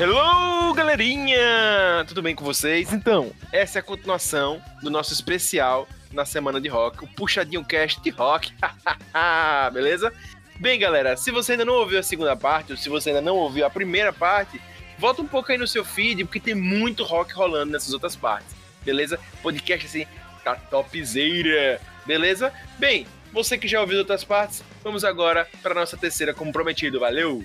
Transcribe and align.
Hello, 0.00 0.72
galerinha! 0.74 2.04
Tudo 2.06 2.22
bem 2.22 2.32
com 2.32 2.44
vocês? 2.44 2.92
Então, 2.92 3.32
essa 3.50 3.78
é 3.78 3.80
a 3.80 3.82
continuação 3.82 4.62
do 4.80 4.92
nosso 4.92 5.12
especial 5.12 5.88
na 6.12 6.24
semana 6.24 6.60
de 6.60 6.68
rock, 6.68 7.02
o 7.02 7.08
Puxadinho 7.08 7.64
Cast 7.64 8.00
de 8.00 8.10
rock. 8.10 8.54
Beleza? 9.74 10.12
Bem, 10.60 10.78
galera, 10.78 11.16
se 11.16 11.32
você 11.32 11.52
ainda 11.52 11.64
não 11.64 11.74
ouviu 11.74 11.98
a 11.98 12.02
segunda 12.04 12.36
parte, 12.36 12.70
ou 12.70 12.78
se 12.78 12.88
você 12.88 13.10
ainda 13.10 13.20
não 13.20 13.34
ouviu 13.34 13.66
a 13.66 13.70
primeira 13.70 14.12
parte, 14.12 14.62
volta 15.00 15.20
um 15.20 15.26
pouco 15.26 15.50
aí 15.50 15.58
no 15.58 15.66
seu 15.66 15.84
feed, 15.84 16.24
porque 16.26 16.38
tem 16.38 16.54
muito 16.54 17.02
rock 17.02 17.34
rolando 17.34 17.72
nessas 17.72 17.92
outras 17.92 18.14
partes. 18.14 18.54
Beleza? 18.84 19.18
Podcast 19.42 19.84
assim, 19.84 20.06
tá 20.44 20.54
topzera. 20.54 21.80
Beleza? 22.06 22.52
Bem, 22.78 23.04
você 23.32 23.58
que 23.58 23.66
já 23.66 23.80
ouviu 23.80 23.98
outras 23.98 24.22
partes, 24.22 24.62
vamos 24.84 25.04
agora 25.04 25.48
para 25.60 25.74
nossa 25.74 25.96
terceira 25.96 26.32
como 26.32 26.52
prometido. 26.52 27.00
Valeu! 27.00 27.44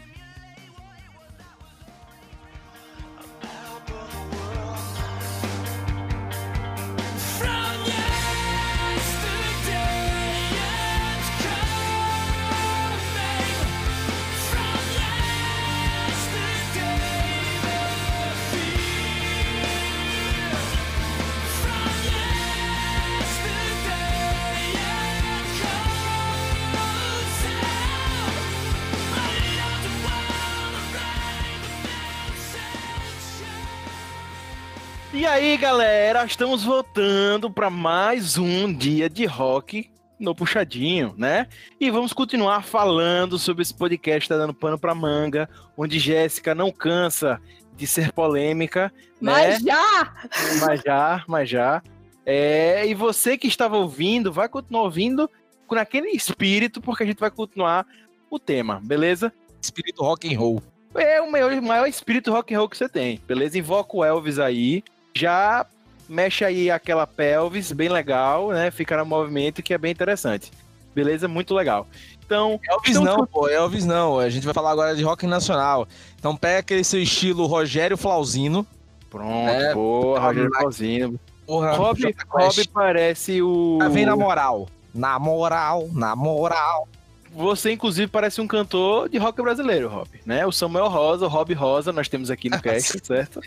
Aí, 35.33 35.57
galera, 35.57 36.23
estamos 36.25 36.63
voltando 36.63 37.49
para 37.49 37.67
mais 37.67 38.37
um 38.37 38.71
dia 38.71 39.09
de 39.09 39.25
rock 39.25 39.89
no 40.19 40.35
puxadinho, 40.35 41.15
né? 41.17 41.47
E 41.79 41.89
vamos 41.89 42.13
continuar 42.13 42.63
falando 42.63 43.39
sobre 43.39 43.63
esse 43.63 43.73
podcast 43.73 44.29
tá 44.29 44.37
dando 44.37 44.53
pano 44.53 44.77
para 44.77 44.93
manga, 44.93 45.49
onde 45.75 45.97
Jéssica 45.97 46.53
não 46.53 46.71
cansa 46.71 47.41
de 47.75 47.87
ser 47.87 48.11
polêmica, 48.11 48.93
mas 49.19 49.59
né? 49.63 49.71
já! 49.71 50.13
Mas 50.61 50.81
já, 50.81 51.23
mas 51.27 51.49
já. 51.49 51.81
É, 52.23 52.85
e 52.85 52.93
você 52.93 53.35
que 53.35 53.47
estava 53.47 53.75
ouvindo, 53.75 54.31
vai 54.31 54.47
continuar 54.47 54.83
ouvindo 54.83 55.27
com 55.65 55.73
aquele 55.73 56.09
espírito, 56.09 56.79
porque 56.79 57.01
a 57.01 57.07
gente 57.07 57.19
vai 57.19 57.31
continuar 57.31 57.87
o 58.29 58.37
tema, 58.37 58.79
beleza? 58.83 59.33
Espírito 59.59 60.03
rock 60.03 60.31
and 60.31 60.37
roll. 60.37 60.61
É 60.93 61.19
o 61.19 61.31
maior, 61.31 61.59
maior 61.59 61.87
espírito 61.87 62.31
rock 62.31 62.53
and 62.53 62.59
roll 62.59 62.69
que 62.69 62.77
você 62.77 62.87
tem, 62.87 63.19
beleza? 63.25 63.57
Invoca 63.57 63.97
o 63.97 64.05
Elvis 64.05 64.37
aí, 64.37 64.83
já 65.15 65.65
mexe 66.07 66.43
aí 66.43 66.69
aquela 66.69 67.07
pelvis, 67.07 67.71
bem 67.71 67.89
legal, 67.89 68.49
né? 68.49 68.71
Fica 68.71 68.97
no 68.97 69.05
movimento 69.05 69.63
que 69.63 69.73
é 69.73 69.77
bem 69.77 69.91
interessante. 69.91 70.51
Beleza? 70.93 71.27
Muito 71.27 71.53
legal. 71.53 71.87
Então. 72.25 72.59
Elvis 72.69 72.91
então, 72.91 73.03
não, 73.03 73.27
pô, 73.27 73.47
Elvis 73.47 73.85
não. 73.85 74.19
A 74.19 74.29
gente 74.29 74.45
vai 74.45 74.53
falar 74.53 74.71
agora 74.71 74.95
de 74.95 75.03
rock 75.03 75.25
nacional. 75.25 75.87
Então 76.17 76.35
pega 76.35 76.59
aquele 76.59 76.83
seu 76.83 77.01
estilo 77.01 77.45
Rogério 77.45 77.97
Flauzino. 77.97 78.65
Pronto, 79.09 79.49
é, 79.49 79.73
boa, 79.73 80.19
Rogério 80.19 80.51
Flauzino. 80.51 81.19
Porra, 81.45 81.71
Rob, 81.73 82.15
Rob 82.29 82.67
parece 82.73 83.41
o. 83.41 83.79
Ah, 83.81 83.89
vem 83.89 84.05
na 84.05 84.15
moral. 84.15 84.67
Na 84.93 85.19
moral, 85.19 85.89
na 85.91 86.15
moral. 86.15 86.87
Você, 87.35 87.71
inclusive, 87.71 88.07
parece 88.07 88.39
um 88.39 88.47
cantor 88.47 89.09
de 89.09 89.17
rock 89.17 89.41
brasileiro, 89.41 89.89
Rob, 89.89 90.07
né? 90.23 90.45
O 90.45 90.51
Samuel 90.51 90.87
Rosa, 90.87 91.25
o 91.25 91.27
Rob 91.27 91.51
Rosa, 91.53 91.91
nós 91.91 92.07
temos 92.07 92.29
aqui 92.29 92.47
no 92.47 92.61
cast, 92.61 93.05
certo? 93.05 93.41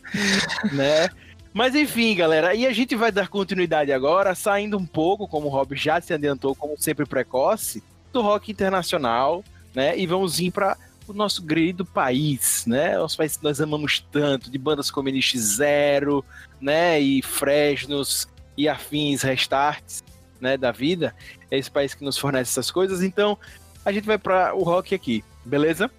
né? 0.73 1.09
Mas 1.57 1.75
enfim, 1.75 2.15
galera, 2.15 2.55
e 2.55 2.67
a 2.67 2.73
gente 2.75 2.95
vai 2.95 3.11
dar 3.11 3.29
continuidade 3.29 3.91
agora, 3.91 4.35
saindo 4.35 4.77
um 4.77 4.85
pouco, 4.85 5.27
como 5.27 5.47
o 5.47 5.51
Rob 5.51 5.75
já 5.75 5.99
se 6.03 6.13
adiantou, 6.13 6.55
como 6.55 6.77
sempre 6.77 7.07
precoce, 7.07 7.83
do 8.13 8.21
rock 8.21 8.53
internacional, 8.53 9.43
né? 9.75 9.99
E 9.99 10.07
vamos 10.07 10.39
ir 10.39 10.51
para 10.51 10.77
o 11.09 11.15
nosso 11.15 11.43
querido 11.47 11.83
país, 11.83 12.67
né? 12.67 12.99
Nosso 12.99 13.17
país 13.17 13.39
que 13.39 13.43
nós 13.43 13.59
amamos 13.59 14.05
tanto, 14.13 14.51
de 14.51 14.59
bandas 14.59 14.91
como 14.91 15.09
NX 15.09 15.33
Zero, 15.57 16.23
né? 16.61 17.01
E 17.01 17.23
Fresnos 17.23 18.29
e 18.55 18.69
afins 18.69 19.23
restarts, 19.23 20.05
né? 20.39 20.59
Da 20.59 20.71
vida. 20.71 21.15
É 21.51 21.57
esse 21.57 21.71
país 21.71 21.95
que 21.95 22.05
nos 22.05 22.19
fornece 22.19 22.51
essas 22.51 22.71
coisas. 22.71 23.03
Então, 23.03 23.39
a 23.83 23.91
gente 23.91 24.05
vai 24.05 24.19
para 24.19 24.55
o 24.55 24.63
rock 24.63 24.95
aqui, 24.95 25.25
beleza? 25.43 25.91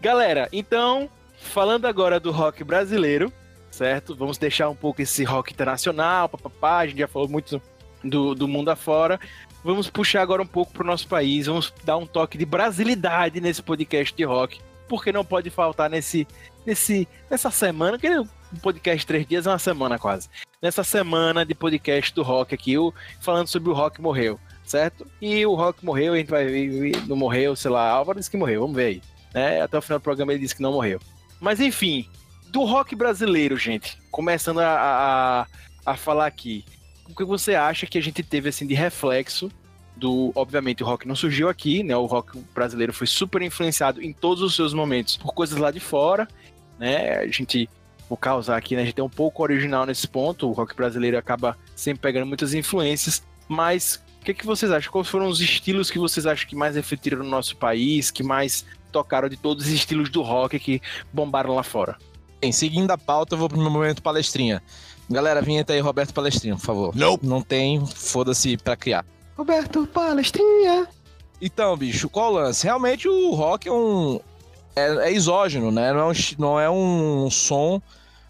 Galera, 0.00 0.48
então, 0.52 1.08
falando 1.38 1.86
agora 1.86 2.18
do 2.18 2.32
rock 2.32 2.64
brasileiro, 2.64 3.32
certo? 3.74 4.14
Vamos 4.14 4.38
deixar 4.38 4.68
um 4.68 4.74
pouco 4.74 5.02
esse 5.02 5.24
rock 5.24 5.52
internacional, 5.52 6.28
papapá, 6.28 6.78
a 6.78 6.86
gente 6.86 6.98
já 6.98 7.08
falou 7.08 7.28
muito 7.28 7.60
do, 8.02 8.34
do 8.34 8.46
mundo 8.46 8.70
afora. 8.70 9.18
Vamos 9.64 9.90
puxar 9.90 10.22
agora 10.22 10.42
um 10.42 10.46
pouco 10.46 10.72
para 10.72 10.84
o 10.84 10.86
nosso 10.86 11.08
país, 11.08 11.46
vamos 11.46 11.72
dar 11.82 11.96
um 11.96 12.06
toque 12.06 12.38
de 12.38 12.46
brasilidade 12.46 13.40
nesse 13.40 13.62
podcast 13.62 14.14
de 14.14 14.24
rock, 14.24 14.60
porque 14.88 15.10
não 15.10 15.24
pode 15.24 15.50
faltar 15.50 15.90
nesse, 15.90 16.26
nesse, 16.64 17.08
nessa 17.30 17.50
semana, 17.50 17.98
que 17.98 18.08
um 18.08 18.28
podcast 18.62 19.04
três 19.06 19.26
dias 19.26 19.46
é 19.46 19.50
uma 19.50 19.58
semana 19.58 19.98
quase. 19.98 20.28
Nessa 20.62 20.84
semana 20.84 21.44
de 21.44 21.54
podcast 21.54 22.14
do 22.14 22.22
rock 22.22 22.54
aqui, 22.54 22.78
o, 22.78 22.92
falando 23.20 23.48
sobre 23.48 23.70
o 23.70 23.74
rock 23.74 24.00
morreu, 24.00 24.38
certo? 24.64 25.06
E 25.20 25.44
o 25.44 25.54
rock 25.54 25.84
morreu, 25.84 26.12
a 26.12 26.16
gente 26.16 26.30
vai 26.30 26.44
ver, 26.44 27.06
não 27.08 27.16
morreu, 27.16 27.56
sei 27.56 27.70
lá, 27.70 27.88
Álvaro 27.90 28.18
disse 28.18 28.30
que 28.30 28.36
morreu, 28.36 28.60
vamos 28.60 28.76
ver 28.76 28.86
aí. 28.86 29.02
Né? 29.32 29.62
Até 29.62 29.76
o 29.78 29.82
final 29.82 29.98
do 29.98 30.02
programa 30.02 30.32
ele 30.32 30.40
disse 30.40 30.54
que 30.54 30.62
não 30.62 30.72
morreu. 30.72 31.00
Mas 31.40 31.58
enfim, 31.58 32.08
do 32.54 32.62
rock 32.62 32.94
brasileiro, 32.94 33.56
gente, 33.56 33.98
começando 34.12 34.60
a, 34.60 34.76
a, 34.76 35.46
a 35.84 35.96
falar 35.96 36.26
aqui, 36.26 36.64
o 37.10 37.12
que 37.12 37.24
você 37.24 37.56
acha 37.56 37.84
que 37.84 37.98
a 37.98 38.00
gente 38.00 38.22
teve 38.22 38.48
assim 38.48 38.64
de 38.64 38.74
reflexo 38.74 39.50
do, 39.96 40.30
obviamente 40.36 40.80
o 40.80 40.86
rock 40.86 41.06
não 41.06 41.16
surgiu 41.16 41.48
aqui, 41.48 41.82
né? 41.82 41.96
O 41.96 42.06
rock 42.06 42.38
brasileiro 42.54 42.92
foi 42.92 43.08
super 43.08 43.42
influenciado 43.42 44.00
em 44.00 44.12
todos 44.12 44.40
os 44.40 44.54
seus 44.54 44.72
momentos 44.72 45.16
por 45.16 45.34
coisas 45.34 45.58
lá 45.58 45.72
de 45.72 45.80
fora, 45.80 46.28
né? 46.78 47.18
A 47.18 47.26
gente 47.26 47.68
vou 48.08 48.16
causar 48.16 48.56
aqui, 48.56 48.76
né? 48.76 48.82
A 48.82 48.84
gente 48.84 49.00
é 49.00 49.04
um 49.04 49.10
pouco 49.10 49.42
original 49.42 49.84
nesse 49.84 50.06
ponto. 50.06 50.48
O 50.48 50.52
rock 50.52 50.76
brasileiro 50.76 51.18
acaba 51.18 51.58
sempre 51.74 52.02
pegando 52.02 52.26
muitas 52.26 52.54
influências, 52.54 53.20
mas 53.48 54.00
o 54.20 54.24
que, 54.24 54.32
que 54.32 54.46
vocês 54.46 54.70
acham? 54.70 54.92
Quais 54.92 55.08
foram 55.08 55.26
os 55.26 55.40
estilos 55.40 55.90
que 55.90 55.98
vocês 55.98 56.24
acham 56.24 56.48
que 56.48 56.54
mais 56.54 56.76
refletiram 56.76 57.18
no 57.18 57.28
nosso 57.28 57.56
país, 57.56 58.12
que 58.12 58.22
mais 58.22 58.64
tocaram 58.92 59.28
de 59.28 59.36
todos 59.36 59.66
os 59.66 59.72
estilos 59.72 60.08
do 60.08 60.22
rock 60.22 60.56
que 60.60 60.80
bombaram 61.12 61.52
lá 61.52 61.64
fora? 61.64 61.98
Bem, 62.44 62.52
seguindo 62.52 62.90
a 62.90 62.98
pauta, 62.98 63.34
eu 63.34 63.38
vou 63.38 63.48
pro 63.48 63.58
meu 63.58 63.70
momento 63.70 64.02
palestrinha. 64.02 64.62
Galera, 65.08 65.40
vinheta 65.40 65.72
aí, 65.72 65.80
Roberto 65.80 66.12
Palestrinha, 66.12 66.54
por 66.56 66.60
favor. 66.60 66.94
Não. 66.94 67.18
Não 67.22 67.40
tem, 67.40 67.82
foda-se 67.86 68.58
pra 68.58 68.76
criar. 68.76 69.02
Roberto 69.34 69.86
Palestrinha. 69.86 70.86
Então, 71.40 71.74
bicho, 71.74 72.06
qual 72.06 72.32
o 72.32 72.34
lance? 72.34 72.66
Realmente 72.66 73.08
o 73.08 73.32
rock 73.32 73.66
é 73.66 73.72
um. 73.72 74.20
É, 74.76 75.08
é 75.08 75.12
exógeno, 75.12 75.70
né? 75.70 75.90
Não 75.90 76.00
é, 76.00 76.04
um, 76.04 76.12
não 76.38 76.60
é 76.60 76.70
um 76.70 77.30
som 77.30 77.80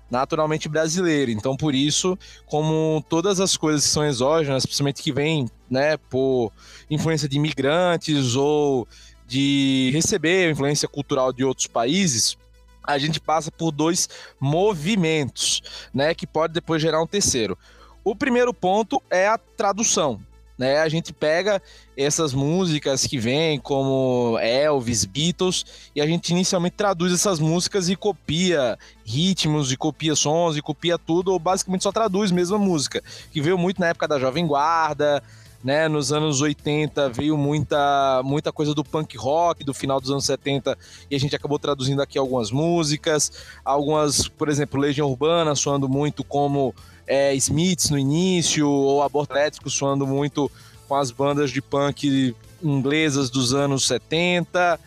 naturalmente 0.08 0.69
brasileiro. 0.69 1.32
Então, 1.32 1.56
por 1.56 1.75
isso, 1.75 2.16
como 2.46 3.04
todas 3.08 3.41
as 3.41 3.56
coisas 3.56 3.82
que 3.82 3.91
são 3.91 4.06
exógenas, 4.06 4.64
principalmente 4.64 5.02
que 5.02 5.10
vêm, 5.10 5.50
né, 5.69 5.96
por 5.96 6.52
influência 6.88 7.28
de 7.28 7.36
imigrantes 7.36 8.36
ou 8.36 8.86
de 9.26 9.91
receber 9.92 10.52
influência 10.52 10.86
cultural 10.86 11.32
de 11.32 11.44
outros 11.44 11.66
países, 11.66 12.38
a 12.87 12.99
gente 12.99 13.21
passa 13.21 13.50
por 13.50 13.71
dois 13.72 14.09
movimentos, 14.39 15.62
né, 15.93 16.15
que 16.15 16.27
pode 16.27 16.53
depois 16.53 16.81
gerar 16.81 17.03
um 17.03 17.06
terceiro. 17.06 17.59
O 18.05 18.15
primeiro 18.15 18.53
ponto 18.53 19.03
é 19.11 19.27
a 19.27 19.39
tradução, 19.39 20.21
né? 20.59 20.78
A 20.81 20.89
gente 20.91 21.12
pega 21.12 21.61
essas 21.97 22.34
músicas 22.34 23.06
que 23.06 23.19
vêm 23.19 23.58
como 23.58 24.38
Elvis, 24.41 25.06
Beatles 25.06 25.64
e 25.97 26.03
a 26.03 26.06
gente 26.06 26.31
inicialmente 26.31 26.76
traduz 26.76 27.12
essas 27.12 27.41
músicas 27.41 27.88
e 27.88 27.97
copia 27.97 28.79
ritmos, 29.05 29.73
e 29.73 29.76
copia 29.76 30.14
sons, 30.14 30.56
e 30.56 30.62
copia 30.62 30.99
tudo, 30.99 31.32
ou 31.32 31.38
basicamente 31.38 31.82
só 31.82 31.91
traduz 31.91 32.31
mesmo 32.31 32.56
a 32.56 32.58
música, 32.58 33.03
que 33.32 33.41
veio 33.41 33.56
muito 33.56 33.81
na 33.81 33.88
época 33.88 34.06
da 34.06 34.19
Jovem 34.19 34.47
Guarda, 34.47 35.23
né? 35.64 35.88
Nos 35.88 36.12
anos 36.12 36.43
80 36.43 37.08
veio 37.08 37.38
muita, 37.38 38.20
muita 38.22 38.52
coisa 38.52 38.75
do 38.75 38.84
punk 38.84 39.16
rock 39.16 39.64
do 39.64 39.72
final 39.72 39.99
dos 39.99 40.11
anos 40.11 40.26
70 40.26 40.76
e 41.11 41.16
a 41.16 41.19
gente 41.19 41.34
acabou 41.34 41.58
traduzindo 41.58 42.02
aqui 42.02 42.19
algumas 42.19 42.50
músicas, 42.50 43.32
algumas, 43.64 44.28
por 44.28 44.50
exemplo, 44.50 44.78
Legião 44.78 45.08
Urbana 45.08 45.55
soando 45.55 45.88
muito 45.88 46.22
como 46.22 46.75
é, 47.06 47.34
Smiths 47.34 47.88
no 47.88 47.99
início, 47.99 48.69
ou 48.69 49.02
Aborto 49.02 49.32
Elétrico 49.32 49.70
soando 49.70 50.06
muito 50.06 50.50
com 50.87 50.96
as 50.96 51.11
bandas 51.11 51.50
de 51.50 51.62
punk 51.62 52.34
inglesas 52.62 53.31
dos 53.31 53.55
anos 53.55 53.87
70 53.87 54.78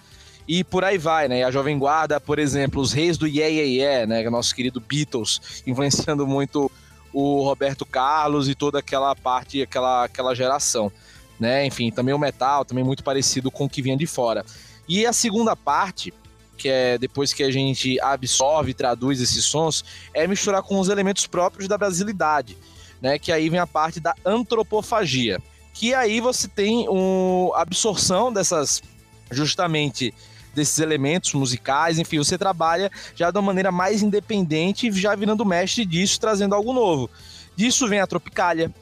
e 0.48 0.64
por 0.64 0.84
aí 0.84 0.98
vai, 0.98 1.28
né? 1.28 1.44
A 1.44 1.52
Jovem 1.52 1.78
Guarda, 1.78 2.22
por 2.22 2.38
exemplo, 2.38 2.82
os 2.82 2.94
reis 2.94 3.18
do 3.18 3.28
Yeah 3.28 3.50
Yeah 3.50 3.70
Yeah, 3.70 4.06
né? 4.06 4.30
Nosso 4.30 4.56
querido 4.56 4.80
Beatles, 4.80 5.42
influenciando 5.66 6.28
muito 6.28 6.72
o 7.20 7.42
Roberto 7.42 7.84
Carlos 7.84 8.48
e 8.48 8.54
toda 8.54 8.78
aquela 8.78 9.16
parte, 9.16 9.64
aquela, 9.64 10.04
aquela 10.04 10.36
geração. 10.36 10.92
Né? 11.40 11.66
Enfim, 11.66 11.90
também 11.90 12.14
o 12.14 12.20
metal, 12.20 12.64
também 12.64 12.84
muito 12.84 13.04
parecido 13.04 13.50
com 13.50 13.66
o 13.66 13.70
que 13.70 13.82
vinha 13.82 13.98
de 13.98 14.06
fora. 14.06 14.46
E 14.88 15.04
a 15.04 15.12
segunda 15.12 15.56
parte, 15.56 16.14
que 16.56 16.70
é 16.70 16.96
depois 16.96 17.34
que 17.34 17.42
a 17.42 17.50
gente 17.50 18.00
absorve 18.02 18.70
e 18.70 18.74
traduz 18.76 19.20
esses 19.20 19.46
sons, 19.46 19.84
é 20.14 20.28
misturar 20.28 20.62
com 20.62 20.80
os 20.80 20.90
elementos 20.90 21.26
próprios 21.26 21.68
da 21.68 21.76
brasilidade, 21.76 22.56
né? 23.02 23.18
Que 23.18 23.32
aí 23.32 23.50
vem 23.50 23.60
a 23.60 23.66
parte 23.66 24.00
da 24.00 24.14
antropofagia, 24.24 25.42
que 25.74 25.96
aí 25.96 26.22
você 26.22 26.48
tem 26.48 26.88
uma 26.88 27.60
absorção 27.60 28.32
dessas 28.32 28.84
justamente 29.32 30.14
desses 30.58 30.80
elementos 30.80 31.34
musicais, 31.34 32.00
enfim, 32.00 32.18
você 32.18 32.36
trabalha 32.36 32.92
já 33.16 33.30
de 33.30 33.38
uma 33.38 33.44
maneira 33.44 33.72
mais 33.72 34.02
independente, 34.02 34.92
já 34.92 35.16
virando 35.16 35.46
mestre 35.46 35.86
disso, 35.86 36.20
trazendo 36.20 36.56
algo 36.56 36.74
novo. 36.74 37.10
Disso 37.56 37.88
vem 37.88 38.00
a 38.00 38.08
Tropicália, 38.08 38.74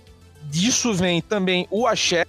disso 0.44 0.94
vem 0.94 1.22
também 1.22 1.68
o 1.70 1.86
axé, 1.86 2.26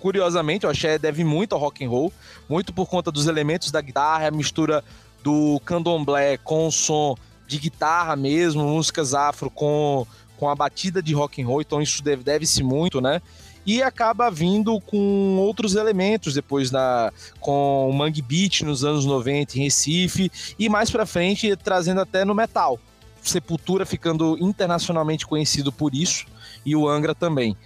curiosamente, 0.00 0.66
o 0.66 0.68
axé 0.68 0.98
deve 0.98 1.22
muito 1.22 1.54
ao 1.54 1.60
rock 1.60 1.84
and 1.84 1.88
roll, 1.88 2.12
muito 2.48 2.72
por 2.72 2.86
conta 2.86 3.12
dos 3.12 3.28
elementos 3.28 3.70
da 3.70 3.80
guitarra, 3.80 4.26
a 4.26 4.32
mistura 4.32 4.82
do 5.22 5.60
candomblé 5.64 6.36
com 6.36 6.66
o 6.66 6.72
som 6.72 7.14
de 7.46 7.58
guitarra 7.58 8.16
mesmo, 8.16 8.64
músicas 8.64 9.14
afro 9.14 9.48
com, 9.48 10.04
com 10.36 10.48
a 10.48 10.56
batida 10.56 11.00
de 11.00 11.14
rock 11.14 11.40
and 11.40 11.46
roll, 11.46 11.60
então 11.60 11.80
isso 11.80 12.02
deve, 12.02 12.24
deve-se 12.24 12.64
muito, 12.64 13.00
né? 13.00 13.22
E 13.66 13.82
acaba 13.82 14.30
vindo 14.30 14.80
com 14.80 15.36
outros 15.38 15.74
elementos 15.74 16.32
depois 16.32 16.70
da 16.70 17.12
com 17.40 17.90
o 17.90 17.92
Mangue 17.92 18.22
Beat 18.22 18.62
nos 18.62 18.84
anos 18.84 19.04
90 19.04 19.58
em 19.58 19.64
Recife 19.64 20.30
e 20.58 20.68
mais 20.68 20.90
para 20.90 21.04
frente 21.04 21.54
trazendo 21.56 22.00
até 22.00 22.24
no 22.24 22.34
metal. 22.34 22.78
Sepultura 23.20 23.84
ficando 23.84 24.38
internacionalmente 24.38 25.26
conhecido 25.26 25.72
por 25.72 25.94
isso 25.94 26.26
e 26.64 26.76
o 26.76 26.88
Angra 26.88 27.14
também 27.14 27.56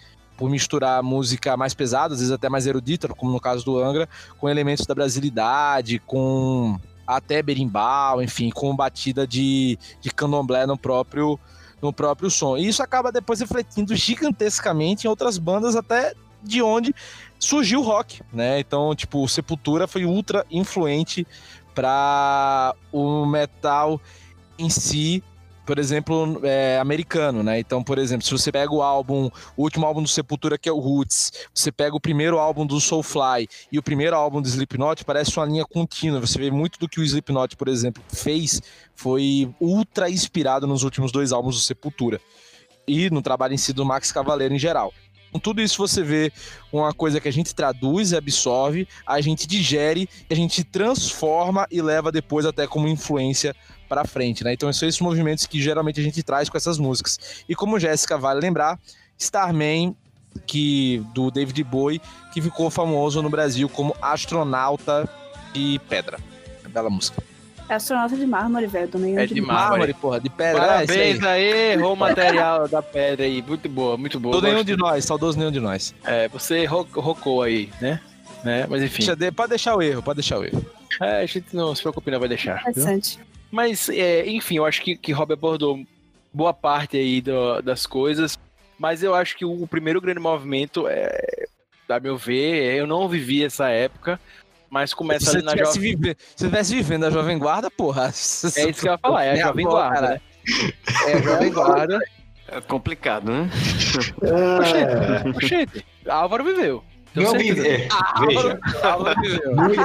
por 0.40 0.48
misturar 0.48 1.02
música 1.02 1.54
mais 1.54 1.74
pesada, 1.74 2.14
às 2.14 2.20
vezes 2.20 2.32
até 2.32 2.48
mais 2.48 2.66
erudita, 2.66 3.06
como 3.08 3.30
no 3.30 3.38
caso 3.38 3.62
do 3.62 3.78
Angra, 3.78 4.08
com 4.38 4.48
elementos 4.48 4.86
da 4.86 4.94
brasilidade, 4.94 5.98
com 5.98 6.80
até 7.06 7.42
berimbau, 7.42 8.22
enfim, 8.22 8.48
com 8.48 8.74
batida 8.74 9.26
de, 9.26 9.78
de 10.00 10.10
candomblé 10.10 10.64
no 10.64 10.78
próprio 10.78 11.38
no 11.80 11.92
próprio 11.92 12.30
som. 12.30 12.56
E 12.56 12.68
isso 12.68 12.82
acaba 12.82 13.12
depois 13.12 13.40
refletindo 13.40 13.94
gigantescamente 13.94 15.06
em 15.06 15.10
outras 15.10 15.38
bandas, 15.38 15.76
até 15.76 16.14
de 16.42 16.62
onde 16.62 16.94
surgiu 17.38 17.80
o 17.80 17.84
rock, 17.84 18.22
né? 18.32 18.60
Então, 18.60 18.94
tipo, 18.94 19.26
Sepultura 19.28 19.86
foi 19.86 20.04
ultra 20.04 20.44
influente 20.50 21.26
para 21.74 22.74
o 22.92 23.24
metal 23.24 24.00
em 24.58 24.68
si 24.68 25.22
por 25.70 25.78
exemplo, 25.78 26.40
é, 26.42 26.80
americano, 26.80 27.44
né? 27.44 27.60
Então, 27.60 27.80
por 27.80 27.96
exemplo, 27.96 28.26
se 28.26 28.32
você 28.32 28.50
pega 28.50 28.74
o 28.74 28.82
álbum, 28.82 29.30
o 29.56 29.62
último 29.62 29.86
álbum 29.86 30.02
do 30.02 30.08
Sepultura, 30.08 30.58
que 30.58 30.68
é 30.68 30.72
o 30.72 30.80
Roots, 30.80 31.30
você 31.54 31.70
pega 31.70 31.94
o 31.94 32.00
primeiro 32.00 32.40
álbum 32.40 32.66
do 32.66 32.80
Soulfly 32.80 33.46
e 33.70 33.78
o 33.78 33.82
primeiro 33.82 34.16
álbum 34.16 34.42
do 34.42 34.48
Slipknot, 34.48 35.04
parece 35.04 35.38
uma 35.38 35.46
linha 35.46 35.64
contínua. 35.64 36.18
Você 36.18 36.40
vê 36.40 36.50
muito 36.50 36.76
do 36.76 36.88
que 36.88 36.98
o 36.98 37.04
Slipknot, 37.04 37.54
por 37.56 37.68
exemplo, 37.68 38.02
fez, 38.08 38.60
foi 38.96 39.48
ultra 39.60 40.10
inspirado 40.10 40.66
nos 40.66 40.82
últimos 40.82 41.12
dois 41.12 41.30
álbuns 41.30 41.54
do 41.54 41.60
Sepultura. 41.60 42.20
E 42.84 43.08
no 43.08 43.22
trabalho 43.22 43.54
em 43.54 43.56
si 43.56 43.72
do 43.72 43.84
Max 43.84 44.10
Cavaleiro 44.10 44.52
em 44.52 44.58
geral. 44.58 44.92
Com 45.30 45.38
tudo 45.38 45.62
isso 45.62 45.78
você 45.78 46.02
vê 46.02 46.32
uma 46.72 46.92
coisa 46.92 47.20
que 47.20 47.28
a 47.28 47.32
gente 47.32 47.54
traduz 47.54 48.12
absorve, 48.12 48.88
a 49.06 49.20
gente 49.20 49.46
digere, 49.46 50.08
a 50.28 50.34
gente 50.34 50.64
transforma 50.64 51.64
e 51.70 51.80
leva 51.80 52.10
depois 52.10 52.44
até 52.44 52.66
como 52.66 52.88
influência 52.88 53.54
para 53.90 54.04
frente, 54.04 54.44
né? 54.44 54.52
Então 54.52 54.72
são 54.72 54.88
esses 54.88 55.00
movimentos 55.00 55.46
que 55.46 55.60
geralmente 55.60 55.98
a 55.98 56.02
gente 56.02 56.22
traz 56.22 56.48
com 56.48 56.56
essas 56.56 56.78
músicas. 56.78 57.18
E 57.48 57.56
como 57.56 57.80
Jéssica 57.80 58.16
vale 58.16 58.40
lembrar, 58.40 58.78
Starman 59.18 59.96
que 60.46 61.04
do 61.12 61.28
David 61.28 61.64
Bowie, 61.64 62.00
que 62.32 62.40
ficou 62.40 62.70
famoso 62.70 63.20
no 63.20 63.28
Brasil 63.28 63.68
como 63.68 63.96
astronauta 64.00 65.08
de 65.52 65.80
pedra. 65.88 66.18
Bela 66.68 66.88
música. 66.88 67.20
É 67.68 67.74
astronauta 67.74 68.16
de 68.16 68.24
mármore, 68.26 68.68
velho. 68.68 68.86
Também 68.86 69.18
é 69.18 69.26
de, 69.26 69.34
de 69.34 69.40
mármore. 69.40 69.70
mármore, 69.70 69.94
porra, 69.94 70.20
de 70.20 70.30
pedra. 70.30 70.60
Parabéns 70.60 71.20
é 71.20 71.28
aí, 71.28 71.72
errou 71.72 71.94
o 71.94 71.96
material 71.96 72.66
da 72.70 72.80
pedra 72.80 73.26
aí. 73.26 73.42
Muito 73.42 73.68
boa, 73.68 73.96
muito 73.96 74.20
boa. 74.20 74.32
Todo 74.32 74.46
nenhum 74.46 74.62
de 74.62 74.76
nós, 74.76 75.04
saudoso 75.04 75.36
nenhum 75.36 75.50
de 75.50 75.58
nós. 75.58 75.92
É, 76.04 76.28
você 76.28 76.64
rocou 76.64 77.42
aí, 77.42 77.68
né? 77.80 78.00
né? 78.44 78.66
Mas 78.68 78.82
enfim. 78.82 79.04
Deixa, 79.16 79.32
pode 79.32 79.50
deixar 79.50 79.74
o 79.74 79.82
erro, 79.82 80.00
pode 80.00 80.18
deixar 80.18 80.38
o 80.38 80.44
erro. 80.44 80.64
É, 81.00 81.22
a 81.22 81.26
gente 81.26 81.54
não 81.54 81.74
se 81.74 81.82
preocupe, 81.82 82.10
não 82.10 82.20
vai 82.20 82.28
deixar. 82.28 82.60
Interessante. 82.60 83.16
Viu? 83.18 83.29
Mas, 83.50 83.88
é, 83.88 84.26
enfim, 84.28 84.56
eu 84.56 84.64
acho 84.64 84.82
que, 84.82 84.96
que 84.96 85.12
Rob 85.12 85.32
abordou 85.32 85.84
boa 86.32 86.54
parte 86.54 86.96
aí 86.96 87.20
do, 87.20 87.60
das 87.60 87.86
coisas. 87.86 88.38
Mas 88.78 89.02
eu 89.02 89.14
acho 89.14 89.36
que 89.36 89.44
o, 89.44 89.66
primeiro 89.66 90.00
grande 90.00 90.20
movimento, 90.20 90.86
é, 90.88 91.46
a 91.88 92.00
meu 92.00 92.16
ver, 92.16 92.76
eu 92.76 92.86
não 92.86 93.08
vivi 93.08 93.44
essa 93.44 93.68
época, 93.68 94.18
mas 94.70 94.94
começa 94.94 95.30
se 95.30 95.36
ali 95.36 95.44
na 95.44 95.56
Jovem... 95.56 95.80
Vive... 95.80 96.16
Se 96.18 96.44
estivesse 96.44 96.74
vivendo 96.74 97.04
a 97.04 97.10
Jovem 97.10 97.38
Guarda, 97.38 97.70
porra. 97.70 98.04
É 98.56 98.70
isso 98.70 98.80
que 98.80 98.88
eu 98.88 98.92
ia 98.92 98.98
falar, 98.98 99.24
é 99.24 99.32
a 99.32 99.46
Jovem 99.46 99.66
Guarda, 99.66 100.00
né? 100.00 100.20
É 101.06 101.12
a 101.12 101.22
Jovem 101.22 101.52
Guarda. 101.52 101.98
É 102.48 102.60
complicado, 102.62 103.30
né? 103.30 103.50
É... 104.22 105.28
Oxente, 105.28 105.84
Álvaro 106.08 106.42
viveu. 106.42 106.82
Não 107.14 107.32
vive... 107.32 107.66
é, 107.66 107.88
ah, 107.90 108.24
veja, 108.24 108.60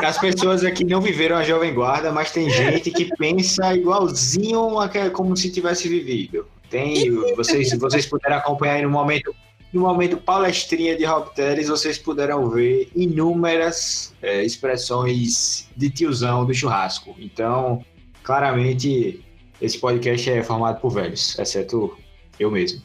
as 0.07 0.17
pessoas 0.17 0.63
aqui 0.63 0.83
não 0.83 1.01
viveram 1.01 1.37
a 1.37 1.43
Jovem 1.43 1.73
Guarda, 1.73 2.11
mas 2.11 2.31
tem 2.31 2.49
gente 2.49 2.91
que 2.91 3.09
pensa 3.17 3.73
igualzinho 3.73 4.79
a 4.79 4.87
que, 4.87 5.09
como 5.09 5.35
se 5.35 5.51
tivesse 5.51 5.89
vivido. 5.89 6.47
Tem, 6.69 7.11
vocês, 7.35 7.75
vocês 7.77 8.05
puderam 8.05 8.37
acompanhar 8.37 8.81
no 8.83 8.89
momento, 8.89 9.33
no 9.73 9.81
momento 9.81 10.17
palestrinha 10.17 10.95
de 10.95 11.03
Rob 11.03 11.33
Teles, 11.33 11.67
vocês 11.67 11.97
puderam 11.97 12.49
ver 12.49 12.89
inúmeras 12.95 14.13
é, 14.21 14.43
expressões 14.43 15.67
de 15.75 15.89
tiozão 15.89 16.45
do 16.45 16.53
churrasco. 16.53 17.15
Então, 17.19 17.83
claramente, 18.23 19.23
esse 19.61 19.77
podcast 19.79 20.29
é 20.29 20.43
formado 20.43 20.79
por 20.79 20.91
velhos, 20.91 21.37
exceto 21.39 21.97
eu 22.39 22.51
mesmo. 22.51 22.81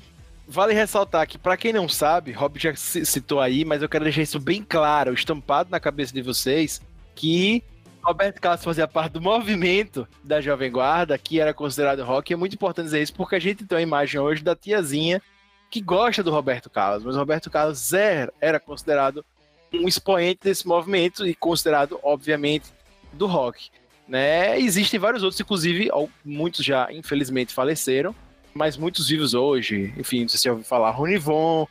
Vale 0.51 0.75
ressaltar 0.75 1.29
que, 1.29 1.39
para 1.39 1.57
quem 1.57 1.73
não 1.73 1.89
sabe, 1.89 2.33
Rob 2.33 2.59
já 2.59 2.75
citou 2.75 3.39
aí, 3.39 3.65
mas 3.65 3.83
eu 3.83 3.89
quero 3.89 4.03
deixar 4.03 4.23
isso 4.23 4.41
bem 4.41 4.65
claro, 4.65 5.15
estampado 5.15 5.71
na 5.71 5.79
cabeça 5.79 6.13
de 6.13 6.21
vocês, 6.23 6.83
que 7.15 7.63
Roberto 8.03 8.41
Carlos 8.41 8.65
fazia 8.65 8.89
parte 8.89 9.13
do 9.13 9.21
movimento 9.21 10.09
da 10.25 10.41
Jovem 10.41 10.69
Guarda, 10.69 11.17
que 11.17 11.39
era 11.39 11.55
considerado 11.55 12.03
rock, 12.03 12.33
e 12.33 12.35
é 12.35 12.37
muito 12.37 12.55
importante 12.55 12.87
dizer 12.87 13.01
isso, 13.01 13.15
porque 13.15 13.37
a 13.37 13.39
gente 13.39 13.65
tem 13.65 13.79
uma 13.79 13.83
imagem 13.83 14.21
hoje 14.21 14.43
da 14.43 14.57
tiazinha 14.57 15.23
que 15.71 15.81
gosta 15.81 16.21
do 16.21 16.33
Roberto 16.33 16.69
Carlos, 16.69 17.05
mas 17.05 17.15
Roberto 17.15 17.49
Carlos 17.49 17.93
era, 17.93 18.33
era 18.41 18.59
considerado 18.59 19.25
um 19.73 19.87
expoente 19.87 20.41
desse 20.43 20.67
movimento 20.67 21.25
e 21.25 21.33
considerado, 21.33 22.01
obviamente, 22.03 22.67
do 23.13 23.29
rock. 23.29 23.71
Né? 24.09 24.59
Existem 24.59 24.99
vários 24.99 25.23
outros, 25.23 25.41
inclusive 25.41 25.91
muitos 26.25 26.65
já, 26.65 26.93
infelizmente, 26.93 27.55
faleceram, 27.55 28.13
mas 28.55 28.77
muitos 28.77 29.09
vivos 29.09 29.35
hoje. 29.35 29.93
Enfim, 29.97 30.23
não 30.23 30.29
sei 30.29 30.39
se 30.39 30.43
você 30.43 30.51
ouviu 30.51 30.65
falar. 30.65 30.91
Ronivon, 30.91 31.67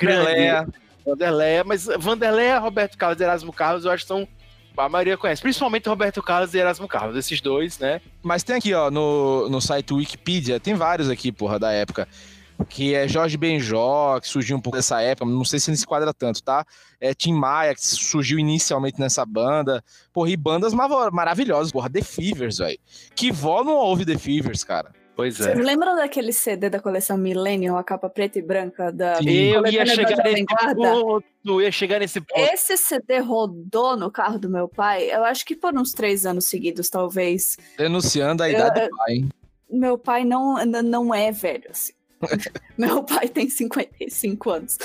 Vanderleia, 0.00 0.68
Vanderleia, 1.04 1.64
mas 1.64 1.86
Vanderleia, 1.98 2.58
Roberto 2.58 2.98
Carlos 2.98 3.20
e 3.20 3.24
Erasmo 3.24 3.52
Carlos, 3.52 3.84
eu 3.84 3.90
acho 3.90 4.04
que 4.04 4.08
são. 4.08 4.28
A 4.76 4.90
maioria 4.90 5.16
conhece, 5.16 5.40
principalmente 5.40 5.88
Roberto 5.88 6.22
Carlos 6.22 6.52
e 6.52 6.58
Erasmo 6.58 6.86
Carlos, 6.86 7.16
esses 7.16 7.40
dois, 7.40 7.78
né? 7.78 7.98
Mas 8.22 8.42
tem 8.42 8.56
aqui, 8.56 8.74
ó, 8.74 8.90
no, 8.90 9.48
no 9.48 9.58
site 9.58 9.94
Wikipedia, 9.94 10.60
tem 10.60 10.74
vários 10.74 11.08
aqui, 11.08 11.32
porra, 11.32 11.58
da 11.58 11.72
época 11.72 12.06
que 12.64 12.94
é 12.94 13.06
Jorge 13.06 13.36
Benjó, 13.36 14.18
que 14.18 14.28
surgiu 14.28 14.56
um 14.56 14.60
pouco 14.60 14.76
dessa 14.78 15.00
época, 15.00 15.30
não 15.30 15.44
sei 15.44 15.58
se 15.58 15.70
ele 15.70 15.76
se 15.76 15.86
quadra 15.86 16.12
tanto, 16.14 16.42
tá? 16.42 16.64
É 17.00 17.12
Tim 17.12 17.34
Maia, 17.34 17.74
que 17.74 17.84
surgiu 17.84 18.38
inicialmente 18.38 18.98
nessa 18.98 19.24
banda. 19.26 19.84
Porra, 20.12 20.30
e 20.30 20.36
bandas 20.36 20.72
maravilhosas, 20.74 21.70
porra, 21.70 21.90
The 21.90 22.02
Fevers, 22.02 22.58
velho. 22.58 22.78
Que 23.14 23.30
vó 23.30 23.62
não 23.62 23.74
ouve 23.74 24.06
The 24.06 24.16
Fevers, 24.16 24.64
cara? 24.64 24.92
Pois 25.16 25.40
é. 25.40 25.44
Vocês 25.44 25.64
lembram 25.64 25.96
daquele 25.96 26.30
CD 26.30 26.68
da 26.68 26.78
coleção 26.78 27.16
Millennium, 27.16 27.78
a 27.78 27.82
capa 27.82 28.10
preta 28.10 28.38
e 28.38 28.42
branca 28.42 28.92
da 28.92 29.18
Eu 29.22 29.66
ia 29.66 29.86
chegar 29.86 30.22
nesse 30.22 30.44
ponto, 30.74 31.62
ia 31.62 31.72
chegar 31.72 32.00
nesse 32.00 32.20
ponto. 32.20 32.52
Esse 32.52 32.76
CD 32.76 33.18
rodou 33.20 33.96
no 33.96 34.10
carro 34.10 34.38
do 34.38 34.50
meu 34.50 34.68
pai, 34.68 35.10
eu 35.10 35.24
acho 35.24 35.46
que 35.46 35.56
por 35.56 35.74
uns 35.74 35.92
três 35.92 36.26
anos 36.26 36.44
seguidos, 36.44 36.90
talvez. 36.90 37.56
Denunciando 37.78 38.42
a 38.42 38.50
idade 38.50 38.78
eu, 38.78 38.90
do 38.90 38.96
pai, 38.96 39.14
hein? 39.14 39.28
Meu 39.70 39.96
pai 39.96 40.24
não, 40.24 40.62
não 40.66 41.14
é 41.14 41.32
velho, 41.32 41.70
assim. 41.70 41.94
meu 42.76 43.02
pai 43.02 43.26
tem 43.26 43.48
55 43.48 44.50
anos. 44.50 44.78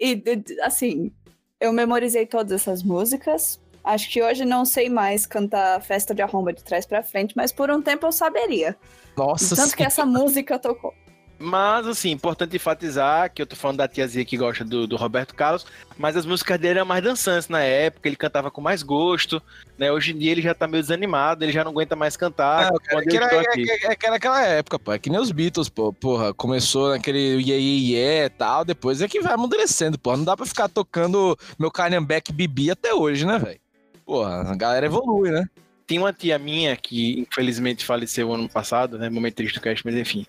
E, 0.00 0.20
assim, 0.62 1.12
eu 1.60 1.72
memorizei 1.72 2.26
todas 2.26 2.60
essas 2.60 2.82
músicas, 2.82 3.60
Acho 3.86 4.10
que 4.10 4.20
hoje 4.20 4.44
não 4.44 4.64
sei 4.64 4.90
mais 4.90 5.26
cantar 5.26 5.80
Festa 5.80 6.12
de 6.12 6.20
Arromba 6.20 6.52
de 6.52 6.64
trás 6.64 6.84
para 6.84 7.04
frente, 7.04 7.34
mas 7.36 7.52
por 7.52 7.70
um 7.70 7.80
tempo 7.80 8.04
eu 8.04 8.10
saberia. 8.10 8.76
Nossa 9.16 9.54
Tanto 9.54 9.70
sim. 9.70 9.76
que 9.76 9.84
essa 9.84 10.04
música 10.04 10.58
tocou. 10.58 10.92
Mas, 11.38 11.86
assim, 11.86 12.10
importante 12.10 12.56
enfatizar 12.56 13.32
que 13.32 13.42
eu 13.42 13.46
tô 13.46 13.54
falando 13.54 13.76
da 13.76 13.86
tiazinha 13.86 14.24
que 14.24 14.36
gosta 14.36 14.64
do, 14.64 14.86
do, 14.86 14.96
Roberto 14.96 15.34
Carlos, 15.34 15.66
mas 15.98 16.16
as 16.16 16.24
músicas 16.24 16.58
dele 16.58 16.78
eram 16.78 16.86
mais 16.86 17.04
dançantes 17.04 17.48
na 17.48 17.60
época, 17.60 18.08
ele 18.08 18.16
cantava 18.16 18.50
com 18.50 18.60
mais 18.60 18.82
gosto, 18.82 19.40
né? 19.78 19.92
Hoje 19.92 20.12
em 20.12 20.18
dia 20.18 20.32
ele 20.32 20.40
já 20.40 20.54
tá 20.54 20.66
meio 20.66 20.82
desanimado, 20.82 21.44
ele 21.44 21.52
já 21.52 21.62
não 21.62 21.72
aguenta 21.72 21.94
mais 21.94 22.16
cantar. 22.16 22.72
É, 22.72 22.90
quando 22.90 23.04
que 23.04 23.16
era, 23.16 23.34
é, 23.34 23.38
é, 23.38 23.92
é, 23.92 23.96
era 24.02 24.16
aquela 24.16 24.42
época, 24.46 24.78
pô, 24.78 24.92
é 24.92 24.98
que 24.98 25.10
nem 25.10 25.20
os 25.20 25.30
Beatles, 25.30 25.68
pô, 25.68 25.92
porra, 25.92 26.32
começou 26.32 26.88
naquele 26.88 27.36
yeah, 27.42 27.62
yeah 27.62 28.26
e 28.26 28.30
tal, 28.30 28.64
depois 28.64 29.02
é 29.02 29.08
que 29.08 29.20
vai 29.20 29.34
amadurecendo, 29.34 29.98
pô, 29.98 30.16
não 30.16 30.24
dá 30.24 30.36
pra 30.36 30.46
ficar 30.46 30.68
tocando 30.68 31.38
meu 31.58 31.70
Carnian 31.70 32.02
Beck 32.02 32.32
Bibi 32.32 32.70
até 32.70 32.94
hoje, 32.94 33.26
né, 33.26 33.38
velho? 33.38 33.60
Porra, 34.06 34.52
a 34.52 34.56
galera 34.56 34.86
evolui, 34.86 35.32
né? 35.32 35.44
Tinha 35.86 36.00
uma 36.00 36.12
tia 36.12 36.38
minha 36.38 36.76
que 36.76 37.20
infelizmente 37.20 37.84
faleceu 37.84 38.32
ano 38.32 38.48
passado, 38.48 38.96
né? 38.96 39.10
Momento 39.10 39.34
triste 39.34 39.56
do 39.56 39.60
cast, 39.60 39.84
mas 39.84 39.96
enfim. 39.96 40.24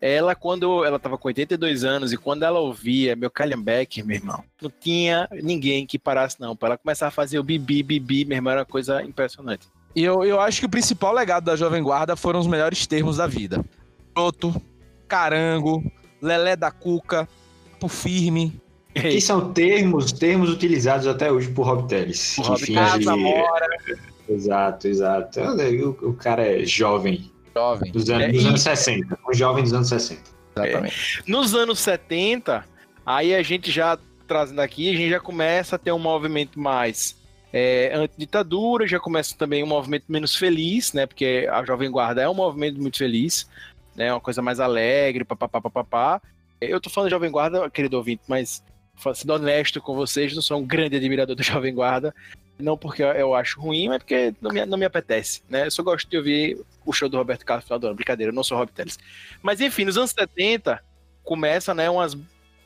Ela, 0.00 0.34
quando 0.34 0.84
ela 0.84 0.98
tava 0.98 1.16
com 1.16 1.28
82 1.28 1.84
anos 1.84 2.12
e 2.12 2.16
quando 2.16 2.42
ela 2.42 2.58
ouvia 2.58 3.16
meu 3.16 3.30
Kallenbeck, 3.30 4.02
meu 4.02 4.16
irmão, 4.16 4.42
não 4.60 4.70
tinha 4.80 5.28
ninguém 5.42 5.86
que 5.86 5.98
parasse, 5.98 6.40
não. 6.40 6.54
Pra 6.54 6.70
ela 6.70 6.78
começar 6.78 7.06
a 7.06 7.10
fazer 7.10 7.38
o 7.38 7.42
bibi, 7.42 7.82
bibi, 7.82 8.24
meu 8.24 8.36
irmão, 8.36 8.50
era 8.52 8.60
uma 8.60 8.66
coisa 8.66 9.02
impressionante. 9.02 9.66
E 9.94 10.02
eu, 10.02 10.24
eu 10.24 10.40
acho 10.40 10.60
que 10.60 10.66
o 10.66 10.70
principal 10.70 11.14
legado 11.14 11.44
da 11.44 11.56
Jovem 11.56 11.82
Guarda 11.82 12.16
foram 12.16 12.40
os 12.40 12.46
melhores 12.46 12.86
termos 12.86 13.18
da 13.18 13.26
vida. 13.26 13.64
Broto, 14.12 14.60
carango, 15.06 15.82
lelé 16.20 16.56
da 16.56 16.70
cuca, 16.70 17.28
papo 17.82 17.88
firme. 17.88 18.60
Que 18.94 19.20
são 19.20 19.52
termos, 19.52 20.12
termos 20.12 20.50
utilizados 20.50 21.06
até 21.06 21.32
hoje 21.32 21.48
por 21.48 21.66
Rob 21.66 21.88
Teles. 21.88 22.36
O 22.38 22.42
Rob 22.42 22.60
Teles. 22.60 23.06
Exato, 24.28 24.88
exato. 24.88 25.40
O, 25.40 26.10
o 26.10 26.14
cara 26.14 26.42
é 26.42 26.64
jovem. 26.64 27.30
Jovem. 27.54 27.92
Dos 27.92 28.08
anos, 28.10 28.24
É, 28.24 28.32
dos 28.32 28.46
anos 28.46 28.62
60. 28.62 29.18
Um 29.28 29.34
jovem 29.34 29.64
dos 29.64 29.72
anos 29.72 29.88
60. 29.88 30.22
Exatamente. 30.56 31.22
Nos 31.26 31.54
anos 31.54 31.78
70, 31.78 32.64
aí 33.04 33.34
a 33.34 33.42
gente 33.42 33.70
já 33.70 33.98
trazendo 34.26 34.60
aqui, 34.60 34.90
a 34.90 34.96
gente 34.96 35.10
já 35.10 35.20
começa 35.20 35.76
a 35.76 35.78
ter 35.78 35.92
um 35.92 35.98
movimento 35.98 36.58
mais 36.58 37.16
é, 37.52 37.92
antiditadura, 37.94 38.86
já 38.86 38.98
começa 38.98 39.36
também 39.36 39.62
um 39.62 39.66
movimento 39.66 40.04
menos 40.08 40.34
feliz, 40.34 40.92
né? 40.92 41.06
Porque 41.06 41.46
a 41.50 41.64
Jovem 41.64 41.90
Guarda 41.90 42.22
é 42.22 42.28
um 42.28 42.34
movimento 42.34 42.80
muito 42.80 42.96
feliz, 42.96 43.48
né? 43.94 44.12
Uma 44.12 44.20
coisa 44.20 44.40
mais 44.40 44.60
alegre, 44.60 45.24
papapá, 45.24 45.60
papapá. 45.60 46.22
Eu 46.60 46.80
tô 46.80 46.88
falando 46.88 47.08
de 47.08 47.14
Jovem 47.14 47.30
Guarda, 47.30 47.68
querido 47.68 47.96
ouvinte, 47.96 48.22
mas 48.26 48.62
sendo 49.14 49.32
honesto 49.34 49.80
com 49.80 49.94
vocês, 49.94 50.34
não 50.34 50.42
sou 50.42 50.58
um 50.60 50.66
grande 50.66 50.96
admirador 50.96 51.34
do 51.34 51.42
Jovem 51.42 51.74
Guarda. 51.74 52.14
Não 52.58 52.76
porque 52.76 53.02
eu 53.02 53.34
acho 53.34 53.60
ruim, 53.60 53.88
mas 53.88 53.98
porque 53.98 54.34
não 54.40 54.50
me, 54.50 54.64
não 54.66 54.78
me 54.78 54.84
apetece, 54.84 55.42
né? 55.48 55.66
Eu 55.66 55.70
só 55.70 55.82
gosto 55.82 56.08
de 56.08 56.16
ouvir 56.16 56.60
o 56.86 56.92
show 56.92 57.08
do 57.08 57.16
Roberto 57.16 57.44
Carlos 57.44 57.64
no 57.64 57.66
final 57.66 57.78
do 57.78 57.86
ano. 57.88 57.96
Brincadeira, 57.96 58.30
eu 58.30 58.34
não 58.34 58.44
sou 58.44 58.56
Rob 58.58 58.70
Teles. 58.70 58.98
Mas 59.42 59.60
enfim, 59.60 59.84
nos 59.84 59.96
anos 59.96 60.10
70, 60.10 60.80
começa, 61.24 61.74
né, 61.74 61.90
umas, 61.90 62.14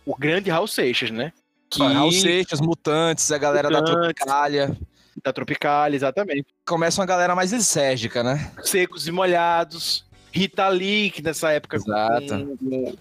o 0.05 0.15
grande 0.17 0.51
Raul 0.51 0.67
Seixas, 0.67 1.11
né? 1.11 1.33
Que 1.71 1.83
Raul 1.83 2.13
Seixas, 2.13 2.61
Mutantes, 2.61 3.31
a 3.33 3.39
galera 3.39 3.71
da 3.71 3.79
Mutantes. 3.81 4.01
Tropicália. 4.25 4.77
da 5.25 5.33
Tropical, 5.33 5.95
exatamente. 5.95 6.47
Começa 6.67 7.01
uma 7.01 7.07
galera 7.07 7.35
mais 7.35 7.53
lisérgica, 7.53 8.23
né? 8.23 8.53
Secos 8.63 9.07
e 9.09 9.13
Molhados, 9.13 10.05
Rita 10.31 10.69
Lee, 10.69 11.11
que 11.11 11.23
nessa 11.23 11.53
época 11.53 11.77
Exato. 11.77 12.27
com- 12.29 12.57
com- 12.59 12.95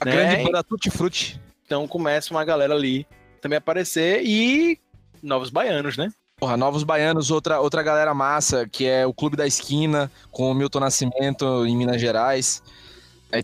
A 0.00 0.04
Né? 0.06 0.12
grande 0.12 0.44
banda 0.44 0.64
Tutti 0.64 0.90
Frutti. 0.90 1.40
Então 1.72 1.88
começa 1.88 2.34
uma 2.34 2.44
galera 2.44 2.74
ali 2.74 3.06
também 3.40 3.56
aparecer 3.56 4.22
e 4.26 4.78
novos 5.22 5.48
baianos, 5.48 5.96
né? 5.96 6.12
Porra, 6.36 6.54
Novos 6.54 6.82
Baianos, 6.82 7.30
outra, 7.30 7.60
outra 7.60 7.84
galera 7.84 8.12
massa, 8.12 8.68
que 8.68 8.84
é 8.84 9.06
o 9.06 9.14
Clube 9.14 9.36
da 9.36 9.46
Esquina, 9.46 10.10
com 10.32 10.50
o 10.50 10.54
Milton 10.54 10.80
Nascimento 10.80 11.64
em 11.64 11.76
Minas 11.76 12.00
Gerais. 12.00 12.60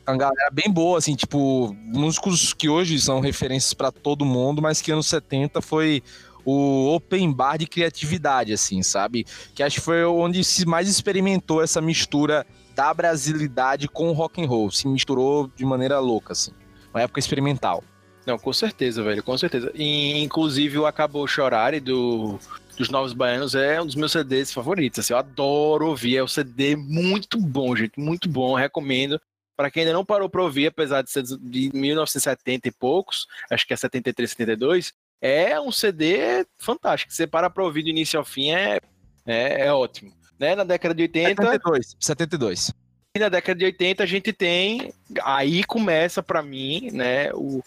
Tá 0.05 0.13
uma 0.13 0.19
galera 0.19 0.51
bem 0.53 0.69
boa, 0.69 0.99
assim, 0.99 1.15
tipo, 1.15 1.73
músicos 1.81 2.53
que 2.53 2.69
hoje 2.69 3.01
são 3.01 3.21
referências 3.21 3.73
pra 3.73 3.93
todo 3.93 4.25
mundo, 4.25 4.61
mas 4.61 4.83
que 4.83 4.91
anos 4.91 5.07
70 5.07 5.63
foi 5.63 6.03
o 6.45 6.93
open 6.93 7.33
bar 7.33 7.57
de 7.57 7.69
criatividade, 7.69 8.53
assim, 8.53 8.83
sabe? 8.83 9.25
Que 9.55 9.63
acho 9.63 9.77
que 9.77 9.83
foi 9.83 10.05
onde 10.05 10.43
se 10.43 10.67
mais 10.67 10.89
experimentou 10.89 11.63
essa 11.63 11.81
mistura 11.81 12.45
da 12.75 12.93
brasilidade 12.93 13.87
com 13.87 14.11
o 14.11 14.13
rock 14.13 14.43
and 14.43 14.49
roll. 14.49 14.73
Se 14.73 14.89
misturou 14.89 15.49
de 15.55 15.65
maneira 15.65 16.01
louca, 16.01 16.33
assim. 16.33 16.51
Uma 16.93 17.03
época 17.03 17.21
experimental. 17.21 17.85
Não, 18.29 18.39
com 18.39 18.53
certeza, 18.53 19.03
velho, 19.03 19.23
com 19.23 19.39
certeza. 19.39 19.73
E, 19.75 20.23
inclusive 20.23 20.79
o 20.79 20.85
Acabou 20.85 21.27
Chorare 21.27 21.81
do, 21.81 22.39
dos 22.77 22.91
Novos 22.91 23.15
Baianos 23.15 23.55
é 23.55 23.81
um 23.81 23.87
dos 23.87 23.95
meus 23.95 24.13
CDs 24.13 24.53
favoritos. 24.53 24.99
Assim, 24.99 25.15
eu 25.15 25.19
adoro 25.19 25.87
ouvir, 25.87 26.19
é 26.19 26.23
um 26.23 26.29
CD 26.29 26.77
muito 26.77 27.41
bom, 27.41 27.75
gente, 27.75 27.99
muito 27.99 28.29
bom, 28.29 28.55
recomendo. 28.55 29.19
Pra 29.57 29.71
quem 29.71 29.81
ainda 29.81 29.95
não 29.95 30.05
parou 30.05 30.29
pra 30.29 30.43
ouvir, 30.43 30.67
apesar 30.67 31.01
de 31.01 31.11
ser 31.11 31.23
de 31.23 31.71
1970 31.73 32.69
e 32.69 32.71
poucos, 32.71 33.27
acho 33.51 33.67
que 33.67 33.73
é 33.73 33.77
73, 33.79 34.31
72, 34.31 34.93
é 35.23 35.59
um 35.59 35.73
CD 35.73 36.47
fantástico. 36.59 37.11
Você 37.11 37.27
para 37.27 37.49
pra 37.49 37.65
ouvir 37.65 37.83
do 37.83 37.89
início 37.89 38.19
ao 38.19 38.27
fim, 38.27 38.51
é, 38.51 38.79
é, 39.25 39.69
é 39.69 39.73
ótimo. 39.73 40.13
Né? 40.39 40.55
Na 40.55 40.65
década 40.65 40.95
de 40.95 41.01
80, 41.01 41.43
72. 41.43 41.97
72. 41.99 42.75
e 43.17 43.19
na 43.19 43.31
década 43.31 43.59
de 43.59 43.65
80 43.65 44.03
a 44.03 44.07
gente 44.07 44.35
tem. 44.35 44.93
Aí 45.25 45.65
começa 45.65 46.23
pra 46.23 46.43
mim, 46.43 46.91
né, 46.93 47.33
o, 47.33 47.63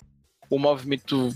o 0.51 0.60
movimento. 0.60 1.34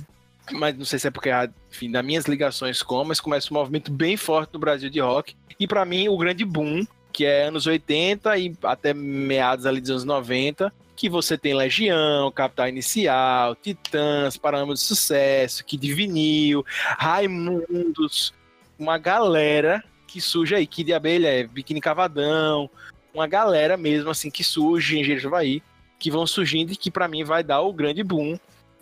Mas 0.52 0.78
não 0.78 0.86
sei 0.86 1.00
se 1.00 1.08
é 1.08 1.12
porque, 1.12 1.32
enfim, 1.72 1.90
das 1.90 2.06
minhas 2.06 2.26
ligações 2.26 2.84
com, 2.84 3.04
mas 3.04 3.20
começa 3.20 3.52
um 3.52 3.58
movimento 3.58 3.92
bem 3.92 4.16
forte 4.16 4.54
no 4.54 4.60
Brasil 4.60 4.92
de 4.92 5.00
rock. 5.00 5.36
E 5.60 5.66
pra 5.66 5.86
mim, 5.86 6.08
o 6.08 6.18
grande 6.18 6.46
boom, 6.46 6.86
que 7.12 7.26
é 7.26 7.46
anos 7.46 7.66
80 7.66 8.38
e 8.38 8.54
até 8.64 8.94
meados 8.94 9.66
ali 9.66 9.82
dos 9.82 9.90
anos 9.90 10.04
90, 10.04 10.72
que 10.96 11.10
você 11.10 11.38
tem 11.38 11.56
Legião, 11.56 12.32
Capital 12.32 12.70
Inicial, 12.70 13.56
Titãs, 13.56 14.38
Parâmetro 14.38 14.76
de 14.76 14.82
Sucesso, 14.82 15.66
Kid 15.66 15.94
Vinil, 15.94 16.64
Raimundos, 16.98 18.34
uma 18.78 18.98
galera 18.98 19.84
que 20.08 20.22
surge 20.22 20.56
aí, 20.56 20.68
Kid 20.68 20.94
Abelha, 20.94 21.28
é 21.28 21.48
Biquíni 21.48 21.82
Cavadão, 21.82 22.70
uma 23.14 23.28
galera 23.28 23.76
mesmo 23.78 24.10
assim 24.10 24.30
que 24.30 24.44
surge 24.44 25.00
em 25.00 25.26
Havaí, 25.26 25.64
que 25.98 26.12
vão 26.12 26.28
surgindo 26.28 26.72
e 26.72 26.76
que 26.76 26.92
pra 26.92 27.08
mim 27.08 27.24
vai 27.24 27.44
dar 27.44 27.62
o 27.62 27.74
grande 27.74 28.04
boom, 28.04 28.38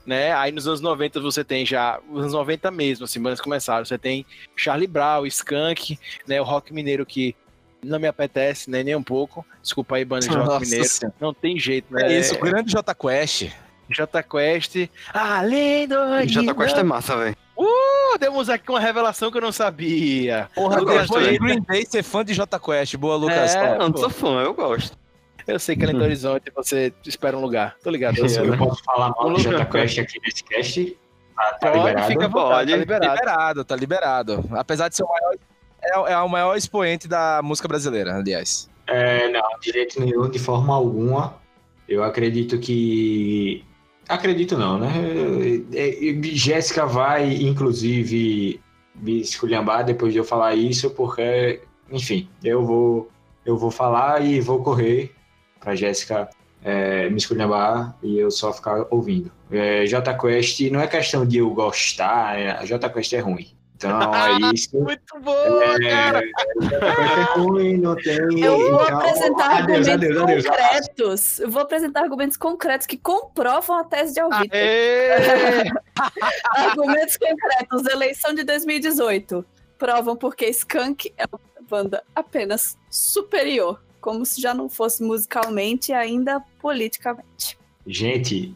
né? 0.06 0.34
Aí 0.34 0.52
nos 0.52 0.68
anos 0.68 0.82
90 0.82 1.20
você 1.20 1.44
tem 1.44 1.66
já, 1.66 2.00
os 2.10 2.22
anos 2.22 2.34
90 2.34 2.72
mesmo, 2.72 3.06
assim, 3.06 3.22
bandas 3.22 3.42
começaram, 3.42 3.86
você 3.86 3.98
tem 3.98 4.26
Charlie 4.56 4.88
Brown, 4.88 5.26
Skank, 5.26 5.98
né, 6.28 6.42
o 6.42 6.44
rock 6.44 6.74
mineiro 6.74 7.06
que 7.06 7.36
não 7.84 8.00
me 8.00 8.08
apetece, 8.08 8.70
né, 8.70 8.84
nem 8.84 8.96
um 8.96 9.04
pouco. 9.04 9.46
Desculpa 9.62 9.96
aí, 9.96 10.06
banda 10.06 10.28
de 10.28 10.36
rock 10.36 10.48
Nossa 10.48 10.60
mineiro. 10.60 10.86
Senhora. 10.86 11.16
Não 11.20 11.34
tem 11.34 11.60
jeito, 11.60 11.94
né? 11.94 12.14
É 12.14 12.20
isso, 12.20 12.36
o 12.36 12.40
grande 12.40 12.72
J 12.72 12.96
Quest. 12.96 13.52
J 13.90 14.24
Quest. 14.24 14.90
Além 15.14 15.88
do 15.88 15.96
Jota 16.28 16.56
Quest 16.56 16.78
é 16.78 16.84
massa, 16.84 17.18
velho. 17.18 17.36
Uh, 17.56 18.18
demos 18.18 18.50
aqui 18.50 18.70
uma 18.70 18.80
revelação 18.80 19.30
que 19.30 19.38
eu 19.38 19.42
não 19.42 19.52
sabia. 19.52 20.50
Porra, 20.56 20.78
Eu 20.80 20.86
depois 20.86 21.08
gosto. 21.08 21.40
Green 21.40 21.62
Day 21.62 21.86
ser 21.86 22.02
fã 22.02 22.24
de 22.26 22.34
J 22.34 22.60
Quest. 22.60 22.96
Boa, 22.96 23.16
Lucas. 23.16 23.56
É, 23.56 23.76
Eu 23.76 23.90
não 23.90 23.98
sou 23.98 24.10
fã, 24.10 24.42
eu 24.42 24.54
gosto. 24.54 24.98
Eu 25.48 25.60
sei 25.60 25.76
que 25.76 25.84
além 25.84 25.96
do 25.98 26.04
horizonte 26.04 26.52
você 26.56 26.94
espera 27.06 27.38
um 27.38 27.42
lugar. 27.42 27.76
Tô 27.84 27.90
ligado. 27.90 28.18
Eu 28.18 28.26
É, 28.26 28.30
sou. 28.30 28.46
Eu 28.46 28.58
posso 28.58 28.84
falar 28.84 29.10
mal 29.10 29.24
do 29.24 29.30
Lucas. 29.30 29.44
Jota 29.44 29.66
Quest 29.66 30.00
aqui 30.00 30.20
nesse 30.24 30.44
cast? 30.44 30.98
Tá, 31.36 31.44
tá 31.54 31.72
Pode, 31.72 31.78
liberado? 31.80 32.08
fica 32.08 32.28
vontade, 32.28 32.50
Pode. 32.54 32.72
tá 32.72 32.78
liberado. 32.78 33.16
liberado, 33.16 33.66
tá 33.66 33.76
liberado. 33.76 34.46
Apesar 34.52 34.88
de 34.90 34.96
ser 34.96 35.04
o 35.04 35.08
maior. 35.10 35.36
É, 36.08 36.14
é 36.14 36.18
o 36.20 36.30
maior 36.30 36.56
expoente 36.56 37.08
da 37.08 37.42
música 37.44 37.68
brasileira, 37.68 38.16
aliás. 38.16 38.70
É, 38.88 39.30
não, 39.30 39.42
de 39.62 39.72
jeito 39.72 40.00
nenhum, 40.00 40.30
de 40.30 40.40
forma 40.40 40.74
alguma. 40.74 41.36
Eu 41.90 42.04
acredito 42.04 42.58
que. 42.60 43.64
Acredito 44.08 44.58
não, 44.58 44.78
né? 44.80 44.92
É, 45.74 46.10
é, 46.10 46.24
Jéssica 46.24 46.86
vai, 46.86 47.34
inclusive, 47.34 48.60
me 48.96 49.22
esculhambar 49.22 49.84
depois 49.84 50.14
de 50.14 50.20
eu 50.20 50.24
falar 50.24 50.56
isso, 50.56 50.90
porque, 50.92 51.62
enfim, 51.90 52.30
eu 52.44 52.66
vou, 52.66 53.10
eu 53.46 53.58
vou 53.58 53.72
falar 53.72 54.24
e 54.24 54.40
vou 54.42 54.62
correr 54.62 55.14
pra 55.64 55.76
Jéssica 55.76 56.30
é, 56.64 57.10
me 57.10 57.18
esculhambar 57.18 57.96
e 58.04 58.20
eu 58.20 58.30
só 58.30 58.54
ficar 58.54 58.86
ouvindo. 58.90 59.32
É, 59.52 59.86
J 59.86 60.14
Quest 60.16 60.62
não 60.72 60.80
é 60.80 60.88
questão 60.88 61.26
de 61.26 61.38
eu 61.38 61.50
gostar, 61.50 62.38
é, 62.38 62.52
a 62.52 62.66
J 62.66 62.90
Quest 62.90 63.14
é 63.14 63.20
ruim. 63.20 63.56
Então 63.76 64.00
é 64.14 64.54
isso. 64.54 64.78
Muito 64.78 65.20
bom, 65.20 65.34
cara. 65.90 66.22
É 66.22 67.40
ruim, 67.40 67.78
não 67.78 67.96
tem. 67.96 68.40
Eu 68.40 68.58
vou 68.58 68.84
então, 68.84 68.98
apresentar 68.98 69.64
adeus, 69.64 69.88
argumentos 69.88 70.22
adeus, 70.22 70.46
concretos. 70.46 71.40
Eu 71.40 71.50
vou 71.50 71.62
apresentar 71.62 72.02
argumentos 72.02 72.38
concretos 72.38 72.88
que 72.88 72.98
comprovam 72.98 73.78
a 73.78 73.84
tese 73.84 74.14
de 74.14 74.22
Alvito. 74.22 74.56
Argumentos 76.56 77.18
concretos. 77.18 77.86
Eleição 77.88 78.34
de 78.34 78.44
2018. 78.44 79.46
Provam 79.78 80.16
porque 80.16 80.46
Skank 80.48 81.14
é 81.18 81.26
uma 81.30 81.68
banda 81.68 82.04
apenas 82.16 82.78
superior. 82.90 83.82
Como 84.04 84.26
se 84.26 84.42
já 84.42 84.54
não 84.54 84.68
fosse 84.68 85.02
musicalmente 85.02 85.94
e 85.94 85.96
ainda 85.96 86.44
politicamente. 86.62 87.58
Gente, 87.88 88.54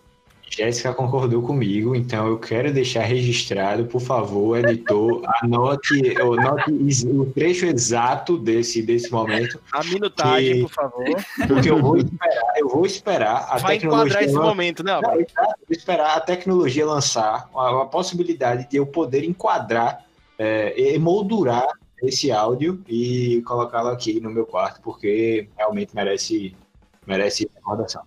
Jéssica 0.49 0.93
concordou 0.93 1.41
comigo, 1.41 1.95
então 1.95 2.27
eu 2.27 2.37
quero 2.37 2.73
deixar 2.73 3.03
registrado, 3.03 3.85
por 3.85 4.01
favor, 4.01 4.57
editor, 4.59 5.21
anote, 5.41 6.15
anote 6.19 6.71
o 7.07 7.25
trecho 7.31 7.65
exato 7.65 8.37
desse, 8.37 8.81
desse 8.81 9.09
momento, 9.09 9.57
A 9.71 9.81
minutagem, 9.85 10.53
Que- 10.55 10.61
por 10.63 10.69
favor. 10.71 11.05
porque 11.47 11.69
eu 11.69 11.81
vou 11.81 11.95
esperar, 11.95 12.53
eu 12.57 12.67
vou 12.67 12.85
esperar 12.85 13.47
a 13.49 13.57
Vai 13.57 13.77
tecnologia 13.77 14.05
enquadrar 14.05 14.23
esse 14.25 14.33
momento, 14.35 14.83
né? 14.83 14.99
Não, 14.99 15.01
vou 15.01 15.25
esperar 15.69 16.17
a 16.17 16.19
tecnologia 16.19 16.85
lançar 16.85 17.49
a, 17.55 17.81
a 17.83 17.85
possibilidade 17.85 18.69
de 18.69 18.75
eu 18.75 18.85
poder 18.85 19.23
enquadrar, 19.23 20.03
é, 20.37 20.93
emoldurar 20.93 21.67
esse 22.01 22.31
áudio 22.31 22.83
e 22.87 23.41
colocá-lo 23.45 23.89
aqui 23.89 24.19
no 24.19 24.29
meu 24.29 24.45
quarto, 24.45 24.81
porque 24.81 25.49
realmente 25.57 25.95
merece, 25.95 26.55
merece 27.05 27.49
recordação. 27.55 28.03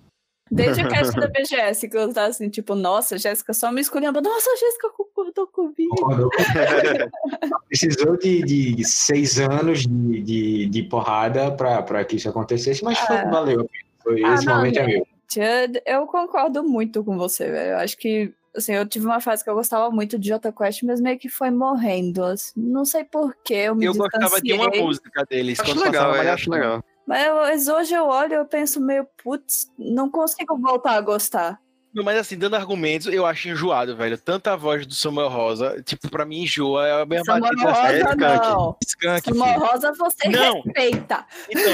Desde 0.50 0.82
o 0.82 0.88
cast 0.90 1.14
da 1.18 1.28
BGS, 1.28 1.88
que 1.88 1.96
eu 1.96 2.12
tava 2.12 2.28
assim, 2.28 2.48
tipo, 2.48 2.74
nossa, 2.74 3.16
Jéssica 3.16 3.52
só 3.52 3.70
me 3.70 3.80
escolhendo. 3.80 4.20
Nossa, 4.20 4.50
Jéssica 4.56 4.90
concordou 4.90 5.46
comigo. 5.46 5.94
Precisou 7.68 8.16
de, 8.16 8.42
de 8.42 8.84
seis 8.84 9.38
anos 9.38 9.82
de, 9.82 10.22
de, 10.22 10.66
de 10.66 10.82
porrada 10.82 11.52
pra, 11.52 11.82
pra 11.82 12.04
que 12.04 12.16
isso 12.16 12.28
acontecesse, 12.28 12.82
mas 12.84 12.98
foi, 12.98 13.16
Ah. 13.16 13.30
valeu. 13.30 13.68
Foi, 14.02 14.24
Ah, 14.24 14.34
esse 14.34 14.46
não, 14.46 14.56
momento 14.56 14.78
é 14.78 14.86
meu. 14.86 15.06
Eu, 15.36 15.82
eu 16.00 16.06
concordo 16.06 16.64
muito 16.64 17.04
com 17.04 17.16
você, 17.16 17.48
velho. 17.50 17.72
Eu 17.72 17.78
acho 17.78 17.96
que, 17.96 18.32
assim, 18.56 18.72
eu 18.74 18.86
tive 18.86 19.06
uma 19.06 19.20
fase 19.20 19.42
que 19.44 19.50
eu 19.50 19.54
gostava 19.54 19.90
muito 19.90 20.18
de 20.18 20.28
Jota 20.28 20.52
Quest, 20.52 20.82
mas 20.82 21.00
meio 21.00 21.18
que 21.18 21.28
foi 21.28 21.50
morrendo. 21.50 22.24
assim. 22.24 22.52
Não 22.56 22.84
sei 22.84 23.04
porquê, 23.04 23.54
eu 23.54 23.74
me 23.74 23.84
Eu 23.86 23.94
gostava 23.94 24.40
de 24.40 24.52
uma 24.52 24.58
distanciei. 24.64 24.82
música 24.84 25.24
deles. 25.28 25.60
Acho 25.60 25.70
quando 25.72 25.84
legal, 25.84 26.02
passava 26.04 26.18
velho. 26.18 26.34
Acho 26.34 26.50
legal. 26.50 26.84
Mas, 27.06 27.66
eu- 27.66 27.74
hoje 27.76 27.92
eu 27.94 28.06
olho 28.06 28.32
e 28.32 28.36
eu 28.36 28.44
penso 28.44 28.80
meio, 28.80 29.06
putz, 29.22 29.68
não 29.78 30.08
consigo 30.10 30.56
voltar 30.58 30.92
a 30.92 31.00
gostar. 31.00 31.58
Não, 31.92 32.04
Mas 32.04 32.18
assim, 32.18 32.38
dando 32.38 32.54
argumentos, 32.54 33.08
eu 33.08 33.26
acho 33.26 33.48
enjoado, 33.48 33.96
velho. 33.96 34.16
Tanta 34.16 34.56
voz 34.56 34.86
do 34.86 34.94
Samuel 34.94 35.28
Rosa, 35.28 35.82
tipo, 35.84 36.08
pra 36.08 36.24
mim 36.24 36.42
enjoa. 36.44 36.86
É 36.86 37.02
a 37.02 37.04
mesma 37.04 37.24
Samuel 37.24 37.52
batida. 37.56 37.72
Rosa, 37.72 37.92
é, 37.96 38.14
não. 38.14 38.76
Skunk, 38.86 39.24
Samuel 39.24 39.54
filho. 39.54 39.66
Rosa, 39.66 39.92
você 39.98 40.28
Não. 40.28 40.60
respeita. 40.62 41.26
Então, 41.50 41.72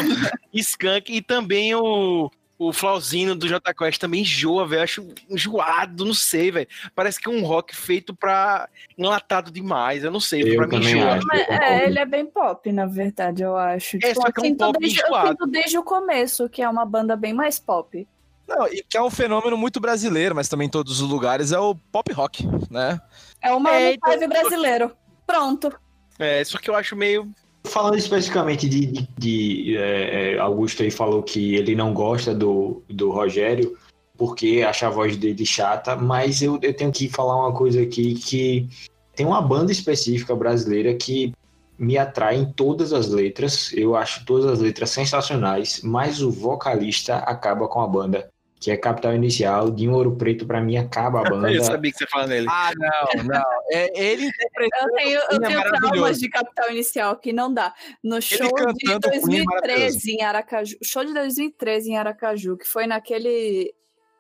Skank 0.55 1.13
e 1.15 1.21
também 1.21 1.75
o, 1.75 2.31
o 2.59 2.73
Flauzino 2.73 3.35
do 3.35 3.47
J 3.49 3.75
Quest 3.75 4.01
também 4.01 4.23
enjoa, 4.23 4.67
velho. 4.67 4.83
Acho 4.83 5.07
enjoado, 5.29 6.05
não 6.05 6.15
sei, 6.15 6.51
velho. 6.51 6.69
Parece 6.95 7.21
que 7.21 7.29
é 7.29 7.33
um 7.33 7.45
rock 7.45 7.75
feito 7.77 8.15
pra 8.15 8.69
enlatado 8.97 9.51
demais. 9.51 10.03
Eu 10.05 10.11
não 10.11 10.21
sei, 10.21 10.43
Eu 10.43 10.57
pra 10.57 10.67
mim 10.67 10.77
enjoa. 10.77 11.15
acho. 11.17 11.27
Mas, 11.27 11.49
eu 11.49 11.55
é, 11.55 11.87
ele 11.87 11.99
é 11.99 12.07
bem 12.07 12.25
pop, 12.27 12.73
na 12.73 12.87
verdade, 12.87 13.43
eu 13.43 13.57
acho. 13.57 13.99
É, 14.03 14.15
só 14.15 14.31
que 14.33 14.41
é 14.41 14.43
um 14.43 14.45
eu 14.45 14.51
sinto 14.51 14.59
pop 14.59 14.79
desde, 14.79 15.01
eu 15.01 15.05
enjoado. 15.07 15.29
sinto 15.29 15.47
desde 15.47 15.79
o 15.79 15.83
começo, 15.83 16.49
que 16.49 16.63
é 16.63 16.69
uma 16.69 16.85
banda 16.87 17.15
bem 17.17 17.35
mais 17.35 17.59
pop. 17.59 18.07
Não, 18.49 18.67
e 18.69 18.83
que 18.89 18.97
é 18.97 19.03
um 19.03 19.11
fenômeno 19.11 19.57
muito 19.57 19.81
brasileiro, 19.81 20.35
mas 20.35 20.49
também 20.49 20.69
em 20.69 20.71
todos 20.71 21.01
os 21.01 21.09
lugares, 21.11 21.51
é 21.53 21.59
o 21.59 21.75
pop 21.75 22.13
rock, 22.13 22.47
né? 22.71 23.01
É 23.43 23.53
uma 23.53 23.71
É, 23.75 23.83
é, 23.83 23.95
então- 23.95 24.29
brasileiro. 24.29 24.97
Pronto. 25.27 25.73
É, 26.19 26.43
só 26.45 26.57
que 26.59 26.71
eu 26.71 26.77
acho 26.77 26.95
meio. 26.97 27.29
Falando 27.67 27.97
especificamente 27.97 28.69
de, 28.69 28.87
de, 28.87 29.09
de, 29.19 29.77
é, 29.77 30.35
é, 30.35 30.39
Augusto 30.39 30.83
aí 30.83 30.91
falou 30.91 31.23
que 31.23 31.57
ele 31.57 31.75
não 31.75 31.93
gosta 31.93 32.35
do, 32.35 32.83
do 32.89 33.11
Rogério 33.11 33.77
porque 34.17 34.65
acha 34.67 34.87
a 34.87 34.91
voz 34.91 35.17
dele 35.17 35.45
chata, 35.45 35.95
mas 35.95 36.41
eu, 36.41 36.59
eu 36.63 36.75
tenho 36.75 36.91
que 36.91 37.09
falar 37.09 37.37
uma 37.37 37.53
coisa 37.53 37.83
aqui 37.83 38.15
que 38.15 38.69
tem 39.15 39.27
uma 39.27 39.43
banda 39.43 39.71
específica 39.71 40.35
brasileira 40.35 40.95
que 40.95 41.33
me 41.79 41.99
atrai 41.99 42.37
em 42.37 42.51
todas 42.53 42.93
as 42.93 43.09
letras. 43.09 43.73
Eu 43.73 43.95
acho 43.95 44.25
todas 44.25 44.51
as 44.51 44.59
letras 44.59 44.91
sensacionais, 44.91 45.81
mas 45.83 46.23
o 46.23 46.31
vocalista 46.31 47.17
acaba 47.17 47.69
com 47.69 47.81
a 47.81 47.87
banda, 47.87 48.29
que 48.59 48.71
é 48.71 48.77
Capital 48.77 49.15
Inicial, 49.15 49.71
de 49.71 49.89
um 49.89 49.93
Ouro 49.93 50.17
Preto 50.17 50.47
pra 50.47 50.61
mim 50.61 50.77
acaba 50.77 51.21
a 51.21 51.25
banda. 51.31 51.53
Eu 51.53 51.63
sabia 51.63 51.91
que 51.93 51.99
você 51.99 52.05
ia 52.05 52.09
falar 52.11 52.27
nele. 52.27 52.47
Ah, 52.49 52.73
não, 52.77 53.25
não. 53.25 53.45
É, 53.71 54.01
ele 54.01 54.27
interpretando 54.27 54.91
Eu 54.91 54.95
tenho, 54.95 55.21
eu 55.31 55.41
tenho 55.41 55.63
traumas 55.63 56.19
de 56.19 56.29
Capital 56.29 56.71
Inicial 56.71 57.17
que 57.17 57.33
não 57.33 57.53
dá. 57.53 57.75
No 58.03 58.21
show 58.21 58.39
de 58.47 58.85
cantando 58.85 59.11
Queen 59.27 59.43
é 59.43 59.61
2013 59.61 60.11
em 60.13 60.23
Aracaju, 60.23 60.77
show 60.83 61.05
de 61.05 61.13
2013 61.13 61.91
em 61.91 61.99
Aracaju, 61.99 62.57
que 62.57 62.67
foi 62.67 62.87
naquele 62.87 63.75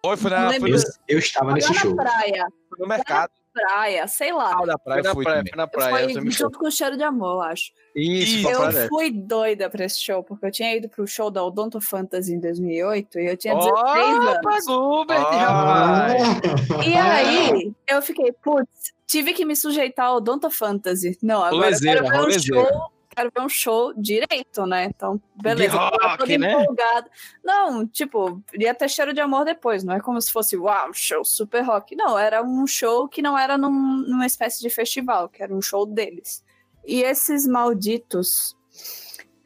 Foi, 0.04 0.16
foi, 0.16 0.30
na, 0.30 0.52
foi, 0.52 0.70
Eu, 0.70 0.76
no, 0.76 0.84
eu 1.08 1.18
estava 1.18 1.46
lá 1.46 1.54
nesse 1.54 1.72
na 1.72 1.80
show. 1.80 1.96
praia, 1.96 2.46
foi 2.68 2.78
no 2.78 2.86
mercado. 2.86 3.32
Praia, 3.56 4.06
sei 4.06 4.32
lá. 4.32 4.52
Ah, 4.60 4.66
da 4.66 4.78
Foi 4.78 4.84
praia 4.84 5.02
na 5.02 5.14
foi 5.14 5.24
praia, 5.24 5.38
também. 5.38 5.52
foi 5.52 5.56
na 5.56 5.66
praia. 5.66 6.04
eu 6.12 6.22
fui. 6.22 6.30
junto 6.30 6.58
com 6.58 6.66
o 6.66 6.70
cheiro 6.70 6.96
de 6.96 7.02
amor, 7.02 7.34
eu 7.36 7.40
acho. 7.42 7.72
Isso, 7.94 8.48
Eu 8.48 8.58
praia. 8.60 8.88
fui 8.88 9.10
doida 9.10 9.70
pra 9.70 9.84
esse 9.84 9.98
show, 10.00 10.22
porque 10.22 10.44
eu 10.46 10.50
tinha 10.50 10.76
ido 10.76 10.88
pro 10.88 11.06
show 11.06 11.30
da 11.30 11.42
Odonto 11.42 11.80
Fantasy 11.80 12.34
em 12.34 12.40
2008 12.40 13.18
e 13.18 13.26
eu 13.30 13.36
tinha 13.36 13.54
Ó, 13.54 13.58
16 13.58 14.06
anos. 14.18 14.38
pagou, 14.42 15.06
rapaz. 15.06 16.86
E 16.86 16.94
aí, 16.94 17.72
eu 17.88 18.02
fiquei, 18.02 18.32
putz, 18.32 18.92
tive 19.06 19.32
que 19.32 19.44
me 19.44 19.56
sujeitar 19.56 20.06
ao 20.06 20.16
Odonto 20.16 20.50
Fantasy. 20.50 21.16
Não, 21.22 21.36
agora 21.42 21.54
eu 21.54 21.60
Rolezeira, 21.60 22.00
quero 22.02 22.12
ver 22.12 22.18
um 22.18 22.20
rolezeira. 22.22 22.62
show, 22.68 22.80
quero 23.16 23.32
ver 23.34 23.40
um 23.42 23.48
show 23.48 23.92
direito, 23.96 24.66
né? 24.66 24.84
Então, 24.84 25.20
beleza. 25.34 25.70
De 25.70 25.76
rock, 25.76 26.38
né? 26.38 26.52
empolgada. 26.52 27.10
Não, 27.42 27.86
tipo, 27.86 28.42
ia 28.54 28.74
ter 28.74 28.88
cheiro 28.90 29.12
de 29.14 29.20
amor 29.20 29.44
depois, 29.44 29.82
não 29.82 29.94
é 29.94 30.00
como 30.00 30.20
se 30.20 30.30
fosse, 30.30 30.56
uau, 30.56 30.92
show 30.92 31.24
super 31.24 31.62
rock. 31.64 31.96
Não, 31.96 32.18
era 32.18 32.42
um 32.42 32.66
show 32.66 33.08
que 33.08 33.22
não 33.22 33.36
era 33.38 33.56
num- 33.56 33.70
numa 34.06 34.26
espécie 34.26 34.60
de 34.60 34.68
festival, 34.70 35.28
que 35.28 35.42
era 35.42 35.54
um 35.54 35.62
show 35.62 35.86
deles. 35.86 36.44
E 36.86 37.02
esses 37.02 37.46
malditos, 37.46 38.56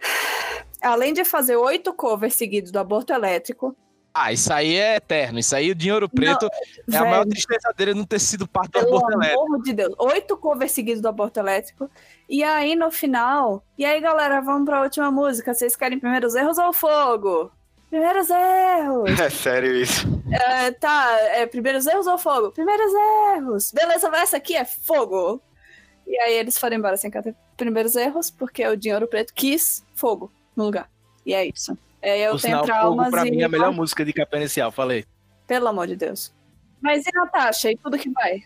além 0.83 1.13
de 1.13 1.25
fazer 1.25 1.57
oito 1.57 1.93
covers 1.95 2.35
seguidos 2.35 2.71
do 2.71 2.79
aborto 2.79 3.13
elétrico, 3.13 3.77
Ah, 4.13 4.33
isso 4.33 4.53
aí 4.53 4.75
é 4.77 4.97
eterno. 4.97 5.39
Isso 5.39 5.55
aí, 5.55 5.71
o 5.71 5.75
Dinheiro 5.75 6.09
Preto, 6.09 6.47
é 6.47 6.97
a 6.97 7.01
velho, 7.01 7.11
maior 7.11 7.27
tristeza 7.27 7.73
dele 7.77 7.95
não 7.95 8.05
ter 8.05 8.19
sido 8.19 8.47
parte 8.47 8.73
do 8.73 8.81
Pelo 8.81 8.97
aborto 8.97 9.13
elétrico. 9.13 9.47
amor 9.47 9.63
de 9.63 9.73
Deus. 9.73 9.95
Oito 9.99 10.37
covers 10.37 10.73
seguidos 10.73 11.01
do 11.01 11.09
aborto 11.09 11.39
elétrico. 11.39 11.89
E 12.29 12.43
aí, 12.43 12.75
no 12.75 12.91
final. 12.91 13.65
E 13.79 13.85
aí, 13.85 14.01
galera, 14.01 14.41
vamos 14.41 14.65
pra 14.65 14.83
última 14.83 15.11
música. 15.11 15.55
Vocês 15.55 15.77
querem 15.77 15.99
primeiros 15.99 16.35
erros 16.35 16.59
ou 16.59 16.73
fogo? 16.73 17.53
Primeiros 17.89 18.29
erros. 18.31 19.11
É 19.21 19.31
sério 19.31 19.75
isso. 19.77 20.07
É, 20.31 20.71
tá, 20.73 21.17
é 21.33 21.47
primeiros 21.47 21.87
erros 21.87 22.07
ou 22.07 22.19
fogo? 22.19 22.51
Primeiros 22.53 22.93
erros. 23.37 23.73
Beleza, 23.73 24.09
essa 24.15 24.37
aqui 24.37 24.57
é 24.57 24.65
fogo. 24.65 25.41
E 26.07 26.19
aí 26.21 26.35
eles 26.35 26.59
foram 26.59 26.77
embora 26.77 26.97
sem 26.97 27.11
cantar 27.11 27.35
primeiros 27.57 27.95
erros, 27.95 28.31
porque 28.31 28.67
o 28.67 28.77
Dinheiro 28.77 29.07
Preto 29.07 29.33
quis 29.35 29.85
fogo 29.95 30.33
no 30.57 30.65
lugar. 30.65 30.91
E 31.25 31.33
é 31.35 31.47
isso. 31.47 31.77
É, 32.03 32.27
eu 32.27 32.33
Por 32.33 32.41
tenho 32.41 32.55
sinal, 32.55 32.65
traumas 32.65 33.07
Fogo, 33.07 33.17
pra 33.17 33.27
e. 33.27 33.31
mim, 33.31 33.43
é 33.43 33.45
a 33.45 33.49
melhor 33.49 33.73
música 33.73 34.05
de 34.05 34.13
capa 34.13 34.37
inicial, 34.37 34.73
falei. 34.73 35.05
Pelo 35.47 35.69
amor 35.69 35.87
de 35.87 35.97
Deus. 35.97 36.35
Mas 36.81 37.07
e 37.07 37.11
Natasha? 37.13 37.71
E 37.71 37.77
tudo 37.77 37.99
que 37.99 38.11
vai? 38.11 38.43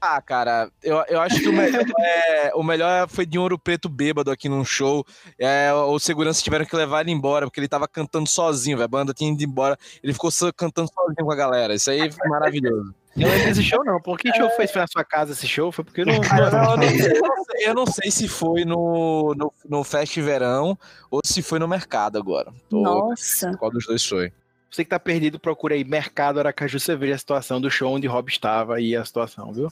Ah, 0.00 0.20
cara, 0.20 0.70
eu, 0.82 1.02
eu 1.08 1.20
acho 1.20 1.40
que 1.40 1.48
o 1.48 1.52
melhor, 1.52 1.82
é, 1.98 2.54
o 2.54 2.62
melhor 2.62 3.08
foi 3.08 3.24
de 3.24 3.38
Ouro 3.38 3.58
Preto 3.58 3.88
bêbado 3.88 4.30
aqui 4.30 4.48
num 4.48 4.64
show. 4.64 5.04
É, 5.38 5.72
os 5.72 6.02
seguranças 6.02 6.42
tiveram 6.42 6.66
que 6.66 6.76
levar 6.76 7.00
ele 7.00 7.12
embora, 7.12 7.46
porque 7.46 7.58
ele 7.58 7.68
tava 7.68 7.88
cantando 7.88 8.28
sozinho, 8.28 8.76
velho. 8.76 8.84
A 8.84 8.88
banda 8.88 9.14
tinha 9.14 9.32
ido 9.32 9.42
embora. 9.42 9.76
Ele 10.02 10.12
ficou 10.12 10.30
cantando 10.54 10.90
sozinho 10.92 11.24
com 11.24 11.32
a 11.32 11.36
galera. 11.36 11.74
Isso 11.74 11.90
aí 11.90 12.10
foi 12.10 12.28
maravilhoso. 12.28 12.94
Eu 13.18 13.28
lembro 13.28 13.44
desse 13.46 13.62
show, 13.62 13.82
não. 13.84 14.00
Por 14.00 14.18
que 14.18 14.32
show 14.34 14.50
foi? 14.50 14.66
Foi 14.66 14.80
na 14.82 14.86
sua 14.86 15.04
casa 15.04 15.32
esse 15.32 15.46
show? 15.46 15.72
Foi 15.72 15.84
porque 15.84 16.02
eu 16.02 16.06
não. 16.06 16.20
Cara, 16.20 16.50
não, 16.50 16.72
eu, 16.72 16.76
não 16.76 16.88
sei, 16.98 17.12
eu 17.16 17.22
não 17.22 17.44
sei- 17.44 17.68
eu 17.68 17.74
não 17.74 17.86
sei 17.86 18.10
se 18.10 18.28
foi 18.28 18.64
no, 18.64 19.34
no, 19.34 19.52
no 19.68 19.84
Fest 19.84 20.16
Verão 20.20 20.78
ou 21.10 21.20
se 21.24 21.40
foi 21.42 21.58
no 21.58 21.66
mercado 21.66 22.18
agora. 22.18 22.52
Tô- 22.68 22.82
Nossa. 22.82 23.56
Qual 23.56 23.70
dos 23.70 23.86
dois 23.86 24.04
foi? 24.06 24.32
Você 24.70 24.84
que 24.84 24.90
tá 24.90 25.00
perdido, 25.00 25.38
procura 25.40 25.74
aí 25.74 25.84
Mercado 25.84 26.38
Aracaju, 26.38 26.78
você 26.78 26.94
vê 26.94 27.12
a 27.12 27.16
situação 27.18 27.60
do 27.60 27.70
show 27.70 27.94
onde 27.94 28.06
Rob 28.06 28.28
estava 28.30 28.78
e 28.80 28.94
a 28.94 29.02
situação, 29.04 29.50
viu? 29.52 29.68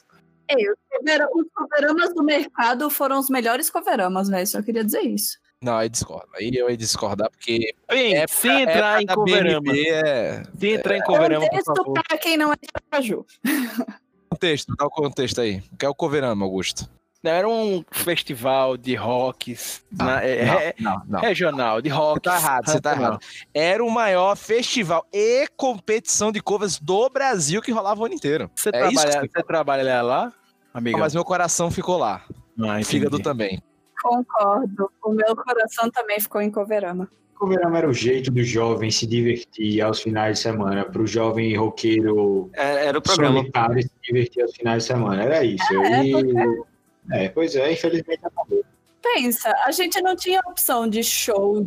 Ei, 0.48 0.70
os 0.70 0.76
covera- 0.90 1.28
os 1.35 1.46
coveramas 1.54 2.14
do 2.14 2.22
mercado 2.22 2.88
foram 2.88 3.18
os 3.18 3.28
melhores 3.28 3.68
coveramas, 3.68 4.28
velho. 4.28 4.46
Só 4.46 4.62
queria 4.62 4.85
dizer 4.85 5.00
isso. 5.02 5.37
Não, 5.64 5.77
aí 5.79 5.88
discorda. 5.88 6.29
Aí 6.37 6.50
eu 6.55 6.68
ia 6.68 6.77
discordar, 6.77 7.31
porque 7.31 7.74
Bem, 7.88 8.16
é 8.16 8.27
se 8.29 8.48
entrar 8.48 9.00
em 9.03 9.07
da 9.07 9.14
Coverama, 9.14 9.72
é 9.74 10.42
se 10.59 10.68
entrar 10.68 10.96
em 10.98 11.03
Coverama, 11.03 11.46
por 11.46 11.50
Contexto 11.50 11.74
favor. 11.74 12.03
para 12.07 12.18
quem 12.18 12.37
não 12.37 12.53
é 12.53 12.57
de 12.57 12.68
Aracaju. 12.74 13.24
contexto, 14.29 14.74
dá 14.77 14.85
o 14.87 14.90
contexto 14.90 15.40
aí. 15.40 15.62
O 15.72 15.77
que 15.77 15.87
é 15.87 15.88
o 15.88 15.94
Coverama, 15.94 16.44
Augusto? 16.44 16.88
Era 17.27 17.48
um 17.48 17.83
festival 17.90 18.77
de 18.77 18.94
rocks 18.94 19.83
na- 19.90 20.22
é- 20.22 20.44
não, 20.44 20.59
é- 20.59 20.74
não, 20.79 21.03
não. 21.09 21.20
regional, 21.20 21.81
de 21.81 21.88
rock. 21.88 22.16
Você 22.16 22.20
tá 22.31 22.37
errado, 22.37 22.66
você 22.66 22.81
tá 22.83 22.92
errado. 22.92 23.18
Era 23.55 23.83
o 23.83 23.90
maior 23.90 24.37
festival 24.37 25.07
e 25.11 25.46
competição 25.57 26.31
de 26.31 26.42
covers 26.42 26.79
do 26.79 27.09
Brasil 27.09 27.62
que 27.62 27.72
rolava 27.72 28.03
o 28.03 28.05
ano 28.05 28.14
inteiro. 28.14 28.50
Você, 28.55 28.68
É 28.74 28.88
isso 28.90 29.00
trabalha, 29.03 29.20
que 29.29 29.33
você 29.38 29.42
trabalha 29.42 30.03
lá, 30.03 30.33
amigo? 30.74 30.98
Mas 30.98 31.14
meu 31.14 31.24
coração 31.24 31.70
ficou 31.70 31.96
lá. 31.96 32.22
Ah, 32.61 32.85
fígado 32.85 33.18
também. 33.18 33.59
Concordo. 34.09 34.90
O 35.03 35.12
meu 35.12 35.35
coração 35.35 35.90
também 35.90 36.21
ficou 36.21 36.40
em 36.43 36.51
coverama. 36.51 37.09
O 37.40 37.47
verão 37.49 37.75
era 37.75 37.88
o 37.88 37.93
jeito 37.93 38.31
do 38.31 38.43
jovem 38.45 38.90
se 38.90 39.07
divertir 39.07 39.81
aos 39.81 40.01
finais 40.01 40.37
de 40.38 40.43
semana, 40.43 40.85
para 40.85 41.01
o 41.03 41.07
jovem 41.07 41.57
roqueiro 41.57 42.49
É, 42.55 42.87
era 42.87 42.99
o 42.99 43.03
programa. 43.03 43.38
solitário 43.38 43.83
se 43.83 43.90
divertir 44.03 44.43
aos 44.43 44.55
finais 44.55 44.83
de 44.83 44.87
semana. 44.88 45.23
Era 45.25 45.43
isso. 45.45 45.64
É, 45.83 46.05
E- 46.05 46.62
é, 47.12 47.29
pois 47.31 47.57
é, 47.57 47.73
infelizmente 47.73 48.21
acabou. 48.25 48.62
Pensa, 49.03 49.53
a 49.67 49.71
gente 49.73 50.01
não 50.01 50.14
tinha 50.14 50.40
opção 50.47 50.88
de 50.88 51.03
show 51.03 51.62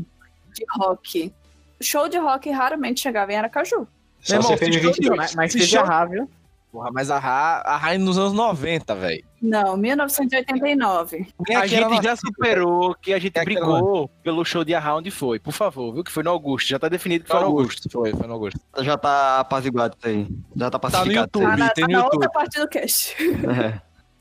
de 0.54 0.66
rock. 0.80 1.34
Show 1.82 2.08
de 2.08 2.18
rock 2.18 2.50
raramente 2.50 3.02
chegava 3.02 3.32
em 3.34 3.38
Aracaju. 3.38 3.88
Só 4.20 4.34
Meu 4.34 4.42
irmão, 4.42 4.58
CPM 4.58 4.74
fechou 4.76 4.92
22. 4.94 5.18
Mas, 5.18 5.36
mas 5.36 5.54
teve 5.54 5.66
show- 5.68 5.82
a 5.82 5.86
Rá, 5.86 6.06
viu? 6.06 6.30
Porra, 6.72 6.90
mas 6.92 7.12
a 7.12 7.20
Ra, 7.20 7.62
a 7.66 7.78
Ra 7.78 7.94
é 7.94 7.98
nos 7.98 8.18
anos 8.18 8.34
90, 8.34 8.96
velho. 8.96 9.24
Não, 9.42 9.78
1989. 9.78 11.28
A 11.56 11.68
gente 11.68 12.04
já 12.04 12.16
superou 12.16 12.96
que 12.96 13.14
a 13.14 13.20
gente 13.20 13.38
é 13.38 13.44
brigou 13.44 14.10
pelo 14.24 14.44
show 14.44 14.64
de 14.64 14.74
Arra 14.74 14.96
onde 14.96 15.12
foi, 15.12 15.40
por 15.40 15.54
favor, 15.54 15.94
viu? 15.94 16.04
Que 16.04 16.12
foi 16.12 16.24
no 16.24 16.32
Augusto. 16.32 16.68
Já 16.68 16.80
tá 16.80 16.90
definido 16.90 17.24
que 17.26 17.30
foi 17.32 17.40
no 17.40 17.46
Augusto. 17.46 17.90
Foi, 17.90 18.12
foi 18.12 18.28
no 18.28 18.34
Augusto. 18.34 18.60
Já 18.80 18.98
tá 18.98 19.40
apaziguado 19.40 19.96
isso 19.98 20.08
aí. 20.08 20.28
Já 20.56 20.70
tá 20.72 20.80
pacificado. 20.80 21.16
YouTube. 21.20 21.44
isso 21.44 21.52
Tá 21.52 21.58
na, 21.58 21.70
tem 21.70 21.84
tá 21.84 21.88
no 21.88 21.94
na 21.94 22.00
YouTube. 22.00 22.16
outra 22.16 22.30
parte 22.30 22.60
do 22.60 22.68
cast. 22.68 23.16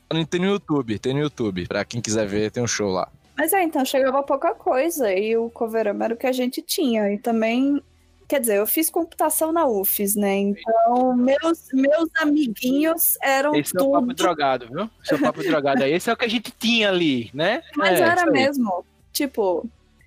É. 0.09 0.25
Tem 0.29 0.39
no 0.39 0.45
YouTube, 0.47 0.99
tem 0.99 1.13
no 1.13 1.19
YouTube. 1.19 1.67
Pra 1.67 1.83
quem 1.83 1.99
quiser 1.99 2.25
ver, 2.27 2.49
tem 2.51 2.63
um 2.63 2.67
show 2.67 2.89
lá. 2.89 3.09
Mas 3.37 3.53
é, 3.53 3.61
então 3.61 3.83
chegava 3.83 4.23
pouca 4.23 4.55
coisa 4.55 5.13
e 5.13 5.35
o 5.35 5.49
coverama 5.49 6.05
era 6.05 6.13
o 6.13 6.17
que 6.17 6.25
a 6.27 6.31
gente 6.31 6.61
tinha. 6.61 7.11
E 7.11 7.17
também 7.17 7.81
Quer 8.27 8.41
dizer, 8.41 8.57
eu 8.57 8.67
fiz 8.67 8.89
computação 8.89 9.53
na 9.53 9.65
UFES, 9.65 10.15
né? 10.15 10.35
Então, 10.35 11.15
meus, 11.15 11.69
meus 11.71 12.09
amiguinhos 12.15 13.17
eram 13.21 13.55
Esse 13.55 13.75
é 13.77 13.79
o 13.79 13.85
tudo. 13.85 13.93
papo 13.93 14.13
drogado, 14.13 14.67
viu? 14.67 14.89
Esse 15.01 15.13
é 15.13 15.15
o 15.15 15.21
papo 15.21 15.41
drogado. 15.41 15.83
Esse 15.83 16.09
é 16.09 16.13
o 16.13 16.17
que 16.17 16.25
a 16.25 16.29
gente 16.29 16.51
tinha 16.51 16.89
ali, 16.89 17.31
né? 17.33 17.63
Mas 17.75 17.99
É, 18.01 18.03
era 18.03 18.25
mesmo. 18.25 18.85
Tipo, 19.13 19.65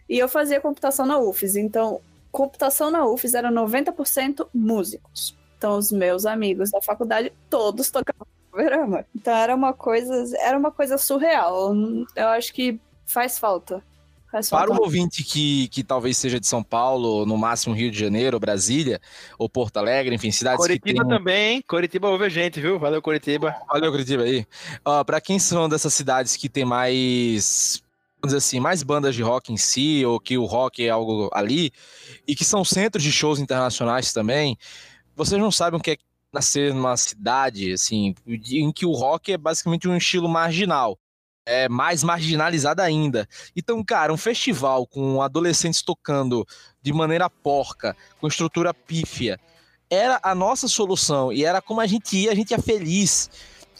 e 0.08 0.18
eu 0.18 0.28
fazia 0.28 0.60
computação 0.60 1.06
na 1.06 1.18
UFES. 1.18 1.56
Então, 1.56 2.00
computação 2.30 2.90
na 2.90 3.06
UFES 3.06 3.32
era 3.32 3.50
90% 3.50 4.46
músicos. 4.52 5.34
Então, 5.56 5.78
os 5.78 5.90
meus 5.90 6.26
amigos 6.26 6.70
da 6.70 6.82
faculdade, 6.82 7.32
todos 7.48 7.90
tocavam 7.90 8.26
Coverama. 8.50 9.06
Então, 9.14 9.32
era 9.32 9.54
uma 9.54 9.72
coisa, 9.72 10.36
era 10.38 10.58
uma 10.58 10.72
coisa 10.72 10.98
surreal. 10.98 11.72
Eu 12.16 12.28
acho 12.28 12.52
que 12.52 12.80
faz 13.06 13.38
falta. 13.38 13.82
Faz 14.30 14.48
Para 14.48 14.70
o 14.70 14.80
ouvinte 14.80 15.24
que, 15.24 15.66
que 15.68 15.82
talvez 15.82 16.16
seja 16.16 16.38
de 16.38 16.46
São 16.46 16.62
Paulo, 16.62 17.26
no 17.26 17.36
máximo 17.36 17.74
Rio 17.74 17.90
de 17.90 17.98
Janeiro, 17.98 18.38
Brasília, 18.38 19.00
ou 19.36 19.48
Porto 19.48 19.78
Alegre, 19.78 20.14
enfim, 20.14 20.30
cidades 20.30 20.60
que 20.64 20.68
Coritiba 20.78 21.02
têm... 21.02 21.08
também, 21.08 21.54
hein? 21.54 21.64
Coritiba 21.66 22.08
ouve 22.08 22.26
a 22.26 22.28
gente, 22.28 22.60
viu? 22.60 22.78
Valeu, 22.78 23.02
Coritiba. 23.02 23.56
Valeu, 23.68 23.90
Curitiba 23.90 24.22
aí. 24.22 24.46
Ó, 24.84 25.02
pra 25.02 25.20
quem 25.20 25.38
são 25.40 25.68
dessas 25.68 25.92
cidades 25.92 26.36
que 26.36 26.48
tem 26.48 26.64
mais, 26.64 27.82
vamos 28.22 28.34
dizer 28.34 28.36
assim, 28.36 28.60
mais 28.60 28.84
bandas 28.84 29.16
de 29.16 29.22
rock 29.22 29.52
em 29.52 29.56
si, 29.56 30.04
ou 30.06 30.20
que 30.20 30.38
o 30.38 30.44
rock 30.44 30.86
é 30.86 30.90
algo 30.90 31.28
ali, 31.32 31.72
e 32.26 32.36
que 32.36 32.44
são 32.44 32.64
centros 32.64 33.02
de 33.02 33.10
shows 33.10 33.40
internacionais 33.40 34.12
também, 34.12 34.56
vocês 35.16 35.40
não 35.40 35.50
sabem 35.50 35.80
o 35.80 35.82
que 35.82 35.90
é 35.90 35.96
nascer 36.32 36.72
numa 36.72 36.96
cidade, 36.96 37.72
assim, 37.72 38.14
em 38.28 38.70
que 38.70 38.86
o 38.86 38.92
rock 38.92 39.32
é 39.32 39.36
basicamente 39.36 39.88
um 39.88 39.96
estilo 39.96 40.28
marginal. 40.28 40.96
É 41.46 41.68
mais 41.68 42.04
marginalizado 42.04 42.82
ainda. 42.82 43.28
Então, 43.56 43.82
cara, 43.82 44.12
um 44.12 44.16
festival 44.16 44.86
com 44.86 45.22
adolescentes 45.22 45.82
tocando 45.82 46.46
de 46.82 46.92
maneira 46.92 47.28
porca, 47.28 47.96
com 48.20 48.28
estrutura 48.28 48.74
pífia, 48.74 49.38
era 49.90 50.20
a 50.22 50.34
nossa 50.34 50.68
solução 50.68 51.32
e 51.32 51.44
era 51.44 51.60
como 51.60 51.80
a 51.80 51.86
gente 51.86 52.16
ia, 52.16 52.30
a 52.30 52.34
gente 52.34 52.52
ia 52.52 52.58
feliz. 52.58 53.28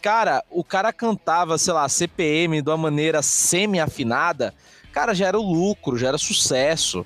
Cara, 0.01 0.43
o 0.49 0.63
cara 0.63 0.91
cantava, 0.91 1.57
sei 1.57 1.73
lá, 1.73 1.87
CPM 1.87 2.61
de 2.61 2.69
uma 2.69 2.77
maneira 2.77 3.21
semi-afinada, 3.21 4.53
cara, 4.91 5.13
já 5.13 5.27
era 5.27 5.39
o 5.39 5.53
lucro, 5.53 5.97
já 5.97 6.09
era 6.09 6.17
sucesso, 6.17 7.05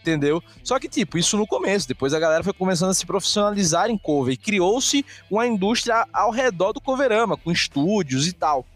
entendeu? 0.00 0.42
Só 0.62 0.78
que, 0.78 0.88
tipo, 0.88 1.16
isso 1.16 1.36
no 1.36 1.46
começo, 1.46 1.86
depois 1.86 2.12
a 2.12 2.18
galera 2.18 2.42
foi 2.42 2.52
começando 2.52 2.90
a 2.90 2.94
se 2.94 3.06
profissionalizar 3.06 3.88
em 3.88 3.96
cover 3.96 4.34
e 4.34 4.36
criou-se 4.36 5.06
uma 5.30 5.46
indústria 5.46 6.06
ao 6.12 6.30
redor 6.30 6.72
do 6.72 6.80
coverama, 6.80 7.36
com 7.36 7.50
estúdios 7.50 8.26
e 8.26 8.32
tal. 8.32 8.66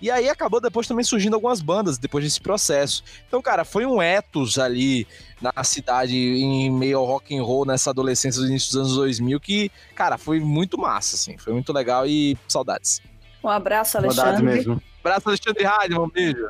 E 0.00 0.10
aí 0.10 0.28
acabou 0.28 0.60
depois 0.60 0.86
também 0.86 1.04
surgindo 1.04 1.34
algumas 1.34 1.60
bandas 1.60 1.98
depois 1.98 2.24
desse 2.24 2.40
processo. 2.40 3.02
Então, 3.28 3.42
cara, 3.42 3.64
foi 3.64 3.84
um 3.84 4.00
ethos 4.00 4.58
ali 4.58 5.06
na 5.40 5.62
cidade, 5.62 6.16
em 6.16 6.70
meio 6.70 6.98
ao 6.98 7.04
rock 7.04 7.36
and 7.36 7.42
roll, 7.42 7.64
nessa 7.66 7.90
adolescência 7.90 8.40
do 8.40 8.46
início 8.48 8.68
dos 8.72 8.76
anos 8.78 8.96
2000, 8.96 9.38
que, 9.40 9.70
cara, 9.94 10.16
foi 10.16 10.40
muito 10.40 10.78
massa, 10.78 11.16
assim. 11.16 11.36
Foi 11.38 11.52
muito 11.52 11.72
legal 11.72 12.06
e 12.06 12.36
saudades. 12.48 13.00
Um 13.42 13.48
abraço, 13.48 13.92
Saudades 13.92 14.18
Alexandre. 14.18 14.44
mesmo. 14.54 14.82
Abraço, 15.04 15.28
Alexandre 15.28 15.64
Heidemann, 15.64 16.04
um 16.06 16.10
beijo. 16.10 16.48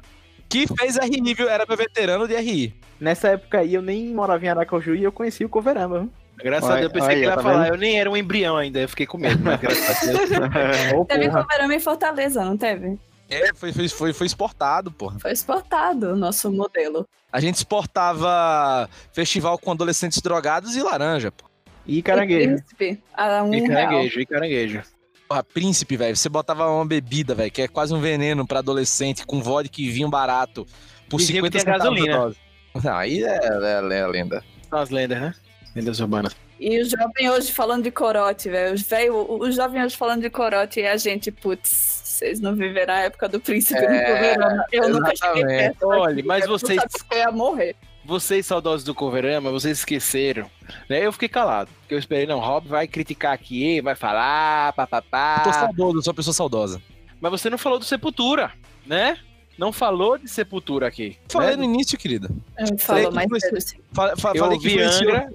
Que 0.49 0.67
fez 0.67 0.97
RI, 0.97 1.35
viu? 1.35 1.49
Era 1.49 1.65
meu 1.67 1.77
veterano 1.77 2.27
de 2.27 2.37
RI. 2.37 2.75
Nessa 3.01 3.29
época 3.29 3.61
aí 3.61 3.73
eu 3.75 3.81
nem 3.81 4.09
morava 4.13 4.45
em 4.45 4.49
Aracaju 4.49 4.95
e 4.95 5.05
eu 5.05 5.13
conheci 5.13 5.45
o 5.45 5.49
Coverama. 5.49 6.09
Graças 6.37 6.69
a 6.69 6.73
Olha- 6.73 6.81
Deus, 6.81 6.85
eu 6.89 6.91
pensei 6.93 7.07
olha 7.09 7.15
que 7.17 7.21
ele 7.21 7.31
ia 7.31 7.37
tá 7.37 7.43
falar. 7.43 7.63
vendo? 7.65 7.75
Eu 7.75 7.79
nem 7.79 8.01
era 8.01 8.11
um 8.11 8.17
embrião 8.17 8.57
ainda, 8.57 8.81
eu 8.81 8.89
fiquei 8.89 9.07
com 9.07 9.19
medo, 9.19 9.41
mas 9.45 9.61
graças 9.61 10.09
a 10.09 10.13
Deus. 10.13 10.31
Ô, 10.97 11.05
Teve. 11.05 11.29
Coverama 11.31 11.75
em 11.75 11.79
Fortaleza, 11.81 12.45
não 12.45 12.57
teve? 12.57 12.99
É, 13.31 13.55
foi, 13.55 13.73
foi, 13.73 13.89
foi, 13.89 14.13
foi 14.13 14.27
exportado, 14.27 14.91
porra. 14.91 15.19
Foi 15.21 15.31
exportado 15.31 16.13
o 16.13 16.17
nosso 16.17 16.51
modelo. 16.51 17.09
A 17.33 17.41
gente 17.41 17.57
exportava 17.57 18.91
festival 19.13 19.57
com 19.57 19.71
adolescentes 19.71 20.21
drogados 20.21 20.75
e 20.75 20.83
laranja, 20.83 21.31
pô. 21.31 21.45
E 21.87 22.03
caranguejo. 22.03 22.57
Príncipe, 22.57 23.03
a 23.15 23.43
um 23.43 23.55
E 23.55 23.61
real. 23.61 23.69
caranguejo, 23.69 24.21
e 24.21 24.27
caranguejo. 24.27 24.83
Porra, 25.29 25.45
príncipe, 25.45 25.97
velho. 25.97 26.17
Você 26.17 26.29
botava 26.29 26.69
uma 26.69 26.85
bebida, 26.85 27.35
velho, 27.35 27.51
que 27.53 27.63
é 27.63 27.69
quase 27.69 27.95
um 27.95 28.01
veneno 28.01 28.47
pra 28.47 28.59
adolescente, 28.59 29.25
com 29.25 29.41
vodka 29.41 29.81
e 29.81 29.89
vinho 29.89 30.11
barato, 30.11 30.67
por 31.09 31.19
Diziam 31.19 31.45
que 31.45 31.51
50 31.51 31.51
tem 31.53 31.61
centavos 31.61 32.05
gasolina. 32.05 32.37
Não, 32.85 32.97
aí 32.97 33.23
é, 33.23 33.39
é, 33.43 33.95
é 33.95 34.03
a 34.03 34.07
lenda. 34.09 34.45
São 34.69 34.79
as 34.79 34.91
lendas, 34.91 35.21
né? 35.21 35.35
Lendas 35.75 36.01
urbanas. 36.01 36.37
E 36.61 36.79
o 36.81 36.85
jovem 36.85 37.31
hoje 37.31 37.51
falando 37.53 37.85
de 37.85 37.91
corote, 37.91 38.51
velho. 38.51 38.77
O, 39.15 39.51
jovem 39.51 39.83
hoje 39.83 39.97
falando 39.97 40.21
de 40.21 40.29
corote 40.29 40.81
e 40.81 40.87
a 40.87 40.97
gente, 40.99 41.31
putz, 41.33 42.03
vocês 42.05 42.39
não 42.39 42.55
viveram 42.55 42.93
a 42.93 42.99
época 42.99 43.29
do 43.31 43.41
príncipe 43.41 43.81
no 43.81 43.87
É, 43.87 44.05
Coverama. 44.15 44.65
Eu 44.71 44.89
nunca 44.91 45.17
cheguei 45.17 45.43
perto. 45.45 45.87
Olha, 45.89 46.23
mas 46.25 46.47
vocês- 46.47 46.83
eu 47.11 47.19
ia 47.19 47.33
morrer. 47.33 47.75
Vocês, 48.05 48.45
saudosos 48.45 48.85
do 48.85 48.95
Coverama, 48.95 49.51
vocês 49.51 49.79
esqueceram. 49.79 50.51
Né? 50.89 51.07
Eu 51.07 51.13
fiquei 51.13 51.29
calado. 51.29 51.71
Porque 51.81 51.95
eu 51.95 51.99
esperei, 51.99 52.27
não, 52.27 52.39
Rob 52.41 52.69
vai 52.69 52.87
criticar 52.87 53.33
aqui, 53.33 53.81
vai 53.81 53.95
falar, 53.95 54.69
Eu 54.69 54.73
tô 54.73 54.77
papapá. 54.77 55.53
saudoso, 55.53 55.99
eu 55.99 56.03
sou 56.03 56.11
uma 56.11 56.17
pessoa 56.17 56.35
saudosa. 56.35 56.83
Mas 57.21 57.31
você 57.31 57.49
não 57.49 57.57
falou 57.59 57.79
do 57.79 57.85
Sepultura, 57.87 58.53
né? 58.87 59.17
Não 59.57 59.73
falou 59.73 60.17
de 60.19 60.29
Sepultura 60.29 60.87
aqui. 60.87 61.17
Falei 61.29 61.51
né? 61.51 61.57
no 61.57 61.65
início, 61.65 61.99
querida. 61.99 62.29
Eu 62.59 62.79
Falei 62.79 63.05
falo 63.05 63.09
que 63.11 63.15
mais 63.15 63.29
foi- 63.29 63.41
cedo, 63.41 63.61
sim. 63.61 63.77
Fa- 63.93 64.17
fa- 64.17 64.33
Eu 64.35 64.45
falei 64.45 64.59
que 64.59 64.69
influenciou. 64.69 65.11
Angra. 65.15 65.33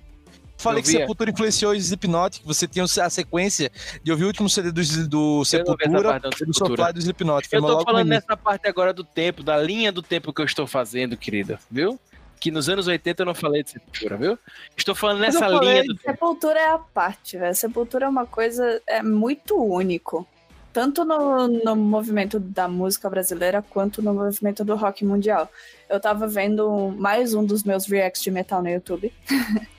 Falei 0.58 0.82
que 0.82 0.90
vi- 0.90 0.98
Sepultura 0.98 1.30
influenciou 1.32 1.72
o 1.72 1.76
Slipknot, 1.76 2.40
que 2.42 2.48
você 2.48 2.68
tinha 2.68 2.86
a 2.86 3.10
sequência 3.10 3.72
de 4.04 4.12
ouvir 4.12 4.24
o 4.24 4.28
último 4.28 4.50
CD 4.50 4.72
do, 4.72 4.82
do 5.08 5.46
Sepultura, 5.46 6.20
não, 6.24 6.30
do. 6.30 6.54
Sofá 6.54 6.90
e 6.90 6.94
do 6.94 7.00
Slipknot. 7.00 7.48
Foi 7.48 7.60
Eu 7.60 7.62
tô 7.64 7.84
falando 7.84 8.08
nessa 8.08 8.36
parte 8.38 8.68
agora 8.68 8.94
do 8.94 9.04
tempo, 9.04 9.44
da 9.44 9.58
linha 9.58 9.92
do 9.92 10.02
tempo 10.02 10.34
que 10.34 10.42
eu 10.42 10.46
estou 10.46 10.66
fazendo, 10.66 11.18
querida, 11.18 11.60
viu? 11.70 12.00
Que 12.40 12.52
nos 12.52 12.70
anos 12.70 12.88
80 12.88 13.22
eu 13.22 13.26
não 13.26 13.36
falei 13.36 13.64
de 13.64 13.72
Sepultura, 13.72 14.18
viu? 14.18 14.40
Estou 14.78 14.94
falando 14.96 15.20
Mas 15.20 15.34
nessa 15.36 15.46
falei. 15.50 15.82
linha 15.82 15.94
do 15.94 16.00
Sepultura 16.02 16.60
é 16.60 16.70
a 16.70 16.78
parte, 16.78 17.38
velho. 17.38 17.56
Sepultura 17.56 18.06
é 18.06 18.10
uma 18.10 18.26
coisa 18.26 18.82
é 18.88 19.02
muito 19.04 19.56
único. 19.62 20.28
Tanto 20.72 21.06
no, 21.06 21.48
no 21.48 21.76
movimento 21.76 22.38
da 22.38 22.68
música 22.68 23.10
brasileira 23.10 23.62
quanto 23.62 24.02
no 24.02 24.14
movimento 24.14 24.64
do 24.66 24.76
rock 24.76 25.06
mundial. 25.06 25.50
Eu 25.90 26.00
tava 26.02 26.28
vendo 26.28 26.94
mais 26.98 27.34
um 27.34 27.46
dos 27.46 27.64
meus 27.64 27.86
reacts 27.88 28.22
de 28.22 28.30
metal 28.30 28.62
no 28.62 28.70
YouTube. 28.70 29.12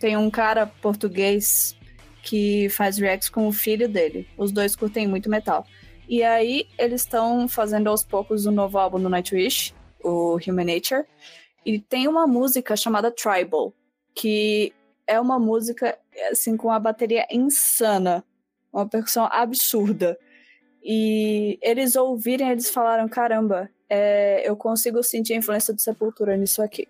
Tem 0.00 0.16
um 0.16 0.30
cara 0.30 0.66
português 0.66 1.76
que 2.22 2.68
faz 2.70 2.98
reacts 2.98 3.28
com 3.28 3.48
o 3.48 3.52
filho 3.52 3.88
dele. 3.88 4.28
Os 4.36 4.52
dois 4.52 4.76
curtem 4.76 5.06
muito 5.06 5.30
metal. 5.30 5.66
E 6.08 6.22
aí 6.22 6.66
eles 6.78 7.02
estão 7.02 7.48
fazendo 7.48 7.88
aos 7.88 8.04
poucos 8.04 8.46
o 8.46 8.50
novo 8.50 8.78
álbum 8.78 9.00
do 9.00 9.08
Nightwish, 9.08 9.74
o 10.02 10.38
Human 10.46 10.64
Nature. 10.64 11.04
E 11.64 11.78
tem 11.78 12.08
uma 12.08 12.26
música 12.26 12.76
chamada 12.76 13.10
Tribal, 13.10 13.74
que 14.14 14.72
é 15.06 15.20
uma 15.20 15.38
música 15.38 15.98
assim 16.30 16.56
com 16.56 16.70
a 16.70 16.78
bateria 16.78 17.26
insana, 17.30 18.24
uma 18.72 18.88
percussão 18.88 19.28
absurda. 19.30 20.18
E 20.82 21.58
eles 21.60 21.96
ouvirem, 21.96 22.50
eles 22.50 22.70
falaram: 22.70 23.08
caramba, 23.08 23.68
é, 23.88 24.48
eu 24.48 24.56
consigo 24.56 25.02
sentir 25.02 25.34
a 25.34 25.36
influência 25.36 25.74
do 25.74 25.80
Sepultura 25.80 26.36
nisso 26.36 26.62
aqui. 26.62 26.88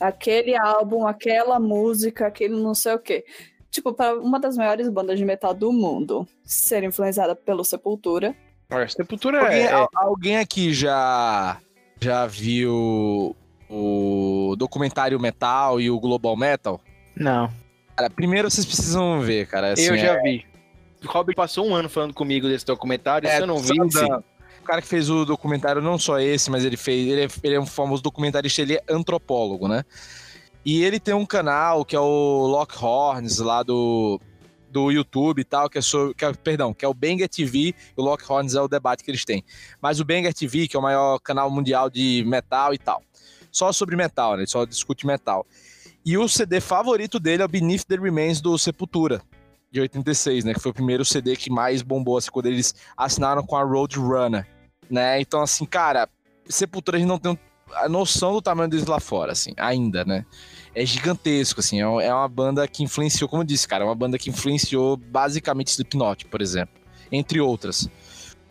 Aquele 0.00 0.54
álbum, 0.56 1.06
aquela 1.06 1.58
música, 1.58 2.26
aquele 2.26 2.54
não 2.54 2.74
sei 2.74 2.94
o 2.94 2.98
quê. 2.98 3.24
Tipo, 3.70 3.92
para 3.92 4.18
uma 4.18 4.38
das 4.38 4.56
maiores 4.56 4.88
bandas 4.88 5.18
de 5.18 5.24
metal 5.24 5.52
do 5.54 5.72
mundo 5.72 6.26
ser 6.44 6.82
influenciada 6.84 7.34
pelo 7.34 7.64
Sepultura. 7.64 8.34
Olha, 8.70 8.88
Sepultura 8.88 9.40
Alguém, 9.40 9.60
é, 9.62 9.66
é- 9.66 9.72
al- 9.72 9.88
alguém 9.94 10.38
aqui 10.38 10.72
já, 10.72 11.58
já 12.00 12.26
viu 12.26 13.36
o 13.70 14.54
documentário 14.58 15.18
Metal 15.20 15.80
e 15.80 15.90
o 15.90 15.98
Global 16.00 16.36
Metal? 16.36 16.80
Não. 17.14 17.50
Cara, 17.96 18.10
primeiro 18.10 18.50
vocês 18.50 18.66
precisam 18.66 19.20
ver, 19.20 19.46
cara. 19.46 19.72
assim, 19.72 19.86
eu 19.86 19.94
é- 19.94 19.98
já 19.98 20.20
vi. 20.20 20.44
O 21.04 21.08
Robert 21.08 21.34
passou 21.36 21.66
um 21.66 21.74
ano 21.74 21.88
falando 21.88 22.12
comigo 22.14 22.48
desse 22.48 22.64
documentário, 22.66 23.28
É, 23.28 23.40
eu 23.40 23.46
não 23.46 23.58
vi, 23.58 23.76
sabe, 23.76 23.92
sim. 23.92 24.12
O 24.12 24.22
cara 24.66 24.82
que 24.82 24.88
fez 24.88 25.08
o 25.08 25.24
documentário, 25.24 25.80
não 25.80 25.98
só 25.98 26.18
esse, 26.18 26.50
mas 26.50 26.64
ele 26.64 26.76
fez. 26.76 27.06
Ele 27.06 27.24
é, 27.24 27.28
ele 27.42 27.54
é 27.54 27.60
um 27.60 27.66
famoso 27.66 28.02
documentarista, 28.02 28.62
ele 28.62 28.74
é 28.74 28.82
antropólogo, 28.88 29.68
né? 29.68 29.84
E 30.64 30.82
ele 30.82 30.98
tem 30.98 31.14
um 31.14 31.24
canal 31.24 31.84
que 31.84 31.94
é 31.94 32.00
o 32.00 32.46
Lock 32.46 32.76
Horns, 32.82 33.38
lá 33.38 33.62
do, 33.62 34.20
do 34.68 34.90
YouTube 34.90 35.40
e 35.40 35.44
tal, 35.44 35.70
que 35.70 35.78
é 35.78 35.80
sobre. 35.80 36.14
Que 36.14 36.24
é, 36.24 36.32
perdão, 36.32 36.74
que 36.74 36.84
é 36.84 36.88
o 36.88 36.92
Banger 36.92 37.28
TV, 37.28 37.72
o 37.96 38.02
Lock 38.02 38.24
Horns 38.30 38.54
é 38.54 38.60
o 38.60 38.66
debate 38.66 39.04
que 39.04 39.10
eles 39.10 39.24
têm. 39.24 39.44
Mas 39.80 40.00
o 40.00 40.04
Banger 40.04 40.34
TV, 40.34 40.66
que 40.66 40.76
é 40.76 40.78
o 40.78 40.82
maior 40.82 41.18
canal 41.20 41.48
mundial 41.50 41.88
de 41.88 42.24
metal 42.26 42.74
e 42.74 42.78
tal. 42.78 43.00
Só 43.50 43.72
sobre 43.72 43.96
metal, 43.96 44.32
né? 44.32 44.40
Ele 44.40 44.46
só 44.48 44.64
discute 44.64 45.06
metal. 45.06 45.46
E 46.04 46.18
o 46.18 46.28
CD 46.28 46.60
favorito 46.60 47.18
dele 47.18 47.42
é 47.42 47.44
o 47.44 47.48
Beneath 47.48 47.84
the 47.84 47.96
Remains 47.96 48.40
do 48.40 48.56
Sepultura, 48.58 49.22
de 49.72 49.80
86, 49.80 50.44
né? 50.44 50.54
Que 50.54 50.60
foi 50.60 50.70
o 50.70 50.74
primeiro 50.74 51.04
CD 51.04 51.36
que 51.36 51.50
mais 51.50 51.80
bombou, 51.80 52.16
assim, 52.16 52.30
quando 52.30 52.46
eles 52.46 52.74
assinaram 52.96 53.42
com 53.44 53.56
a 53.56 53.62
Roadrunner, 53.62 54.46
né? 54.90 55.20
Então, 55.20 55.42
assim, 55.42 55.64
cara, 55.64 56.08
Sepultura 56.48 56.96
a 56.96 57.00
gente 57.00 57.08
não 57.08 57.18
tem 57.18 57.38
a 57.74 57.88
noção 57.88 58.32
do 58.32 58.42
tamanho 58.42 58.70
deles 58.70 58.86
lá 58.86 59.00
fora, 59.00 59.32
assim, 59.32 59.52
ainda, 59.56 60.04
né? 60.04 60.24
É 60.74 60.84
gigantesco, 60.84 61.60
assim, 61.60 61.80
é 61.80 62.06
é 62.06 62.14
uma 62.14 62.28
banda 62.28 62.66
que 62.68 62.82
influenciou, 62.82 63.28
como 63.28 63.42
eu 63.42 63.46
disse, 63.46 63.66
cara, 63.66 63.84
é 63.84 63.86
uma 63.86 63.94
banda 63.94 64.18
que 64.18 64.30
influenciou 64.30 64.96
basicamente 64.96 65.68
Slipknot, 65.68 66.26
por 66.26 66.40
exemplo, 66.40 66.74
entre 67.10 67.40
outras. 67.40 67.88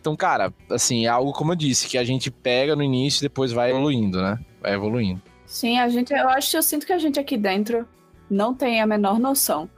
Então, 0.02 0.16
cara, 0.16 0.54
assim, 0.70 1.06
é 1.06 1.10
algo, 1.10 1.32
como 1.32 1.54
eu 1.54 1.56
disse, 1.56 1.88
que 1.88 1.98
a 1.98 2.04
gente 2.04 2.30
pega 2.30 2.76
no 2.76 2.84
início 2.84 3.22
e 3.22 3.28
depois 3.28 3.52
vai 3.52 3.72
evoluindo, 3.72 4.22
né? 4.22 4.40
Vai 4.62 4.74
evoluindo. 4.74 5.22
Sim, 5.46 5.80
a 5.80 5.88
gente, 5.88 6.14
eu 6.14 6.30
acho, 6.30 6.56
eu 6.58 6.62
sinto 6.62 6.86
que 6.86 6.94
a 6.94 6.98
gente 6.98 7.20
aqui 7.20 7.38
dentro 7.38 7.88
não 8.30 8.54
tem 8.54 8.82
a 8.82 8.86
menor 8.86 9.20
noção. 9.20 9.70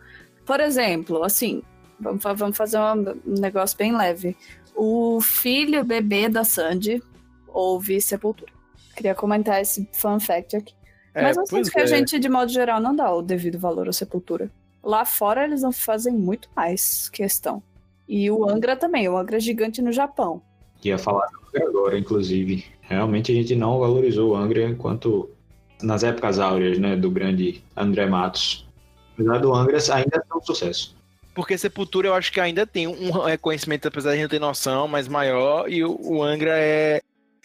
Por 0.46 0.60
exemplo, 0.60 1.24
assim, 1.24 1.62
vamos, 2.00 2.24
vamos 2.36 2.58
fazer 2.58 2.80
um 2.80 3.39
negócio 3.39 3.78
bem 3.78 3.96
leve. 3.96 4.36
O 4.78 5.20
filho 5.20 5.84
bebê 5.84 6.30
da 6.30 6.44
Sandy 6.44 7.02
ouve 7.48 8.00
Sepultura. 8.00 8.52
Queria 8.96 9.16
comentar 9.16 9.60
esse 9.60 9.90
fun 9.92 10.20
fact 10.20 10.56
aqui. 10.56 10.74
É, 11.16 11.24
Mas 11.24 11.36
eu 11.36 11.48
sinto 11.48 11.72
que 11.72 11.80
a 11.80 11.84
é. 11.84 11.88
gente, 11.88 12.20
de 12.20 12.30
modo 12.30 12.52
geral, 12.52 12.80
não 12.80 12.96
dá 12.96 13.12
o 13.12 13.24
devido 13.24 13.58
valor 13.58 13.90
à 13.90 13.92
Sepultura. 13.92 14.52
Lá 14.84 15.04
fora 15.04 15.46
eles 15.46 15.63
não 15.63 15.72
fazem 15.72 16.13
muito 16.13 16.48
mais 16.56 17.10
questão. 17.10 17.63
E 18.08 18.30
o 18.30 18.48
Angra 18.48 18.76
também, 18.76 19.10
o 19.10 19.18
Angra 19.18 19.38
é 19.38 19.40
gigante 19.40 19.82
no 19.82 19.92
Japão. 19.92 20.44
Ia 20.84 21.00
falar 21.00 21.26
do 21.26 21.48
Angra 21.48 21.70
agora, 21.70 21.98
inclusive. 21.98 22.66
Realmente 22.82 23.32
a 23.32 23.36
gente 23.36 23.56
não 23.56 23.80
valorizou 23.80 24.32
o 24.32 24.36
Angra 24.36 24.63
enquanto 24.63 25.30
nas 25.82 26.04
épocas 26.04 26.40
áureas, 26.40 26.78
né, 26.78 26.96
do 26.96 27.10
grande 27.10 27.63
André 27.76 28.06
Matos. 28.06 28.68
Apesar 29.13 29.40
do 29.40 29.54
Angra 29.56 29.78
ainda 29.92 30.24
é 30.32 30.36
um 30.36 30.42
sucesso. 30.42 30.97
Porque 31.38 31.56
Sepultura 31.56 32.08
eu 32.08 32.15
acho 32.15 32.32
que 32.32 32.39
ainda 32.39 32.65
tem 32.65 32.88
um 32.88 33.12
reconhecimento, 33.12 33.88
apesar 33.88 34.15
de 34.15 34.23
não 34.23 34.28
ter 34.28 34.39
noção, 34.39 34.88
mas 34.88 35.08
maior, 35.08 35.71
e 35.71 35.86
o, 35.86 36.23
Angra 36.23 36.58
é. 36.58 37.00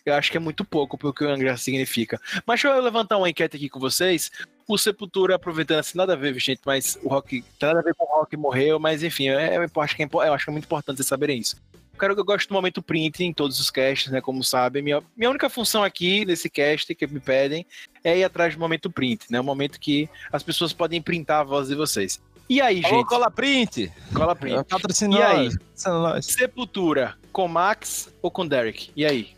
Eu 0.07 0.15
acho 0.15 0.31
que 0.31 0.39
é 0.39 0.41
muito 0.41 0.65
pouco 0.65 0.97
pro 0.97 1.13
que 1.13 1.23
o 1.23 1.29
Angra 1.29 1.59
significa. 1.59 2.19
Mas 2.47 2.63
deixa 2.63 2.75
eu 2.75 2.83
levantar 2.83 3.19
uma 3.19 3.29
enquete 3.29 3.59
aqui 3.59 3.69
com 3.69 3.79
vocês. 3.79 4.33
O 4.67 4.79
Sepultura, 4.79 5.35
aproveitando 5.35 5.81
assim, 5.81 5.99
nada 5.99 6.15
a 6.15 6.17
ver, 6.17 6.33
gente, 6.39 6.63
mas 6.65 6.99
o 7.03 7.09
rock. 7.11 7.45
Nada 7.61 7.81
a 7.81 7.83
ver 7.83 7.95
com 7.95 8.05
o 8.05 8.21
rock 8.21 8.35
morreu, 8.35 8.81
mas 8.81 9.03
enfim, 9.03 9.29
é, 9.29 9.59
eu, 9.59 9.83
acho 9.83 9.95
que 9.95 10.03
é, 10.03 10.09
eu 10.11 10.33
acho 10.33 10.45
que 10.47 10.51
é 10.51 10.53
muito 10.53 10.65
importante 10.65 10.97
vocês 10.97 11.09
saberem 11.09 11.39
isso. 11.39 11.57
Eu, 11.93 11.99
quero, 12.01 12.15
eu 12.15 12.25
gosto 12.25 12.49
do 12.49 12.55
momento 12.55 12.81
print 12.81 13.23
em 13.23 13.35
todos 13.35 13.61
os 13.61 13.71
casts, 13.71 14.11
né? 14.11 14.23
Como 14.23 14.43
sabem. 14.43 14.83
Minha, 14.83 15.03
minha 15.15 15.29
única 15.29 15.51
função 15.51 15.85
aqui 15.85 16.25
nesse 16.25 16.49
cast 16.49 16.95
que 16.95 17.07
me 17.07 17.21
pedem 17.21 17.67
é 18.03 18.17
ir 18.17 18.25
atrás 18.25 18.55
do 18.55 18.59
momento 18.59 18.91
print, 18.91 19.27
né? 19.31 19.39
O 19.39 19.45
momento 19.45 19.79
que 19.79 20.09
as 20.33 20.43
pessoas 20.43 20.73
podem 20.73 21.03
printar 21.03 21.41
a 21.41 21.45
voz 21.45 21.69
de 21.69 21.75
vocês. 21.75 22.19
E 22.49 22.61
aí, 22.61 22.85
Alô, 22.85 22.97
gente? 22.97 23.07
cola 23.07 23.31
print. 23.31 23.91
Cola 24.15 24.35
print. 24.37 24.65
Patrocina 24.65 25.17
E 25.19 25.23
aí? 25.23 25.51
nós. 25.87 26.27
Sepultura, 26.27 27.15
com 27.33 27.49
Max 27.49 28.13
ou 28.21 28.31
com 28.31 28.47
Derek? 28.47 28.91
E 28.95 29.05
aí? 29.07 29.31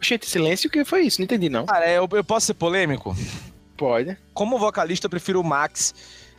Gente, 0.00 0.26
silêncio, 0.28 0.68
o 0.68 0.70
que 0.70 0.84
foi 0.84 1.02
isso? 1.02 1.20
Não 1.20 1.24
entendi, 1.24 1.48
não. 1.48 1.66
Cara, 1.66 1.90
eu, 1.90 2.08
eu 2.12 2.24
posso 2.24 2.46
ser 2.46 2.54
polêmico? 2.54 3.14
Pode. 3.76 4.16
Como 4.32 4.58
vocalista, 4.58 5.06
eu 5.06 5.10
prefiro 5.10 5.40
o 5.40 5.44
Max 5.44 5.94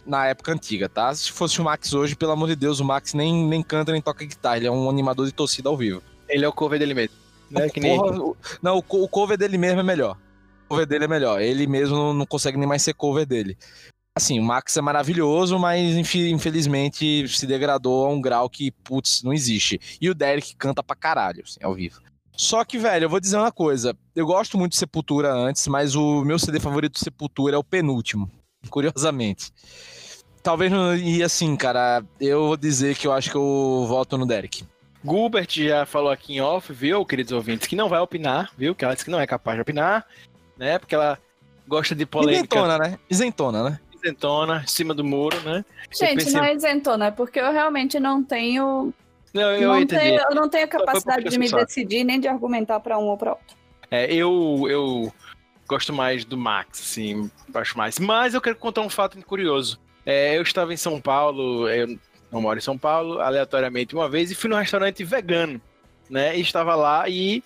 na 0.05 0.25
época 0.27 0.53
antiga, 0.53 0.87
tá? 0.89 1.13
Se 1.13 1.31
fosse 1.31 1.59
o 1.59 1.63
Max 1.63 1.93
hoje, 1.93 2.15
pelo 2.15 2.31
amor 2.31 2.47
de 2.47 2.55
Deus, 2.55 2.79
o 2.79 2.85
Max 2.85 3.13
nem, 3.13 3.45
nem 3.45 3.61
canta 3.61 3.91
nem 3.91 4.01
toca 4.01 4.25
guitarra. 4.25 4.57
Ele 4.57 4.67
é 4.67 4.71
um 4.71 4.89
animador 4.89 5.25
de 5.25 5.31
torcida 5.33 5.69
ao 5.69 5.77
vivo. 5.77 6.01
Ele 6.27 6.45
é 6.45 6.47
o 6.47 6.53
cover 6.53 6.79
dele 6.79 6.93
mesmo. 6.93 7.15
Né? 7.51 7.69
Que 7.69 7.79
nem... 7.79 7.97
Porra, 7.97 8.17
o- 8.17 8.37
não, 8.61 8.77
o, 8.77 8.81
co- 8.83 9.03
o 9.03 9.07
cover 9.09 9.37
dele 9.37 9.57
mesmo 9.57 9.81
é 9.81 9.83
melhor. 9.83 10.17
O 10.65 10.69
cover 10.69 10.85
dele 10.87 11.05
é 11.05 11.07
melhor. 11.07 11.41
Ele 11.41 11.67
mesmo 11.67 11.95
não, 11.95 12.13
não 12.13 12.25
consegue 12.25 12.57
nem 12.57 12.67
mais 12.67 12.81
ser 12.81 12.93
cover 12.93 13.25
dele. 13.25 13.57
Assim, 14.19 14.37
o 14.37 14.43
Max 14.43 14.75
é 14.75 14.81
maravilhoso, 14.81 15.57
mas 15.57 15.95
infelizmente 15.95 17.25
se 17.29 17.47
degradou 17.47 18.05
a 18.05 18.09
um 18.09 18.19
grau 18.19 18.49
que, 18.49 18.69
putz, 18.69 19.23
não 19.23 19.31
existe. 19.31 19.79
E 20.01 20.09
o 20.09 20.13
Derek 20.13 20.57
canta 20.57 20.83
pra 20.83 20.93
caralho, 20.93 21.41
assim, 21.41 21.57
ao 21.63 21.73
vivo. 21.73 22.01
Só 22.35 22.65
que, 22.65 22.77
velho, 22.77 23.05
eu 23.05 23.09
vou 23.09 23.21
dizer 23.21 23.37
uma 23.37 23.51
coisa. 23.51 23.95
Eu 24.13 24.25
gosto 24.25 24.57
muito 24.57 24.73
de 24.73 24.77
Sepultura 24.77 25.31
antes, 25.31 25.65
mas 25.69 25.95
o 25.95 26.25
meu 26.25 26.37
CD 26.37 26.59
favorito 26.59 26.95
de 26.95 26.99
Sepultura 26.99 27.55
é 27.55 27.57
o 27.57 27.63
penúltimo. 27.63 28.29
Curiosamente. 28.69 29.53
Talvez 30.43 30.69
não. 30.69 30.93
E 30.97 31.23
assim, 31.23 31.55
cara, 31.55 32.03
eu 32.19 32.47
vou 32.47 32.57
dizer 32.57 32.97
que 32.97 33.07
eu 33.07 33.13
acho 33.13 33.31
que 33.31 33.37
eu 33.37 33.85
voto 33.87 34.17
no 34.17 34.25
Derek. 34.25 34.65
Gilbert 35.01 35.47
já 35.49 35.85
falou 35.85 36.11
aqui 36.11 36.33
em 36.33 36.41
off, 36.41 36.73
viu, 36.73 37.05
queridos 37.05 37.31
ouvintes, 37.31 37.67
que 37.67 37.75
não 37.77 37.87
vai 37.87 38.01
opinar, 38.01 38.51
viu? 38.57 38.75
Que 38.75 38.83
ela 38.83 38.93
disse 38.93 39.05
que 39.05 39.11
não 39.11 39.21
é 39.21 39.25
capaz 39.25 39.55
de 39.55 39.61
opinar, 39.61 40.05
né? 40.57 40.77
Porque 40.77 40.93
ela 40.93 41.17
gosta 41.65 41.95
de 41.95 42.05
polêmica 42.05 42.57
Isentona, 42.57 42.77
né? 42.77 42.99
Isentona, 43.09 43.69
né? 43.69 43.79
Isentona, 44.03 44.61
em 44.63 44.67
cima 44.67 44.93
do 44.93 45.03
muro, 45.03 45.39
né? 45.41 45.63
Gente, 45.91 46.15
pensei- 46.15 46.33
não 46.33 46.43
é 46.43 46.53
isentona, 46.53 47.07
é 47.07 47.11
porque 47.11 47.39
eu 47.39 47.51
realmente 47.51 47.99
não 47.99 48.23
tenho. 48.23 48.93
Não, 49.33 49.51
eu 49.51 49.69
não 49.69 49.79
entendi. 49.79 50.01
tenho 50.01 50.21
eu 50.29 50.35
não 50.35 50.49
tenho 50.49 50.65
a 50.65 50.67
capacidade 50.67 51.29
de 51.29 51.37
me 51.37 51.47
sabe. 51.47 51.65
decidir 51.65 52.03
nem 52.03 52.19
de 52.19 52.27
argumentar 52.27 52.79
pra 52.79 52.97
um 52.97 53.05
ou 53.05 53.17
pra 53.17 53.31
outro. 53.31 53.57
É, 53.91 54.11
eu, 54.13 54.65
eu 54.67 55.13
gosto 55.67 55.93
mais 55.93 56.25
do 56.25 56.37
Max, 56.37 56.79
assim, 56.81 57.29
acho 57.53 57.77
mais. 57.77 57.99
Mas 57.99 58.33
eu 58.33 58.41
quero 58.41 58.55
contar 58.55 58.81
um 58.81 58.89
fato 58.89 59.23
curioso. 59.25 59.79
É, 60.05 60.35
eu 60.37 60.41
estava 60.41 60.73
em 60.73 60.77
São 60.77 60.99
Paulo, 60.99 61.69
eu 61.69 61.99
não 62.31 62.41
moro 62.41 62.57
em 62.57 62.61
São 62.61 62.77
Paulo, 62.77 63.19
aleatoriamente 63.19 63.93
uma 63.95 64.09
vez, 64.09 64.31
e 64.31 64.35
fui 64.35 64.49
num 64.49 64.57
restaurante 64.57 65.03
vegano, 65.03 65.61
né? 66.09 66.35
E 66.37 66.41
estava 66.41 66.73
lá 66.75 67.07
e, 67.07 67.43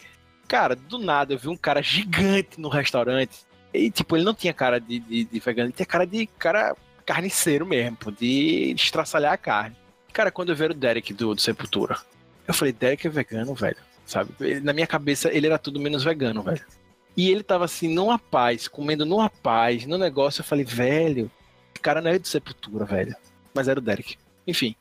cara, 0.47 0.75
do 0.75 0.97
nada 0.97 1.33
eu 1.33 1.37
vi 1.37 1.49
um 1.49 1.57
cara 1.57 1.81
gigante 1.81 2.59
no 2.59 2.69
restaurante. 2.69 3.39
E, 3.73 3.89
tipo, 3.89 4.15
ele 4.15 4.23
não 4.25 4.33
tinha 4.33 4.53
cara 4.53 4.79
de, 4.79 4.99
de, 4.99 5.23
de 5.25 5.39
vegano, 5.39 5.67
ele 5.67 5.73
tinha 5.73 5.85
cara 5.85 6.05
de 6.05 6.27
cara 6.27 6.75
carniceiro 7.05 7.65
mesmo, 7.65 7.97
de 8.17 8.71
estraçalhar 8.75 9.33
a 9.33 9.37
carne. 9.37 9.75
Cara, 10.13 10.31
quando 10.31 10.49
eu 10.49 10.55
vi 10.55 10.65
o 10.65 10.73
Derek 10.73 11.13
do, 11.13 11.33
do 11.35 11.41
Sepultura, 11.41 11.97
eu 12.47 12.53
falei, 12.53 12.71
Derek 12.71 13.07
é 13.07 13.09
vegano, 13.09 13.53
velho 13.53 13.77
sabe? 14.05 14.31
Ele- 14.39 14.59
na 14.59 14.73
minha 14.73 14.85
cabeça, 14.85 15.31
ele 15.33 15.47
era 15.47 15.57
tudo 15.57 15.79
menos 15.79 16.03
vegano, 16.03 16.43
velho. 16.43 16.61
E 17.15 17.31
ele 17.31 17.41
tava 17.41 17.65
assim, 17.65 17.87
numa 17.87 18.19
paz, 18.19 18.67
comendo 18.67 19.05
numa 19.05 19.29
paz, 19.29 19.85
no 19.85 19.97
negócio. 19.97 20.41
Eu 20.41 20.45
falei, 20.45 20.65
velho, 20.65 21.31
cara 21.81 22.01
não 22.01 22.11
é 22.11 22.19
do 22.19 22.27
Sepultura, 22.27 22.85
velho. 22.85 23.15
Mas 23.53 23.67
era 23.67 23.79
o 23.79 23.81
Derek. 23.81 24.17
Enfim, 24.47 24.75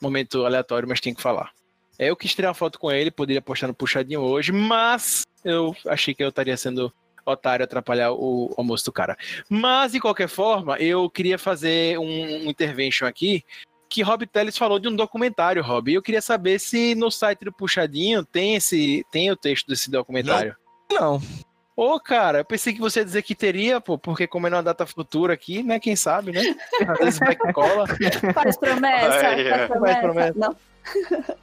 momento 0.00 0.44
aleatório, 0.44 0.88
mas 0.88 1.00
tinha 1.00 1.14
que 1.14 1.22
falar. 1.22 1.50
É, 1.98 2.10
Eu 2.10 2.16
quis 2.16 2.34
tirar 2.34 2.48
uma 2.48 2.54
foto 2.54 2.78
com 2.78 2.90
ele, 2.90 3.10
poderia 3.10 3.40
postar 3.42 3.68
no 3.68 3.74
puxadinho 3.74 4.20
hoje, 4.20 4.50
mas 4.50 5.22
eu 5.44 5.74
achei 5.86 6.14
que 6.14 6.22
eu 6.24 6.28
estaria 6.30 6.56
sendo 6.56 6.92
otário 7.24 7.64
atrapalhar 7.64 8.12
o 8.12 8.52
almoço 8.56 8.84
do 8.84 8.92
cara. 8.92 9.16
Mas, 9.48 9.92
de 9.92 10.00
qualquer 10.00 10.28
forma, 10.28 10.76
eu 10.78 11.08
queria 11.08 11.38
fazer 11.38 11.98
um, 11.98 12.46
um 12.46 12.50
intervention 12.50 13.06
aqui, 13.06 13.44
que 13.88 14.02
Rob 14.02 14.26
Teles 14.26 14.58
falou 14.58 14.78
de 14.78 14.88
um 14.88 14.96
documentário, 14.96 15.62
Rob. 15.62 15.90
E 15.90 15.94
eu 15.94 16.02
queria 16.02 16.22
saber 16.22 16.58
se 16.58 16.94
no 16.94 17.10
site 17.10 17.44
do 17.44 17.52
Puxadinho 17.52 18.24
tem 18.24 18.56
esse 18.56 19.04
tem 19.12 19.30
o 19.30 19.36
texto 19.36 19.68
desse 19.68 19.90
documentário. 19.90 20.56
Não. 20.90 21.20
Ô, 21.76 21.98
cara, 21.98 22.38
eu 22.38 22.44
pensei 22.44 22.72
que 22.72 22.80
você 22.80 23.00
ia 23.00 23.04
dizer 23.04 23.22
que 23.22 23.34
teria, 23.34 23.80
pô, 23.80 23.98
porque 23.98 24.28
como 24.28 24.46
é 24.46 24.50
numa 24.50 24.62
data 24.62 24.86
futura 24.86 25.34
aqui, 25.34 25.62
né? 25.62 25.80
Quem 25.80 25.96
sabe, 25.96 26.30
né? 26.30 26.54
Às 26.88 26.98
vezes 26.98 27.18
vai 27.18 27.34
que 27.34 27.52
cola. 27.52 27.86
Faz 28.32 28.56
promessa, 28.56 29.26
Ai, 29.26 29.48
faz 29.48 29.60
é. 29.60 29.66
promessa. 29.66 29.78
Faz 29.78 30.00
promessa. 30.00 30.34
Não. 30.36 30.56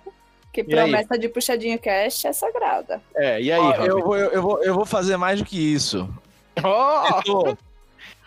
que 0.51 0.61
E 0.61 0.63
aí? 0.63 0.69
promessa 0.91 1.17
de 1.17 1.29
puxadinho 1.29 1.79
cash 1.79 2.25
é 2.25 2.33
sagrada. 2.33 3.01
É, 3.15 3.41
e 3.41 3.51
aí, 3.51 3.59
Rob? 3.59 3.85
eu, 3.87 3.99
vou, 4.03 4.17
eu, 4.17 4.29
eu 4.31 4.41
vou, 4.41 4.63
eu 4.63 4.73
vou 4.75 4.85
fazer 4.85 5.17
mais 5.17 5.39
do 5.39 5.45
que 5.45 5.57
isso. 5.57 6.07
Editor, 6.55 7.57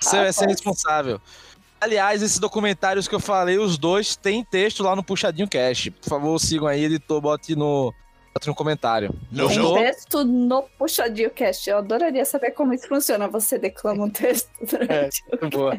Você 0.01 0.17
vai 0.17 0.33
ser 0.33 0.47
responsável. 0.49 1.21
Aliás, 1.81 2.23
esses 2.23 2.39
documentários 2.39 3.07
que 3.07 3.15
eu 3.15 3.21
falei, 3.21 3.59
os 3.59 3.77
dois 3.77 4.17
têm 4.17 4.43
texto 4.43 4.83
lá 4.83 4.97
no 4.97 5.03
Puxadinho 5.05 5.47
Cast. 5.49 5.91
Por 5.91 6.09
favor, 6.09 6.39
sigam 6.39 6.67
aí, 6.67 6.85
editor, 6.85 7.21
bote 7.21 7.55
no, 7.55 7.93
bote 8.33 8.47
no 8.47 8.55
comentário. 8.55 9.15
Não, 9.31 9.49
Tem 9.49 9.75
texto 9.75 10.25
no 10.25 10.63
puxadinho 10.79 11.31
cast. 11.31 11.69
Eu 11.69 11.79
adoraria 11.79 12.25
saber 12.25 12.53
como 12.53 12.73
isso 12.73 12.89
funciona. 12.89 13.29
Você 13.29 13.59
declama 13.59 14.05
um 14.05 14.11
texto 14.11 14.49
durante 14.65 15.23
o 15.31 15.37
Muito 15.43 15.51
boa. 15.51 15.77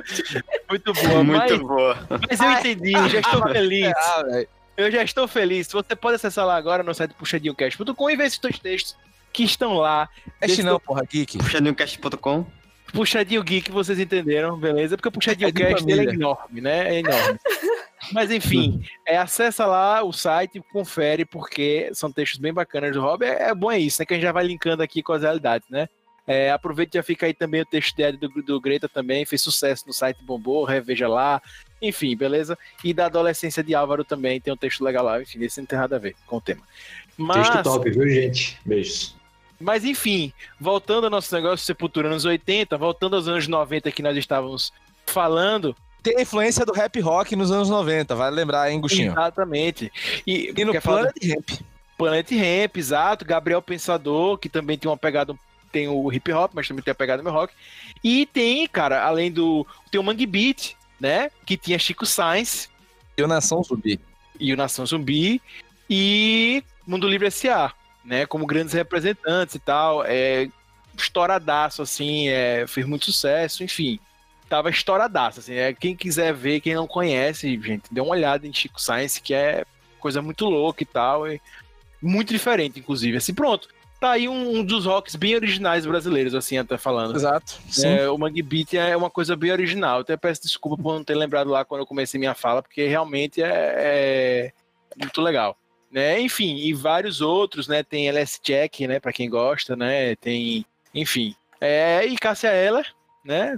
Muito 0.69 0.93
boa. 0.93 1.23
mas, 1.23 1.51
Muito 1.51 1.67
boa. 1.67 1.97
mas 2.29 2.39
eu 2.39 2.51
entendi, 2.51 2.91
já 3.09 3.19
estou 3.21 3.41
feliz. 3.49 3.93
Ah, 3.97 4.23
velho. 4.23 4.49
Eu 4.77 4.91
já 4.91 5.03
estou 5.03 5.27
feliz. 5.27 5.67
Você 5.67 5.95
pode 5.95 6.15
acessar 6.15 6.45
lá 6.45 6.55
agora 6.55 6.83
no 6.83 6.93
site 6.93 7.13
puxadinhocast.com 7.13 8.09
e 8.09 8.15
ver 8.15 8.25
esses 8.25 8.39
dois 8.39 8.59
textos 8.59 8.95
que 9.31 9.43
estão 9.43 9.73
lá. 9.73 10.09
Cast 10.39 10.63
não, 10.63 10.79
porra, 10.79 11.03
Geek. 11.05 11.37
Puxadinhocast.com. 11.37 12.45
Puxadinho 12.93 13.43
Geek, 13.43 13.71
vocês 13.71 13.99
entenderam, 13.99 14.57
beleza? 14.57 14.95
Porque 14.95 15.09
o 15.09 15.11
Puxadinho 15.11 15.49
É 15.49 15.51
de 15.51 15.63
Cast 15.63 15.85
dele 15.85 16.09
é 16.09 16.13
enorme, 16.13 16.61
né? 16.61 16.95
É 16.95 16.99
enorme. 16.99 17.39
Mas 18.13 18.29
enfim, 18.31 18.83
é, 19.05 19.17
acessa 19.17 19.65
lá 19.65 20.03
o 20.03 20.13
site, 20.13 20.61
confere, 20.71 21.25
porque 21.25 21.89
são 21.93 22.11
textos 22.11 22.39
bem 22.39 22.53
bacanas 22.53 22.93
do 22.93 23.01
Rob. 23.01 23.25
É, 23.25 23.49
é 23.49 23.55
bom 23.55 23.71
é 23.71 23.79
isso, 23.79 24.01
né? 24.01 24.05
Que 24.05 24.13
a 24.13 24.17
gente 24.17 24.23
já 24.23 24.31
vai 24.31 24.45
linkando 24.45 24.83
aqui 24.83 25.01
com 25.01 25.11
as 25.11 25.23
realidades, 25.23 25.67
né? 25.69 25.89
É, 26.27 26.51
aproveita 26.51 26.97
e 26.97 26.99
já 26.99 27.03
fica 27.03 27.25
aí 27.25 27.33
também 27.33 27.61
o 27.61 27.65
texto 27.65 27.95
dele 27.95 28.17
do, 28.17 28.29
do 28.29 28.61
Greta 28.61 28.89
também, 28.89 29.25
fez 29.25 29.41
sucesso 29.41 29.83
no 29.85 29.93
site 29.93 30.23
Bombou, 30.23 30.63
reveja 30.63 31.07
lá. 31.07 31.41
Enfim, 31.81 32.15
beleza? 32.15 32.57
E 32.83 32.93
da 32.93 33.05
adolescência 33.05 33.63
de 33.63 33.75
Álvaro 33.75 34.03
também 34.03 34.39
tem 34.39 34.53
um 34.53 34.57
texto 34.57 34.83
legal 34.83 35.03
lá. 35.05 35.21
Enfim, 35.21 35.43
esse 35.43 35.59
não 35.59 35.67
tem 35.67 35.77
nada 35.77 35.95
a 35.95 35.99
ver 35.99 36.15
com 36.25 36.37
o 36.37 36.41
tema. 36.41 36.61
Mas, 37.17 37.49
Texto 37.49 37.63
top, 37.63 37.89
viu, 37.89 38.09
gente? 38.09 38.59
Beijos. 38.65 39.15
mas 39.59 39.85
enfim, 39.85 40.33
voltando 40.59 41.05
ao 41.05 41.09
nosso 41.09 41.33
negócio 41.33 41.65
Sepultura 41.65 42.09
anos 42.09 42.25
80, 42.25 42.77
voltando 42.77 43.15
aos 43.15 43.27
anos 43.27 43.47
90 43.47 43.91
que 43.91 44.03
nós 44.03 44.17
estávamos 44.17 44.73
falando, 45.05 45.75
Tem 46.03 46.17
a 46.17 46.21
influência 46.21 46.65
do 46.65 46.73
rap 46.73 46.99
rock 46.99 47.35
nos 47.35 47.51
anos 47.51 47.69
90, 47.69 48.13
vale 48.15 48.35
lembrar, 48.35 48.69
hein, 48.71 48.81
Gustinho? 48.81 49.11
Exatamente. 49.11 49.91
E, 50.25 50.53
E 50.55 50.65
no 50.65 50.71
quer 50.71 50.81
falar 50.81 51.05
do 51.05 51.13
Planet 51.13 51.35
Ramp. 51.37 51.61
Planet 51.97 52.31
Ramp, 52.31 52.77
exato. 52.77 53.25
Gabriel 53.25 53.61
Pensador, 53.61 54.37
que 54.37 54.49
também 54.49 54.77
tem 54.77 54.89
uma 54.89 54.97
pegada. 54.97 55.33
Tem 55.71 55.87
o 55.87 56.11
hip 56.11 56.31
hop, 56.31 56.51
mas 56.53 56.67
também 56.67 56.83
tem 56.83 56.91
a 56.91 56.95
pegada 56.95 57.23
no 57.23 57.31
rock. 57.31 57.53
E 58.03 58.25
tem, 58.25 58.67
cara, 58.67 59.03
além 59.03 59.31
do. 59.31 59.65
Tem 59.89 59.99
o 59.99 60.03
Mangue 60.03 60.25
Beat, 60.25 60.75
né? 61.05 61.29
Que 61.45 61.55
tinha 61.55 61.77
Chico 61.77 62.03
Sainz 62.03 62.67
E 63.15 63.21
o 63.21 63.27
Nação 63.27 63.61
Zumbi. 63.61 63.99
e 64.39 64.51
o 64.51 64.57
Nação 64.57 64.85
Zumbi. 64.87 65.39
E 65.87 66.63
Mundo 66.85 67.07
Livre 67.07 67.27
S.A., 67.27 67.71
né? 68.03 68.25
Como 68.25 68.47
grandes 68.47 68.73
representantes 68.73 69.53
e 69.53 69.59
tal. 69.59 70.03
É, 70.03 70.49
estouradaço, 70.97 71.83
assim, 71.83 72.27
é, 72.29 72.65
fez 72.67 72.87
muito 72.87 73.05
sucesso, 73.05 73.63
enfim. 73.63 73.99
tava 74.49 74.69
estouradaço, 74.71 75.41
assim, 75.41 75.53
é, 75.53 75.73
quem 75.73 75.95
quiser 75.95 76.33
ver, 76.33 76.61
quem 76.61 76.73
não 76.73 76.87
conhece, 76.87 77.59
gente, 77.61 77.83
dê 77.91 77.99
uma 77.99 78.11
olhada 78.11 78.47
em 78.47 78.53
Chico 78.53 78.81
Science, 78.81 79.21
que 79.21 79.33
é 79.33 79.65
coisa 79.99 80.21
muito 80.21 80.45
louca 80.45 80.83
e 80.83 80.85
tal, 80.85 81.27
e 81.27 81.41
muito 82.01 82.31
diferente, 82.31 82.79
inclusive, 82.79 83.17
assim, 83.17 83.33
pronto, 83.33 83.67
tá 84.05 84.11
aí 84.11 84.29
um, 84.29 84.57
um 84.57 84.63
dos 84.63 84.85
rocks 84.85 85.15
bem 85.15 85.35
originais 85.35 85.85
brasileiros, 85.85 86.35
assim, 86.35 86.57
até 86.57 86.77
falando. 86.77 87.15
Exato. 87.15 87.59
Sim. 87.69 87.87
É, 87.87 88.09
o 88.09 88.17
Mangue 88.17 88.41
Beat 88.41 88.75
é 88.75 88.95
uma 88.95 89.09
coisa 89.09 89.35
bem 89.35 89.51
original, 89.51 90.01
até 90.01 90.15
peço 90.15 90.43
desculpa 90.43 90.81
por 90.81 90.93
não 90.93 91.03
ter 91.03 91.15
lembrado 91.15 91.49
lá 91.49 91.65
quando 91.65 91.81
eu 91.81 91.87
comecei 91.87 92.19
minha 92.19 92.35
fala, 92.35 92.61
porque 92.61 92.87
realmente 92.87 93.41
é, 93.41 93.73
é 93.75 94.53
muito 94.97 95.21
legal. 95.21 95.57
Né? 95.91 96.19
Enfim, 96.19 96.57
e 96.57 96.73
vários 96.73 97.21
outros, 97.21 97.67
né? 97.67 97.81
Tem 97.81 98.07
LS 98.09 98.39
Jack, 98.43 98.85
né? 98.85 98.99
Para 98.99 99.13
quem 99.13 99.29
gosta, 99.29 99.75
né? 99.75 100.15
Tem, 100.17 100.65
enfim. 100.93 101.33
É, 101.59 102.05
e 102.05 102.17
Cássia 102.17 102.53
Eller, 102.53 102.85
né? 103.23 103.57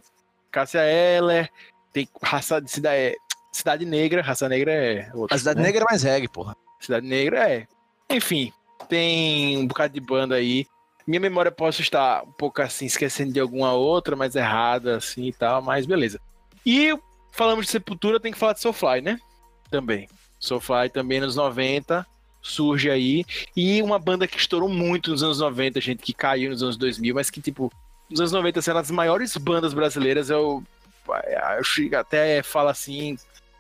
Cássia 0.52 0.82
Eller, 0.86 1.50
tem 1.92 2.08
raça 2.22 2.62
de 2.62 2.70
cidade, 2.70 3.16
cidade 3.52 3.86
Negra, 3.86 4.22
raça 4.22 4.48
negra 4.48 4.72
é 4.72 5.10
outro, 5.16 5.36
A 5.36 5.40
Cidade 5.40 5.60
né? 5.60 5.66
Negra 5.66 5.82
é 5.82 5.90
mais 5.90 6.04
reggae, 6.04 6.28
porra. 6.28 6.56
Cidade 6.80 7.08
Negra 7.08 7.50
é. 7.50 7.68
Enfim, 8.10 8.54
tem 8.90 9.58
um 9.58 9.68
bocado 9.68 9.94
de 9.94 10.00
banda 10.00 10.36
aí. 10.36 10.66
Minha 11.06 11.22
memória 11.22 11.52
posso 11.52 11.82
estar 11.82 12.24
um 12.24 12.32
pouco 12.32 12.62
assim, 12.62 12.86
esquecendo 12.86 13.32
de 13.32 13.40
alguma 13.40 13.74
outra, 13.74 14.16
mais 14.16 14.36
errada, 14.36 14.98
assim 14.98 15.28
e 15.28 15.34
tal, 15.34 15.62
mas 15.62 15.86
beleza. 15.86 16.20
E 16.66 16.98
falamos 17.32 17.66
de 17.66 17.72
Sepultura, 17.72 18.20
tem 18.20 18.32
que 18.32 18.38
falar 18.38 18.54
de 18.54 18.60
Soulfly, 18.60 19.02
né? 19.02 19.18
Também. 19.70 20.08
Soulfly 20.40 20.90
também 20.90 21.20
nos 21.20 21.36
90 21.36 22.06
surge 22.48 22.90
aí. 22.90 23.26
E 23.56 23.82
uma 23.82 24.00
banda 24.00 24.28
que 24.28 24.38
estourou 24.38 24.70
muito 24.70 25.12
nos 25.12 25.22
anos 25.22 25.40
90, 25.40 25.82
gente, 25.82 26.04
que 26.04 26.14
caiu 26.14 26.50
nos 26.50 26.64
anos 26.64 26.78
2000, 26.78 27.16
mas 27.16 27.30
que, 27.30 27.42
tipo, 27.42 27.72
nos 28.10 28.20
anos 28.20 28.32
90 28.32 28.62
sendo 28.62 28.80
as 28.80 28.92
maiores 28.92 29.36
bandas 29.38 29.74
brasileiras, 29.74 30.30
eu, 30.30 30.64
eu 31.08 32.00
até 32.00 32.42
falo 32.42 32.70
assim, 32.70 33.18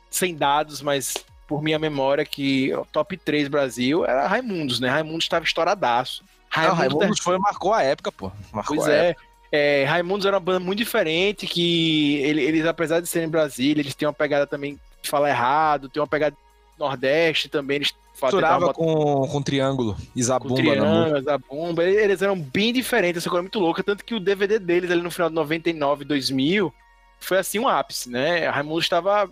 sem 0.10 0.36
dados, 0.36 0.82
mas 0.82 1.14
por 1.48 1.62
minha 1.62 1.80
memória, 1.80 2.26
que 2.26 2.74
o 2.76 2.86
top 2.92 3.18
3 3.18 3.48
Brasil 3.48 4.06
era 4.06 4.28
Raimundos, 4.28 4.80
né? 4.80 4.90
Raimundos 4.90 5.26
estava 5.26 5.46
estouradaço. 5.46 6.24
Não, 6.56 6.74
Raimundos 6.74 7.20
foi, 7.20 7.38
marcou 7.38 7.74
a 7.74 7.84
época, 7.84 8.12
pô. 8.12 8.32
Marcou 8.52 8.76
Pois 8.78 8.88
a 8.88 8.94
é. 8.94 9.16
É, 9.50 9.86
Raimundos 9.86 10.26
era 10.26 10.36
uma 10.36 10.42
banda 10.42 10.60
muito 10.60 10.80
diferente, 10.80 11.48
que 11.48 12.18
ele- 12.18 12.42
eles, 12.44 12.66
apesar 12.66 13.00
de 13.00 13.08
serem 13.08 13.28
em 13.28 13.32
Brasília, 13.32 13.82
eles 13.82 13.96
têm 13.96 14.06
uma 14.08 14.14
pegada 14.14 14.46
também 14.46 14.78
de 15.02 15.10
falar 15.10 15.30
errado, 15.30 15.88
tem 15.88 16.02
uma 16.02 16.08
pegada 16.08 16.36
Nordeste 16.78 17.48
também, 17.50 17.78
eles 17.78 17.94
Misturava 18.20 18.74
com, 18.74 19.28
com 19.28 19.42
triângulo 19.44 19.96
e 20.16 20.20
com 20.22 20.26
zabumba 20.26 20.56
na 20.76 20.86
música. 20.86 20.86
triângulos, 20.86 21.28
a 21.28 21.38
bomba, 21.38 21.84
eles 21.84 21.98
eles 22.04 22.22
eram 22.24 22.38
bem 22.40 22.74
diferentes, 22.74 23.22
essa 23.22 23.30
coisa 23.30 23.44
muito 23.44 23.60
louca, 23.60 23.84
tanto 23.84 24.04
que 24.04 24.16
o 24.16 24.20
DVD 24.20 24.58
deles 24.58 24.90
ali 24.90 25.02
no 25.04 25.12
final 25.12 25.30
de 25.30 25.36
99, 25.36 26.04
2000, 26.04 26.74
foi 27.20 27.38
assim 27.38 27.60
um 27.60 27.68
ápice, 27.68 28.10
né? 28.10 28.48
Raimundo 28.50 28.80
estava 28.80 29.30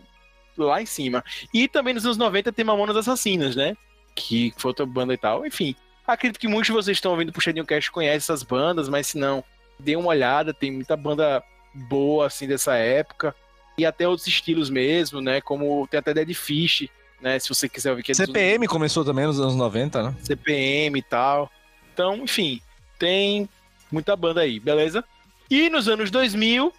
lá 0.57 0.81
em 0.81 0.85
cima. 0.85 1.23
E 1.53 1.67
também 1.67 1.93
nos 1.93 2.05
anos 2.05 2.17
90 2.17 2.51
tem 2.51 2.63
Mamonas 2.65 2.95
Assassinas, 2.97 3.55
né? 3.55 3.75
Que 4.13 4.53
foi 4.57 4.69
outra 4.69 4.85
banda 4.85 5.13
e 5.13 5.17
tal. 5.17 5.45
Enfim, 5.45 5.75
acredito 6.07 6.39
que 6.39 6.47
muitos 6.47 6.67
de 6.67 6.73
vocês 6.73 6.95
que 6.95 6.99
estão 6.99 7.11
ouvindo 7.11 7.29
o 7.29 7.33
Puxadinho 7.33 7.65
Cast 7.65 7.91
conhecem 7.91 8.17
essas 8.17 8.43
bandas, 8.43 8.87
mas 8.89 9.07
se 9.07 9.17
não, 9.17 9.43
dê 9.79 9.95
uma 9.95 10.07
olhada, 10.07 10.53
tem 10.53 10.71
muita 10.71 10.95
banda 10.95 11.43
boa, 11.73 12.27
assim, 12.27 12.47
dessa 12.47 12.75
época. 12.75 13.35
E 13.77 13.85
até 13.85 14.07
outros 14.07 14.25
estilos 14.27 14.69
mesmo, 14.69 15.19
né? 15.19 15.41
Como 15.41 15.85
tem 15.87 15.99
até 15.99 16.13
Dead 16.13 16.33
Fish, 16.33 16.87
né? 17.21 17.37
Se 17.39 17.49
você 17.49 17.67
quiser 17.67 17.89
ouvir 17.91 18.03
que 18.03 18.11
é 18.11 18.15
dos- 18.15 18.25
CPM 18.25 18.67
começou 18.67 19.03
também 19.03 19.25
nos 19.25 19.39
anos 19.39 19.55
90, 19.55 20.01
né? 20.03 20.15
CPM 20.23 20.97
e 20.97 21.01
tal. 21.01 21.51
Então, 21.93 22.15
enfim, 22.17 22.61
tem 22.97 23.49
muita 23.91 24.15
banda 24.15 24.41
aí, 24.41 24.59
beleza? 24.61 25.03
E 25.51 25.69
nos 25.69 25.89
anos 25.89 26.09
2000, 26.09 26.71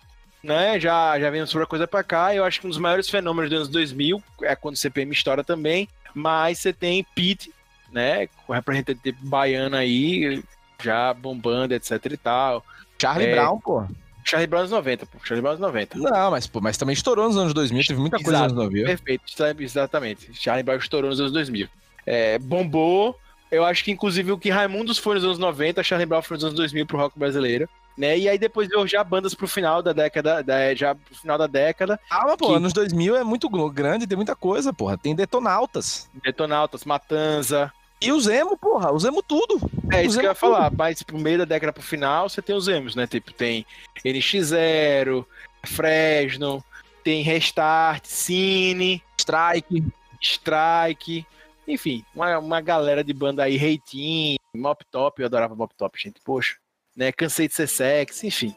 né, 0.47 0.79
já, 0.79 1.19
já 1.19 1.29
vem 1.29 1.45
sobre 1.45 1.65
a 1.65 1.67
coisa 1.67 1.87
pra 1.87 2.03
cá, 2.03 2.35
eu 2.35 2.45
acho 2.45 2.61
que 2.61 2.67
um 2.67 2.71
dos 2.71 2.79
maiores 2.79 3.11
fenômenos 3.11 3.51
dos 3.51 3.59
anos 3.59 3.69
2000 3.69 4.23
é 4.43 4.55
quando 4.55 4.75
o 4.75 4.79
CPM 4.79 5.13
estoura 5.13 5.43
também, 5.43 5.89
mas 6.15 6.59
você 6.61 6.73
tem 6.73 7.05
Pete, 7.15 7.53
né, 7.93 8.29
com 8.47 8.53
representante 8.53 9.13
baiano 9.21 9.77
aí, 9.77 10.43
já 10.83 11.13
bombando, 11.13 11.75
etc 11.75 11.93
e 12.07 12.17
tal. 12.17 12.65
Charlie 12.99 13.29
É. 13.29 13.35
Brown, 13.35 13.61
pô. 13.61 13.85
Charlie 14.25 14.47
Brown 14.47 14.61
anos 14.61 14.73
90, 14.73 15.07
pô, 15.07 15.19
Charlie 15.23 15.43
Brown 15.43 15.53
anos 15.53 15.61
90. 15.61 15.99
Não, 15.99 16.31
mas, 16.31 16.47
pô, 16.47 16.61
mas 16.61 16.77
também 16.77 16.93
estourou 16.95 17.27
nos 17.27 17.37
anos 17.37 17.53
2000, 17.53 17.85
teve 17.87 18.01
muita 18.01 18.17
coisa 18.17 18.39
Exato. 18.39 18.55
nos 18.55 18.63
anos 18.63 18.73
2000. 18.73 18.87
Perfeito, 18.87 19.63
exatamente. 19.63 20.31
Charlie 20.33 20.63
Brown 20.63 20.79
estourou 20.79 21.11
nos 21.11 21.21
anos 21.21 21.33
2000. 21.33 21.69
É, 22.07 22.39
bombou. 22.39 23.19
Eu 23.51 23.65
acho 23.65 23.85
que, 23.85 23.93
inclusive, 23.93 24.33
o 24.33 24.39
que 24.39 24.51
Raimundos 24.51 24.99
foi 24.99 25.15
nos 25.15 25.25
anos 25.25 25.39
90, 25.39 25.83
Charlie 25.83 26.07
Brown 26.07 26.23
foi 26.23 26.37
nos 26.37 26.45
anos 26.45 26.57
2000 26.57 26.87
pro 26.87 26.99
rock 26.99 27.19
brasileiro. 27.19 27.69
Né? 27.97 28.19
E 28.19 28.29
aí 28.29 28.39
depois 28.39 28.69
veio 28.69 28.87
já 28.87 29.03
bandas 29.03 29.35
pro 29.35 29.49
final 29.49 29.83
da 29.83 29.93
década, 29.93 30.43
da- 30.43 30.75
já 30.75 30.95
pro 30.95 31.15
final 31.15 31.39
da 31.39 31.47
década, 31.47 31.99
Calma, 32.11 32.37
pô, 32.37 32.49
Que- 32.49 32.55
anos 32.55 32.73
2000 32.75 33.17
é 33.17 33.25
muito 33.25 33.49
grande, 33.71 34.07
tem 34.07 34.17
muita 34.17 34.37
coisa, 34.37 34.73
porra. 34.73 34.99
Tem 34.99 35.15
Detonautas. 35.15 36.09
Detonautas, 36.23 36.85
Matanza. 36.85 37.73
E 37.99 38.13
os 38.13 38.27
emo, 38.27 38.59
porra, 38.59 38.93
os 38.93 39.05
emo 39.07 39.23
tudo. 39.23 39.59
É 39.91 40.05
isso 40.05 40.19
que 40.21 40.27
eu 40.27 40.31
ia 40.31 40.35
falar, 40.35 40.71
mas 40.71 41.03
pro 41.03 41.19
meio 41.19 41.39
da 41.39 41.45
década 41.47 41.73
pro 41.73 41.83
final, 41.83 42.29
você 42.29 42.43
tem 42.43 42.55
os 42.55 42.69
emos, 42.69 42.95
né? 42.95 43.07
Tipo, 43.07 43.33
tem 43.33 43.65
NX0, 44.05 45.25
Fresno, 45.65 46.63
tem 47.03 47.23
Restart, 47.23 48.05
Cine, 48.07 49.03
Strike. 49.19 49.83
Strike, 50.21 51.27
enfim, 51.69 52.05
uma, 52.15 52.39
uma 52.39 52.61
galera 52.61 53.03
de 53.05 53.13
banda 53.13 53.43
aí, 53.45 53.57
Reitinho, 53.57 54.39
Mop 54.55 54.85
Top, 54.91 55.21
eu 55.21 55.27
adorava 55.27 55.55
Mop 55.55 55.73
Top, 55.77 55.99
gente, 56.01 56.21
poxa, 56.25 56.57
né, 56.97 57.13
Cansei 57.13 57.47
de 57.47 57.55
Ser 57.55 57.69
Sexy, 57.69 58.29
enfim, 58.29 58.57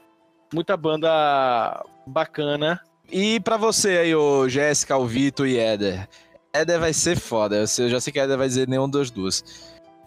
muita 0.54 0.78
banda 0.78 1.84
bacana. 2.08 2.80
E 3.12 3.40
pra 3.40 3.58
você 3.58 3.90
aí, 3.98 4.16
ô 4.16 4.48
Jéssica, 4.48 4.96
o 4.98 5.06
Vitor 5.06 5.48
e 5.48 5.58
Éder. 5.58 6.08
Éder 6.54 6.80
vai 6.80 6.94
ser 6.94 7.20
foda, 7.20 7.64
eu 7.78 7.90
já 7.90 8.00
sei 8.00 8.14
que 8.14 8.20
Éder 8.20 8.38
vai 8.38 8.48
dizer 8.48 8.68
nenhum 8.68 8.90
das 8.90 9.12
duas. 9.12 9.44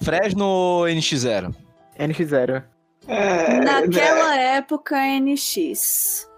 Fresno 0.01 0.47
ou 0.47 0.85
NX0? 0.85 1.55
NX0. 1.99 2.65
É, 3.07 3.61
Naquela 3.61 4.37
época, 4.39 4.97
NX. 5.21 6.29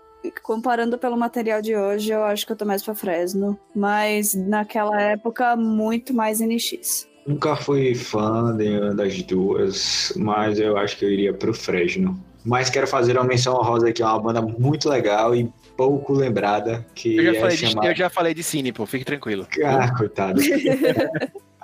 Comparando 0.43 0.99
pelo 0.99 1.17
material 1.17 1.61
de 1.61 1.77
hoje, 1.77 2.11
eu 2.11 2.25
acho 2.25 2.47
que 2.47 2.53
eu 2.53 2.57
tô 2.57 2.65
mais 2.65 2.83
pra 2.83 2.95
Fresno. 2.95 3.59
Mas 3.75 4.35
naquela 4.35 5.01
época, 5.01 5.55
muito 5.57 6.15
mais 6.15 6.41
NX. 6.41 7.07
Nunca 7.27 7.57
fui 7.57 7.95
fã 7.95 8.55
de 8.57 8.69
uma 8.79 8.95
das 8.95 9.23
duas, 9.23 10.13
mas 10.17 10.59
eu 10.59 10.77
acho 10.77 10.97
que 10.99 11.05
eu 11.05 11.11
iria 11.11 11.33
pro 11.33 11.55
Fresno. 11.55 12.23
Mas 12.45 12.69
quero 12.69 12.87
fazer 12.87 13.17
uma 13.17 13.25
menção 13.25 13.55
honrosa 13.55 13.89
aqui, 13.89 14.03
é 14.03 14.07
uma 14.07 14.19
banda 14.21 14.43
muito 14.43 14.89
legal 14.91 15.35
e 15.35 15.51
pouco 15.79 16.13
lembrada, 16.13 16.87
que 16.95 17.17
Eu 17.17 17.25
já, 17.25 17.31
é 17.33 17.41
falei 17.41 17.57
de, 17.57 17.67
chamada... 17.67 17.89
eu 17.89 17.97
já 17.97 18.11
falei 18.11 18.35
de 18.35 18.43
Cine, 18.43 18.71
pô, 18.71 18.85
fique 18.85 19.05
tranquilo. 19.05 19.47
Ah, 19.65 19.97
coitado. 19.97 20.41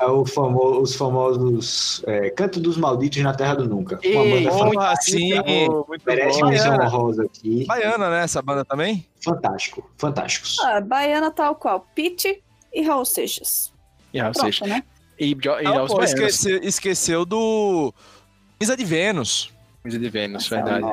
É 0.00 0.06
o 0.06 0.24
famo- 0.24 0.80
os 0.80 0.94
famosos 0.94 2.02
é, 2.06 2.30
Canto 2.30 2.58
dos 2.58 2.78
Malditos 2.78 3.20
na 3.22 3.34
Terra 3.34 3.56
do 3.56 3.68
Nunca. 3.68 4.00
Uma 4.02 4.22
Ei, 4.24 4.30
banda 4.44 4.50
porra, 4.56 4.70
fantástica, 4.70 5.44
sim. 5.46 5.68
muito 5.86 6.02
merece 6.06 6.40
bom. 6.40 6.48
menção 6.48 6.70
Baiana. 6.70 6.84
honrosa 6.86 7.24
aqui. 7.24 7.66
Baiana, 7.66 8.08
né, 8.10 8.24
essa 8.24 8.40
banda 8.40 8.64
também? 8.64 9.06
Fantástico, 9.22 9.90
fantásticos. 9.98 10.56
Ah, 10.60 10.80
Baiana 10.80 11.30
tal 11.30 11.54
qual. 11.54 11.86
Pete 11.94 12.42
e 12.72 12.80
Raul 12.80 13.04
Seixas. 13.04 13.74
E 14.14 14.18
Raul 14.18 14.32
Pronto, 14.32 14.44
Seixas. 14.44 14.66
né? 14.70 14.82
E, 15.20 15.36
e 15.62 15.66
Aos 15.66 15.92
pô, 15.92 16.02
esqueceu, 16.02 16.58
esqueceu 16.62 17.26
do 17.26 17.92
Misa 18.58 18.74
de 18.74 18.84
Vênus. 18.84 19.52
Camisa 19.82 19.98
de 19.98 20.08
Vênus, 20.08 20.46
Essa 20.46 20.62
verdade. 20.62 20.86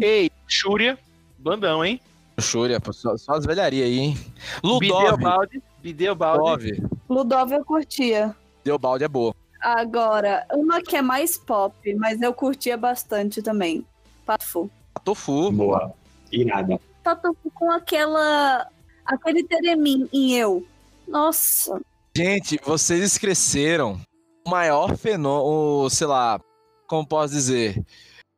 Ei, 0.00 0.30
Xúria, 0.46 0.96
bandão, 1.36 1.84
hein? 1.84 2.00
Xúria, 2.38 2.78
pô, 2.78 2.92
só, 2.92 3.16
só 3.16 3.32
as 3.32 3.44
velharias 3.44 3.84
aí, 3.84 3.98
hein? 3.98 4.18
Ludov. 4.62 4.78
Bideobaldi, 4.80 5.62
Bideobaldi. 5.82 6.70
Ludov. 6.70 7.00
Ludov 7.08 7.52
eu 7.52 7.64
curtia. 7.64 8.36
Deobaldi 8.64 9.02
é 9.04 9.08
boa. 9.08 9.34
Agora, 9.60 10.46
uma 10.52 10.80
que 10.80 10.94
é 10.94 11.02
mais 11.02 11.36
pop, 11.36 11.74
mas 11.96 12.22
eu 12.22 12.32
curtia 12.32 12.76
bastante 12.76 13.42
também. 13.42 13.84
Patufu. 14.24 14.70
Tofu. 15.02 15.50
Boa. 15.50 15.92
Irada. 16.30 16.80
Patufu 17.02 17.50
com 17.52 17.72
aquela. 17.72 18.68
aquele 19.04 19.42
teremim 19.42 20.08
em 20.12 20.34
eu. 20.34 20.64
Nossa. 21.08 21.80
Gente, 22.16 22.58
vocês 22.64 23.02
esqueceram 23.02 24.00
o 24.46 24.48
maior 24.50 24.96
fenômeno, 24.96 25.90
sei 25.90 26.06
lá, 26.06 26.40
como 26.86 27.06
posso 27.06 27.34
dizer, 27.34 27.84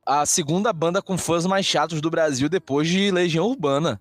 a 0.05 0.27
segunda 0.27 0.73
banda 0.73 1.01
com 1.01 1.17
fãs 1.17 1.47
mais 1.47 1.65
chatos 1.65 2.01
do 2.01 2.11
Brasil 2.11 2.49
depois 2.49 2.89
de 2.89 3.13
Legião 3.13 3.47
Urbana. 3.47 4.01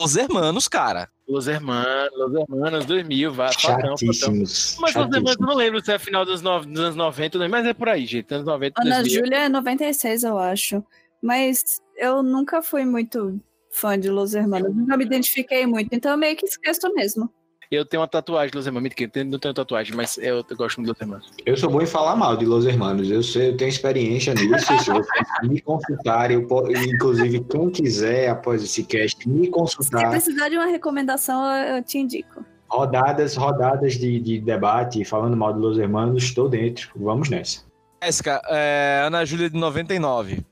Os 0.00 0.16
Hermanos, 0.16 0.66
cara. 0.66 1.10
Los 1.28 1.46
Hermanos, 1.46 2.08
Los 2.16 2.34
Hermanos 2.40 2.86
2000, 2.86 3.30
vai, 3.34 3.52
fatão, 3.52 3.70
fatão. 3.70 3.96
Chatíssimos. 3.98 4.76
Mas 4.80 4.94
Los 4.94 5.04
Hermanos, 5.04 5.12
eu 5.14 5.20
chatíssimos. 5.26 5.46
não 5.46 5.54
lembro 5.56 5.84
se 5.84 5.92
é 5.92 5.98
final 5.98 6.24
dos, 6.24 6.40
no- 6.40 6.64
dos 6.64 6.80
anos 6.80 6.96
90, 6.96 7.48
mas 7.50 7.66
é 7.66 7.74
por 7.74 7.88
aí, 7.90 8.06
gente. 8.06 8.32
Anos 8.32 8.46
90, 8.46 8.80
Ana 8.80 8.94
2000. 9.02 9.18
Júlia 9.20 9.38
é 9.40 9.48
96, 9.50 10.22
eu 10.22 10.38
acho. 10.38 10.82
Mas 11.22 11.82
eu 11.98 12.22
nunca 12.22 12.62
fui 12.62 12.86
muito 12.86 13.38
fã 13.70 14.00
de 14.00 14.08
Los 14.08 14.32
Hermanos. 14.32 14.74
Nunca 14.74 14.96
me 14.96 15.04
identifiquei 15.04 15.66
muito, 15.66 15.90
então 15.92 16.12
eu 16.12 16.16
meio 16.16 16.34
que 16.34 16.46
esqueço 16.46 16.90
mesmo. 16.94 17.30
Eu 17.70 17.84
tenho 17.84 18.00
uma 18.00 18.08
tatuagem 18.08 18.50
de 18.50 18.56
Los 18.56 18.66
Hermanos. 18.66 18.88
Mentira, 18.88 19.10
eu 19.14 19.24
não 19.26 19.38
tenho 19.38 19.52
tatuagem, 19.52 19.94
mas 19.94 20.16
eu, 20.18 20.44
eu 20.48 20.56
gosto 20.56 20.78
muito 20.80 20.86
de 20.86 20.92
Los 20.92 21.00
Hermanos. 21.00 21.32
Eu 21.44 21.56
sou 21.56 21.70
bom 21.70 21.82
em 21.82 21.86
falar 21.86 22.16
mal 22.16 22.36
de 22.36 22.46
Los 22.46 22.64
Hermanos. 22.66 23.10
Eu 23.10 23.22
sei, 23.22 23.50
eu 23.50 23.56
tenho 23.58 23.68
experiência 23.68 24.32
nisso. 24.32 24.66
Se 24.82 24.90
vocês 24.90 25.26
me 25.42 25.60
consultarem, 25.60 26.38
eu 26.38 26.46
po- 26.46 26.66
inclusive 26.70 27.40
quem 27.44 27.68
quiser 27.70 28.30
após 28.30 28.62
esse 28.62 28.82
cast 28.84 29.28
me 29.28 29.44
Se 29.44 29.50
consultar, 29.50 30.10
precisar 30.10 30.48
de 30.48 30.56
uma 30.56 30.66
recomendação, 30.66 31.44
eu 31.46 31.76
eu 31.76 31.82
te 31.82 31.98
indico. 31.98 32.42
rodadas, 32.70 33.36
rodadas 33.36 33.94
de, 33.94 34.18
de 34.18 34.40
debate 34.40 35.04
falando 35.04 35.36
mal 35.36 35.52
de 35.52 35.58
Los 35.60 35.78
Hermanos, 35.78 36.22
estou 36.24 36.48
dentro. 36.48 36.90
Vamos 36.96 37.28
nessa. 37.28 37.62
Jéssica, 38.02 38.40
é, 38.48 39.02
Ana 39.04 39.24
Júlia 39.26 39.50
de 39.50 39.58
99. 39.58 40.42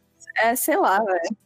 É, 0.43 0.55
sei 0.55 0.77
lá, 0.77 0.99
velho. 0.99 1.37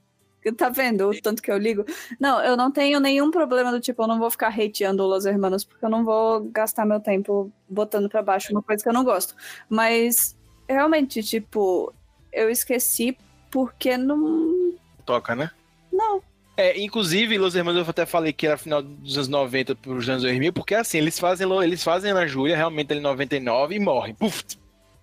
Tá 0.57 0.69
vendo 0.69 1.09
o 1.09 1.21
tanto 1.21 1.43
que 1.43 1.51
eu 1.51 1.59
ligo? 1.59 1.85
Não, 2.19 2.43
eu 2.43 2.57
não 2.57 2.71
tenho 2.71 2.99
nenhum 3.01 3.31
problema 3.31 3.71
do 3.71 3.81
tipo, 3.81 4.03
eu 4.03 4.09
não 4.09 4.19
vou 4.19 4.31
ficar 4.31 4.49
hateando 4.49 5.07
Los 5.07 5.27
Hermanos, 5.27 5.65
porque 5.65 5.85
eu 5.85 5.91
não 5.91 6.05
vou 6.05 6.41
gastar 6.51 6.85
meu 6.85 7.01
tempo 7.01 7.53
botando 7.69 8.09
pra 8.09 8.23
baixo 8.23 8.53
uma 8.53 8.63
coisa 8.63 8.83
que 8.83 8.89
eu 8.89 8.93
não 8.93 9.05
gosto. 9.05 9.35
Mas, 9.69 10.37
realmente, 10.69 11.23
tipo, 11.23 11.93
eu 12.33 12.51
esqueci 12.51 13.17
porque 13.51 13.97
não. 13.97 14.75
Toca, 15.05 15.35
né? 15.35 15.51
Não. 15.93 16.23
É, 16.57 16.79
inclusive, 16.79 17.39
Los 17.39 17.55
Hermanos 17.55 17.83
eu 17.83 17.91
até 17.91 18.05
falei 18.05 18.35
que 18.35 18.47
era 18.47 18.59
final 18.59 18.83
dos 18.83 19.17
anos 19.17 19.29
90 19.29 19.75
para 19.75 19.93
os 19.93 20.09
anos 20.09 20.23
2000, 20.23 20.53
porque 20.53 20.75
assim, 20.75 20.99
eles 20.99 21.19
fazem, 21.19 21.51
eles 21.63 21.83
fazem 21.83 22.13
na 22.13 22.27
Júlia, 22.27 22.57
realmente 22.57 22.91
ele 22.91 23.01
em 23.01 23.03
99 23.03 23.75
e 23.75 23.81
morrem. 23.81 24.15
Puf! 24.15 24.45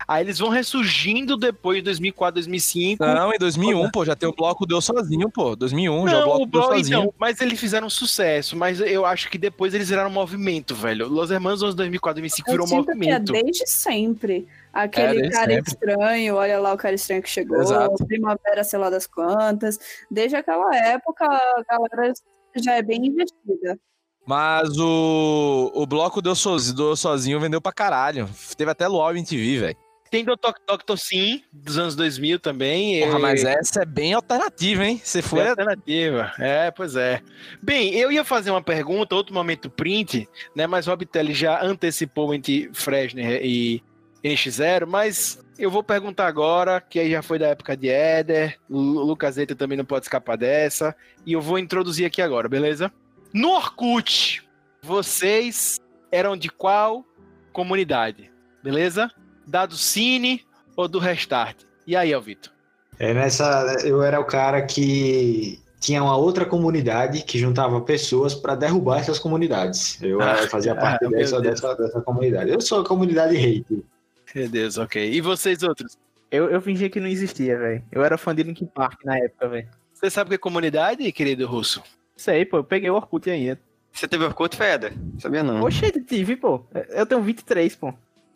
Aí 0.08 0.24
eles 0.24 0.39
vão 0.39 0.47
ressurgindo 0.47 1.36
depois 1.36 1.78
de 1.80 1.84
2004, 1.84 2.36
2005. 2.36 3.05
Não, 3.05 3.34
em 3.34 3.38
2001, 3.38 3.91
pô, 3.91 4.05
já 4.05 4.16
tem 4.16 4.30
o 4.30 4.34
bloco 4.34 4.66
Deu 4.66 4.80
Sozinho, 4.80 5.30
pô. 5.30 5.53
2001, 5.53 6.08
já 6.08 6.16
o 6.16 6.20
Não, 6.20 6.26
bloco 6.26 6.43
o 6.43 6.45
Deu 6.45 6.62
bloco, 6.62 6.76
Sozinho. 6.78 6.99
então, 6.99 7.14
mas 7.20 7.41
eles 7.41 7.60
fizeram 7.60 7.89
sucesso, 7.89 8.55
mas 8.55 8.80
eu 8.80 9.05
acho 9.05 9.30
que 9.30 9.38
depois 9.38 9.74
eles 9.74 9.89
viraram 9.89 10.10
um 10.10 10.14
movimento, 10.14 10.74
velho. 10.74 11.10
Los 11.10 11.30
Hermanos 11.30 11.62
anos 11.62 11.76
2004, 11.76 12.22
2005 12.22 12.47
Eu 12.49 12.51
virou 12.53 12.66
um 12.66 12.70
sinto 12.70 12.86
que 12.86 12.91
é 12.91 12.93
movimento. 12.95 13.34
desde 13.34 13.68
sempre. 13.70 14.47
Aquele 14.72 15.26
É, 15.26 15.30
cara 15.30 15.53
sempre. 15.55 15.72
estranho, 15.74 16.36
olha 16.36 16.58
lá 16.60 16.74
o 16.74 16.78
cara 16.78 16.95
estranho 16.95 17.22
que 17.22 17.30
chegou, 17.30 17.60
Exato. 17.62 18.05
primavera, 18.05 18.64
sei 18.64 18.80
lá 18.80 18.89
das 18.89 19.05
quantas. 19.08 19.78
Desde 20.10 20.38
aquela 20.38 20.74
época, 20.74 21.26
a 21.26 21.64
galera 21.70 22.14
já 22.55 22.76
é 22.76 22.82
bem 22.82 23.08
investida. 23.08 23.78
Mas 24.26 24.70
o, 24.78 25.72
o 25.74 25.86
bloco 25.86 26.22
Deu 26.22 26.36
Sozinho, 26.36 26.76
Deu 26.78 26.95
Sozinho 26.95 27.39
vendeu 27.39 27.60
pra 27.62 27.72
caralho. 27.74 28.30
Teve 28.55 28.72
até 28.72 28.88
Luau 28.88 29.16
em 29.16 29.24
TV, 29.26 29.60
velho. 29.60 29.78
Tem 30.10 30.24
Dr. 30.24 30.34
Dr. 30.68 30.95
Sim, 30.97 31.43
dos 31.51 31.78
anos 31.78 31.95
2000 31.95 32.39
também. 32.39 33.01
Porra, 33.01 33.20
e- 33.20 33.22
mas 33.22 33.43
essa 33.43 33.82
é 33.82 33.86
bem 33.86 34.14
alternativa, 34.14 34.86
hein? 34.86 35.01
Você 35.03 35.22
Foi 35.22 35.39
foi. 35.41 35.49
alternativa. 35.49 36.32
É, 36.39 36.72
pois 36.72 36.95
é. 36.95 37.22
Bem, 37.62 37.93
eu 37.93 38.12
ia 38.12 38.24
fazer 38.24 38.51
uma 38.51 38.62
pergunta, 38.62 39.16
outro 39.16 39.34
momento 39.34 39.70
print, 39.70 40.28
né? 40.55 40.66
Mas 40.68 40.88
o 40.88 40.89
Robitelli 40.91 41.34
já 41.34 41.62
antecipou 41.64 42.34
entre 42.34 42.70
Fresner 42.74 43.41
e 43.43 43.84
NX0, 44.24 44.86
mas 44.88 45.39
eu 45.60 45.70
vou 45.72 45.84
perguntar 45.84 46.28
agora, 46.28 46.80
que 46.82 46.99
aí 46.99 47.12
já 47.12 47.22
foi 47.22 47.38
da 47.39 47.47
época 47.47 47.76
de 47.76 47.89
Éder, 47.89 48.58
o 48.70 48.78
Lucas 48.80 49.36
Zeta 49.36 49.55
também 49.55 49.78
não 49.78 49.86
pode 49.86 50.05
escapar 50.05 50.38
dessa, 50.38 50.95
e 51.26 51.34
eu 51.34 51.41
vou 51.41 51.58
introduzir 51.60 52.05
aqui 52.05 52.22
agora, 52.22 52.47
beleza? 52.49 52.91
No 53.34 53.49
Orkut, 53.51 54.43
vocês 54.82 55.80
eram 56.12 56.36
de 56.38 56.49
qual 56.49 57.05
comunidade? 57.51 58.32
Beleza? 58.64 59.12
Da 59.48 59.66
do 59.66 59.78
Cine 59.78 60.43
ou 60.76 60.88
do 60.88 61.00
Restart? 61.00 61.58
E 61.88 61.95
aí, 61.95 62.14
Alvito? 62.14 62.52
É 63.00 63.14
nessa, 63.14 63.78
eu 63.86 64.04
era 64.04 64.20
o 64.20 64.26
cara 64.26 64.62
que 64.64 65.60
tinha 65.80 66.04
uma 66.04 66.18
outra 66.18 66.45
comunidade 66.45 67.24
que 67.24 67.39
juntava 67.39 67.80
pessoas 67.82 68.36
para 68.36 68.56
derrubar 68.56 69.00
essas 69.00 69.20
comunidades. 69.20 70.02
Eu 70.02 70.22
Ah, 70.22 70.36
fazia 70.50 70.76
parte 70.76 71.06
ah, 71.06 71.10
dessa, 71.10 71.39
dessa, 71.39 71.76
dessa 71.76 72.02
comunidade. 72.02 72.50
Eu 72.52 72.60
sou 72.60 72.82
a 72.82 72.86
comunidade 72.86 73.38
hate. 73.38 73.86
Meu 74.36 74.50
Deus, 74.50 74.78
ok. 74.78 75.12
E 75.12 75.22
vocês 75.22 75.64
outros? 75.64 75.98
Eu, 76.30 76.50
eu 76.50 76.62
fingi 76.62 76.89
que 76.89 77.00
não 77.00 77.08
existia, 77.08 77.58
velho. 77.58 77.84
Eu 77.89 78.04
era 78.04 78.18
fã 78.18 78.36
de 78.36 78.43
Linkin 78.43 78.66
Park 78.66 79.06
na 79.06 79.18
época, 79.18 79.48
velho. 79.48 79.70
Você 79.93 80.10
sabe 80.10 80.28
o 80.28 80.30
que 80.30 80.36
é 80.36 80.38
comunidade, 80.38 81.10
querido 81.12 81.48
russo? 81.48 81.82
Sei, 82.18 82.45
pô, 82.45 82.58
eu 82.58 82.64
peguei 82.64 82.89
o 82.89 82.95
Orkut 82.95 83.30
ainda. 83.30 83.60
Você 83.93 84.08
teve 84.08 84.26
Orkut, 84.26 84.56
Feder? 84.56 84.93
Sabia 85.20 85.41
não. 85.41 85.62
Oxe, 85.62 85.89
tive, 86.04 86.36
pô. 86.36 86.66
Eu 86.89 87.06
tenho 87.06 87.22
23, 87.22 87.76
pô. 87.76 87.93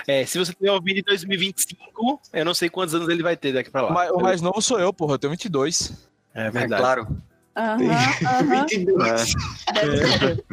É, 0.08 0.26
se 0.26 0.38
você 0.38 0.54
tiver 0.54 0.72
ouvido 0.72 1.00
em 1.00 1.04
2025, 1.04 2.22
eu 2.34 2.46
não 2.46 2.54
sei 2.54 2.70
quantos 2.70 2.94
anos 2.96 3.08
ele 3.10 3.24
vai 3.24 3.36
ter 3.38 3.54
daqui 3.54 3.70
pra 3.70 3.82
lá. 3.84 3.90
O 3.90 3.94
mais, 3.94 4.12
o 4.12 4.18
mais 4.20 4.42
novo 4.42 4.62
sou 4.62 4.80
eu, 4.80 4.92
porra. 4.94 5.14
Eu 5.16 5.20
tenho 5.20 5.32
22. 5.32 5.94
É 6.34 6.48
É 6.48 6.52
verdade. 6.52 6.82
claro. 6.82 7.08
Aham, 7.56 7.78
aham. 8.26 8.66
22. 8.68 9.34
Deve 9.74 10.08
ser. 10.18 10.46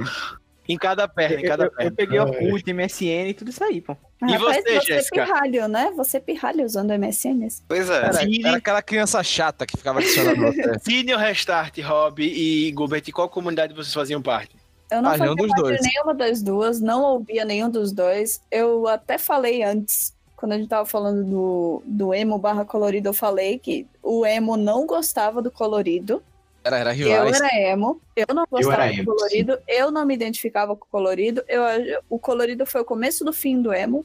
Em 0.70 0.76
cada 0.76 1.09
perna, 1.09 1.36
em 1.40 1.44
Eu, 1.44 1.49
cada 1.49 1.64
eu- 1.64 1.68
eu 1.70 1.76
perna. 1.76 1.92
peguei 1.96 2.18
Orkut, 2.20 2.70
MSN 2.74 3.30
e 3.30 3.34
tudo 3.34 3.49
isso 3.51 3.64
aí, 3.64 3.80
pô. 3.80 3.96
E 4.20 4.32
Rapaz, 4.32 4.62
você, 4.64 4.74
você 4.74 4.80
Jéssica? 4.86 5.24
pirralho, 5.24 5.66
né? 5.68 5.90
Você 5.96 6.20
pirralho 6.20 6.62
usando 6.62 6.90
MSN. 6.92 7.49
Pois 7.66 7.88
é. 7.88 7.96
Era, 7.96 8.12
Cine, 8.12 8.42
era 8.44 8.57
aquela 8.59 8.82
criança 8.82 9.22
chata 9.22 9.64
que 9.64 9.78
ficava 9.78 10.01
adicionando 10.01 10.42
você. 10.42 10.78
Cine 10.84 11.16
Restart, 11.16 11.78
Rob 11.80 12.22
e 12.22 12.68
Gilbert, 12.76 13.11
qual 13.12 13.30
comunidade 13.30 13.72
vocês 13.72 13.94
faziam 13.94 14.20
parte? 14.20 14.57
Eu 14.91 15.03
não 15.03 15.11
Ah, 15.11 15.16
nenhum 15.18 15.36
fazia 15.36 15.49
parte 15.49 15.62
dois. 15.62 15.80
de 15.80 15.89
nenhuma 15.89 16.14
das 16.14 16.43
duas, 16.43 16.80
não 16.80 17.03
ouvia 17.03 17.45
nenhum 17.45 17.68
dos 17.70 17.93
dois. 17.93 18.41
Eu 18.51 18.86
até 18.89 19.18
falei 19.18 19.62
antes, 19.62 20.14
quando 20.36 20.53
a 20.53 20.59
gente 20.59 20.68
tava 20.68 20.86
falando 20.86 21.24
do, 21.24 21.82
do 21.84 22.14
emo 22.14 22.39
barra 22.39 22.64
colorido, 22.64 23.09
eu 23.09 23.12
falei 23.14 23.59
que 23.59 23.86
o 24.03 24.24
emo 24.24 24.57
não 24.57 24.86
gostava 24.86 25.43
do 25.43 25.51
colorido. 25.51 26.22
Era, 26.64 26.78
era 26.78 26.91
Eu 26.97 27.24
rivais. 27.24 27.41
era 27.41 27.70
emo, 27.72 28.01
eu 28.16 28.26
não 28.34 28.45
gostava 28.51 28.82
era 28.84 28.93
do 28.93 28.99
emo, 29.01 29.05
colorido, 29.14 29.59
eu 29.68 29.91
não 29.91 30.05
me 30.07 30.14
identificava 30.14 30.74
com 30.74 30.84
o 30.84 30.89
colorido. 30.91 31.43
Eu, 31.49 31.62
o 32.11 32.18
colorido 32.18 32.64
foi 32.66 32.80
o 32.80 32.84
começo 32.84 33.24
do 33.24 33.32
fim 33.32 33.61
do 33.62 33.72
emo, 33.72 34.05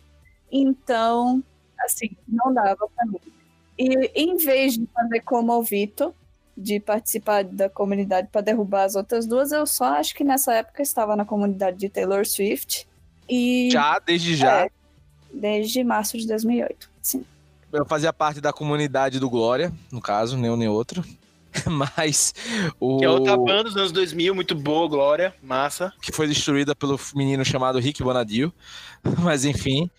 então, 0.52 1.44
assim, 1.80 2.12
não 2.28 2.54
dava 2.54 2.88
pra 2.96 3.06
mim. 3.06 3.20
E 3.78 4.12
em 4.16 4.38
vez 4.38 4.78
de 4.78 4.88
fazer 4.94 5.22
como 5.22 5.52
o 5.54 5.64
Vito, 5.64 6.14
de 6.56 6.80
participar 6.80 7.44
da 7.44 7.70
comunidade 7.70 8.28
para 8.32 8.42
derrubar 8.42 8.84
as 8.84 8.96
outras 8.96 9.26
duas, 9.26 9.52
eu 9.52 9.66
só 9.66 9.86
acho 9.96 10.14
que 10.16 10.24
nessa 10.24 10.54
época 10.54 10.82
estava 10.82 11.16
na 11.16 11.26
comunidade 11.26 11.78
de 11.78 11.90
Taylor 11.90 12.26
Swift 12.26 12.88
e 13.30 13.70
Já, 13.72 14.00
desde 14.00 14.36
já. 14.36 14.66
É. 14.66 14.70
desde 15.34 15.84
março 15.84 16.18
de 16.18 16.28
2008. 16.28 16.90
Sim. 17.02 17.26
Eu 17.72 17.86
fazia 17.86 18.14
parte 18.14 18.40
da 18.40 18.54
comunidade 18.54 19.20
do 19.20 19.30
Glória, 19.30 19.74
no 19.92 20.00
caso, 20.00 20.38
nem 20.38 20.52
um 20.52 20.56
nem 20.56 20.68
outro. 20.68 21.04
Mas 21.66 22.34
o. 22.80 22.98
Que 22.98 23.06
é 23.06 23.10
outra 23.10 23.38
banda 23.38 23.64
dos 23.64 23.78
anos 23.78 23.92
2000, 23.92 24.34
muito 24.34 24.56
boa, 24.56 24.88
Glória, 24.88 25.34
massa. 25.42 25.94
que 26.02 26.12
foi 26.12 26.28
destruída 26.28 26.76
pelo 26.76 27.00
menino 27.16 27.44
chamado 27.44 27.80
Rick 27.80 28.04
Bonadio. 28.04 28.54
Mas 29.24 29.46
enfim. 29.46 29.90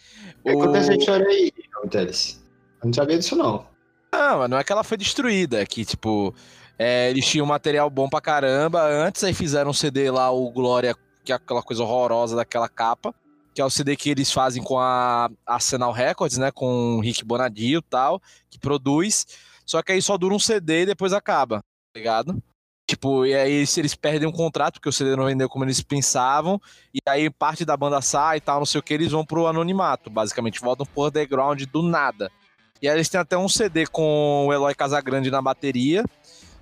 O 0.45 0.51
acontece 0.51 0.91
essa 0.91 0.95
história 0.95 1.27
aí, 1.27 1.53
Teles? 1.91 2.43
Eu 2.83 2.87
não 2.87 2.93
sabia 2.93 3.19
disso, 3.19 3.37
não. 3.37 3.67
Não, 4.15 4.47
não 4.47 4.59
é 4.59 4.65
que 4.65 4.71
ela 4.71 4.85
foi 4.85 4.97
destruída, 4.97 5.61
é 5.61 5.67
que, 5.67 5.85
tipo, 5.85 6.33
é, 6.79 7.11
eles 7.11 7.27
tinham 7.27 7.45
material 7.45 7.91
bom 7.91 8.09
pra 8.09 8.21
caramba 8.21 8.81
antes, 8.83 9.25
aí 9.25 9.35
fizeram 9.35 9.71
um 9.71 9.75
CD 9.75 10.09
lá, 10.09 10.31
o 10.31 10.51
Glória, 10.51 10.97
que 11.25 11.33
é 11.33 11.35
aquela 11.35 11.63
coisa 11.63 11.83
horrorosa 11.83 12.37
daquela 12.37 12.69
capa, 12.69 13.13
que 13.53 13.61
é 13.61 13.65
o 13.65 13.71
CD 13.71 13.97
que 13.97 14.11
eles 14.11 14.33
fazem 14.33 14.63
com 14.63 14.79
a 14.79 15.29
Arsenal 15.45 15.91
Records, 15.91 16.39
né, 16.39 16.53
com 16.53 16.97
o 16.97 17.01
Rick 17.01 17.25
Bonadio 17.25 17.81
e 17.81 17.83
tal, 17.83 18.23
que 18.49 18.59
produz, 18.59 19.27
só 19.67 19.83
que 19.83 19.91
aí 19.91 20.01
só 20.01 20.17
dura 20.17 20.35
um 20.35 20.39
CD 20.39 20.83
e 20.83 20.87
depois 20.87 21.13
acaba, 21.13 21.59
tá 21.59 21.99
ligado? 21.99 22.41
Tipo, 22.87 23.25
e 23.27 23.35
aí 23.35 23.67
se 23.67 23.81
eles 23.81 23.97
perdem 23.97 24.29
um 24.29 24.33
contrato, 24.33 24.75
porque 24.75 24.89
o 24.89 24.93
CD 24.93 25.17
não 25.17 25.25
vendeu 25.25 25.49
como 25.49 25.65
eles 25.65 25.83
pensavam, 25.83 26.61
e 26.95 26.99
aí 27.09 27.31
parte 27.31 27.65
da 27.65 27.77
banda 27.77 28.01
sai 28.01 28.37
e 28.37 28.41
tal, 28.41 28.59
não 28.59 28.67
sei 28.67 28.79
o 28.79 28.83
que, 28.83 28.95
eles 28.95 29.11
vão 29.11 29.25
pro 29.25 29.49
anonimato, 29.49 30.09
basicamente, 30.09 30.61
voltam 30.61 30.87
pro 30.87 31.07
underground 31.07 31.63
do 31.65 31.83
nada. 31.83 32.31
E 32.85 32.89
aí 32.89 32.99
eles 32.99 33.09
têm 33.09 33.19
até 33.19 33.39
um 33.39 33.49
CD 33.49 33.87
com 33.87 34.45
o 34.47 34.53
Eloy 34.53 34.75
Casagrande 34.75 35.31
na 35.31 35.41
bateria, 35.41 36.05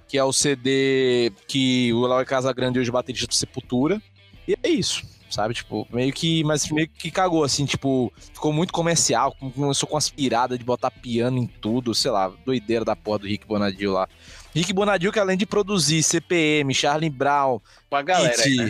que 0.06 0.16
é 0.16 0.22
o 0.22 0.32
CD 0.32 1.32
que 1.48 1.92
o 1.92 2.04
Eloy 2.04 2.24
Casagrande 2.24 2.78
hoje 2.78 2.90
é 2.90 2.92
baterista 2.92 3.26
do 3.26 3.34
Sepultura. 3.34 4.00
E 4.46 4.56
é 4.62 4.68
isso, 4.68 5.02
sabe? 5.28 5.52
Tipo, 5.52 5.84
meio 5.92 6.12
que. 6.12 6.44
Mas 6.44 6.70
meio 6.70 6.88
que 6.88 7.10
cagou, 7.10 7.42
assim, 7.42 7.66
tipo, 7.66 8.12
ficou 8.32 8.52
muito 8.52 8.72
comercial, 8.72 9.34
começou 9.34 9.88
com 9.88 9.96
as 9.96 10.08
piradas 10.08 10.56
de 10.56 10.64
botar 10.64 10.92
piano 10.92 11.38
em 11.38 11.46
tudo, 11.48 11.92
sei 11.92 12.12
lá, 12.12 12.32
doideira 12.46 12.84
da 12.84 12.94
porra 12.94 13.18
do 13.18 13.26
Rick 13.26 13.44
Bonadio 13.44 13.90
lá. 13.90 14.08
Rick 14.54 14.72
Bonadio, 14.72 15.10
que 15.10 15.18
além 15.18 15.36
de 15.36 15.44
produzir 15.44 16.04
CPM, 16.04 16.72
Charlie 16.72 17.10
Brown, 17.10 17.60
galera 17.90 18.40
aí, 18.44 18.56
né? 18.58 18.64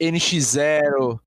Hit, 0.00 0.14
NX0. 0.14 1.20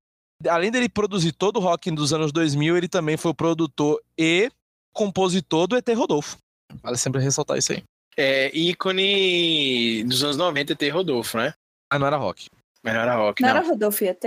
Além 0.48 0.72
dele 0.72 0.88
produzir 0.88 1.30
todo 1.30 1.58
o 1.58 1.60
rock 1.60 1.88
dos 1.92 2.12
anos 2.12 2.32
2000, 2.32 2.76
ele 2.76 2.88
também 2.88 3.16
foi 3.16 3.30
o 3.30 3.34
produtor 3.34 4.02
e 4.18 4.50
compositor 4.92 5.66
do 5.66 5.76
ET 5.76 5.88
Rodolfo. 5.94 6.36
Vale 6.82 6.96
sempre 6.96 7.20
ressaltar 7.22 7.58
isso 7.58 7.72
aí. 7.72 7.82
É 8.16 8.50
ícone 8.56 10.04
dos 10.04 10.22
anos 10.22 10.36
90, 10.36 10.72
ET 10.72 10.92
Rodolfo, 10.92 11.38
né? 11.38 11.54
Ah, 11.90 11.98
não 11.98 12.06
era 12.06 12.16
rock. 12.16 12.46
Mas 12.82 12.94
não 12.94 13.00
era 13.00 13.14
rock, 13.16 13.40
Não, 13.42 13.48
não. 13.48 13.56
era 13.56 13.66
Rodolfo 13.66 14.04
ET? 14.04 14.22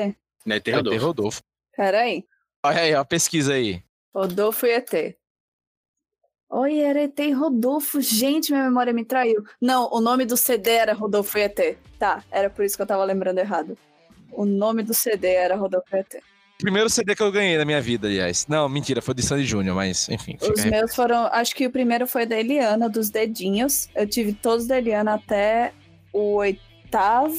Não 0.45 0.53
é 0.55 0.57
ET 0.57 0.67
Era 0.67 0.77
ET 0.77 0.83
Rodolfo. 0.85 1.05
Rodolfo. 1.05 1.41
Peraí. 1.75 2.25
Olha 2.65 2.81
aí, 2.81 2.95
ó, 2.95 3.01
a 3.01 3.05
pesquisa 3.05 3.53
aí. 3.53 3.83
Rodolfo 4.13 4.65
e 4.65 4.71
ET. 4.71 5.17
Oi, 6.49 6.79
era 6.79 7.03
ET 7.03 7.19
e 7.19 7.31
Rodolfo. 7.31 7.99
Gente, 8.01 8.51
minha 8.51 8.63
memória 8.63 8.93
me 8.93 9.03
traiu. 9.03 9.43
Não, 9.59 9.89
o 9.91 9.99
nome 9.99 10.25
do 10.25 10.37
CD 10.37 10.71
era 10.71 10.93
Rodolfo 10.93 11.37
e 11.37 11.41
ET. 11.41 11.77
Tá, 11.99 12.23
era 12.31 12.49
por 12.49 12.63
isso 12.63 12.75
que 12.75 12.81
eu 12.81 12.87
tava 12.87 13.03
lembrando 13.03 13.39
errado. 13.39 13.77
O 14.31 14.45
nome 14.45 14.83
do 14.83 14.93
CD 14.93 15.29
era 15.33 15.55
Rodolfo 15.55 15.95
ET. 15.95 16.15
Primeiro 16.57 16.89
CD 16.89 17.15
que 17.15 17.21
eu 17.21 17.31
ganhei 17.31 17.57
na 17.57 17.65
minha 17.65 17.81
vida, 17.81 18.07
aliás. 18.07 18.45
Não, 18.47 18.69
mentira, 18.69 19.01
foi 19.01 19.13
de 19.13 19.21
Sandy 19.21 19.45
Júnior, 19.45 19.75
mas 19.75 20.07
enfim. 20.09 20.37
Os 20.41 20.63
meus 20.65 20.95
foram. 20.95 21.25
Acho 21.31 21.53
que 21.53 21.65
o 21.67 21.69
primeiro 21.71 22.07
foi 22.07 22.25
da 22.25 22.39
Eliana, 22.39 22.89
dos 22.89 23.09
dedinhos. 23.09 23.89
Eu 23.93 24.07
tive 24.07 24.31
todos 24.33 24.65
da 24.65 24.77
Eliana 24.77 25.15
até 25.15 25.73
o 26.13 26.35
oitavo. 26.35 27.35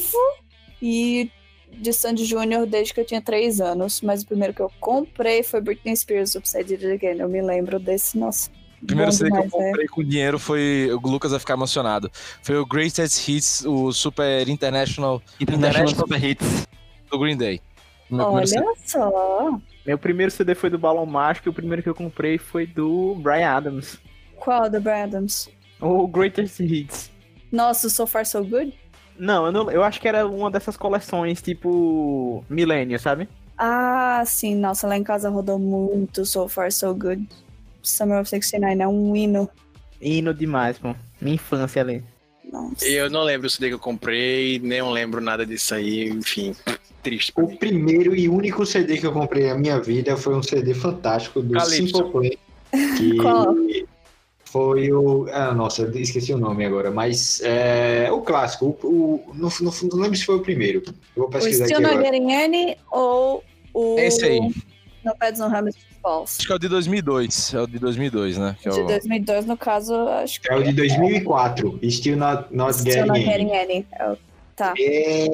E 0.83 1.31
de 1.73 1.93
Sandy 1.93 2.25
Júnior 2.25 2.67
desde 2.67 2.93
que 2.93 3.01
eu 3.01 3.05
tinha 3.07 3.21
três 3.23 3.61
anos. 3.61 4.03
Mas 4.03 4.23
o 4.23 4.27
primeiro 4.27 4.53
que 4.53 4.61
eu 4.61 4.71
comprei 4.79 5.43
foi 5.43 5.61
Britney 5.63 5.97
Spears 5.97 6.35
Upside 6.35 6.75
It 6.75 6.87
Again. 6.87 7.21
Eu 7.21 7.29
me 7.29 7.41
lembro 7.41 7.79
desse, 7.79 8.19
nossa. 8.19 8.51
O 8.83 8.87
primeiro 8.87 9.11
bom 9.11 9.17
CD 9.17 9.31
que 9.31 9.37
eu 9.37 9.43
demais, 9.43 9.55
é. 9.55 9.67
comprei 9.69 9.87
com 9.89 10.05
dinheiro 10.05 10.39
foi. 10.39 10.91
O 10.93 11.09
Lucas 11.09 11.31
vai 11.31 11.41
ficar 11.41 11.55
emocionado. 11.55 12.11
Foi 12.43 12.57
o 12.59 12.67
Greatest 12.67 13.27
Hits, 13.27 13.65
o 13.65 13.91
Super 13.93 14.47
International 14.47 15.23
International 15.41 15.89
International- 15.89 16.07
Super 16.07 16.25
Hits. 16.25 16.69
do 17.11 17.19
Green 17.19 17.37
Day. 17.39 17.61
Olha 18.11 18.47
só. 18.85 19.61
Meu 19.85 19.99
primeiro 19.99 20.31
CD 20.31 20.55
foi 20.55 20.71
do 20.71 20.79
Balão 20.79 21.07
Mágico 21.07 21.49
e 21.49 21.51
o 21.51 21.55
primeiro 21.55 21.83
que 21.83 21.89
eu 21.89 21.95
comprei 21.95 22.39
foi 22.39 22.67
do 22.67 23.15
Brian 23.17 23.51
Adams. 23.51 23.99
Qual 24.37 24.69
do 24.71 24.81
Brad 24.81 25.09
Adams? 25.09 25.49
O 25.81 26.07
Greatest 26.07 26.61
Hits. 26.61 27.11
Nossa, 27.51 27.87
o 27.87 27.91
So 27.91 28.07
Far 28.07 28.27
So 28.27 28.45
Good? 28.45 28.75
Não 29.19 29.47
eu, 29.47 29.53
não, 29.53 29.71
eu 29.71 29.83
acho 29.83 30.01
que 30.01 30.09
era 30.09 30.27
uma 30.27 30.51
dessas 30.51 30.77
coleções 30.77 31.41
tipo 31.41 32.45
Millennium, 32.49 32.99
sabe? 32.99 33.29
Ah, 33.57 34.23
sim, 34.27 34.55
nossa, 34.55 34.87
lá 34.87 34.97
em 34.97 35.03
casa 35.03 35.31
rodou 35.31 35.59
muito 35.59 36.25
So 36.27 36.49
Far 36.49 36.71
So 36.71 36.95
Good. 36.95 37.27
Summer 37.83 38.21
of 38.21 38.29
69 38.29 38.83
é 38.83 38.89
um 38.89 39.17
hino. 39.17 39.49
Hino 40.01 40.35
demais, 40.35 40.79
pô. 40.79 40.95
Minha 41.21 41.37
infância 41.37 41.81
ali. 41.81 42.05
Nossa. 42.53 42.87
Eu 42.87 43.11
não 43.11 43.23
lembro 43.23 43.47
o 43.47 43.51
CD 43.51 43.69
que 43.69 43.75
eu 43.75 43.79
comprei, 43.79 44.59
nem 44.59 44.83
lembro 44.83 45.21
nada 45.21 45.47
disso 45.47 45.75
aí, 45.75 46.09
enfim. 46.09 46.55
Triste 47.07 47.33
O 47.37 47.43
mim. 47.47 47.57
primeiro 47.57 48.15
e 48.17 48.29
único 48.29 48.67
CD 48.67 48.99
que 48.99 49.07
eu 49.07 49.13
comprei 49.13 49.47
na 49.47 49.55
minha 49.57 49.79
vida 49.81 50.17
foi 50.17 50.35
um 50.35 50.43
CD 50.43 50.75
fantástico 50.75 51.41
do 51.41 51.55
Calypso. 51.55 51.97
Simple 51.97 52.11
Plan. 52.11 52.31
Que 52.99 53.17
Qual? 53.23 53.55
foi 54.45 54.93
o. 54.93 55.27
Ah, 55.33 55.53
nossa, 55.55 55.83
eu 55.83 56.01
esqueci 56.01 56.33
o 56.33 56.39
nome 56.39 56.65
agora, 56.65 56.91
mas 56.91 57.41
é 57.45 58.11
o 58.11 58.21
clássico. 58.23 58.77
O, 58.83 58.89
o, 58.89 59.35
não, 59.35 59.49
não, 59.61 59.73
não 59.93 59.99
lembro 60.01 60.17
se 60.17 60.25
foi 60.25 60.37
o 60.37 60.41
primeiro. 60.41 60.83
Eu 60.87 60.95
vou 61.17 61.27
O 61.27 61.31
pesquisar 61.31 61.65
Still 61.67 61.79
aqui 61.79 61.87
Not 61.87 61.99
agora. 61.99 62.13
Getting 62.17 62.33
Any 62.35 62.77
ou 62.91 63.45
o. 63.75 63.99
Esse 63.99 64.25
aí. 64.25 64.41
No 65.05 65.15
Pets 65.17 65.41
on 65.41 65.45
Hammer 65.55 65.73
Falls. 66.03 66.37
Acho 66.39 66.47
que 66.49 66.53
é 66.53 66.57
o 66.57 66.59
de 66.59 66.69
2002. 66.69 67.55
É 67.55 67.61
o 67.61 67.67
de 67.69 67.79
2002, 67.79 68.39
né? 68.39 68.57
Que 68.61 68.69
é 68.69 68.73
De 68.73 68.81
o... 68.81 68.87
2002, 68.87 69.47
no 69.47 69.57
caso, 69.57 69.95
acho 69.95 70.41
que 70.41 70.51
É 70.51 70.57
o 70.57 70.63
de 70.65 70.73
2004. 70.73 71.79
Still 71.91 72.17
Not, 72.17 72.47
not 72.51 72.75
Still 72.77 73.07
Not 73.07 73.21
Getting 73.21 73.49
Getting 73.49 73.53
Any. 73.57 73.73
Any. 73.75 73.87
É 73.93 74.11
o- 74.11 74.19
Tá. 74.57 74.73
É, 74.79 75.29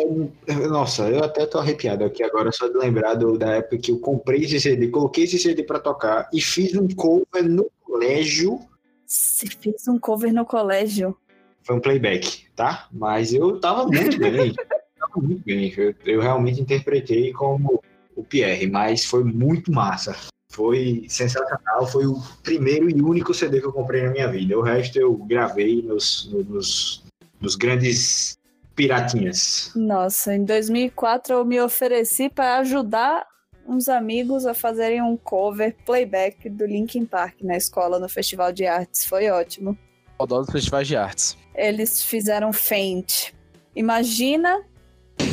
nossa, 0.69 1.09
eu 1.09 1.23
até 1.23 1.47
tô 1.47 1.59
arrepiado 1.59 2.05
aqui 2.05 2.25
agora 2.25 2.51
só 2.51 2.67
de 2.67 2.77
lembrar 2.77 3.15
do- 3.15 3.39
da 3.39 3.53
época 3.53 3.79
que 3.79 3.93
eu 3.93 3.99
comprei 4.01 4.43
esse 4.43 4.61
CD, 4.61 4.89
coloquei 4.89 5.23
esse 5.23 5.39
CD 5.39 5.63
pra 5.63 5.79
tocar 5.79 6.29
e 6.33 6.41
fiz 6.41 6.75
um 6.75 6.89
cover 6.89 7.49
no 7.49 7.71
colégio. 7.85 8.59
Você 9.07 9.47
fez 9.47 9.87
um 9.87 9.97
cover 9.97 10.33
no 10.35 10.45
colégio. 10.45 11.17
Foi 11.63 11.77
um 11.77 11.81
playback, 11.81 12.47
tá? 12.57 12.89
Mas 12.93 13.33
eu 13.33 13.61
tava 13.61 13.87
muito 13.87 14.19
bem. 14.19 14.53
tava 14.99 15.21
muito 15.25 15.45
bem. 15.45 15.73
Eu, 15.77 15.95
eu 16.05 16.21
realmente 16.21 16.61
interpretei 16.61 17.33
como 17.33 17.81
o 18.17 18.25
Pierre, 18.25 18.67
mas 18.67 19.05
foi 19.05 19.23
muito 19.23 19.71
massa. 19.71 20.17
Foi 20.51 21.05
sensacional. 21.09 21.87
Foi 21.87 22.07
o 22.07 22.21
primeiro 22.43 22.91
e 22.91 23.01
único 23.01 23.33
CD 23.33 23.61
que 23.61 23.67
eu 23.67 23.73
comprei 23.73 24.03
na 24.03 24.11
minha 24.11 24.29
vida. 24.29 24.59
O 24.59 24.63
resto 24.63 24.99
eu 24.99 25.15
gravei 25.15 25.81
nos, 25.81 26.29
nos, 26.33 27.05
nos 27.41 27.55
grandes 27.55 28.37
piratinhas. 28.75 29.71
Nossa, 29.75 30.35
em 30.35 30.45
2004 30.45 31.35
eu 31.35 31.45
me 31.45 31.61
ofereci 31.61 32.29
para 32.29 32.59
ajudar 32.59 33.27
uns 33.67 33.89
amigos 33.89 34.45
a 34.47 34.55
fazerem 34.55 35.01
um 35.03 35.17
cover 35.17 35.77
playback 35.85 36.49
do 36.49 36.67
Linkin 36.67 37.05
Park 37.07 37.43
na 37.43 37.57
escola, 37.57 37.99
no 37.99 38.09
Festival 38.09 38.53
de 38.53 38.67
Artes. 38.67 39.05
Foi 39.07 39.29
ótimo. 39.31 39.79
Saudosos 40.19 40.53
festivais 40.53 40.87
de 40.89 40.97
artes. 40.97 41.37
Eles 41.55 42.03
fizeram 42.03 42.53
Faint. 42.53 43.33
Imagina 43.75 44.63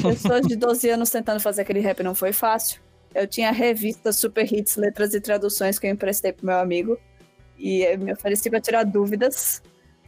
pessoas 0.01 0.45
de 0.47 0.55
12 0.55 0.89
anos 0.89 1.09
tentando 1.09 1.39
fazer 1.39 1.61
aquele 1.61 1.79
rap, 1.79 2.01
não 2.03 2.15
foi 2.15 2.31
fácil. 2.33 2.81
Eu 3.13 3.25
tinha 3.27 3.51
revista 3.51 4.13
Super 4.13 4.51
Hits, 4.51 4.75
Letras 4.75 5.13
e 5.13 5.21
Traduções 5.21 5.79
que 5.79 5.87
eu 5.87 5.91
emprestei 5.91 6.31
pro 6.31 6.45
meu 6.45 6.57
amigo. 6.59 6.97
E 7.57 7.81
eu 7.81 7.97
me 7.97 8.13
ofereci 8.13 8.49
para 8.49 8.61
tirar 8.61 8.83
dúvidas. 8.83 9.61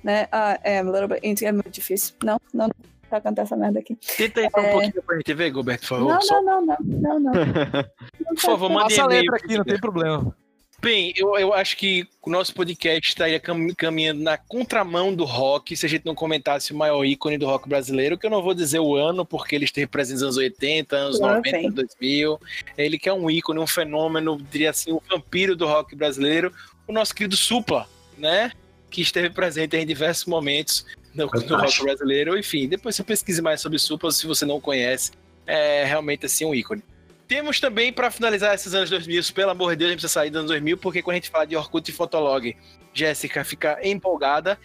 Né? 0.03 0.27
Ah, 0.31 0.59
é, 0.63 0.79
a 0.79 0.83
little 0.83 1.07
bit- 1.07 1.45
é 1.45 1.51
muito 1.51 1.69
difícil. 1.69 2.15
Não, 2.23 2.39
não, 2.53 2.67
não 2.67 2.73
pra 3.11 3.21
cantar 3.21 3.43
essa 3.43 3.55
merda 3.55 3.79
aqui. 3.79 3.95
Tenta 4.17 4.39
aí 4.41 4.49
falar 4.49 4.67
É. 4.67 4.69
um 4.69 4.71
pouquinho 4.79 5.03
pra 5.03 5.17
gente 5.17 5.33
ver, 5.33 5.51
Gilberto, 5.53 5.81
por 5.81 5.87
favor. 5.87 6.13
Não, 6.13 6.21
Só- 6.21 6.41
não, 6.41 6.65
não, 6.65 6.77
não, 6.79 7.19
não, 7.19 7.19
não. 7.19 7.31
Por 8.31 8.39
favor, 8.39 8.69
mande 8.69 8.95
Passa 8.95 9.01
a 9.01 9.05
e-mail. 9.05 9.21
letra 9.23 9.35
aqui, 9.35 9.57
não 9.57 9.63
tem 9.65 9.79
problema. 9.79 10.35
Bem, 10.81 11.13
eu, 11.15 11.37
eu 11.37 11.53
acho 11.53 11.77
que 11.77 12.07
o 12.23 12.29
nosso 12.31 12.55
podcast 12.55 13.09
estaria 13.09 13.39
cam- 13.39 13.67
caminhando 13.77 14.23
na 14.23 14.35
contramão 14.37 15.13
do 15.13 15.25
rock 15.25 15.75
se 15.77 15.85
a 15.85 15.89
gente 15.89 16.05
não 16.05 16.15
comentasse 16.15 16.73
o 16.73 16.75
maior 16.75 17.03
ícone 17.05 17.37
do 17.37 17.45
rock 17.45 17.69
brasileiro, 17.69 18.17
que 18.17 18.25
eu 18.25 18.31
não 18.31 18.41
vou 18.41 18.53
dizer 18.55 18.79
o 18.79 18.95
ano, 18.95 19.23
porque 19.23 19.53
ele 19.55 19.65
esteve 19.65 19.85
presente 19.85 20.13
nos 20.15 20.23
anos 20.23 20.37
80, 20.37 20.95
anos 20.95 21.19
Lá 21.19 21.35
90, 21.35 21.57
vem. 21.57 21.71
2000. 21.71 22.39
Ele 22.77 22.97
que 22.97 23.07
é 23.09 23.13
um 23.13 23.29
ícone, 23.29 23.59
um 23.59 23.67
fenômeno, 23.67 24.37
diria 24.49 24.71
assim, 24.71 24.91
o 24.91 25.01
vampiro 25.07 25.55
do 25.55 25.67
rock 25.67 25.95
brasileiro, 25.95 26.51
o 26.87 26.91
nosso 26.93 27.13
querido 27.13 27.35
Supla, 27.35 27.85
né? 28.17 28.51
Que 28.89 29.01
esteve 29.01 29.29
presente 29.29 29.77
em 29.77 29.85
diversos 29.85 30.25
momentos 30.25 30.83
no, 31.13 31.25
no 31.25 31.57
rock 31.57 31.83
brasileiro. 31.83 32.37
Enfim, 32.37 32.67
depois 32.67 32.95
você 32.95 33.03
pesquise 33.03 33.41
mais 33.41 33.61
sobre 33.61 33.77
Supla, 33.79 34.11
se 34.11 34.25
você 34.27 34.45
não 34.45 34.59
conhece, 34.59 35.11
é 35.45 35.83
realmente 35.85 36.25
assim 36.25 36.45
um 36.45 36.53
ícone. 36.55 36.83
Temos 37.27 37.59
também, 37.59 37.93
para 37.93 38.11
finalizar 38.11 38.53
esses 38.53 38.73
anos 38.73 38.89
2000, 38.89 39.21
pelo 39.33 39.51
amor 39.51 39.71
de 39.71 39.77
Deus, 39.77 39.87
a 39.87 39.91
gente 39.91 39.99
precisa 40.01 40.13
sair 40.19 40.29
dos 40.29 40.39
anos 40.39 40.51
2000, 40.51 40.77
porque 40.77 41.01
quando 41.01 41.13
a 41.13 41.17
gente 41.17 41.29
fala 41.29 41.45
de 41.45 41.55
Orkut 41.55 41.89
e 41.89 41.93
Fotolog, 41.93 42.55
Jéssica 42.93 43.43
fica 43.45 43.79
empolgada. 43.81 44.59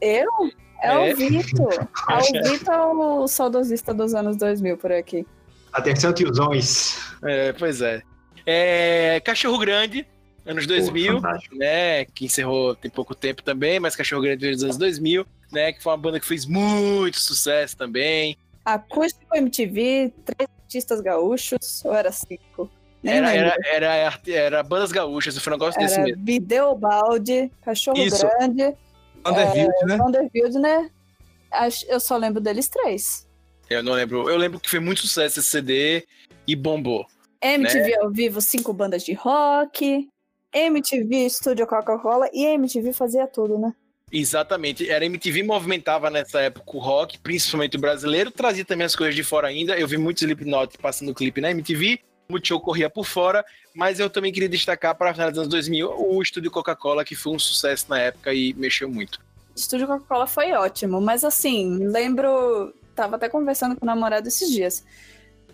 Eu? 0.00 0.28
É, 0.80 1.10
É. 1.10 1.12
o 1.12 1.16
Vitor. 1.16 1.88
É 2.10 2.18
o 2.18 2.50
Vitor, 2.50 2.96
o 3.22 3.26
saudosista 3.28 3.92
dos 3.92 4.14
anos 4.14 4.36
2000 4.36 4.76
por 4.78 4.92
aqui. 4.92 5.26
Atenção, 5.72 6.12
tiozões. 6.12 6.96
É, 7.24 7.52
pois 7.54 7.80
é. 7.80 8.02
É, 8.46 9.20
Cachorro 9.24 9.58
Grande, 9.58 10.06
anos 10.46 10.66
2000, 10.66 11.14
fantástico. 11.20 11.56
né? 11.56 12.04
Que 12.04 12.26
encerrou 12.26 12.74
tem 12.76 12.90
pouco 12.90 13.14
tempo 13.14 13.42
também, 13.42 13.80
mas 13.80 13.96
Cachorro 13.96 14.22
Grande 14.22 14.40
veio 14.42 14.54
dos 14.54 14.64
anos 14.64 14.76
2000, 14.76 15.26
né? 15.52 15.72
Que 15.72 15.82
foi 15.82 15.92
uma 15.92 15.98
banda 15.98 16.18
que 16.20 16.26
fez 16.26 16.46
muito 16.46 17.18
sucesso 17.20 17.76
também. 17.76 18.36
Acústico 18.64 19.34
MTV, 19.36 20.12
três 20.24 20.48
artistas 20.62 21.00
gaúchos, 21.00 21.84
ou 21.84 21.94
era 21.94 22.10
cinco? 22.12 22.70
Nem 23.02 23.16
Era, 23.16 23.26
lembro. 23.26 23.52
era, 23.68 23.94
era, 23.94 24.20
era 24.28 24.62
bandas 24.62 24.92
gaúchas, 24.92 25.36
foi 25.36 25.52
um 25.52 25.56
negócio 25.56 25.80
desse 25.80 25.94
Era 25.94 26.04
mesmo. 26.04 26.24
Videobalde, 26.24 27.50
Cachorro 27.62 27.98
Isso. 27.98 28.24
Grande, 28.38 28.76
Underfield, 29.26 29.72
né? 29.86 29.96
Vanderbilt, 29.96 30.54
né? 30.54 30.90
Eu 31.88 32.00
só 32.00 32.16
lembro 32.16 32.40
deles 32.40 32.68
três. 32.68 33.28
Eu 33.68 33.82
não 33.82 33.92
lembro. 33.92 34.28
Eu 34.28 34.36
lembro 34.36 34.60
que 34.60 34.70
foi 34.70 34.80
muito 34.80 35.00
sucesso 35.02 35.40
esse 35.40 35.48
CD 35.48 36.06
e 36.46 36.54
bombou. 36.54 37.06
MTV 37.40 37.90
Né? 37.90 37.94
ao 38.00 38.10
vivo, 38.10 38.40
cinco 38.40 38.72
bandas 38.72 39.02
de 39.02 39.12
rock. 39.14 40.08
MTV 40.52 41.26
Estúdio 41.26 41.66
Coca-Cola 41.66 42.28
e 42.32 42.44
MTV 42.44 42.92
fazia 42.92 43.26
tudo, 43.26 43.58
né? 43.58 43.72
Exatamente. 44.12 44.90
Era 44.90 45.06
MTV 45.06 45.42
movimentava 45.42 46.10
nessa 46.10 46.40
época 46.42 46.76
o 46.76 46.78
rock, 46.78 47.18
principalmente 47.18 47.78
o 47.78 47.80
brasileiro, 47.80 48.30
trazia 48.30 48.64
também 48.64 48.84
as 48.84 48.94
coisas 48.94 49.14
de 49.14 49.24
fora 49.24 49.48
ainda. 49.48 49.78
Eu 49.78 49.88
vi 49.88 49.96
muitos 49.96 50.22
Slipknot 50.22 50.76
passando 50.76 51.14
clipe 51.14 51.40
na 51.40 51.50
MTV, 51.50 51.98
muito 52.28 52.46
show 52.46 52.60
corria 52.60 52.90
por 52.90 53.06
fora, 53.06 53.42
mas 53.74 53.98
eu 53.98 54.10
também 54.10 54.30
queria 54.30 54.50
destacar 54.50 54.94
para 54.94 55.14
finais 55.14 55.30
dos 55.32 55.38
anos 55.38 55.50
2000 55.50 55.90
o 55.96 56.22
estúdio 56.22 56.50
Coca-Cola, 56.50 57.04
que 57.04 57.14
foi 57.14 57.32
um 57.32 57.38
sucesso 57.38 57.86
na 57.88 57.98
época 57.98 58.34
e 58.34 58.52
mexeu 58.52 58.88
muito. 58.90 59.18
Estúdio 59.56 59.86
Coca-Cola 59.86 60.26
foi 60.26 60.52
ótimo, 60.52 61.00
mas 61.00 61.24
assim, 61.24 61.78
lembro. 61.88 62.74
Tava 62.94 63.16
até 63.16 63.26
conversando 63.26 63.74
com 63.74 63.86
o 63.86 63.86
namorado 63.86 64.28
esses 64.28 64.50
dias. 64.50 64.84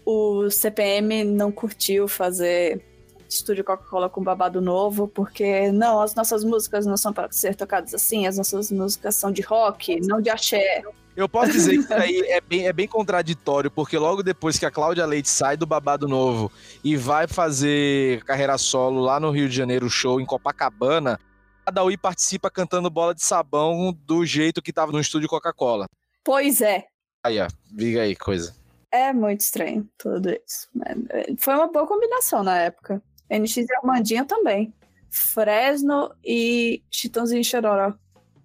O 0.05 0.51
CPM 0.51 1.23
não 1.23 1.53
curtiu 1.53 2.09
fazer 2.09 2.83
Estúdio 3.29 3.65
Coca-Cola 3.65 4.09
com 4.09 4.23
babado 4.23 4.61
novo, 4.61 5.07
porque 5.09 5.71
não, 5.71 6.01
as 6.01 6.15
nossas 6.15 6.43
músicas 6.45 6.87
não 6.87 6.97
são 6.97 7.13
para 7.13 7.31
ser 7.31 7.55
tocadas 7.55 7.93
assim, 7.95 8.27
as 8.27 8.39
nossas 8.39 8.71
músicas 8.71 9.15
são 9.17 9.31
de 9.31 9.43
rock, 9.43 10.01
não 10.07 10.21
de 10.21 10.31
axé. 10.31 10.83
Eu 11.15 11.29
posso 11.29 11.53
dizer 11.53 11.73
que 11.73 11.79
isso 11.81 11.93
aí 11.95 12.21
é 12.29 12.41
bem, 12.41 12.67
é 12.67 12.73
bem 12.73 12.87
contraditório, 12.87 13.71
porque 13.71 13.99
logo 13.99 14.23
depois 14.23 14.59
que 14.59 14.65
a 14.65 14.71
Cláudia 14.71 15.05
Leite 15.05 15.29
sai 15.29 15.57
do 15.57 15.67
Babado 15.67 16.07
Novo 16.07 16.51
e 16.83 16.97
vai 16.97 17.27
fazer 17.27 18.23
carreira 18.25 18.57
solo 18.57 19.01
lá 19.01 19.19
no 19.19 19.31
Rio 19.31 19.49
de 19.49 19.57
Janeiro, 19.57 19.91
show 19.91 20.21
em 20.21 20.25
Copacabana, 20.25 21.19
a 21.67 21.71
Daí 21.71 21.97
participa 21.97 22.51
cantando 22.51 22.89
bola 22.89 23.15
de 23.15 23.23
sabão 23.23 23.93
do 24.07 24.25
jeito 24.25 24.63
que 24.63 24.73
tava 24.73 24.93
no 24.93 25.01
estúdio 25.01 25.29
Coca-Cola. 25.29 25.87
Pois 26.25 26.61
é, 26.61 26.87
Aí, 27.25 27.41
ó, 27.41 27.49
diga 27.71 28.03
aí, 28.03 28.17
coisa. 28.17 28.55
é 28.91 29.13
muito 29.13 29.41
estranho 29.41 29.87
tudo 29.99 30.31
isso. 30.31 30.69
É, 30.87 31.21
é, 31.21 31.27
Foi 31.39 31.55
uma 31.55 31.67
boa 31.67 31.87
combinação 31.87 32.43
na 32.43 32.57
época. 32.59 33.03
NX 33.31 33.57
e 33.57 33.75
Armandinho 33.77 34.25
também. 34.25 34.73
Fresno 35.11 36.11
e 36.25 36.83
Chitãozinho 36.91 37.41
e 37.41 37.45
Chororó. 37.45 37.95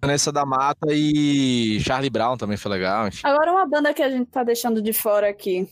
Vanessa 0.02 0.30
da 0.30 0.44
Mata 0.44 0.88
e 0.90 1.80
Charlie 1.80 2.10
Brown 2.10 2.36
também 2.36 2.56
foi 2.56 2.70
legal, 2.70 3.08
enfim. 3.08 3.22
Agora 3.24 3.52
uma 3.52 3.66
banda 3.66 3.94
que 3.94 4.02
a 4.02 4.10
gente 4.10 4.26
tá 4.30 4.42
deixando 4.42 4.82
de 4.82 4.92
fora 4.92 5.28
aqui. 5.28 5.68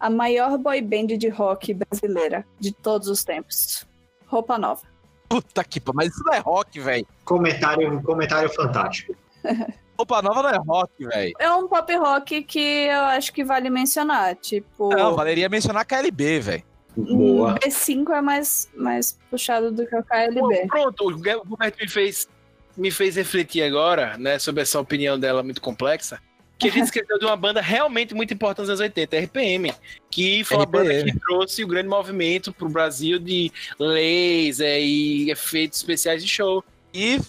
A 0.00 0.08
maior 0.10 0.56
boy 0.58 0.80
band 0.80 1.18
de 1.18 1.28
rock 1.28 1.74
brasileira 1.74 2.44
de 2.58 2.72
todos 2.72 3.08
os 3.08 3.24
tempos. 3.24 3.86
Roupa 4.26 4.58
Nova. 4.58 4.82
Puta 5.28 5.64
que 5.64 5.80
pariu, 5.80 5.96
mas 5.96 6.12
isso 6.12 6.22
não 6.24 6.34
é 6.34 6.38
rock, 6.38 6.80
velho. 6.80 7.06
Comentário, 7.24 8.02
comentário 8.02 8.48
fantástico. 8.52 9.14
Roupa 9.96 10.20
nova 10.22 10.42
não 10.42 10.50
é 10.50 10.58
rock, 10.58 11.06
velho. 11.06 11.32
É 11.38 11.52
um 11.52 11.68
pop 11.68 11.94
rock 11.96 12.42
que 12.42 12.58
eu 12.58 13.00
acho 13.02 13.32
que 13.32 13.44
vale 13.44 13.70
mencionar. 13.70 14.34
Tipo. 14.34 14.88
Não, 14.88 15.14
valeria 15.14 15.48
mencionar 15.48 15.86
KLB, 15.86 16.40
velho. 16.40 16.64
Boa. 16.96 17.56
B5 17.56 18.10
é 18.10 18.20
mais, 18.20 18.70
mais 18.74 19.18
puxado 19.30 19.70
do 19.72 19.86
que 19.86 19.96
o 19.96 20.02
Pô, 20.02 20.08
KLB. 20.08 20.66
Pronto, 20.68 21.04
o 21.04 21.10
Roberto 21.10 21.76
me 21.80 21.88
fez, 21.88 22.28
me 22.76 22.90
fez 22.90 23.16
refletir 23.16 23.62
agora, 23.62 24.16
né, 24.16 24.38
sobre 24.38 24.62
essa 24.62 24.78
opinião 24.78 25.18
dela 25.18 25.42
muito 25.42 25.60
complexa. 25.60 26.20
Que 26.58 26.68
a 26.68 26.70
gente 26.70 26.84
esqueceu 26.86 27.18
de 27.18 27.24
uma 27.24 27.36
banda 27.36 27.60
realmente 27.60 28.14
muito 28.14 28.32
importante 28.32 28.68
nos 28.68 28.80
anos 28.80 28.80
80, 28.80 29.18
RPM. 29.18 29.74
Que 30.10 30.44
foi 30.44 30.56
uma 30.56 30.66
banda 30.66 31.02
que 31.02 31.18
trouxe 31.18 31.64
o 31.64 31.66
grande 31.66 31.88
movimento 31.88 32.52
pro 32.52 32.68
Brasil 32.68 33.18
de 33.18 33.52
laser 33.78 34.80
e 34.80 35.30
efeitos 35.30 35.78
especiais 35.78 36.22
de 36.22 36.28
show. 36.28 36.62
E 36.92 37.20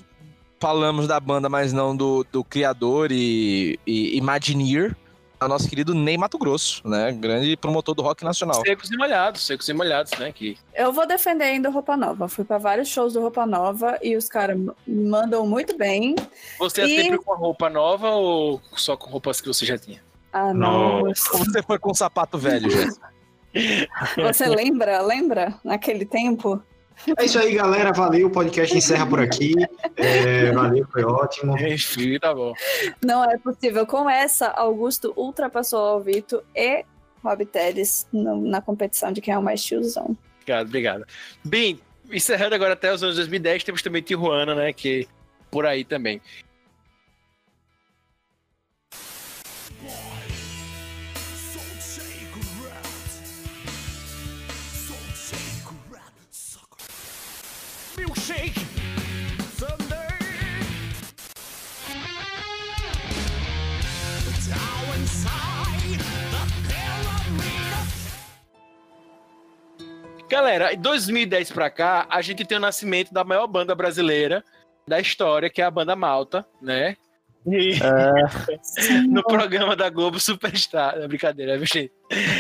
falamos 0.60 1.08
da 1.08 1.20
banda, 1.20 1.50
mas 1.50 1.74
não 1.74 1.96
do, 1.96 2.26
do 2.32 2.44
criador 2.44 3.12
e, 3.12 3.80
e 3.86 4.18
Imagineer, 4.18 4.96
é 5.40 5.46
o 5.46 5.48
nosso 5.48 5.68
querido 5.70 5.94
Ney 5.94 6.18
Mato 6.18 6.38
Grosso, 6.38 6.88
né? 6.88 7.12
Grande 7.12 7.56
promotor 7.58 7.94
do 7.96 8.02
rock 8.02 8.24
nacional. 8.24 8.62
Secos 8.66 8.90
e 8.92 8.98
molhados, 8.98 9.46
secos 9.46 9.68
e 9.70 9.74
molhados, 9.74 10.12
né? 10.20 10.32
Que 10.32 10.58
Eu 10.74 10.92
vou 10.94 11.06
defender 11.08 11.44
ainda 11.46 11.70
o 11.70 11.72
Roupa 11.72 11.96
Nova. 11.98 12.28
Fui 12.28 12.44
pra 12.46 12.58
vários 12.58 12.88
shows 12.88 13.14
do 13.14 13.22
Roupa 13.22 13.46
Nova 13.46 13.98
e 14.02 14.16
os 14.16 14.28
caras 14.28 14.58
mandam 14.88 15.46
muito 15.48 15.78
bem. 15.78 16.16
você 16.60 16.82
é 16.82 16.86
E- 16.88 17.02
sempre 17.04 17.18
com 17.20 17.34
a 17.34 17.38
roupa 17.38 17.70
nova 17.70 18.10
ou 18.12 18.62
só 18.76 18.96
com 18.96 19.10
roupas 19.10 19.42
que 19.42 19.48
você 19.48 19.66
já 19.66 19.78
tinha? 19.78 20.02
Ah, 20.34 20.54
Nossa. 20.54 21.30
Como 21.30 21.46
você 21.46 21.64
foi 21.64 21.80
com 21.80 21.92
um 21.92 21.96
sapato 21.96 22.38
velho, 22.38 22.70
Jéssica? 22.70 23.10
Você 24.18 24.48
lembra? 24.48 25.02
Lembra? 25.02 25.56
Naquele 25.64 26.06
tempo? 26.06 26.62
É 27.18 27.26
isso 27.26 27.38
aí, 27.38 27.54
galera. 27.54 27.92
Valeu. 27.92 28.28
O 28.28 28.32
podcast 28.32 28.76
encerra 28.76 29.06
por 29.06 29.20
aqui. 29.20 29.54
É, 29.96 30.52
valeu, 30.52 30.88
foi 30.92 31.04
ótimo. 31.04 31.58
Enfim, 31.58 32.18
tá 32.20 32.34
bom. 32.34 32.54
Não 33.04 33.24
é 33.24 33.38
possível. 33.38 33.86
Com 33.86 34.10
essa, 34.10 34.48
Augusto 34.48 35.14
ultrapassou 35.16 35.80
o 35.80 35.86
Alvito 35.86 36.44
e 36.56 36.84
Rob 37.24 37.46
Teles 37.46 38.08
na 38.12 38.62
competição 38.62 39.12
de 39.12 39.22
quem 39.22 39.34
é 39.34 39.38
o 39.38 39.44
mais 39.44 39.64
tiozão. 39.64 40.16
Obrigado, 40.42 40.68
obrigado. 40.68 41.06
Bem, 41.44 41.80
encerrando 42.12 42.56
agora 42.56 42.74
até 42.74 42.94
os 42.94 43.02
anos 43.02 43.16
2010, 43.16 43.64
temos 43.64 43.82
também 43.82 44.02
Tijuana, 44.02 44.54
né? 44.54 44.72
Que 44.74 45.08
por 45.50 45.66
aí 45.66 45.84
também. 45.84 46.22
Galera, 70.36 70.74
em 70.74 70.78
2010 70.78 71.50
pra 71.54 71.70
cá, 71.70 72.06
a 72.10 72.22
gente 72.22 72.44
tem 72.44 72.58
o 72.58 72.60
nascimento 72.60 73.14
da 73.14 73.24
maior 73.24 73.48
banda 73.48 73.74
brasileira 73.74 74.44
da 74.86 75.00
história, 75.00 75.50
que 75.50 75.62
é 75.62 75.64
a 75.64 75.72
banda 75.72 75.96
Malta, 75.96 76.46
né? 76.62 76.98
E 77.48 77.78
no 79.08 79.24
programa 79.24 79.76
da 79.76 79.90
Globo 79.90 80.20
Superstar. 80.20 80.98
Não, 81.00 81.08
brincadeira, 81.08 81.58
viu, 81.58 81.68
gente? 81.68 81.92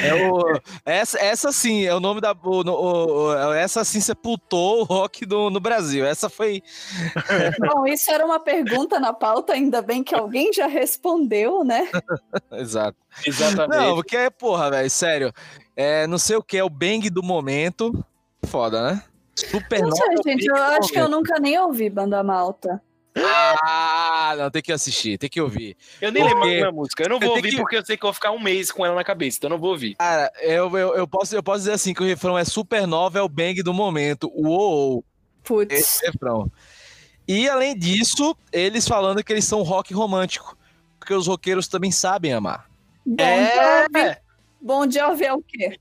É 0.03 0.13
o, 0.15 0.59
essa, 0.85 1.19
essa 1.19 1.51
sim, 1.51 1.85
é 1.85 1.93
o 1.93 1.99
nome 1.99 2.19
da. 2.21 2.31
o- 2.33 2.61
o- 2.61 3.27
o- 3.27 3.53
essa 3.53 3.83
sim 3.83 3.99
sepultou 4.01 4.81
o 4.81 4.83
rock 4.83 5.25
do, 5.25 5.49
no 5.49 5.59
Brasil. 5.59 6.05
Essa 6.05 6.27
foi. 6.29 6.61
Bom, 7.59 7.85
isso 7.85 8.09
era 8.11 8.25
uma 8.25 8.39
pergunta 8.39 8.99
na 8.99 9.13
pauta, 9.13 9.53
ainda 9.53 9.81
bem 9.81 10.03
que 10.03 10.15
alguém 10.15 10.51
já 10.51 10.67
respondeu, 10.67 11.63
né? 11.63 11.87
Exato. 12.53 12.97
Exatamente. 13.25 13.79
Não, 13.79 13.95
porque, 13.95 14.29
porra, 14.31 14.69
velho, 14.71 14.89
sério. 14.89 15.33
É, 15.75 16.07
não 16.07 16.17
sei 16.17 16.35
o 16.35 16.43
que 16.43 16.57
é 16.57 16.63
o 16.63 16.69
bang 16.69 17.09
do 17.09 17.21
momento. 17.21 18.03
Foda, 18.45 18.91
né? 18.91 19.03
Super 19.35 19.81
Não 19.81 19.91
sei, 19.91 20.07
gente, 20.25 20.45
bang 20.45 20.47
eu 20.47 20.55
do 20.55 20.61
acho 20.61 20.89
que 20.91 20.97
eu 20.99 21.03
momento. 21.03 21.17
nunca 21.17 21.39
nem 21.39 21.59
ouvi 21.59 21.89
Banda 21.89 22.23
Malta. 22.23 22.81
Ah, 23.17 24.35
não, 24.37 24.51
tem 24.51 24.61
que 24.61 24.71
assistir, 24.71 25.17
tem 25.17 25.29
que 25.29 25.39
ouvir. 25.41 25.77
eu 26.01 26.11
nem 26.11 26.23
porque- 26.23 26.45
lembro 26.45 26.65
da 26.65 26.71
música. 26.71 27.03
Eu 27.03 27.09
não 27.09 27.15
eu 27.17 27.19
vou 27.21 27.29
tenho 27.29 27.37
ouvir 27.37 27.49
que- 27.51 27.57
porque 27.61 27.77
eu 27.77 27.85
sei 27.85 27.97
que 27.97 28.03
eu 28.03 28.07
vou 28.07 28.13
ficar 28.13 28.31
um 28.31 28.39
mês 28.39 28.71
com 28.71 28.85
ela 28.85 28.95
na 28.95 29.03
cabeça, 29.03 29.37
então 29.37 29.47
eu 29.47 29.51
não 29.51 29.59
vou 29.59 29.71
ouvir. 29.71 29.95
Cara, 29.95 30.31
eu, 30.41 30.77
eu, 30.77 30.95
eu, 30.95 31.07
posso, 31.07 31.35
eu 31.35 31.41
posso 31.43 31.59
dizer 31.59 31.71
assim 31.73 31.93
que 31.93 32.01
o 32.03 32.05
refrão 32.05 32.37
é 32.37 32.43
supernova, 32.43 33.19
é 33.19 33.21
o 33.21 33.29
bang 33.29 33.61
do 33.63 33.73
momento. 33.73 34.31
Uou, 34.35 35.03
Putz. 35.43 35.73
esse 35.73 36.05
refrão. 36.05 36.51
E 37.27 37.49
além 37.49 37.75
disso, 37.77 38.35
eles 38.51 38.87
falando 38.87 39.23
que 39.23 39.31
eles 39.33 39.45
são 39.45 39.63
rock 39.63 39.93
romântico. 39.93 40.57
Porque 40.99 41.13
os 41.13 41.27
roqueiros 41.27 41.67
também 41.67 41.91
sabem 41.91 42.33
amar. 42.33 42.69
Bom 43.05 43.23
É, 43.23 43.85
Jovi. 43.93 44.17
Bom 44.61 44.89
Jovi 44.89 45.23
é 45.25 45.33
o 45.33 45.41
quê? 45.41 45.79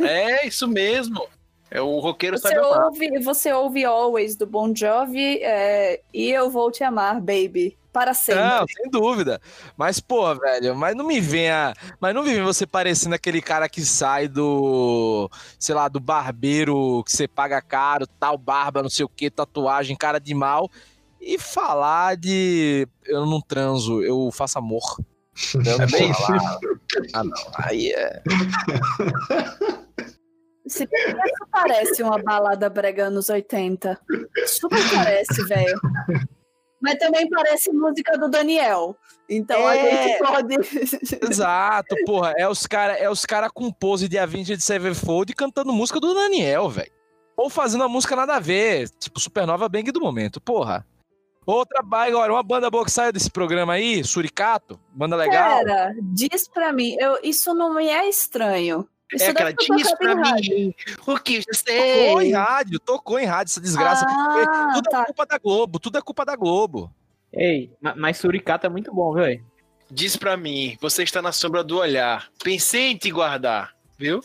é 0.00 0.46
isso 0.46 0.68
mesmo. 0.68 1.26
É 1.70 1.80
o 1.80 1.98
roqueiro 1.98 2.38
Você 2.38 2.48
sabe 2.48 2.60
amar. 2.60 2.84
ouve, 2.86 3.18
você 3.20 3.52
ouve 3.52 3.84
Always 3.84 4.36
do 4.36 4.46
Bon 4.46 4.74
Jovi 4.74 5.38
é, 5.42 6.00
e 6.12 6.30
Eu 6.30 6.50
Vou 6.50 6.70
Te 6.70 6.84
Amar, 6.84 7.20
Baby. 7.20 7.76
Para 7.92 8.12
sempre. 8.12 8.42
Não, 8.42 8.66
sem 8.68 8.90
dúvida. 8.90 9.40
Mas, 9.74 10.00
pô, 10.00 10.34
velho, 10.34 10.76
mas 10.76 10.94
não 10.94 11.06
me 11.06 11.18
venha. 11.18 11.72
Mas 11.98 12.14
não 12.14 12.22
me 12.22 12.30
venha 12.30 12.44
você 12.44 12.66
parecendo 12.66 13.14
aquele 13.14 13.40
cara 13.40 13.70
que 13.70 13.80
sai 13.80 14.28
do. 14.28 15.30
Sei 15.58 15.74
lá, 15.74 15.88
do 15.88 15.98
barbeiro 15.98 17.02
que 17.04 17.10
você 17.10 17.26
paga 17.26 17.58
caro, 17.62 18.06
tal, 18.06 18.36
barba, 18.36 18.82
não 18.82 18.90
sei 18.90 19.06
o 19.06 19.08
que, 19.08 19.30
tatuagem, 19.30 19.96
cara 19.96 20.18
de 20.18 20.34
mal. 20.34 20.70
E 21.18 21.38
falar 21.38 22.18
de. 22.18 22.86
Eu 23.06 23.24
não 23.24 23.40
transo, 23.40 24.02
eu 24.02 24.30
faço 24.30 24.58
amor. 24.58 24.98
Eu 25.64 25.78
não 25.78 25.86
bem 25.86 26.12
vou 26.12 26.22
falar. 26.22 26.58
Ah, 27.14 27.24
não. 27.24 27.34
Aí 27.54 27.92
é. 27.92 28.22
Se 30.68 30.84
isso 30.84 31.46
parece 31.50 32.02
uma 32.02 32.18
balada 32.22 32.68
brega 32.68 33.04
anos 33.06 33.28
80. 33.28 33.98
Super 34.46 34.78
parece, 34.94 35.44
velho. 35.44 35.78
Mas 36.80 36.96
também 36.98 37.28
parece 37.28 37.72
música 37.72 38.18
do 38.18 38.28
Daniel. 38.28 38.96
Então 39.28 39.66
a 39.66 39.76
É. 39.76 40.08
gente 40.08 40.18
pode. 40.18 40.54
Exato, 41.30 41.96
porra. 42.04 42.34
É 42.36 42.48
os 42.48 42.66
caras 42.66 43.00
é 43.00 43.08
os 43.08 43.24
cara 43.24 43.48
com 43.50 43.72
pose 43.72 44.08
de 44.08 44.18
Avenged 44.18 44.60
Sevenfold 44.62 45.32
cantando 45.34 45.72
música 45.72 45.98
do 45.98 46.14
Daniel, 46.14 46.68
velho. 46.68 46.92
Ou 47.36 47.48
fazendo 47.50 47.84
a 47.84 47.88
música 47.88 48.14
nada 48.16 48.36
a 48.36 48.40
ver. 48.40 48.88
Tipo, 48.98 49.18
Supernova 49.20 49.68
Bang 49.68 49.90
do 49.90 50.00
momento, 50.00 50.40
porra. 50.40 50.86
Outra 51.46 51.80
ba- 51.82 52.04
agora, 52.06 52.32
uma 52.32 52.42
banda 52.42 52.68
boa 52.68 52.84
que 52.84 52.90
saiu 52.90 53.12
desse 53.12 53.30
programa 53.30 53.74
aí, 53.74 54.02
Suricato, 54.02 54.80
banda 54.92 55.14
legal. 55.14 55.58
Pera, 55.64 55.94
diz 56.12 56.48
pra 56.48 56.72
mim. 56.72 56.96
Eu, 56.98 57.18
isso 57.22 57.54
não 57.54 57.72
me 57.74 57.86
é 57.86 58.08
estranho. 58.08 58.86
Isso 59.12 59.24
É 59.24 59.28
aquela 59.28 59.52
diz 59.52 59.94
pra 59.96 60.14
mim 60.16 60.74
o 61.06 61.18
que 61.18 61.36
eu 61.36 61.42
Tocou 61.44 62.20
em 62.20 62.24
sei. 62.24 62.32
rádio, 62.32 62.80
tocou 62.80 63.18
em 63.18 63.24
rádio, 63.24 63.50
essa 63.52 63.60
desgraça. 63.60 64.04
Ah, 64.08 64.72
tudo 64.74 64.88
é 64.88 64.90
tá. 64.90 65.04
culpa 65.04 65.26
da 65.26 65.38
Globo, 65.38 65.78
tudo 65.78 65.98
é 65.98 66.02
culpa 66.02 66.24
da 66.24 66.34
Globo. 66.34 66.90
Ei, 67.32 67.70
ma- 67.80 67.94
mas 67.96 68.16
Suricato 68.18 68.66
é 68.66 68.68
muito 68.70 68.92
bom, 68.92 69.12
velho. 69.12 69.44
Diz 69.88 70.16
pra 70.16 70.36
mim, 70.36 70.76
você 70.80 71.04
está 71.04 71.22
na 71.22 71.30
sombra 71.30 71.62
do 71.62 71.78
olhar. 71.78 72.28
Pensei 72.42 72.90
em 72.90 72.96
te 72.96 73.10
guardar, 73.10 73.74
viu? 73.96 74.20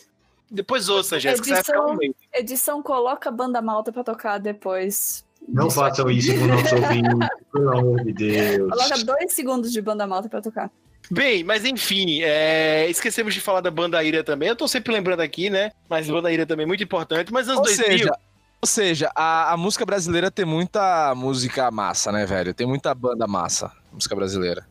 Depois 0.50 0.88
ouça, 0.88 1.20
Jéssica, 1.20 1.44
você 1.44 1.50
vai 1.54 1.62
ficar 1.62 1.78
Edição- 1.78 1.96
um. 1.96 2.14
Edição 2.40 2.82
coloca 2.82 3.28
a 3.28 3.32
banda 3.32 3.62
malta 3.62 3.92
pra 3.92 4.02
tocar 4.02 4.38
depois. 4.38 5.24
Não 5.48 5.70
façam 5.70 6.10
isso 6.10 6.34
com 6.34 6.44
o 6.44 6.46
nosso 6.48 6.74
ouvinte, 6.76 7.08
pelo 7.52 7.78
amor 7.78 8.04
de 8.04 8.12
Deus. 8.12 8.70
Coloca 8.70 9.04
dois 9.04 9.32
segundos 9.32 9.72
de 9.72 9.80
banda 9.80 10.06
malta 10.06 10.28
pra 10.28 10.40
tocar. 10.42 10.70
Bem, 11.10 11.44
mas 11.44 11.64
enfim, 11.64 12.22
é, 12.22 12.88
esquecemos 12.88 13.34
de 13.34 13.40
falar 13.40 13.60
da 13.60 13.70
Bandaíra 13.70 14.22
também. 14.24 14.48
Eu 14.48 14.56
tô 14.56 14.66
sempre 14.66 14.92
lembrando 14.92 15.20
aqui, 15.20 15.50
né? 15.50 15.72
Mas 15.88 16.08
Bandaíra 16.08 16.46
também 16.46 16.64
é 16.64 16.66
muito 16.66 16.82
importante. 16.82 17.32
Mas 17.32 17.48
anos 17.48 17.58
Ou 17.58 17.64
2000, 17.64 17.86
seja, 17.86 18.18
ou 18.60 18.66
seja 18.66 19.12
a, 19.14 19.52
a 19.52 19.56
música 19.56 19.84
brasileira 19.84 20.30
tem 20.30 20.44
muita 20.44 21.14
música 21.14 21.70
massa, 21.70 22.12
né, 22.12 22.24
velho? 22.24 22.54
Tem 22.54 22.66
muita 22.66 22.94
banda 22.94 23.26
massa, 23.26 23.72
música 23.92 24.14
brasileira. 24.14 24.66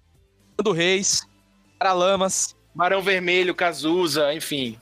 Do 0.57 0.71
Reis, 0.71 1.27
Paralamas. 1.77 2.55
Barão 2.73 3.01
Vermelho, 3.01 3.53
Cazuza, 3.53 4.33
enfim. 4.33 4.77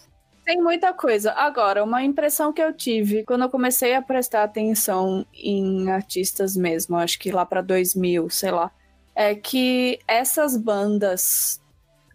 Tem 0.45 0.61
muita 0.61 0.93
coisa. 0.93 1.31
Agora, 1.33 1.83
uma 1.83 2.03
impressão 2.03 2.51
que 2.51 2.61
eu 2.61 2.73
tive 2.73 3.23
quando 3.23 3.43
eu 3.43 3.49
comecei 3.49 3.95
a 3.95 4.01
prestar 4.01 4.43
atenção 4.43 5.25
em 5.33 5.89
artistas 5.91 6.55
mesmo, 6.55 6.97
acho 6.97 7.19
que 7.19 7.31
lá 7.31 7.45
pra 7.45 7.61
2000, 7.61 8.29
sei 8.29 8.51
lá, 8.51 8.71
é 9.21 9.35
que 9.35 9.99
essas 10.07 10.55
bandas 10.55 11.61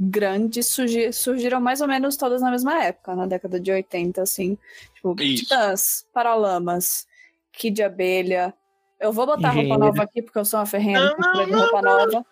grandes 0.01 0.69
surgi- 0.69 1.13
surgiram 1.13 1.61
mais 1.61 1.83
ou 1.83 1.87
menos 1.87 2.17
todas 2.17 2.41
na 2.41 2.51
mesma 2.51 2.83
época, 2.83 3.15
na 3.15 3.27
década 3.27 3.61
de 3.61 3.71
80, 3.71 4.23
assim. 4.23 4.57
Tipo, 4.95 5.15
Isso. 5.21 5.43
Titãs, 5.43 6.07
Paralamas, 6.15 7.07
Kid 7.53 7.83
Abelha. 7.83 8.55
Eu 8.99 9.13
vou 9.13 9.27
botar 9.27 9.49
roupa 9.49 9.59
Engenheiro. 9.61 9.79
nova 9.85 10.03
aqui 10.03 10.23
porque 10.23 10.39
eu 10.39 10.47
sou 10.47 10.59
uma 10.61 10.65
ferrenha 10.67 11.15
Não, 11.19 11.45
de 11.45 11.53
roupa 11.53 11.83
nova. 11.83 12.25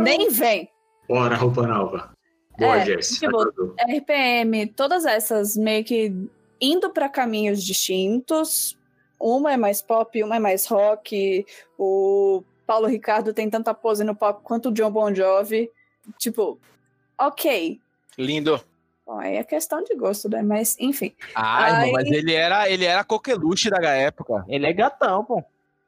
Nem 0.00 0.30
vem. 0.30 0.70
Bora, 1.08 1.34
roupa 1.34 1.66
nova. 1.66 2.14
Boa, 2.56 2.76
É, 2.78 2.84
Jess. 2.86 3.18
tipo. 3.18 3.36
RPM, 3.80 4.68
todas 4.68 5.04
essas 5.04 5.56
meio 5.56 5.82
que 5.84 6.12
indo 6.60 6.88
pra 6.90 7.08
caminhos 7.08 7.64
distintos. 7.64 8.78
Uma 9.20 9.52
é 9.52 9.56
mais 9.56 9.82
pop, 9.82 10.22
uma 10.22 10.36
é 10.36 10.38
mais 10.38 10.66
rock. 10.66 11.44
O 11.76 12.44
Paulo 12.66 12.86
Ricardo 12.86 13.32
tem 13.34 13.50
tanta 13.50 13.74
pose 13.74 14.04
no 14.04 14.14
pop 14.14 14.42
quanto 14.42 14.68
o 14.68 14.72
John 14.72 14.90
Bon 14.90 15.14
Jovi. 15.14 15.70
Tipo, 16.18 16.58
ok. 17.18 17.80
Lindo. 18.18 18.60
Bom, 19.06 19.18
aí 19.18 19.36
é 19.36 19.44
questão 19.44 19.82
de 19.84 19.94
gosto, 19.94 20.30
né? 20.30 20.42
Mas, 20.42 20.76
enfim. 20.80 21.14
Ah, 21.34 21.68
irmão, 21.68 21.82
Ai. 21.84 21.92
mas 21.92 22.10
ele 22.10 22.32
era, 22.32 22.68
ele 22.70 22.84
era 22.86 23.04
coqueluche 23.04 23.68
da 23.68 23.90
época. 23.90 24.44
Ele 24.48 24.66
é 24.66 24.72
gatão, 24.72 25.24
pô. 25.24 25.44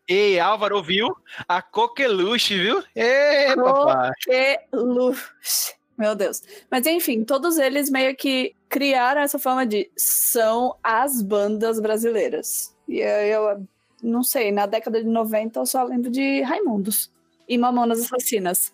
Ei, 0.07 0.39
Álvaro, 0.39 0.77
ouviu? 0.77 1.17
A 1.49 1.61
coqueluche, 1.61 2.57
viu? 2.59 2.83
Ei, 2.95 3.57
papai. 3.57 4.13
Que 4.21 4.61
luxo. 4.73 5.75
Meu 5.99 6.15
Deus. 6.15 6.43
Mas 6.71 6.87
enfim, 6.87 7.25
todos 7.25 7.57
eles 7.57 7.91
meio 7.91 8.15
que 8.15 8.55
criaram 8.69 9.23
essa 9.23 9.39
forma 9.39 9.67
de 9.67 9.91
são 9.97 10.77
as 10.83 11.23
bandas 11.23 11.81
brasileiras. 11.81 12.77
E 12.87 13.01
eu 13.01 13.67
não 14.03 14.23
sei, 14.23 14.53
na 14.53 14.67
década 14.67 15.03
de 15.03 15.09
90 15.09 15.61
eu 15.61 15.67
só 15.67 15.83
lembro 15.85 16.11
de 16.11 16.43
Raimundos 16.43 17.11
e 17.49 17.57
Mamonas 17.57 18.01
Assassinas. 18.01 18.73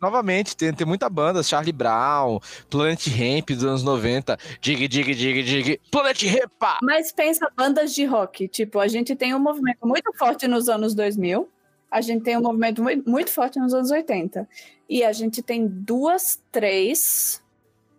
Novamente, 0.00 0.56
tem, 0.56 0.72
tem 0.72 0.86
muita 0.86 1.10
banda, 1.10 1.42
Charlie 1.42 1.72
Brown, 1.72 2.40
Planet 2.70 3.06
Ramp 3.08 3.50
dos 3.50 3.64
anos 3.64 3.82
90, 3.82 4.38
Dig, 4.60 4.88
Dig, 4.88 5.14
Dig, 5.14 5.42
Dig, 5.42 5.80
Planet 5.90 6.22
Ramp! 6.24 6.78
Mas 6.82 7.12
pensa 7.12 7.50
bandas 7.54 7.94
de 7.94 8.06
rock, 8.06 8.48
tipo, 8.48 8.78
a 8.78 8.88
gente 8.88 9.14
tem 9.14 9.34
um 9.34 9.38
movimento 9.38 9.86
muito 9.86 10.10
forte 10.14 10.48
nos 10.48 10.70
anos 10.70 10.94
2000, 10.94 11.46
a 11.90 12.00
gente 12.00 12.22
tem 12.22 12.36
um 12.38 12.40
movimento 12.40 12.82
mui- 12.82 13.02
muito 13.06 13.30
forte 13.30 13.58
nos 13.58 13.74
anos 13.74 13.90
80. 13.90 14.48
E 14.88 15.04
a 15.04 15.12
gente 15.12 15.42
tem 15.42 15.66
duas, 15.66 16.40
três 16.50 17.42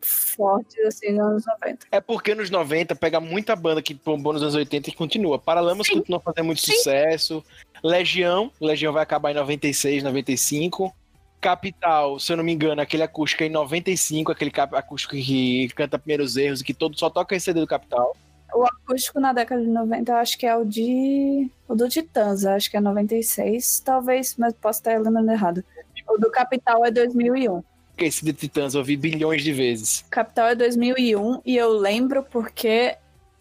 fortes 0.02 0.86
assim 0.86 1.12
nos 1.12 1.22
anos 1.22 1.46
90. 1.62 1.88
É 1.92 2.02
porque 2.02 2.36
nos 2.36 2.50
90 2.50 2.96
pega 2.96 3.20
muita 3.20 3.56
banda 3.56 3.82
que 3.82 3.94
bombou 3.94 4.34
nos 4.34 4.42
anos 4.42 4.56
80 4.56 4.90
e 4.90 4.94
continua. 4.94 5.40
Paralamas 5.40 5.88
Sim. 5.88 5.96
continua 5.96 6.20
fazendo 6.20 6.46
muito 6.46 6.62
Sim. 6.62 6.74
sucesso. 6.74 7.44
Legião, 7.84 8.52
Legião 8.60 8.94
vai 8.94 9.04
acabar 9.04 9.32
em 9.32 9.36
96, 9.36 10.04
95. 10.04 10.94
Capital, 11.40 12.20
se 12.20 12.32
eu 12.32 12.38
não 12.38 12.44
me 12.44 12.54
engano, 12.54 12.82
aquele 12.82 13.02
acústico 13.02 13.44
é 13.44 13.48
em 13.48 13.50
95, 13.50 14.32
aquele 14.32 14.52
acústico 14.74 15.16
que 15.16 15.70
canta 15.70 15.98
primeiros 15.98 16.38
erros 16.38 16.62
e 16.62 16.64
que 16.64 16.74
todo 16.74 16.98
só 16.98 17.10
toca 17.10 17.36
em 17.36 17.40
CD 17.40 17.60
do 17.60 17.68
Capital. 17.68 18.16
O 18.54 18.64
acústico 18.64 19.20
na 19.20 19.34
década 19.34 19.62
de 19.62 19.70
90, 19.70 20.12
eu 20.12 20.16
acho 20.18 20.38
que 20.38 20.46
é 20.46 20.56
o 20.56 20.64
de. 20.64 21.50
O 21.68 21.74
do 21.74 21.90
Titãs, 21.90 22.46
acho 22.46 22.70
que 22.70 22.78
é 22.78 22.82
96, 22.82 23.80
talvez, 23.80 24.36
mas 24.38 24.54
posso 24.54 24.80
estar 24.80 25.00
lembrando 25.02 25.32
errado. 25.32 25.64
O 26.08 26.18
do 26.18 26.30
Capital 26.30 26.86
é 26.86 26.92
2001. 26.92 27.64
Que 28.02 28.06
esse 28.06 28.26
de 28.26 28.34
Titãs 28.34 28.74
eu 28.74 28.80
ouvi 28.80 28.98
bilhões 28.98 29.44
de 29.44 29.54
vezes. 29.54 30.04
Capital 30.10 30.48
é 30.48 30.56
2001 30.56 31.40
e 31.46 31.56
eu 31.56 31.70
lembro 31.78 32.24
porque 32.24 32.96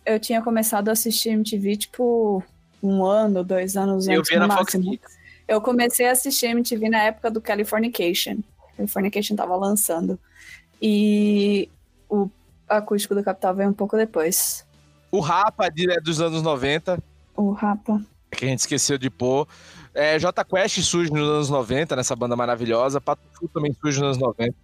eu 0.04 0.20
tinha 0.20 0.42
começado 0.42 0.90
a 0.90 0.92
assistir 0.92 1.30
MTV, 1.30 1.76
tipo, 1.78 2.44
um 2.82 3.02
ano, 3.02 3.42
dois 3.42 3.74
anos 3.74 4.06
Eu 4.06 4.18
antes 4.18 4.28
via 4.28 4.38
no 4.38 4.46
na 4.48 4.56
Fox 4.58 4.74
máximo. 4.74 4.92
Kids. 4.92 5.18
Eu 5.48 5.62
comecei 5.62 6.06
a 6.06 6.12
assistir 6.12 6.46
MTV 6.48 6.90
na 6.90 7.04
época 7.04 7.30
do 7.30 7.40
Californication. 7.40 8.40
Californication 8.76 9.34
tava 9.34 9.56
lançando. 9.56 10.20
E 10.80 11.70
o 12.06 12.28
acústico 12.68 13.14
do 13.14 13.24
Capital 13.24 13.54
veio 13.54 13.70
um 13.70 13.72
pouco 13.72 13.96
depois. 13.96 14.66
O 15.10 15.20
Rapa 15.20 15.70
de- 15.70 15.90
é 15.90 16.00
dos 16.02 16.20
anos 16.20 16.42
90, 16.42 17.02
O 17.34 17.52
Rapa. 17.52 17.98
que 18.30 18.44
a 18.44 18.48
gente 18.48 18.58
esqueceu 18.60 18.98
de 18.98 19.08
pôr. 19.08 19.48
É, 19.94 20.18
J 20.18 20.44
Quest 20.44 20.80
surge 20.82 21.10
nos 21.12 21.28
anos 21.28 21.50
90, 21.50 21.96
nessa 21.96 22.14
banda 22.14 22.36
maravilhosa. 22.36 23.00
Pato 23.00 23.22
Fu 23.32 23.48
também 23.48 23.72
surge 23.80 23.98
nos 24.00 24.16
anos 24.16 24.18
90. 24.18 24.54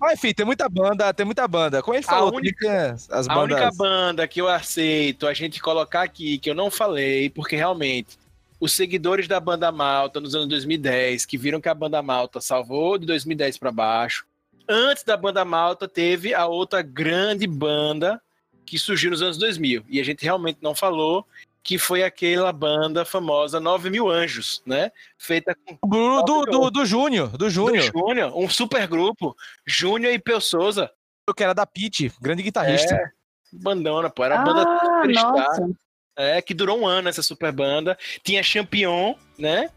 Mas 0.00 0.12
enfim, 0.12 0.32
tem 0.32 0.46
muita 0.46 0.68
banda, 0.68 1.12
tem 1.12 1.26
muita 1.26 1.48
banda. 1.48 1.82
Como 1.82 1.94
a 1.96 2.00
gente 2.00 2.08
A 2.08 2.12
falou, 2.12 2.34
única- 2.34 2.92
as 3.10 3.28
A 3.28 3.34
bandas... 3.34 3.58
única 3.58 3.70
banda 3.76 4.28
que 4.28 4.40
eu 4.40 4.48
aceito 4.48 5.26
a 5.26 5.34
gente 5.34 5.60
colocar 5.60 6.02
aqui, 6.02 6.38
que 6.38 6.48
eu 6.50 6.54
não 6.54 6.70
falei, 6.70 7.28
porque 7.30 7.56
realmente 7.56 8.16
os 8.60 8.72
seguidores 8.72 9.26
da 9.26 9.40
banda 9.40 9.72
Malta 9.72 10.20
nos 10.20 10.34
anos 10.34 10.48
2010, 10.48 11.24
que 11.26 11.36
viram 11.38 11.60
que 11.60 11.68
a 11.68 11.74
banda 11.74 12.00
Malta 12.02 12.40
salvou 12.40 12.96
de 12.98 13.06
2010 13.06 13.56
para 13.58 13.72
baixo, 13.72 14.24
antes 14.68 15.02
da 15.02 15.16
banda 15.16 15.44
Malta 15.44 15.88
teve 15.88 16.34
a 16.34 16.46
outra 16.46 16.82
grande 16.82 17.46
banda 17.46 18.20
que 18.66 18.78
surgiu 18.78 19.10
nos 19.10 19.22
anos 19.22 19.38
2000, 19.38 19.84
e 19.88 19.98
a 20.00 20.04
gente 20.04 20.22
realmente 20.22 20.58
não 20.60 20.74
falou, 20.74 21.24
que 21.68 21.76
foi 21.76 22.02
aquela 22.02 22.50
banda 22.50 23.04
famosa 23.04 23.60
9 23.60 23.90
Mil 23.90 24.08
Anjos, 24.08 24.62
né? 24.64 24.90
Feita 25.18 25.54
com 25.54 25.76
Do, 25.86 26.22
do, 26.22 26.44
do, 26.46 26.70
do 26.70 26.86
Júnior, 26.86 27.28
do 27.28 27.36
do 27.36 27.50
Júnior, 27.50 27.92
Júnior, 27.94 28.32
um 28.34 28.48
super 28.48 28.88
grupo, 28.88 29.36
Júnior 29.66 30.14
e 30.14 30.18
Peu 30.18 30.40
Souza. 30.40 30.90
que 31.36 31.44
era 31.44 31.52
da 31.52 31.66
Pete, 31.66 32.10
grande 32.22 32.42
guitarrista. 32.42 32.94
É, 32.94 33.10
bandona, 33.52 34.08
pô, 34.08 34.24
era 34.24 34.40
a 34.40 34.42
banda 34.42 34.62
ah, 34.62 35.02
nossa. 35.06 35.68
É, 36.16 36.40
que 36.40 36.54
durou 36.54 36.80
um 36.80 36.86
ano 36.86 37.10
essa 37.10 37.22
super 37.22 37.52
banda. 37.52 37.98
Tinha 38.24 38.42
Champion, 38.42 39.14
né? 39.38 39.68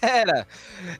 Era. 0.00 0.46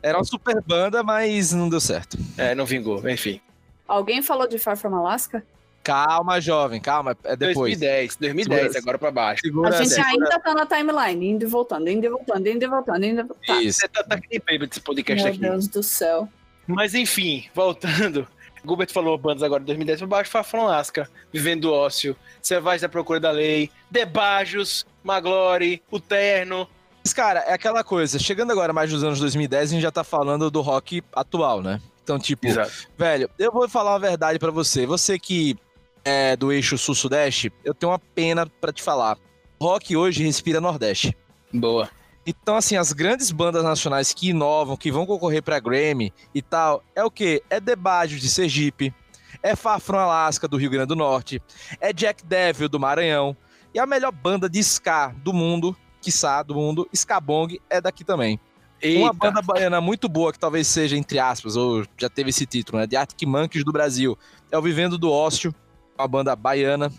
Era 0.03 0.18
uma 0.18 0.24
super 0.24 0.61
banda, 0.62 1.05
mas 1.05 1.53
não 1.53 1.68
deu 1.68 1.80
certo. 1.80 2.18
É, 2.37 2.57
não 2.57 2.66
vingou, 2.66 3.09
enfim. 3.09 3.41
Alguém 3.87 4.20
falou 4.20 4.49
de 4.49 4.59
Far 4.59 4.76
From 4.76 4.97
Alaska? 4.97 5.47
Calma, 5.85 6.41
jovem, 6.41 6.80
calma. 6.80 7.16
É 7.24 7.37
depois. 7.37 7.78
2010, 7.78 8.16
2010, 8.16 8.61
Segura- 8.62 8.78
agora 8.80 8.99
pra 8.99 9.11
baixo. 9.11 9.43
Segura 9.45 9.68
a 9.78 9.82
gente 9.85 10.01
ainda 10.01 10.41
tá 10.41 10.55
na 10.55 10.64
timeline, 10.66 11.28
indo 11.32 11.45
e 11.45 11.47
voltando, 11.47 11.89
indo 11.91 12.07
e 12.07 12.09
voltando, 12.09 12.49
indo 12.49 12.64
e 12.64 12.66
voltando, 12.66 13.05
indo 13.05 13.20
e 13.20 13.22
voltando. 13.22 13.47
Tá. 13.47 13.62
Isso. 13.62 13.80
Você 13.80 13.89
tá, 13.89 14.03
tá 14.03 14.18
que 14.18 14.43
nem 14.49 14.59
desse 14.59 14.80
podcast 14.80 15.22
Meu 15.22 15.32
aqui. 15.32 15.41
Deus 15.41 15.68
do 15.68 15.82
céu. 15.82 16.28
Mas 16.66 16.95
enfim, 16.95 17.45
voltando. 17.55 18.26
Gilbert 18.66 18.91
falou 18.91 19.18
bandas 19.18 19.43
agora 19.43 19.61
de 19.61 19.66
2010 19.66 19.99
pra 19.99 20.07
baixo, 20.09 20.30
Fafron 20.30 20.64
Lasca, 20.64 21.07
Vivendo 21.30 21.61
do 21.62 21.72
Ócio, 21.74 22.16
Selvagem 22.41 22.80
da 22.80 22.89
Procura 22.89 23.20
da 23.20 23.30
Lei, 23.30 23.70
Debajos, 23.91 24.87
Maglore, 25.03 25.82
O 25.91 26.01
Terno. 26.01 26.66
Mas, 27.05 27.12
cara, 27.12 27.41
é 27.41 27.53
aquela 27.53 27.85
coisa. 27.85 28.18
Chegando 28.18 28.53
agora 28.53 28.72
mais 28.72 28.91
dos 28.91 29.05
anos 29.05 29.20
2010, 29.20 29.68
a 29.68 29.72
gente 29.74 29.82
já 29.82 29.91
tá 29.91 30.03
falando 30.03 30.51
do 30.51 30.62
rock 30.62 31.03
atual, 31.12 31.61
né? 31.61 31.78
Então, 32.03 32.18
tipo, 32.18 32.47
Exato. 32.47 32.70
velho, 32.97 33.28
eu 33.39 33.53
vou 33.53 33.68
falar 33.68 33.93
uma 33.93 33.99
verdade 33.99 34.39
pra 34.39 34.51
você. 34.51 34.87
Você 34.87 35.18
que 35.18 35.57
é 36.05 36.36
do 36.36 36.52
eixo 36.52 36.76
sul-sudeste, 36.76 37.52
eu 37.64 37.74
tenho 37.74 37.92
uma 37.92 37.98
pena 37.98 38.46
pra 38.61 38.72
te 38.72 38.82
falar. 38.82 39.16
Rock 39.61 39.96
hoje 39.96 40.22
respira 40.22 40.61
Nordeste. 40.61 41.16
Boa. 41.52 41.88
Então, 42.26 42.57
assim, 42.57 42.76
as 42.76 42.92
grandes 42.92 43.30
bandas 43.30 43.62
nacionais 43.62 44.12
que 44.12 44.30
inovam, 44.30 44.76
que 44.76 44.90
vão 44.90 45.07
concorrer 45.07 45.42
pra 45.42 45.61
Grammy 45.61 46.12
e 46.34 46.40
tal, 46.40 46.82
é 46.94 47.05
o 47.05 47.11
quê? 47.11 47.42
É 47.50 47.61
Debajo 47.61 48.18
de 48.18 48.28
Sergipe, 48.28 48.94
é 49.42 49.55
Fafron 49.55 49.98
Alaska 49.98 50.48
do 50.48 50.57
Rio 50.57 50.70
Grande 50.70 50.88
do 50.88 50.96
Norte, 50.96 51.40
é 51.80 51.92
Jack 51.92 52.24
Devil 52.24 52.68
do 52.68 52.80
Maranhão, 52.80 53.36
e 53.74 53.78
a 53.78 53.86
melhor 53.86 54.12
banda 54.12 54.48
de 54.48 54.59
ska 54.61 55.09
do 55.22 55.32
mundo, 55.32 55.76
quiçá 56.00 56.42
do 56.42 56.55
mundo, 56.55 56.88
Skabong, 56.92 57.61
é 57.68 57.80
daqui 57.80 58.05
também. 58.05 58.40
Uma 58.82 59.09
Eita. 59.09 59.12
banda 59.12 59.42
baiana 59.42 59.80
muito 59.80 60.09
boa, 60.09 60.32
que 60.32 60.38
talvez 60.38 60.66
seja, 60.66 60.96
entre 60.96 61.18
aspas, 61.18 61.57
ou 61.57 61.84
já 61.98 62.09
teve 62.09 62.30
esse 62.30 62.44
título, 62.44 62.78
né? 62.78 62.86
De 62.86 62.96
Arctic 62.96 63.26
Monkeys 63.26 63.64
do 63.64 63.72
Brasil, 63.72 64.18
é 64.50 64.59
o 64.59 64.62
Vivendo 64.62 64.98
do 64.98 65.11
Ócio, 65.11 65.55
uma 65.99 66.09
banda 66.09 66.34
baiana. 66.36 66.92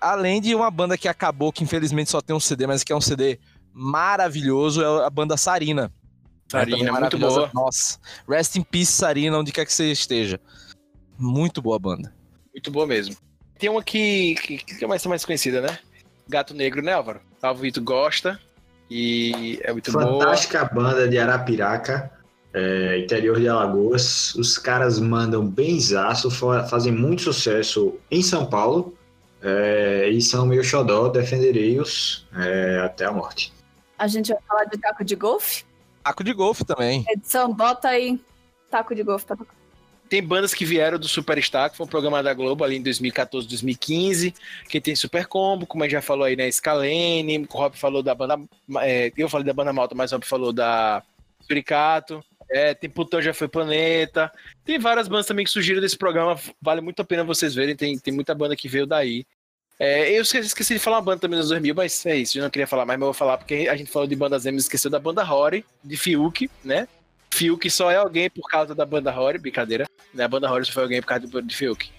Além 0.00 0.40
de 0.40 0.54
uma 0.54 0.70
banda 0.70 0.96
que 0.96 1.08
acabou, 1.08 1.52
que 1.52 1.62
infelizmente 1.62 2.10
só 2.10 2.20
tem 2.20 2.34
um 2.34 2.40
CD, 2.40 2.66
mas 2.66 2.82
que 2.82 2.92
é 2.92 2.96
um 2.96 3.00
CD 3.00 3.38
maravilhoso, 3.72 4.82
é 4.82 5.06
a 5.06 5.10
banda 5.10 5.36
Sarina. 5.36 5.92
Sarina, 6.50 6.78
Também 6.78 6.90
muito 6.90 7.00
maravilhosa. 7.00 7.36
boa. 7.36 7.50
Nossa. 7.54 7.98
Rest 8.28 8.56
in 8.56 8.62
Peace, 8.62 8.92
Sarina, 8.92 9.38
onde 9.38 9.52
quer 9.52 9.64
que 9.64 9.72
você 9.72 9.92
esteja. 9.92 10.40
Muito 11.18 11.60
boa 11.60 11.78
banda. 11.78 12.12
Muito 12.52 12.70
boa 12.70 12.86
mesmo. 12.86 13.14
Tem 13.58 13.68
uma 13.68 13.82
que, 13.82 14.34
que, 14.36 14.58
que 14.58 14.84
é 14.84 14.88
mais, 14.88 15.04
mais 15.04 15.24
conhecida, 15.24 15.60
né? 15.60 15.78
Gato 16.28 16.54
Negro, 16.54 16.82
né, 16.82 16.94
Álvaro? 16.94 17.20
Álvaro 17.42 17.62
Vitor 17.62 17.82
gosta. 17.82 18.40
E 18.90 19.60
é 19.62 19.72
muito 19.72 19.92
boa. 19.92 20.04
Fantástica 20.04 20.64
banda 20.64 21.08
de 21.08 21.18
Arapiraca, 21.18 22.10
é, 22.52 22.98
interior 22.98 23.38
de 23.40 23.48
Alagoas. 23.48 24.34
Os 24.34 24.58
caras 24.58 24.98
mandam 24.98 25.46
benzaço, 25.46 26.30
fa- 26.30 26.64
fazem 26.64 26.92
muito 26.92 27.22
sucesso 27.22 27.94
em 28.10 28.22
São 28.22 28.46
Paulo. 28.46 28.94
é, 29.42 30.08
e 30.10 30.20
são 30.20 30.44
meu 30.44 30.62
xodó, 30.62 31.08
defenderei-os 31.08 32.26
é, 32.36 32.80
até 32.84 33.06
a 33.06 33.12
morte. 33.12 33.52
A 33.98 34.06
gente 34.06 34.32
vai 34.32 34.42
falar 34.46 34.64
de 34.64 34.76
taco 34.78 35.02
de 35.04 35.14
golfe? 35.16 35.64
Taco 36.04 36.22
de 36.24 36.32
golfe 36.34 36.64
também. 36.64 37.04
Edição, 37.08 37.52
bota 37.52 37.88
aí 37.88 38.20
taco 38.70 38.94
de 38.94 39.02
golfe 39.02 39.24
pra 39.24 39.36
tocar. 39.36 39.54
Tem 40.10 40.22
bandas 40.22 40.52
que 40.52 40.64
vieram 40.64 40.98
do 40.98 41.06
Superstar, 41.06 41.70
que 41.70 41.76
foi 41.76 41.86
um 41.86 41.88
programa 41.88 42.20
da 42.22 42.34
Globo 42.34 42.64
ali 42.64 42.76
em 42.76 42.82
2014, 42.82 43.46
2015, 43.46 44.34
que 44.68 44.80
tem 44.80 44.94
Super 44.96 45.26
Combo, 45.26 45.66
como 45.66 45.84
a 45.84 45.86
gente 45.86 45.92
já 45.92 46.02
falou 46.02 46.24
aí, 46.24 46.34
né? 46.34 46.50
Scalene, 46.50 47.46
o 47.48 47.56
Rob 47.56 47.76
falou 47.78 48.02
da 48.02 48.14
banda. 48.14 48.38
é, 48.82 49.12
eu 49.16 49.28
falei 49.28 49.46
da 49.46 49.52
banda 49.52 49.72
Malta, 49.72 49.94
mas 49.94 50.10
o 50.10 50.16
Rob 50.16 50.26
falou 50.26 50.52
da 50.52 51.00
Suricato. 51.46 52.22
É, 52.50 52.74
tem 52.74 52.90
Plutão 52.90 53.22
Já 53.22 53.32
Foi 53.32 53.48
Planeta. 53.48 54.30
Tem 54.64 54.78
várias 54.78 55.06
bandas 55.06 55.26
também 55.26 55.44
que 55.44 55.50
surgiram 55.50 55.80
desse 55.80 55.96
programa. 55.96 56.38
Vale 56.60 56.80
muito 56.80 57.00
a 57.00 57.04
pena 57.04 57.22
vocês 57.22 57.54
verem. 57.54 57.76
Tem, 57.76 57.96
tem 57.98 58.12
muita 58.12 58.34
banda 58.34 58.56
que 58.56 58.68
veio 58.68 58.86
daí. 58.86 59.24
É, 59.78 60.10
eu 60.10 60.20
esqueci, 60.20 60.74
de 60.74 60.78
falar 60.78 60.96
uma 60.96 61.02
banda 61.02 61.20
também 61.20 61.38
nos 61.38 61.48
2000, 61.48 61.74
mas 61.74 62.04
é 62.04 62.16
isso. 62.16 62.36
Eu 62.36 62.42
não 62.42 62.50
queria 62.50 62.66
falar 62.66 62.84
mais, 62.84 62.98
mas 62.98 63.06
eu 63.06 63.12
vou 63.12 63.14
falar 63.14 63.38
porque 63.38 63.66
a 63.70 63.76
gente 63.76 63.90
falou 63.90 64.06
de 64.06 64.14
bandas 64.14 64.44
emos, 64.44 64.64
esqueceu 64.64 64.90
da 64.90 64.98
banda 64.98 65.22
Rory, 65.22 65.64
de 65.82 65.96
Fiuk, 65.96 66.50
né? 66.62 66.86
Fiuk 67.30 67.70
só 67.70 67.90
é 67.90 67.96
alguém 67.96 68.28
por 68.28 68.46
causa 68.48 68.74
da 68.74 68.84
banda 68.84 69.10
Rory, 69.10 69.38
brincadeira. 69.38 69.86
Né? 70.12 70.24
A 70.24 70.28
banda 70.28 70.50
Horizon 70.50 70.72
foi 70.72 70.82
alguém 70.82 71.00
por 71.00 71.06
causa 71.06 71.26
de 71.42 71.56
Fiuk. 71.56 71.90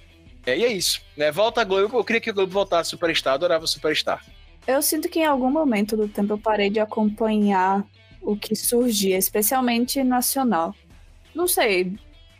É, 0.46 0.58
e 0.58 0.64
é 0.64 0.72
isso. 0.72 1.02
Né? 1.18 1.32
Volta 1.32 1.62
a 1.62 1.64
Globo. 1.64 1.98
Eu 1.98 2.04
queria 2.04 2.22
que 2.22 2.30
a 2.30 2.34
Globo 2.34 2.52
voltasse 2.52 2.90
Superstar, 2.90 3.34
adorava 3.34 3.66
Superstar. 3.66 4.24
Eu 4.68 4.82
sinto 4.82 5.10
que 5.10 5.20
em 5.20 5.26
algum 5.26 5.50
momento 5.50 5.98
do 5.98 6.08
tempo 6.08 6.34
eu 6.34 6.38
parei 6.38 6.70
de 6.70 6.80
acompanhar 6.80 7.84
o 8.22 8.36
que 8.36 8.56
surgia, 8.56 9.18
especialmente 9.18 10.04
nacional. 10.04 10.76
Não 11.34 11.48
sei, 11.48 11.94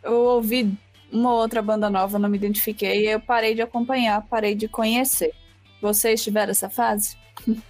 eu 0.04 0.14
ouvi 0.14 0.78
uma 1.12 1.34
outra 1.34 1.62
banda 1.62 1.90
nova, 1.90 2.20
não 2.20 2.30
me 2.30 2.38
identifiquei, 2.38 3.06
e 3.06 3.10
eu 3.10 3.20
parei 3.20 3.54
de 3.56 3.62
acompanhar, 3.62 4.22
parei 4.24 4.56
de 4.56 4.68
conhecer. 4.68 5.34
Vocês 5.82 6.24
tiveram 6.24 6.52
essa 6.52 6.70
fase? 6.70 7.18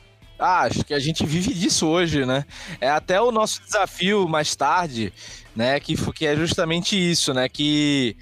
Ah, 0.43 0.61
acho 0.61 0.83
que 0.83 0.95
a 0.95 0.97
gente 0.97 1.23
vive 1.23 1.53
disso 1.53 1.85
hoje, 1.87 2.25
né? 2.25 2.43
É 2.79 2.89
até 2.89 3.21
o 3.21 3.31
nosso 3.31 3.61
desafio 3.61 4.27
mais 4.27 4.55
tarde, 4.55 5.13
né? 5.55 5.79
Que, 5.79 5.95
que 6.13 6.25
é 6.25 6.35
justamente 6.35 6.97
isso, 6.97 7.31
né? 7.31 7.47
Que 7.47 8.17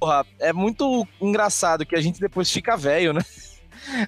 porra, 0.00 0.26
é 0.40 0.52
muito 0.52 1.06
engraçado 1.20 1.86
que 1.86 1.94
a 1.94 2.00
gente 2.00 2.18
depois 2.18 2.50
fica 2.50 2.76
velho, 2.76 3.12
né? 3.12 3.20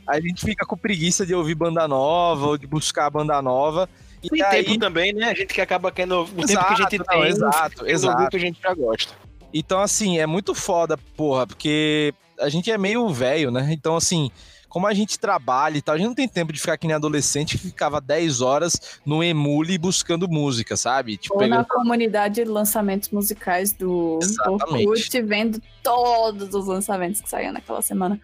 A 0.07 0.21
gente 0.21 0.45
fica 0.45 0.67
com 0.67 0.77
preguiça 0.77 1.25
de 1.25 1.35
ouvir 1.35 1.55
banda 1.55 1.89
nova 1.89 2.47
ou 2.47 2.59
de 2.59 2.67
buscar 2.67 3.09
banda 3.11 3.41
nova. 3.41 3.89
E, 4.23 4.37
e 4.37 4.43
aí... 4.43 4.65
tempo 4.65 4.79
também, 4.79 5.13
né? 5.13 5.31
A 5.31 5.35
gente 5.35 5.53
que 5.53 5.61
acaba 5.61 5.91
querendo 5.91 6.25
o 6.37 6.43
exato, 6.43 6.47
tempo 6.47 6.67
que 6.67 6.73
a 6.73 6.77
gente 6.77 6.99
não, 6.99 7.05
tem, 7.05 7.23
exato, 7.27 7.87
exato. 7.87 8.31
que 8.31 8.37
a 8.37 8.41
gente 8.41 8.61
já 8.61 8.75
gosta. 8.75 9.15
Então, 9.53 9.81
assim, 9.81 10.19
é 10.19 10.27
muito 10.27 10.55
foda, 10.55 10.97
porra, 11.17 11.47
porque 11.47 12.15
a 12.39 12.49
gente 12.49 12.71
é 12.71 12.79
meio 12.79 13.09
velho, 13.09 13.51
né? 13.51 13.69
Então, 13.71 13.97
assim, 13.97 14.31
como 14.73 14.87
a 14.87 14.95
gente 14.95 15.19
trabalha 15.19 15.77
e 15.77 15.83
tal, 15.83 15.95
a 15.95 15.99
gente 15.99 16.07
não 16.07 16.15
tem 16.15 16.27
tempo 16.27 16.51
de 16.51 16.59
ficar 16.59 16.79
que 16.79 16.87
nem 16.87 16.97
adolescente 16.97 17.59
que 17.59 17.67
ficava 17.69 18.01
10 18.01 18.41
horas 18.41 18.99
no 19.05 19.23
emule 19.23 19.77
buscando 19.77 20.27
música, 20.27 20.79
sabe? 20.79 21.19
Tipo, 21.19 21.35
Ou 21.35 21.41
pegando... 21.41 21.59
na 21.59 21.65
comunidade 21.67 22.37
de 22.37 22.45
lançamentos 22.45 23.11
musicais 23.11 23.73
do 23.73 24.19
Orkut, 24.47 25.21
vendo 25.21 25.61
todos 25.83 26.55
os 26.55 26.67
lançamentos 26.67 27.21
que 27.21 27.29
saíam 27.29 27.53
naquela 27.53 27.83
semana. 27.83 28.19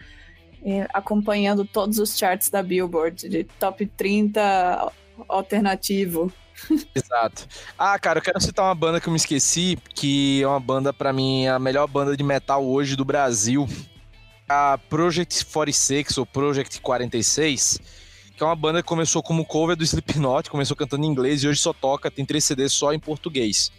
acompanhando 0.94 1.66
todos 1.66 1.98
os 1.98 2.16
charts 2.16 2.48
da 2.48 2.62
Billboard, 2.62 3.28
de 3.28 3.44
top 3.44 3.84
30 3.84 4.90
alternativo. 5.28 6.32
Exato. 6.94 7.46
Ah, 7.78 7.98
cara, 7.98 8.18
eu 8.18 8.22
quero 8.22 8.40
citar 8.40 8.64
uma 8.64 8.74
banda 8.74 9.00
que 9.00 9.08
eu 9.08 9.12
me 9.12 9.16
esqueci, 9.16 9.78
que 9.94 10.42
é 10.42 10.46
uma 10.46 10.60
banda, 10.60 10.92
para 10.92 11.12
mim, 11.12 11.46
a 11.46 11.58
melhor 11.58 11.86
banda 11.86 12.16
de 12.16 12.22
metal 12.22 12.64
hoje 12.66 12.96
do 12.96 13.04
Brasil, 13.04 13.68
a 14.48 14.78
Project 14.88 15.46
46 15.46 16.18
ou 16.18 16.26
Project 16.26 16.80
46, 16.80 17.78
que 18.36 18.42
é 18.42 18.46
uma 18.46 18.56
banda 18.56 18.82
que 18.82 18.88
começou 18.88 19.22
como 19.22 19.44
cover 19.44 19.76
do 19.76 19.84
Slipknot, 19.84 20.50
começou 20.50 20.76
cantando 20.76 21.04
em 21.04 21.08
inglês 21.08 21.42
e 21.42 21.48
hoje 21.48 21.60
só 21.60 21.72
toca, 21.72 22.10
tem 22.10 22.24
três 22.24 22.44
CDs 22.44 22.72
só 22.72 22.92
em 22.92 22.98
português. 22.98 23.70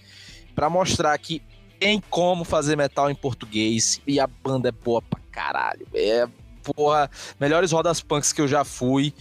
para 0.55 0.69
mostrar 0.69 1.17
que 1.17 1.41
tem 1.79 2.01
como 2.09 2.43
fazer 2.43 2.75
metal 2.75 3.09
em 3.09 3.15
português 3.15 4.01
e 4.05 4.19
a 4.19 4.27
banda 4.27 4.69
é 4.69 4.71
boa 4.71 5.01
pra 5.01 5.19
caralho. 5.31 5.87
É, 5.93 6.27
porra, 6.61 7.09
melhores 7.39 7.71
rodas 7.71 8.01
punks 8.01 8.33
que 8.33 8.41
eu 8.41 8.47
já 8.47 8.63
fui. 8.63 9.13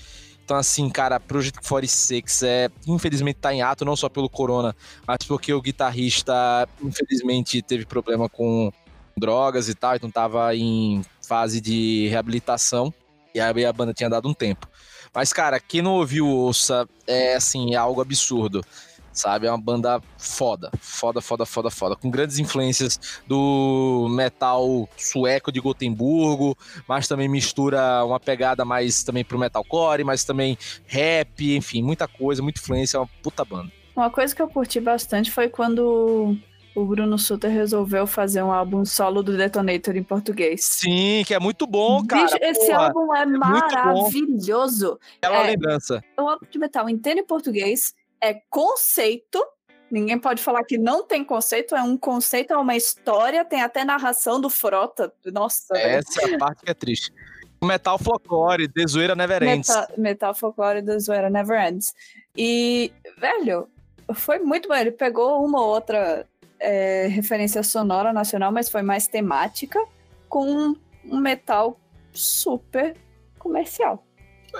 Então, 0.48 0.56
assim, 0.56 0.88
cara, 0.88 1.20
Project 1.20 1.60
46 1.68 2.42
é, 2.42 2.70
infelizmente 2.86 3.36
tá 3.36 3.52
em 3.52 3.60
ato, 3.60 3.84
não 3.84 3.94
só 3.94 4.08
pelo 4.08 4.30
corona, 4.30 4.74
mas 5.06 5.18
porque 5.26 5.52
o 5.52 5.60
guitarrista, 5.60 6.66
infelizmente, 6.82 7.60
teve 7.60 7.84
problema 7.84 8.30
com 8.30 8.72
drogas 9.14 9.68
e 9.68 9.74
tal, 9.74 9.94
então 9.94 10.10
tava 10.10 10.56
em 10.56 11.04
fase 11.20 11.60
de 11.60 12.08
reabilitação. 12.08 12.94
E 13.34 13.40
aí 13.40 13.66
a 13.66 13.72
banda 13.74 13.92
tinha 13.92 14.08
dado 14.08 14.26
um 14.26 14.32
tempo. 14.32 14.66
Mas, 15.14 15.34
cara, 15.34 15.60
quem 15.60 15.82
não 15.82 15.96
ouviu 15.96 16.26
ouça, 16.26 16.88
é 17.06 17.34
assim, 17.34 17.74
é 17.74 17.76
algo 17.76 18.00
absurdo. 18.00 18.64
Sabe? 19.18 19.48
É 19.48 19.50
uma 19.50 19.60
banda 19.60 20.00
foda. 20.16 20.70
Foda, 20.80 21.20
foda, 21.20 21.44
foda, 21.44 21.70
foda. 21.70 21.96
Com 21.96 22.08
grandes 22.08 22.38
influências 22.38 23.20
do 23.26 24.06
metal 24.08 24.88
sueco 24.96 25.50
de 25.50 25.58
Gotemburgo, 25.58 26.56
mas 26.86 27.08
também 27.08 27.28
mistura 27.28 28.04
uma 28.04 28.20
pegada 28.20 28.64
mais 28.64 29.02
também 29.02 29.24
pro 29.24 29.36
metalcore, 29.36 30.04
mas 30.04 30.22
também 30.22 30.56
rap, 30.86 31.56
enfim, 31.56 31.82
muita 31.82 32.06
coisa, 32.06 32.40
muita 32.40 32.60
influência. 32.60 32.96
É 32.96 33.00
uma 33.00 33.08
puta 33.20 33.44
banda. 33.44 33.72
Uma 33.96 34.08
coisa 34.08 34.32
que 34.32 34.40
eu 34.40 34.46
curti 34.46 34.78
bastante 34.78 35.32
foi 35.32 35.48
quando 35.48 36.38
o 36.76 36.84
Bruno 36.84 37.18
Suter 37.18 37.50
resolveu 37.50 38.06
fazer 38.06 38.40
um 38.40 38.52
álbum 38.52 38.84
solo 38.84 39.20
do 39.20 39.36
Detonator 39.36 39.96
em 39.96 40.04
português. 40.04 40.62
Sim, 40.62 41.24
que 41.26 41.34
é 41.34 41.40
muito 41.40 41.66
bom, 41.66 42.06
cara. 42.06 42.22
Bicho, 42.22 42.36
esse 42.40 42.66
Porra, 42.66 42.86
álbum 42.86 43.16
é, 43.16 43.22
é 43.22 43.26
maravilhoso. 43.26 45.00
É 45.20 45.28
uma 45.28 45.42
é, 45.42 45.46
lembrança. 45.48 46.04
É 46.16 46.22
um 46.22 46.28
álbum 46.28 46.46
de 46.48 46.56
metal 46.56 46.88
inteiro 46.88 47.18
em 47.18 47.26
português, 47.26 47.94
é 48.20 48.34
conceito. 48.48 49.44
Ninguém 49.90 50.18
pode 50.18 50.42
falar 50.42 50.64
que 50.64 50.76
não 50.76 51.02
tem 51.02 51.24
conceito, 51.24 51.74
é 51.74 51.82
um 51.82 51.96
conceito, 51.96 52.52
é 52.52 52.56
uma 52.56 52.76
história, 52.76 53.44
tem 53.44 53.62
até 53.62 53.84
narração 53.84 54.40
do 54.40 54.50
Frota. 54.50 55.12
Nossa. 55.32 55.76
Essa 55.78 56.28
é 56.28 56.34
a 56.34 56.38
parte 56.38 56.64
que 56.64 56.70
é 56.70 56.74
triste. 56.74 57.12
Metal 57.62 57.98
Folklore, 57.98 58.68
The 58.68 58.86
Zoeira 58.86 59.14
Never 59.14 59.42
Ends. 59.42 59.68
Metal, 59.68 59.88
metal 59.96 60.34
Folklore, 60.34 60.82
The 60.82 60.98
Zoeira 60.98 61.30
Never 61.30 61.58
Ends. 61.66 61.94
E, 62.36 62.92
velho, 63.18 63.68
foi 64.14 64.38
muito 64.38 64.68
bom. 64.68 64.74
Ele 64.74 64.92
pegou 64.92 65.44
uma 65.44 65.60
ou 65.60 65.68
outra 65.68 66.26
é, 66.60 67.06
referência 67.08 67.62
sonora 67.62 68.12
nacional, 68.12 68.52
mas 68.52 68.68
foi 68.68 68.82
mais 68.82 69.08
temática, 69.08 69.82
com 70.28 70.76
um 71.04 71.18
metal 71.18 71.80
super 72.12 72.96
comercial. 73.38 74.04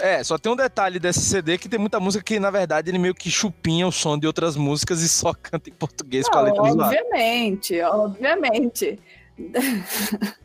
É, 0.01 0.23
só 0.23 0.39
tem 0.39 0.53
um 0.53 0.57
detalhe 0.57 0.99
desse 0.99 1.21
CD 1.21 1.59
que 1.59 1.69
tem 1.69 1.79
muita 1.79 1.99
música 2.01 2.23
que, 2.25 2.39
na 2.39 2.51
verdade, 2.51 2.91
ele 2.91 2.99
meio 2.99 3.15
que 3.15 3.31
chupinha 3.31 3.87
o 3.87 3.93
som 3.93 4.19
de 4.19 4.27
outras 4.27 4.57
músicas 4.57 5.01
e 5.03 5.09
só 5.09 5.33
canta 5.41 5.71
em 5.71 5.73
português 5.73 6.27
Não, 6.27 6.33
com 6.33 6.39
a 6.39 6.43
letra 6.43 6.63
Obviamente, 6.63 7.81
obviamente. 7.83 8.99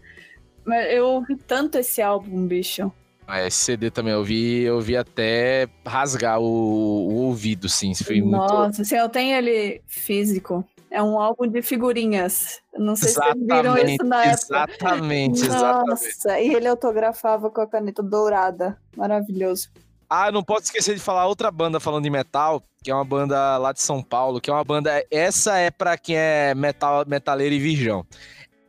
eu 0.90 1.06
ouvi 1.06 1.36
tanto 1.36 1.78
esse 1.78 2.02
álbum, 2.02 2.48
bicho. 2.48 2.92
Ah, 3.26 3.46
esse 3.46 3.58
CD 3.58 3.90
também 3.90 4.14
eu 4.14 4.24
vi, 4.24 4.62
eu 4.62 4.82
vi 4.82 4.98
até 4.98 5.68
rasgar 5.86 6.40
o, 6.40 6.44
o 6.44 7.14
ouvido, 7.26 7.70
sim. 7.70 7.94
Foi 7.96 8.22
Nossa, 8.22 8.64
muito... 8.64 8.82
assim, 8.82 8.96
eu 8.96 9.10
tenho 9.10 9.38
ele 9.38 9.82
físico. 9.88 10.68
É 10.94 11.02
um 11.02 11.20
álbum 11.20 11.48
de 11.48 11.64
figurinhas. 11.64 12.62
Não 12.78 12.96
sei 12.96 13.10
exatamente, 13.10 13.40
se 13.40 13.48
vocês 13.48 13.64
viram 13.64 13.78
isso 13.78 14.04
na 14.04 14.26
época. 14.26 14.46
Exatamente, 14.46 15.42
exatamente. 15.44 15.90
Nossa, 15.90 16.40
e 16.40 16.54
ele 16.54 16.68
autografava 16.68 17.50
com 17.50 17.62
a 17.62 17.68
caneta 17.68 18.04
dourada. 18.04 18.78
Maravilhoso. 18.96 19.70
Ah, 20.08 20.32
não 20.32 20.44
posso 20.44 20.66
esquecer 20.66 20.94
de 20.94 21.02
falar 21.02 21.26
outra 21.26 21.50
banda 21.50 21.80
falando 21.80 22.04
de 22.04 22.12
metal, 22.12 22.62
que 22.84 22.92
é 22.92 22.94
uma 22.94 23.04
banda 23.04 23.58
lá 23.58 23.74
de 23.74 23.82
São 23.82 24.04
Paulo, 24.04 24.40
que 24.40 24.52
é 24.52 24.54
uma 24.54 24.64
banda. 24.64 25.04
Essa 25.10 25.58
é 25.58 25.72
para 25.72 25.98
quem 25.98 26.16
é 26.16 26.54
metal, 26.54 27.04
metaleiro 27.08 27.56
e 27.56 27.60
virgão. 27.60 28.06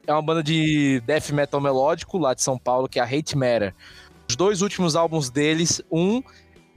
É 0.06 0.12
uma 0.14 0.22
banda 0.22 0.42
de 0.42 1.02
death 1.04 1.28
metal 1.28 1.60
melódico 1.60 2.16
lá 2.16 2.32
de 2.32 2.42
São 2.42 2.56
Paulo, 2.56 2.88
que 2.88 2.98
é 2.98 3.02
a 3.02 3.04
Hate 3.04 3.36
Matter. 3.36 3.74
Os 4.26 4.34
dois 4.34 4.62
últimos 4.62 4.96
álbuns 4.96 5.28
deles, 5.28 5.82
um 5.92 6.22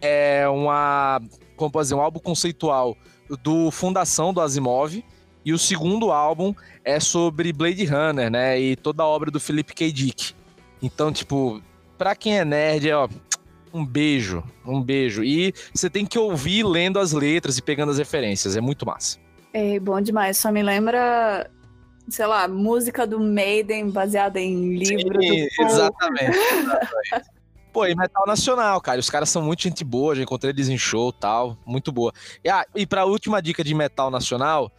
é 0.02 0.46
uma. 0.50 1.22
Como 1.56 1.72
dizer, 1.72 1.96
um 1.96 2.02
álbum 2.02 2.20
conceitual 2.20 2.98
do 3.42 3.72
Fundação 3.72 4.34
do 4.34 4.42
Asimov, 4.42 5.02
e 5.48 5.54
o 5.54 5.58
segundo 5.58 6.12
álbum 6.12 6.54
é 6.84 7.00
sobre 7.00 7.54
Blade 7.54 7.86
Runner, 7.86 8.30
né? 8.30 8.60
E 8.60 8.76
toda 8.76 9.02
a 9.02 9.08
obra 9.08 9.32
do 9.32 9.40
Philip 9.40 9.74
K. 9.74 9.90
Dick. 9.94 10.36
Então, 10.84 11.10
tipo, 11.10 11.62
pra 11.98 12.18
quem 12.18 12.38
é 12.38 12.44
nerd, 12.44 12.92
ó, 12.92 13.08
um 13.74 13.86
beijo, 13.86 14.44
um 14.66 14.84
beijo. 14.84 15.24
E 15.24 15.54
você 15.74 15.90
tem 15.90 16.06
que 16.06 16.20
ouvir 16.20 16.64
lendo 16.64 17.00
as 17.00 17.14
letras 17.14 17.58
e 17.58 17.62
pegando 17.62 17.94
as 17.94 17.98
referências, 17.98 18.58
é 18.58 18.62
muito 18.62 18.86
massa. 18.86 19.20
É 19.54 19.80
bom 19.80 20.02
demais, 20.02 20.38
só 20.38 20.52
me 20.52 20.62
lembra, 20.62 21.50
sei 22.10 22.26
lá, 22.26 22.46
música 22.50 23.08
do 23.08 23.18
Maiden 23.18 23.90
baseada 23.90 24.42
em 24.42 24.76
livro 24.76 25.22
Sim, 25.22 25.48
exatamente, 25.62 26.36
exatamente. 26.60 27.38
Pô, 27.72 27.86
e 27.86 27.96
metal 27.96 28.26
nacional, 28.28 28.82
cara. 28.82 29.00
Os 29.00 29.10
caras 29.10 29.30
são 29.30 29.42
muito 29.42 29.64
gente 29.64 29.86
boa, 29.86 30.14
já 30.14 30.24
encontrei 30.24 30.52
eles 30.52 30.68
em 30.68 30.78
show 30.78 31.14
tal. 31.14 31.58
Muito 31.66 31.90
boa. 31.90 32.12
E, 32.44 32.50
ah, 32.50 32.66
e 32.76 32.86
pra 32.86 33.06
última 33.06 33.42
dica 33.42 33.64
de 33.64 33.74
metal 33.74 34.10
nacional, 34.10 34.72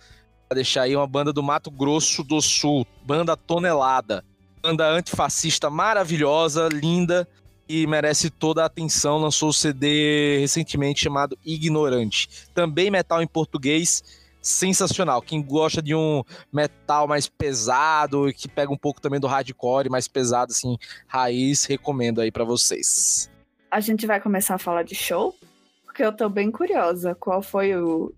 deixar 0.54 0.82
aí 0.82 0.96
uma 0.96 1.06
banda 1.06 1.32
do 1.32 1.42
Mato 1.42 1.70
Grosso 1.70 2.22
do 2.22 2.40
Sul, 2.40 2.86
banda 3.04 3.36
Tonelada. 3.36 4.24
Banda 4.62 4.88
antifascista 4.88 5.70
maravilhosa, 5.70 6.68
linda 6.68 7.28
e 7.68 7.86
merece 7.86 8.30
toda 8.30 8.62
a 8.62 8.66
atenção. 8.66 9.18
Lançou 9.18 9.50
o 9.50 9.52
CD 9.52 10.38
recentemente 10.40 11.00
chamado 11.00 11.38
Ignorante. 11.44 12.28
Também 12.54 12.90
metal 12.90 13.22
em 13.22 13.26
português, 13.26 14.02
sensacional. 14.40 15.20
Quem 15.20 15.42
gosta 15.42 15.82
de 15.82 15.94
um 15.94 16.24
metal 16.52 17.06
mais 17.06 17.28
pesado, 17.28 18.32
que 18.34 18.48
pega 18.48 18.72
um 18.72 18.76
pouco 18.76 19.00
também 19.00 19.20
do 19.20 19.26
hardcore, 19.26 19.90
mais 19.90 20.08
pesado, 20.08 20.52
assim, 20.52 20.76
raiz, 21.06 21.64
recomendo 21.64 22.20
aí 22.20 22.32
para 22.32 22.44
vocês. 22.44 23.30
A 23.70 23.80
gente 23.80 24.06
vai 24.06 24.20
começar 24.20 24.54
a 24.54 24.58
falar 24.58 24.82
de 24.82 24.94
show, 24.94 25.36
porque 25.84 26.02
eu 26.02 26.12
tô 26.12 26.28
bem 26.28 26.50
curiosa. 26.50 27.14
Qual 27.14 27.42
foi 27.42 27.76
o 27.76 28.12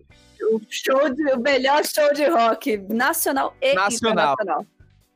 o 0.55 0.61
show 0.69 1.13
de, 1.13 1.23
o 1.33 1.39
melhor 1.39 1.83
show 1.85 2.13
de 2.13 2.25
rock 2.27 2.77
nacional 2.89 3.55
e 3.61 3.73
nacional. 3.73 4.33
internacional. 4.33 4.65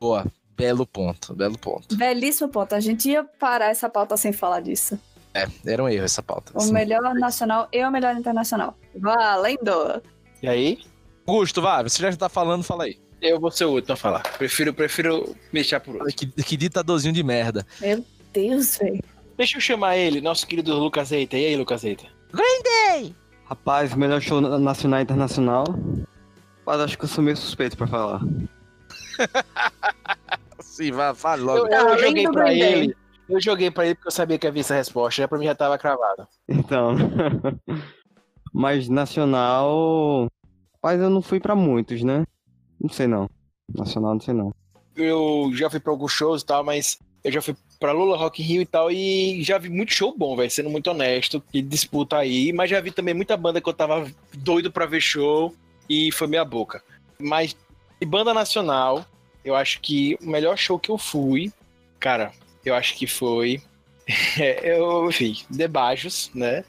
Boa, 0.00 0.26
belo 0.56 0.86
ponto, 0.86 1.34
belo 1.34 1.58
ponto. 1.58 1.94
Belíssimo 1.96 2.48
ponto. 2.48 2.74
A 2.74 2.80
gente 2.80 3.10
ia 3.10 3.24
parar 3.24 3.66
essa 3.66 3.88
pauta 3.88 4.16
sem 4.16 4.32
falar 4.32 4.60
disso. 4.60 4.98
É, 5.34 5.46
era 5.66 5.82
um 5.82 5.88
erro 5.88 6.04
essa 6.04 6.22
pauta. 6.22 6.52
O 6.54 6.72
melhor 6.72 7.14
nacional 7.14 7.68
e 7.70 7.84
o 7.84 7.90
melhor 7.90 8.16
internacional. 8.16 8.76
Valendo! 8.94 10.02
E 10.42 10.48
aí? 10.48 10.78
Augusto, 11.26 11.60
vai, 11.60 11.82
você 11.82 12.02
já 12.02 12.16
tá 12.16 12.28
falando, 12.28 12.62
fala 12.62 12.84
aí. 12.84 12.98
Eu 13.20 13.40
vou 13.40 13.50
ser 13.50 13.64
o 13.64 13.72
último 13.72 13.94
a 13.94 13.96
falar. 13.96 14.22
Prefiro, 14.38 14.72
prefiro 14.72 15.36
deixar 15.52 15.80
por 15.80 15.96
outro. 15.96 16.14
Que, 16.14 16.26
que 16.26 16.56
ditadorzinho 16.56 17.12
de 17.12 17.22
merda. 17.22 17.66
Meu 17.80 18.04
Deus, 18.32 18.78
velho. 18.78 19.02
Deixa 19.36 19.58
eu 19.58 19.60
chamar 19.60 19.96
ele, 19.96 20.20
nosso 20.20 20.46
querido 20.46 20.74
Lucas 20.78 21.12
Eita. 21.12 21.36
E 21.36 21.46
aí, 21.46 21.56
Lucas 21.56 21.84
Eita? 21.84 22.06
Rapaz, 23.48 23.94
melhor 23.94 24.20
show 24.20 24.40
nacional 24.40 25.00
e 25.00 25.02
internacional. 25.02 25.64
Mas 26.64 26.80
acho 26.80 26.98
que 26.98 27.04
eu 27.04 27.08
sou 27.08 27.22
meio 27.22 27.36
suspeito 27.36 27.76
pra 27.76 27.86
falar. 27.86 28.20
Sim, 30.60 30.90
vai, 30.92 31.14
fala 31.14 31.40
Eu, 31.40 31.46
logo. 31.46 31.66
eu 31.68 31.88
Além 31.88 31.98
joguei 32.06 32.24
do 32.26 32.32
pra 32.32 32.52
ele. 32.52 32.96
Eu 33.28 33.40
joguei 33.40 33.70
pra 33.70 33.86
ele 33.86 33.94
porque 33.94 34.08
eu 34.08 34.12
sabia 34.12 34.38
que 34.38 34.46
havia 34.46 34.60
essa 34.60 34.74
resposta. 34.74 35.22
Já 35.22 35.28
pra 35.28 35.38
mim 35.38 35.46
já 35.46 35.54
tava 35.54 35.78
cravado. 35.78 36.26
Então. 36.48 36.94
Mas 38.52 38.88
nacional. 38.88 40.28
Mas 40.82 41.00
eu 41.00 41.10
não 41.10 41.22
fui 41.22 41.38
pra 41.40 41.54
muitos, 41.54 42.02
né? 42.02 42.24
Não 42.80 42.88
sei 42.90 43.06
não. 43.06 43.28
Nacional, 43.74 44.14
não 44.14 44.20
sei 44.20 44.34
não. 44.34 44.52
Eu 44.94 45.50
já 45.52 45.68
fui 45.70 45.78
pra 45.80 45.92
alguns 45.92 46.12
shows 46.12 46.42
e 46.42 46.46
tal, 46.46 46.64
mas 46.64 46.98
eu 47.26 47.32
já 47.32 47.42
fui 47.42 47.56
pra 47.80 47.90
Lula 47.90 48.16
Rock 48.16 48.40
Rio 48.40 48.62
e 48.62 48.66
tal, 48.66 48.88
e 48.88 49.42
já 49.42 49.58
vi 49.58 49.68
muito 49.68 49.92
show 49.92 50.16
bom, 50.16 50.36
velho, 50.36 50.48
sendo 50.48 50.70
muito 50.70 50.88
honesto, 50.88 51.42
que 51.50 51.60
disputa 51.60 52.16
aí, 52.18 52.52
mas 52.52 52.70
já 52.70 52.80
vi 52.80 52.92
também 52.92 53.14
muita 53.14 53.36
banda 53.36 53.60
que 53.60 53.68
eu 53.68 53.74
tava 53.74 54.08
doido 54.32 54.70
pra 54.70 54.86
ver 54.86 55.00
show 55.00 55.52
e 55.90 56.12
foi 56.12 56.28
meia 56.28 56.44
boca. 56.44 56.84
Mas 57.18 57.56
de 58.00 58.06
banda 58.06 58.32
nacional, 58.32 59.04
eu 59.44 59.56
acho 59.56 59.80
que 59.80 60.16
o 60.22 60.26
melhor 60.26 60.56
show 60.56 60.78
que 60.78 60.88
eu 60.88 60.96
fui, 60.96 61.52
cara, 61.98 62.30
eu 62.64 62.76
acho 62.76 62.94
que 62.94 63.08
foi. 63.08 63.60
é, 64.38 64.78
eu, 64.78 65.08
enfim, 65.08 65.36
Debajos, 65.50 66.30
né? 66.32 66.64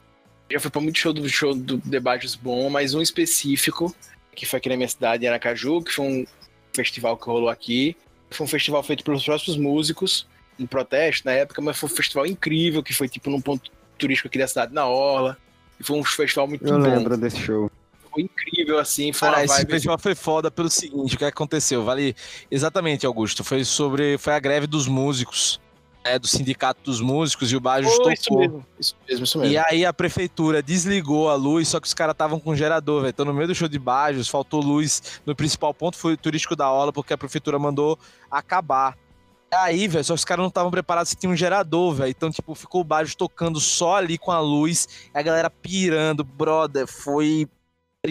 Já 0.50 0.60
fui 0.60 0.72
pra 0.72 0.82
muito 0.82 0.98
show 0.98 1.14
do 1.14 1.30
show 1.30 1.54
do 1.54 1.78
Debajos 1.78 2.34
bom, 2.34 2.68
mas 2.68 2.96
um 2.96 3.02
específico, 3.02 3.96
que 4.36 4.48
foi 4.48 4.58
aqui 4.58 4.70
na 4.70 4.76
minha 4.76 4.90
cidade, 4.90 5.24
em 5.24 5.28
Aracaju, 5.28 5.84
que 5.84 5.92
foi 5.92 6.06
um 6.06 6.26
festival 6.74 7.16
que 7.16 7.28
rolou 7.28 7.50
aqui. 7.50 7.96
Foi 8.32 8.44
um 8.44 8.50
festival 8.50 8.82
feito 8.82 9.04
pelos 9.04 9.24
próprios 9.24 9.56
músicos, 9.56 10.26
em 10.60 10.66
protesto 10.66 11.26
na 11.26 11.32
época, 11.32 11.62
mas 11.62 11.78
foi 11.78 11.90
um 11.90 11.94
festival 11.96 12.26
incrível, 12.26 12.82
que 12.84 12.94
foi 12.94 13.08
tipo 13.08 13.30
num 13.30 13.42
ponto 13.42 13.72
turístico 13.98 14.28
aqui 14.28 14.38
da 14.38 14.48
cidade, 14.48 14.74
na 14.74 14.86
Orla. 14.86 15.38
E 15.80 15.84
foi 15.84 15.98
um 15.98 16.04
festival 16.04 16.48
muito 16.48 16.66
Eu 16.66 16.80
bom. 16.80 16.84
lembro 16.84 17.18
desse 17.18 17.38
show. 17.38 17.70
Foi 18.12 18.24
incrível, 18.24 18.80
assim, 18.80 19.14
foi 19.14 19.30
Cara, 19.30 19.44
esse 19.46 19.66
festival 19.66 20.00
foi 20.00 20.16
foda 20.16 20.50
pelo 20.50 20.70
seguinte, 20.70 21.16
o 21.16 21.18
que 21.20 21.26
aconteceu? 21.26 21.84
Vale 21.84 22.16
exatamente, 22.50 23.06
Augusto. 23.06 23.44
Foi 23.44 23.64
sobre, 23.64 24.18
foi 24.18 24.34
a 24.34 24.40
greve 24.40 24.66
dos 24.66 24.88
músicos, 24.88 25.60
né, 26.04 26.18
do 26.18 26.26
sindicato 26.26 26.82
dos 26.84 27.00
músicos 27.00 27.52
e 27.52 27.56
o 27.56 27.60
Bajos 27.60 27.94
Foi 27.96 28.14
isso 28.14 28.24
tocou. 28.24 28.40
mesmo, 28.40 28.66
isso 28.80 28.96
mesmo, 29.08 29.24
isso 29.24 29.38
mesmo. 29.38 29.54
E 29.54 29.58
aí 29.58 29.86
a 29.86 29.94
prefeitura 29.94 30.64
desligou 30.64 31.30
a 31.30 31.36
luz, 31.36 31.68
só 31.68 31.80
que 31.80 31.88
os 31.88 31.94
caras 31.94 32.14
estavam 32.14 32.40
com 32.40 32.56
gerador, 32.56 33.02
velho. 33.02 33.10
Então 33.12 33.26
no 33.26 33.34
meio 33.34 33.48
do 33.48 33.54
show 33.54 33.68
de 33.68 33.78
Bajos 33.78 34.28
faltou 34.28 34.62
luz 34.62 35.22
no 35.26 35.36
principal 35.36 35.74
ponto 35.74 35.98
foi 35.98 36.18
turístico 36.18 36.56
da 36.56 36.66
aula 36.66 36.92
porque 36.92 37.14
a 37.14 37.18
prefeitura 37.18 37.60
mandou 37.60 38.00
acabar. 38.32 38.98
Aí, 39.52 39.88
velho, 39.88 40.04
só 40.04 40.14
os 40.14 40.26
caras 40.26 40.42
não 40.44 40.50
estavam 40.50 40.70
preparados 40.70 41.10
se 41.10 41.16
tinha 41.16 41.30
um 41.32 41.36
gerador, 41.36 41.94
velho. 41.94 42.10
Então, 42.10 42.30
tipo, 42.30 42.54
ficou 42.54 42.82
o 42.82 42.84
Bajos 42.84 43.16
tocando 43.16 43.60
só 43.60 43.96
ali 43.96 44.18
com 44.18 44.32
a 44.32 44.40
luz, 44.40 45.10
a 45.14 45.22
galera 45.22 45.50
pirando, 45.50 46.24
brother. 46.24 46.86
Foi 46.88 47.48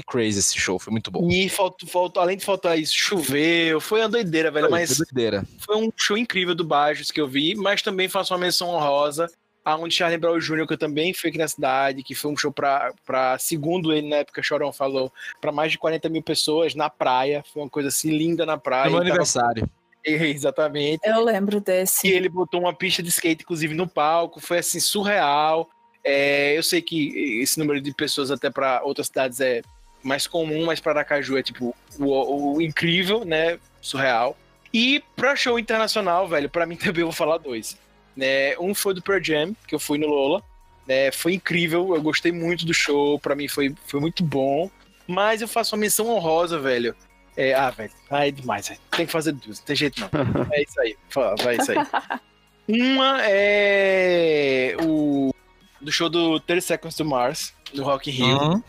crazy 0.07 0.41
esse 0.41 0.59
show, 0.59 0.78
foi 0.78 0.91
muito 0.91 1.11
bom. 1.11 1.26
E 1.30 1.49
faltou, 1.49 1.89
faltou, 1.89 2.22
além 2.22 2.37
de 2.37 2.45
faltar 2.45 2.78
isso, 2.78 2.95
choveu, 2.95 3.80
foi 3.80 4.01
uma 4.01 4.09
doideira, 4.11 4.51
velho, 4.51 4.68
Foi, 4.68 4.78
mas 4.78 4.95
foi 4.95 5.07
doideira. 5.07 5.43
foi 5.59 5.76
um 5.76 5.91
show 5.97 6.18
incrível 6.18 6.55
do 6.55 6.64
Bajos 6.64 7.11
que 7.11 7.18
eu 7.18 7.26
vi, 7.26 7.55
mas 7.55 7.80
também 7.80 8.07
faço 8.07 8.34
uma 8.34 8.41
menção 8.41 8.68
honrosa 8.68 9.30
aonde 9.64 9.95
Charlie 9.95 10.18
Brown 10.18 10.39
Jr., 10.39 10.66
que 10.66 10.74
eu 10.74 10.78
também 10.78 11.14
fui 11.14 11.30
aqui 11.30 11.39
na 11.39 11.49
cidade, 11.49 12.03
que 12.03 12.14
foi 12.14 12.30
um 12.30 12.37
show 12.37 12.53
pra, 12.53 12.93
pra 13.07 13.39
segundo 13.39 13.91
ele 13.93 14.09
na 14.09 14.16
época, 14.16 14.43
Chorão 14.43 14.70
falou, 14.72 15.11
pra 15.41 15.51
mais 15.51 15.72
de 15.72 15.78
40 15.78 16.09
mil 16.11 16.22
pessoas 16.22 16.74
na 16.74 16.89
praia, 16.91 17.43
foi 17.53 17.62
uma 17.62 17.70
coisa 17.70 17.89
assim 17.89 18.11
linda 18.16 18.45
na 18.45 18.59
praia. 18.59 18.82
Foi 18.84 18.91
meu 18.93 18.99
e 18.99 19.01
tava- 19.01 19.11
aniversário. 19.11 19.68
Exatamente. 20.07 21.00
Eu 21.04 21.24
lembro 21.24 21.59
E 21.59 21.61
desse. 21.61 22.09
ele 22.09 22.28
botou 22.28 22.61
uma 22.61 22.72
pista 22.72 23.02
de 23.02 23.09
skate, 23.09 23.42
inclusive, 23.42 23.74
no 23.74 23.88
palco. 23.88 24.40
Foi 24.40 24.59
assim, 24.59 24.78
surreal. 24.80 25.68
É, 26.04 26.57
eu 26.57 26.62
sei 26.62 26.80
que 26.80 27.40
esse 27.42 27.59
número 27.59 27.80
de 27.80 27.92
pessoas 27.92 28.30
até 28.30 28.48
para 28.48 28.82
outras 28.84 29.09
cidades 29.09 29.40
é 29.40 29.62
mais 30.02 30.26
comum, 30.26 30.64
mas 30.66 30.78
para 30.78 30.92
Aracaju 30.92 31.36
é 31.36 31.42
tipo 31.42 31.74
o, 31.98 32.54
o 32.54 32.62
incrível, 32.62 33.24
né? 33.24 33.59
Surreal. 33.80 34.36
E 34.72 35.02
pra 35.16 35.34
show 35.34 35.59
internacional, 35.59 36.28
velho, 36.28 36.48
pra 36.48 36.64
mim 36.66 36.76
também 36.78 37.00
eu 37.00 37.07
vou 37.09 37.12
falar 37.12 37.38
dois. 37.38 37.76
Né? 38.16 38.57
Um 38.59 38.74
foi 38.74 38.94
do 38.94 39.02
Pearl 39.02 39.22
Jam, 39.22 39.57
que 39.66 39.74
eu 39.74 39.80
fui 39.80 39.98
no 39.98 40.07
Lola. 40.07 40.42
Né? 40.86 41.11
Foi 41.11 41.34
incrível, 41.34 41.94
eu 41.96 42.00
gostei 42.00 42.30
muito 42.30 42.64
do 42.64 42.72
show, 42.72 43.18
pra 43.18 43.34
mim 43.34 43.48
foi, 43.48 43.74
foi 43.86 43.98
muito 43.98 44.22
bom. 44.22 44.70
Mas 45.09 45.42
eu 45.42 45.48
faço 45.48 45.74
uma 45.74 45.80
menção 45.80 46.09
honrosa, 46.09 46.59
velho. 46.59 46.94
É, 47.37 47.53
ah, 47.53 47.70
velho, 47.70 47.93
ah, 48.11 48.26
é 48.26 48.30
demais, 48.30 48.68
velho. 48.68 48.80
Tem 48.91 49.07
que 49.07 49.12
fazer 49.12 49.32
duas, 49.32 49.59
não 49.59 49.66
tem 49.66 49.76
jeito 49.76 50.01
não. 50.01 50.09
É 50.53 50.62
isso 50.62 50.80
aí, 50.80 50.97
vai 51.43 51.57
isso 51.57 51.72
aí. 51.72 51.78
Uma 52.68 53.18
é 53.22 54.76
o 54.80 55.32
do 55.80 55.93
show 55.93 56.09
do 56.09 56.41
30 56.41 56.61
Seconds 56.62 56.97
to 56.97 57.05
Mars, 57.05 57.55
do 57.72 57.84
Rock 57.84 58.11
in 58.11 58.14
Rio. 58.14 58.39
Uhum. 58.39 58.62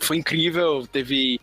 Foi 0.00 0.16
incrível, 0.16 0.86
teve 0.86 1.40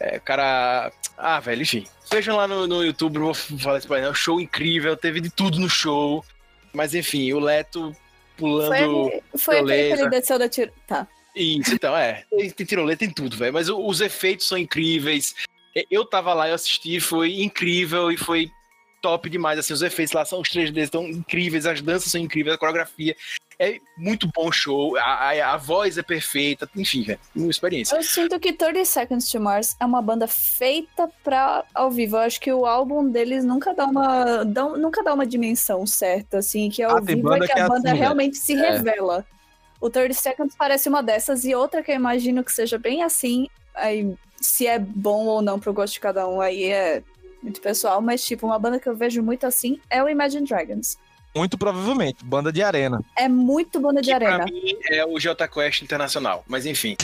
é, 0.00 0.18
cara... 0.18 0.90
Ah, 1.16 1.38
velho, 1.38 1.62
enfim. 1.62 1.84
Vejam 2.10 2.36
lá 2.36 2.48
no, 2.48 2.66
no 2.66 2.82
YouTube, 2.82 3.18
vou 3.18 3.34
falar 3.34 3.78
isso 3.78 3.86
pra 3.86 3.98
ele, 3.98 4.06
não. 4.06 4.14
Show 4.14 4.40
incrível, 4.40 4.96
teve 4.96 5.20
de 5.20 5.30
tudo 5.30 5.60
no 5.60 5.68
show. 5.68 6.24
Mas 6.72 6.94
enfim, 6.94 7.32
o 7.32 7.38
Leto 7.38 7.94
pulando... 8.36 9.10
Foi, 9.36 9.38
foi 9.38 9.58
aquele 9.60 9.96
que 9.96 10.02
ele 10.02 10.10
desceu 10.10 10.38
da 10.38 10.48
tiro. 10.48 10.72
Tá. 10.86 11.06
Isso, 11.34 11.74
então, 11.74 11.96
é. 11.96 12.24
Tem, 12.30 12.66
tiroleta, 12.66 13.00
tem 13.00 13.10
tudo, 13.10 13.36
velho. 13.36 13.52
Mas 13.52 13.68
os 13.68 14.00
efeitos 14.00 14.46
são 14.46 14.56
incríveis. 14.56 15.34
É, 15.76 15.84
Eu 15.90 16.04
tava 16.04 16.32
lá, 16.34 16.48
eu 16.48 16.54
assisti, 16.54 17.00
foi 17.00 17.40
incrível 17.42 18.10
e 18.10 18.16
foi 18.16 18.50
top 19.02 19.28
demais. 19.28 19.58
Assim, 19.58 19.72
os 19.72 19.82
efeitos 19.82 20.14
lá 20.14 20.24
são 20.24 20.40
os 20.40 20.48
3D, 20.48 20.78
estão 20.82 21.06
incríveis, 21.06 21.66
as 21.66 21.80
danças 21.82 22.10
são 22.10 22.20
incríveis, 22.20 22.54
a 22.54 22.58
coreografia. 22.58 23.14
É 23.58 23.78
muito 23.96 24.28
bom 24.34 24.50
show, 24.50 24.96
a, 24.96 25.02
a, 25.30 25.54
a 25.54 25.56
voz 25.56 25.96
é 25.96 26.02
perfeita, 26.02 26.68
enfim, 26.74 27.02
velho. 27.04 27.20
Uma 27.36 27.50
experiência. 27.50 27.94
Eu 27.94 28.02
sinto 28.02 28.40
que 28.40 28.52
30 28.52 28.84
Seconds 28.84 29.30
to 29.30 29.38
Mars 29.38 29.76
é 29.78 29.84
uma 29.84 30.02
banda 30.02 30.26
feita 30.26 31.08
pra 31.22 31.64
ao 31.72 31.88
vivo. 31.90 32.16
Eu 32.16 32.20
acho 32.22 32.40
que 32.40 32.52
o 32.52 32.66
álbum 32.66 33.08
deles 33.08 33.44
nunca 33.44 33.72
dá 33.72 33.84
uma, 33.86 34.42
dá- 34.44 34.68
nunca 34.76 35.04
dá 35.04 35.14
uma 35.14 35.24
dimensão 35.26 35.86
certa, 35.86 36.38
assim, 36.38 36.68
que 36.68 36.82
ao 36.82 36.96
Ah, 36.96 37.00
vivo 37.00 37.32
é 37.32 37.40
que 37.40 37.46
que 37.46 37.52
a 37.52 37.64
é 37.64 37.68
banda 37.68 37.90
assim, 37.90 37.98
né? 37.98 38.04
realmente 38.04 38.36
se 38.38 38.54
É. 38.54 38.70
revela. 38.72 39.24
O 39.80 39.88
30 39.90 40.14
Seconds 40.14 40.56
parece 40.56 40.88
uma 40.88 41.02
dessas, 41.02 41.44
e 41.44 41.54
outra 41.54 41.80
que 41.82 41.92
eu 41.92 41.96
imagino 41.96 42.42
que 42.42 42.50
seja 42.50 42.78
bem 42.78 43.02
assim, 43.04 43.48
aí 43.74 44.14
se 44.40 44.66
é 44.66 44.78
bom 44.78 45.26
ou 45.26 45.42
não 45.42 45.58
pro 45.58 45.72
gosto 45.72 45.94
de 45.94 46.00
cada 46.00 46.28
um, 46.28 46.40
aí 46.40 46.64
é 46.64 47.02
muito 47.42 47.60
pessoal, 47.60 48.00
mas 48.00 48.24
tipo, 48.24 48.46
uma 48.46 48.58
banda 48.58 48.78
que 48.78 48.88
eu 48.88 48.94
vejo 48.96 49.22
muito 49.22 49.46
assim 49.46 49.80
é 49.90 50.02
o 50.02 50.08
Imagine 50.08 50.46
Dragons. 50.46 50.98
Muito 51.36 51.58
provavelmente, 51.58 52.24
banda 52.24 52.52
de 52.52 52.62
arena. 52.62 53.00
É 53.16 53.28
muito 53.28 53.80
banda 53.80 54.00
de 54.00 54.08
Que 54.12 54.16
pra 54.20 54.34
arena. 54.34 54.44
mim 54.44 54.76
é 54.88 55.04
o 55.04 55.18
Jota 55.18 55.48
Quest 55.48 55.82
Internacional, 55.82 56.44
mas 56.46 56.64
enfim. 56.64 56.96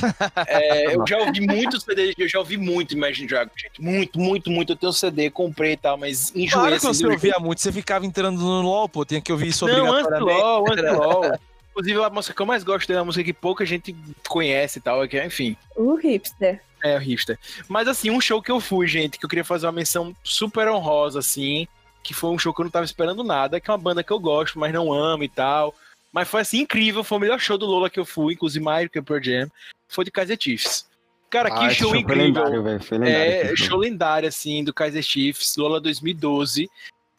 É, 0.47 0.95
eu 0.95 1.05
já 1.05 1.19
ouvi 1.19 1.41
muitos 1.41 1.83
CDs, 1.83 2.15
eu 2.17 2.29
já 2.29 2.39
ouvi 2.39 2.57
muito 2.57 2.95
Imagine 2.95 3.27
Dragons, 3.27 3.61
gente. 3.61 3.83
Muito, 3.83 4.21
muito, 4.21 4.49
muito. 4.49 4.73
Eu 4.73 4.77
tenho 4.77 4.93
CD, 4.93 5.31
comprei 5.31 5.73
e 5.73 5.77
tal, 5.77 5.99
mas 5.99 6.31
enjoei 6.31 6.49
Claro 6.49 6.69
que 6.81 6.87
assim, 6.87 6.87
você 6.87 7.07
ouvia 7.09 7.39
muito, 7.41 7.61
você 7.61 7.73
ficava 7.73 8.07
entrando 8.07 8.39
no 8.39 8.63
LOL, 8.63 8.89
pô, 8.89 9.05
tinha 9.05 9.21
que 9.21 9.33
ouvir 9.33 9.49
isso 9.49 9.67
Não, 9.67 9.93
antes 9.93 10.09
do 10.09 10.25
obrigatoriamente. 10.25 10.43
LOL, 10.43 10.73
antes 10.73 10.85
do 10.85 10.97
LOL. 10.97 11.39
Inclusive, 11.81 12.05
a 12.05 12.11
música 12.11 12.35
que 12.35 12.43
eu 12.43 12.47
mais 12.47 12.63
gosto 12.63 12.87
dele 12.87 12.99
é 12.99 13.01
uma 13.01 13.07
música 13.07 13.25
que 13.25 13.33
pouca 13.33 13.65
gente 13.65 13.97
conhece 14.29 14.79
e 14.79 14.83
tal, 14.83 15.03
é 15.03 15.09
que, 15.09 15.23
enfim, 15.25 15.57
O 15.75 15.95
hipster. 15.95 16.61
é 16.85 16.97
o 16.97 17.01
hipster. 17.01 17.39
Mas 17.69 17.89
assim, 17.89 18.11
um 18.11 18.21
show 18.21 18.43
que 18.43 18.51
eu 18.51 18.61
fui, 18.61 18.87
gente, 18.87 19.19
que 19.19 19.25
eu 19.25 19.29
queria 19.29 19.45
fazer 19.45 19.67
uma 19.67 19.73
menção 19.73 20.15
super 20.23 20.69
honrosa, 20.69 21.19
assim, 21.21 21.67
que 22.03 22.13
foi 22.13 22.31
um 22.31 22.39
show 22.39 22.53
que 22.53 22.61
eu 22.61 22.65
não 22.65 22.71
tava 22.71 22.85
esperando 22.85 23.25
nada, 23.25 23.59
que 23.61 23.71
é 23.71 23.73
uma 23.73 23.79
banda 23.79 24.03
que 24.05 24.13
eu 24.13 24.21
gosto, 24.21 24.59
mas 24.59 24.73
não 24.75 24.93
amo 24.93 25.25
e 25.25 25.29
tal. 25.29 25.75
Mas 26.13 26.29
foi 26.29 26.43
assim, 26.43 26.61
incrível, 26.61 27.03
foi 27.03 27.17
o 27.19 27.21
melhor 27.21 27.39
show 27.41 27.57
do 27.57 27.65
Lola 27.67 27.89
que 27.89 27.99
eu 28.01 28.05
fui, 28.05 28.35
inclusive 28.35 28.63
mais 28.65 28.85
do 28.87 28.91
que 28.91 28.99
o 28.99 29.03
Pearl 29.03 29.23
Jam, 29.23 29.51
foi 29.89 30.05
de 30.05 30.11
Kaiser 30.11 30.37
Chiefs. 30.39 30.87
Cara, 31.31 31.49
Ah, 31.49 31.69
que 31.69 31.75
show 31.75 31.91
foi 31.91 32.01
incrível. 32.01 32.25
lendário, 32.25 32.63
velho. 32.63 32.83
Foi 32.83 32.99
lendário. 32.99 33.33
É, 33.53 33.57
show 33.57 33.79
lendário, 33.79 34.29
assim, 34.29 34.65
do 34.65 34.75
Kaiser 34.75 35.03
Chiefs, 35.03 35.57
Lola 35.57 35.81
2012. 35.81 36.69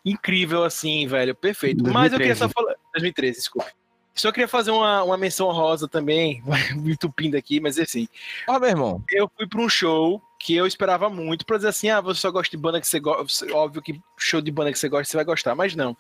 Incrível, 0.04 0.64
assim, 0.64 1.08
velho, 1.08 1.34
perfeito. 1.34 1.84
Mas 1.92 2.12
eu 2.12 2.20
queria 2.20 2.36
só 2.36 2.46
2013. 2.48 2.54
falar. 2.54 2.76
2013, 2.94 3.38
desculpe. 3.38 3.72
Só 4.14 4.32
queria 4.32 4.48
fazer 4.48 4.72
uma, 4.72 5.04
uma 5.04 5.18
menção 5.18 5.52
rosa 5.52 5.88
também, 5.88 6.44
me 6.76 6.94
entupindo 6.94 7.38
aqui, 7.38 7.60
mas 7.60 7.80
assim, 7.80 8.08
Ó, 8.48 8.60
meu 8.60 8.70
irmão, 8.70 9.04
eu 9.10 9.30
fui 9.38 9.48
pra 9.48 9.62
um 9.62 9.70
show 9.70 10.22
que 10.38 10.56
eu 10.56 10.68
esperava 10.68 11.10
muito 11.10 11.46
pra 11.46 11.58
dizer 11.58 11.70
assim: 11.70 11.90
ah, 11.90 12.02
você 12.02 12.22
só 12.22 12.32
gosta 12.32 12.56
de 12.56 12.62
banda 12.62 12.82
que 12.82 12.88
você 12.88 13.00
gosta. 13.00 13.54
Óbvio 13.56 13.82
que 13.82 14.02
show 14.18 14.42
de 14.42 14.52
banda 14.52 14.72
que 14.72 14.80
você 14.80 14.90
gosta, 14.90 15.10
você 15.10 15.18
vai 15.18 15.26
gostar, 15.26 15.56
mas 15.56 15.76
não. 15.76 15.96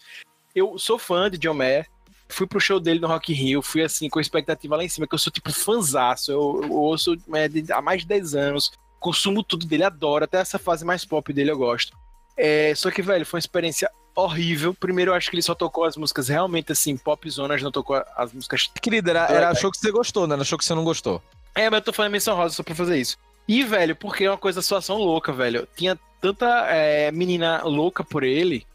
Eu 0.53 0.78
sou 0.78 0.99
fã 0.99 1.30
de 1.30 1.38
John 1.38 1.53
Mayer, 1.53 1.88
fui 2.28 2.47
pro 2.47 2.59
show 2.59 2.80
dele 2.80 2.99
no 2.99 3.07
Rock 3.07 3.32
in 3.32 3.36
Rio, 3.36 3.62
fui 3.62 3.84
assim, 3.84 4.09
com 4.09 4.20
expectativa 4.20 4.76
lá 4.76 4.84
em 4.84 4.89
cima, 4.89 5.07
que 5.07 5.16
eu 5.16 5.20
sou 5.20 5.32
tipo 5.32 5.51
fanzaço, 5.53 6.32
eu, 6.32 6.62
eu 6.64 6.72
ouço 6.74 7.16
é, 7.34 7.74
há 7.74 7.82
mais 7.82 8.01
de 8.01 8.07
10 8.07 8.36
anos, 8.36 8.72
consumo 8.99 9.43
tudo 9.43 9.66
dele, 9.66 9.84
adoro, 9.84 10.26
até 10.26 10.39
essa 10.39 10.59
fase 10.59 10.84
mais 10.84 11.05
pop 11.05 11.32
dele 11.32 11.51
eu 11.51 11.57
gosto. 11.57 11.97
É, 12.36 12.74
só 12.76 12.89
que, 12.89 13.01
velho, 13.01 13.26
foi 13.26 13.38
uma 13.38 13.41
experiência 13.41 13.89
horrível. 14.16 14.74
Primeiro, 14.74 15.12
eu 15.12 15.16
acho 15.16 15.30
que 15.30 15.36
ele 15.36 15.41
só 15.41 15.55
tocou 15.55 15.84
as 15.84 15.95
músicas 15.95 16.28
realmente 16.28 16.72
assim, 16.72 16.97
pop 16.97 17.30
zonas, 17.30 17.62
não 17.62 17.72
tocou 17.72 18.03
as 18.16 18.34
músicas 18.34 18.70
querida, 18.82 19.12
era, 19.12 19.26
era 19.32 19.55
show 19.55 19.72
que 19.72 19.78
você 19.78 19.91
gostou, 19.91 20.28
né? 20.28 20.36
Era 20.36 20.43
show 20.43 20.57
que 20.57 20.66
você 20.66 20.76
não 20.76 20.84
gostou. 20.84 21.22
é, 21.55 21.70
mas 21.70 21.80
eu 21.80 21.86
tô 21.86 21.93
falando 21.93 22.12
menção 22.12 22.36
rosa 22.36 22.55
só 22.55 22.64
pra 22.64 22.76
fazer 22.76 22.97
isso. 22.97 23.18
E, 23.47 23.64
velho, 23.64 23.95
porque 23.95 24.26
é 24.26 24.32
uma 24.32 24.38
coisa, 24.38 24.62
situação 24.62 24.97
louca, 24.97 25.34
velho. 25.34 25.68
Tinha 25.76 25.99
tanta 26.22 26.68
é, 26.68 27.12
menina 27.12 27.64
louca 27.64 28.03
por 28.03 28.24
ele 28.24 28.66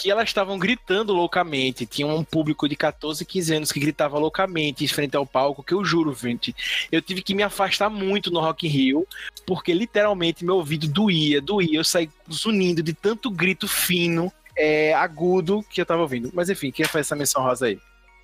que 0.00 0.10
elas 0.10 0.28
estavam 0.28 0.58
gritando 0.58 1.12
loucamente. 1.12 1.84
Tinha 1.84 2.06
um 2.06 2.24
público 2.24 2.68
de 2.68 2.74
14, 2.74 3.24
15 3.24 3.54
anos 3.54 3.72
que 3.72 3.78
gritava 3.78 4.18
loucamente 4.18 4.84
em 4.84 4.88
frente 4.88 5.16
ao 5.16 5.26
palco, 5.26 5.62
que 5.62 5.74
eu 5.74 5.84
juro, 5.84 6.14
gente, 6.14 6.54
eu 6.90 7.02
tive 7.02 7.22
que 7.22 7.34
me 7.34 7.42
afastar 7.42 7.90
muito 7.90 8.30
no 8.30 8.40
Rock 8.40 8.66
in 8.66 8.70
Rio, 8.70 9.06
porque 9.46 9.74
literalmente 9.74 10.44
meu 10.44 10.56
ouvido 10.56 10.88
doía, 10.88 11.40
doía, 11.40 11.78
eu 11.78 11.84
saí 11.84 12.08
zunindo 12.32 12.82
de 12.82 12.94
tanto 12.94 13.30
grito 13.30 13.68
fino, 13.68 14.32
é, 14.56 14.94
agudo 14.94 15.62
que 15.70 15.80
eu 15.80 15.86
tava 15.86 16.02
ouvindo. 16.02 16.30
Mas 16.34 16.48
enfim, 16.50 16.70
quem 16.70 16.84
faz 16.84 17.06
essa 17.06 17.16
menção 17.16 17.42
rosa 17.42 17.66
aí? 17.66 17.78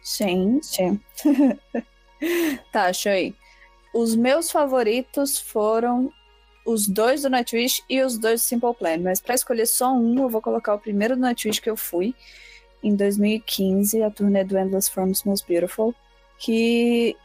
Gente. 0.04 1.00
tá, 2.72 2.90
aí. 3.06 3.34
Os 3.94 4.14
meus 4.14 4.50
favoritos 4.50 5.38
foram 5.38 6.12
os 6.64 6.86
dois 6.86 7.22
do 7.22 7.30
Nightwish 7.30 7.82
e 7.88 8.02
os 8.02 8.18
dois 8.18 8.42
do 8.42 8.44
Simple 8.44 8.74
Plan. 8.74 8.98
Mas 8.98 9.20
para 9.20 9.34
escolher 9.34 9.66
só 9.66 9.92
um, 9.92 10.18
eu 10.18 10.28
vou 10.28 10.42
colocar 10.42 10.74
o 10.74 10.78
primeiro 10.78 11.16
do 11.16 11.22
Nightwish 11.22 11.60
que 11.60 11.70
eu 11.70 11.76
fui 11.76 12.14
em 12.82 12.94
2015, 12.94 14.02
a 14.02 14.10
turnê 14.10 14.44
do 14.44 14.56
Endless 14.56 14.90
Forms 14.90 15.24
Most 15.24 15.46
Beautiful, 15.48 15.94
que 16.38 17.16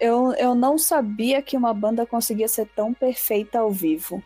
eu, 0.00 0.32
eu 0.34 0.54
não 0.54 0.78
sabia 0.78 1.42
que 1.42 1.56
uma 1.56 1.74
banda 1.74 2.06
conseguia 2.06 2.48
ser 2.48 2.66
tão 2.74 2.94
perfeita 2.94 3.58
ao 3.58 3.70
vivo. 3.70 4.22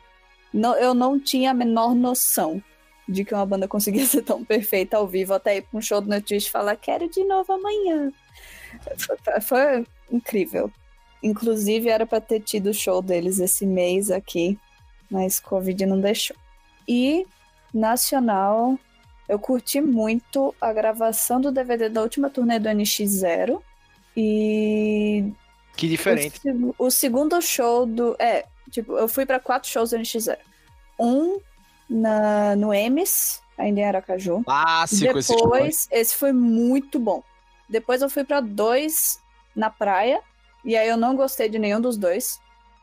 Não, 0.52 0.74
eu 0.76 0.94
não 0.94 1.18
tinha 1.18 1.50
a 1.50 1.54
menor 1.54 1.94
noção 1.94 2.62
de 3.08 3.24
que 3.24 3.34
uma 3.34 3.46
banda 3.46 3.66
conseguia 3.68 4.06
ser 4.06 4.22
tão 4.22 4.44
perfeita 4.44 4.96
ao 4.96 5.06
vivo, 5.06 5.34
até 5.34 5.56
ir 5.56 5.62
para 5.62 5.78
um 5.78 5.82
show 5.82 6.00
do 6.00 6.08
Nightwish 6.08 6.48
e 6.48 6.50
falar, 6.50 6.76
quero 6.76 7.08
de 7.08 7.24
novo 7.24 7.52
amanhã. 7.52 8.12
Foi, 8.98 9.40
foi 9.40 9.86
incrível. 10.10 10.70
Inclusive, 11.22 11.88
era 11.88 12.06
para 12.06 12.20
ter 12.20 12.40
tido 12.40 12.70
o 12.70 12.74
show 12.74 13.00
deles 13.00 13.38
esse 13.38 13.66
mês 13.66 14.10
aqui, 14.10 14.58
mas 15.10 15.40
Covid 15.40 15.86
não 15.86 16.00
deixou. 16.00 16.36
E 16.86 17.26
nacional, 17.72 18.78
eu 19.28 19.38
curti 19.38 19.80
muito 19.80 20.54
a 20.60 20.72
gravação 20.72 21.40
do 21.40 21.50
DVD 21.50 21.88
da 21.88 22.02
última 22.02 22.30
turnê 22.30 22.58
do 22.58 22.68
NX0 22.68 23.60
e 24.16 25.32
que 25.76 25.88
diferente. 25.88 26.40
O, 26.78 26.86
o, 26.86 26.90
segundo 26.90 27.40
show 27.42 27.84
do, 27.84 28.16
é, 28.18 28.46
tipo, 28.70 28.96
eu 28.96 29.06
fui 29.08 29.26
para 29.26 29.38
quatro 29.38 29.68
shows 29.68 29.90
do 29.90 29.98
NX0. 29.98 30.38
Um 30.98 31.38
na 31.88 32.56
no 32.56 32.72
Emes, 32.72 33.42
ainda 33.56 33.80
em 33.80 33.84
Aracaju. 33.84 34.42
Clássico 34.44 35.14
Depois, 35.14 35.68
esse, 35.68 35.88
esse 35.90 36.14
foi 36.16 36.32
muito 36.32 36.98
bom. 36.98 37.22
Depois 37.68 38.02
eu 38.02 38.08
fui 38.08 38.24
para 38.24 38.40
dois 38.40 39.20
na 39.54 39.70
praia 39.70 40.20
e 40.64 40.76
aí 40.76 40.88
eu 40.88 40.96
não 40.96 41.16
gostei 41.16 41.48
de 41.48 41.58
nenhum 41.58 41.80
dos 41.80 41.96
dois. 41.96 42.40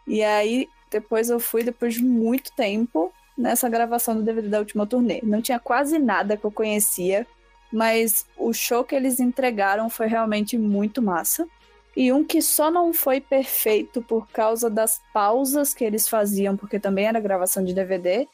E 0.07 0.23
aí 0.23 0.67
depois 0.89 1.29
eu 1.29 1.39
fui, 1.39 1.63
depois 1.63 1.95
de 1.95 2.03
muito 2.03 2.51
tempo, 2.53 3.11
nessa 3.37 3.67
gravação 3.67 4.15
do 4.15 4.23
DVD 4.23 4.47
da 4.47 4.59
última 4.59 4.85
turnê. 4.85 5.19
Não 5.23 5.41
tinha 5.41 5.59
quase 5.59 5.97
nada 5.97 6.37
que 6.37 6.45
eu 6.45 6.51
conhecia, 6.51 7.25
mas 7.71 8.27
o 8.37 8.53
show 8.53 8.83
que 8.83 8.95
eles 8.95 9.19
entregaram 9.19 9.89
foi 9.89 10.07
realmente 10.07 10.57
muito 10.57 11.01
massa. 11.01 11.47
E 11.95 12.11
um 12.11 12.23
que 12.23 12.41
só 12.41 12.71
não 12.71 12.93
foi 12.93 13.21
perfeito 13.21 14.01
por 14.01 14.27
causa 14.29 14.69
das 14.69 15.01
pausas 15.13 15.73
que 15.73 15.83
eles 15.83 16.07
faziam, 16.07 16.55
porque 16.55 16.79
também 16.79 17.05
era 17.05 17.19
gravação 17.19 17.63
de 17.63 17.73
DVD, 17.73 18.27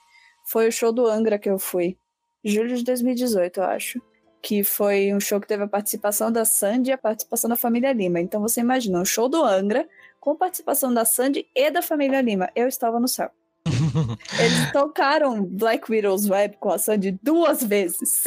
foi 0.50 0.68
o 0.68 0.72
show 0.72 0.92
do 0.92 1.06
Angra 1.06 1.38
que 1.38 1.50
eu 1.50 1.60
fui. 1.60 1.96
Julho 2.44 2.76
de 2.76 2.84
2018, 2.84 3.60
eu 3.60 3.64
acho 3.66 4.02
que 4.42 4.64
foi 4.64 5.14
um 5.14 5.20
show 5.20 5.40
que 5.40 5.48
teve 5.48 5.64
a 5.64 5.68
participação 5.68 6.32
da 6.32 6.44
Sandy 6.44 6.90
e 6.90 6.94
a 6.94 6.98
participação 6.98 7.48
da 7.48 7.56
família 7.56 7.94
Lima. 7.94 8.20
Então 8.20 8.42
você 8.42 8.62
imagina 8.62 9.00
um 9.00 9.06
show 9.06 9.30
do 9.30 9.44
Angra 9.44 9.88
com 10.20 10.36
participação 10.36 10.92
da 10.92 11.06
Sandy 11.06 11.46
e 11.56 11.70
da 11.70 11.84
família 11.84 12.20
Lima. 12.20 12.50
Eu 12.56 12.68
estava 12.68 13.00
no 13.00 13.08
céu. 13.08 13.30
Eles 14.40 14.72
tocaram 14.72 15.44
Black 15.46 15.92
Widow's 15.92 16.28
Web 16.28 16.58
com 16.60 16.72
a 16.72 16.80
Sandy 16.80 17.20
duas 17.22 17.64
vezes. 17.64 18.24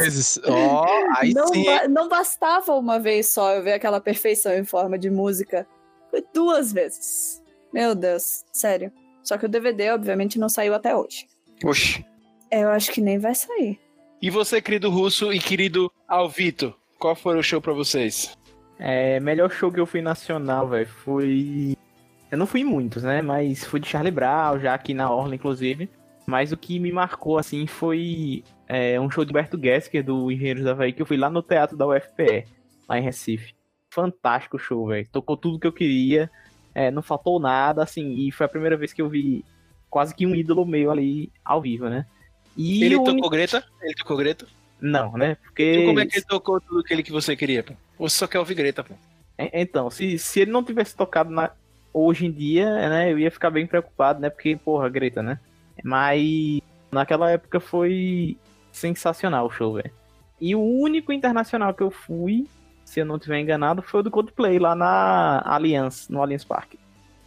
Oh, 0.46 0.84
não. 1.34 1.64
Ba 1.64 1.88
não 1.88 2.08
bastava 2.08 2.76
uma 2.76 3.00
vez 3.00 3.32
só 3.32 3.54
eu 3.54 3.64
ver 3.64 3.72
aquela 3.72 4.00
perfeição 4.00 4.54
em 4.54 4.64
forma 4.64 4.96
de 4.96 5.10
música. 5.10 5.66
Foi 6.08 6.24
duas 6.32 6.72
vezes. 6.72 7.42
Meu 7.72 7.96
Deus, 7.96 8.44
sério. 8.52 8.92
Só 9.24 9.36
que 9.36 9.46
o 9.46 9.48
DVD, 9.48 9.90
obviamente, 9.90 10.38
não 10.38 10.48
saiu 10.48 10.74
até 10.74 10.94
hoje. 10.94 11.26
Oxi. 11.64 12.11
Eu 12.52 12.68
acho 12.68 12.92
que 12.92 13.00
nem 13.00 13.18
vai 13.18 13.34
sair. 13.34 13.80
E 14.20 14.28
você, 14.28 14.60
querido 14.60 14.90
Russo 14.90 15.32
e 15.32 15.38
querido 15.38 15.90
Alvito, 16.06 16.74
qual 16.98 17.16
foi 17.16 17.38
o 17.38 17.42
show 17.42 17.62
para 17.62 17.72
vocês? 17.72 18.36
É, 18.78 19.18
melhor 19.20 19.50
show 19.50 19.72
que 19.72 19.80
eu 19.80 19.86
fui 19.86 20.02
nacional, 20.02 20.68
velho, 20.68 20.86
foi... 20.86 21.74
Eu 22.30 22.36
não 22.36 22.46
fui 22.46 22.60
em 22.60 22.64
muitos, 22.64 23.02
né, 23.02 23.22
mas 23.22 23.64
fui 23.64 23.80
de 23.80 23.88
Charlie 23.88 24.12
Brown, 24.12 24.60
já 24.60 24.74
aqui 24.74 24.92
na 24.92 25.10
Orla, 25.10 25.34
inclusive. 25.34 25.88
Mas 26.26 26.52
o 26.52 26.56
que 26.56 26.78
me 26.78 26.92
marcou, 26.92 27.38
assim, 27.38 27.66
foi 27.66 28.44
é, 28.68 29.00
um 29.00 29.10
show 29.10 29.24
de 29.24 29.32
Berto 29.32 29.58
Gesker, 29.58 30.04
do 30.04 30.30
Engenheiros 30.30 30.64
da 30.64 30.72
Havaí, 30.72 30.92
que 30.92 31.00
eu 31.00 31.06
fui 31.06 31.16
lá 31.16 31.30
no 31.30 31.42
teatro 31.42 31.76
da 31.76 31.86
UFPE, 31.86 32.46
lá 32.86 32.98
em 32.98 33.02
Recife. 33.02 33.54
Fantástico 33.90 34.58
show, 34.58 34.86
velho. 34.88 35.08
Tocou 35.10 35.38
tudo 35.38 35.58
que 35.58 35.66
eu 35.66 35.72
queria, 35.72 36.30
é, 36.74 36.90
não 36.90 37.02
faltou 37.02 37.40
nada, 37.40 37.82
assim, 37.82 38.14
e 38.14 38.30
foi 38.30 38.44
a 38.44 38.48
primeira 38.48 38.76
vez 38.76 38.92
que 38.92 39.00
eu 39.00 39.08
vi 39.08 39.42
quase 39.88 40.14
que 40.14 40.26
um 40.26 40.34
ídolo 40.34 40.66
meu 40.66 40.90
ali 40.90 41.32
ao 41.42 41.60
vivo, 41.60 41.88
né? 41.88 42.06
E 42.56 42.84
ele 42.84 42.96
o... 42.96 43.04
tocou 43.04 43.30
Greta? 43.30 43.64
Ele 43.82 43.94
tocou 43.94 44.16
Greta? 44.16 44.46
Não, 44.80 45.12
né? 45.12 45.36
Porque. 45.36 45.62
E 45.62 45.86
como 45.86 46.00
é 46.00 46.06
que 46.06 46.16
ele 46.16 46.26
tocou 46.26 46.60
tudo 46.60 46.80
aquilo 46.80 47.02
que 47.02 47.12
você 47.12 47.36
queria, 47.36 47.62
pô? 47.62 47.74
Você 47.98 48.16
só 48.16 48.26
quer 48.26 48.38
ouvir 48.38 48.54
Greta, 48.54 48.82
pô. 48.82 48.94
Então, 49.38 49.90
se, 49.90 50.18
se 50.18 50.40
ele 50.40 50.50
não 50.50 50.62
tivesse 50.62 50.94
tocado 50.96 51.30
na... 51.30 51.50
hoje 51.92 52.26
em 52.26 52.32
dia, 52.32 52.88
né, 52.88 53.12
eu 53.12 53.18
ia 53.18 53.30
ficar 53.30 53.50
bem 53.50 53.66
preocupado, 53.66 54.20
né? 54.20 54.28
Porque, 54.28 54.56
porra, 54.56 54.88
Greta, 54.88 55.22
né? 55.22 55.38
Mas 55.82 56.60
naquela 56.90 57.30
época 57.30 57.58
foi 57.58 58.36
sensacional 58.70 59.46
o 59.46 59.50
show, 59.50 59.74
velho. 59.74 59.90
E 60.40 60.54
o 60.54 60.60
único 60.60 61.12
internacional 61.12 61.72
que 61.72 61.82
eu 61.82 61.90
fui, 61.90 62.46
se 62.84 63.00
eu 63.00 63.06
não 63.06 63.18
tiver 63.18 63.40
enganado, 63.40 63.82
foi 63.82 64.00
o 64.00 64.02
do 64.02 64.10
Coldplay 64.10 64.58
lá 64.58 64.74
na 64.74 65.40
Allianz, 65.44 66.08
no 66.08 66.20
Allianz 66.20 66.44
Park. 66.44 66.74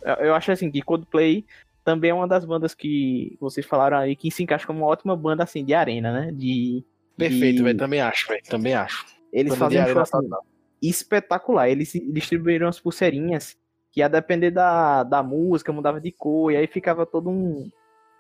Eu, 0.02 0.14
eu 0.16 0.36
acho 0.36 0.52
assim 0.52 0.70
que 0.70 0.82
Coldplay 0.82 1.46
também 1.86 2.10
é 2.10 2.14
uma 2.14 2.28
das 2.28 2.44
bandas 2.44 2.74
que 2.74 3.38
vocês 3.40 3.66
falaram 3.66 3.98
aí 3.98 4.16
que 4.16 4.32
se 4.32 4.42
encaixa 4.42 4.66
como 4.66 4.80
uma 4.80 4.88
ótima 4.88 5.16
banda 5.16 5.44
assim 5.44 5.64
de 5.64 5.74
arena, 5.74 6.12
né? 6.12 6.32
De 6.34 6.84
Perfeito, 7.16 7.64
velho, 7.64 7.78
também 7.78 8.02
acho, 8.02 8.28
velho, 8.28 8.44
também 8.50 8.74
acho. 8.74 9.06
Eles 9.32 9.54
banda 9.54 9.66
fazem 9.66 9.84
um 9.84 9.88
show 9.88 10.02
assim, 10.02 10.30
espetacular. 10.82 11.70
Eles 11.70 11.94
distribuíram 12.12 12.68
as 12.68 12.80
pulseirinhas 12.80 13.56
que 13.92 14.02
a 14.02 14.08
depender 14.08 14.50
da, 14.50 15.04
da 15.04 15.22
música 15.22 15.72
mudava 15.72 16.02
de 16.02 16.12
cor 16.12 16.52
e 16.52 16.58
aí 16.58 16.68
ficava 16.68 17.06
todo 17.06 17.30
um, 17.30 17.70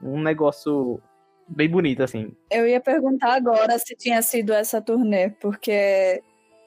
um 0.01 0.21
negócio 0.21 1.01
bem 1.47 1.67
bonito 1.67 2.03
assim. 2.03 2.31
Eu 2.51 2.67
ia 2.67 2.79
perguntar 2.79 3.33
agora 3.33 3.77
se 3.79 3.95
tinha 3.95 4.21
sido 4.21 4.53
essa 4.53 4.79
turnê, 4.79 5.31
porque 5.41 6.21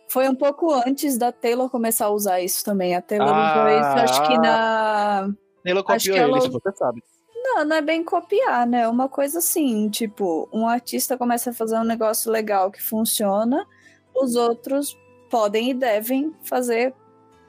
foi 0.09 0.29
um 0.29 0.35
pouco 0.35 0.75
antes 0.75 1.17
da 1.17 1.31
Taylor 1.31 1.71
começar 1.71 2.07
a 2.07 2.11
usar 2.11 2.41
isso 2.41 2.65
também. 2.65 2.97
A 2.97 3.01
Taylor 3.01 3.31
ah, 3.33 3.53
usou 3.53 3.79
isso, 3.79 4.13
acho 4.13 4.29
que 4.29 4.39
na 4.39 5.33
ela 5.71 5.83
copiou 5.83 6.17
ele, 6.17 6.25
ela... 6.25 6.41
você 6.41 6.73
sabe. 6.77 7.03
Não, 7.35 7.65
não 7.65 7.77
é 7.77 7.83
bem 7.83 8.05
copiar, 8.05 8.67
né? 8.67 8.83
É 8.83 8.89
uma 8.89 9.09
coisa 9.09 9.39
assim, 9.39 9.89
tipo, 9.89 10.49
um 10.53 10.67
artista 10.67 11.17
começa 11.17 11.51
a 11.51 11.53
fazer 11.55 11.77
um 11.77 11.85
negócio 11.85 12.31
legal 12.31 12.71
que 12.71 12.83
funciona, 12.83 13.67
os 14.15 14.35
outros 14.35 14.97
podem 15.31 15.71
e 15.71 15.75
devem 15.75 16.35
fazer 16.43 16.95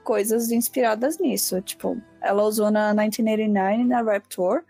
coisas 0.04 0.52
inspiradas 0.52 1.20
nisso. 1.20 1.62
Tipo, 1.62 2.02
ela 2.22 2.44
usou 2.44 2.72
na 2.72 2.94
1989, 2.94 3.84
na 3.84 4.02
Rap 4.02 4.28
Tour, 4.28 4.64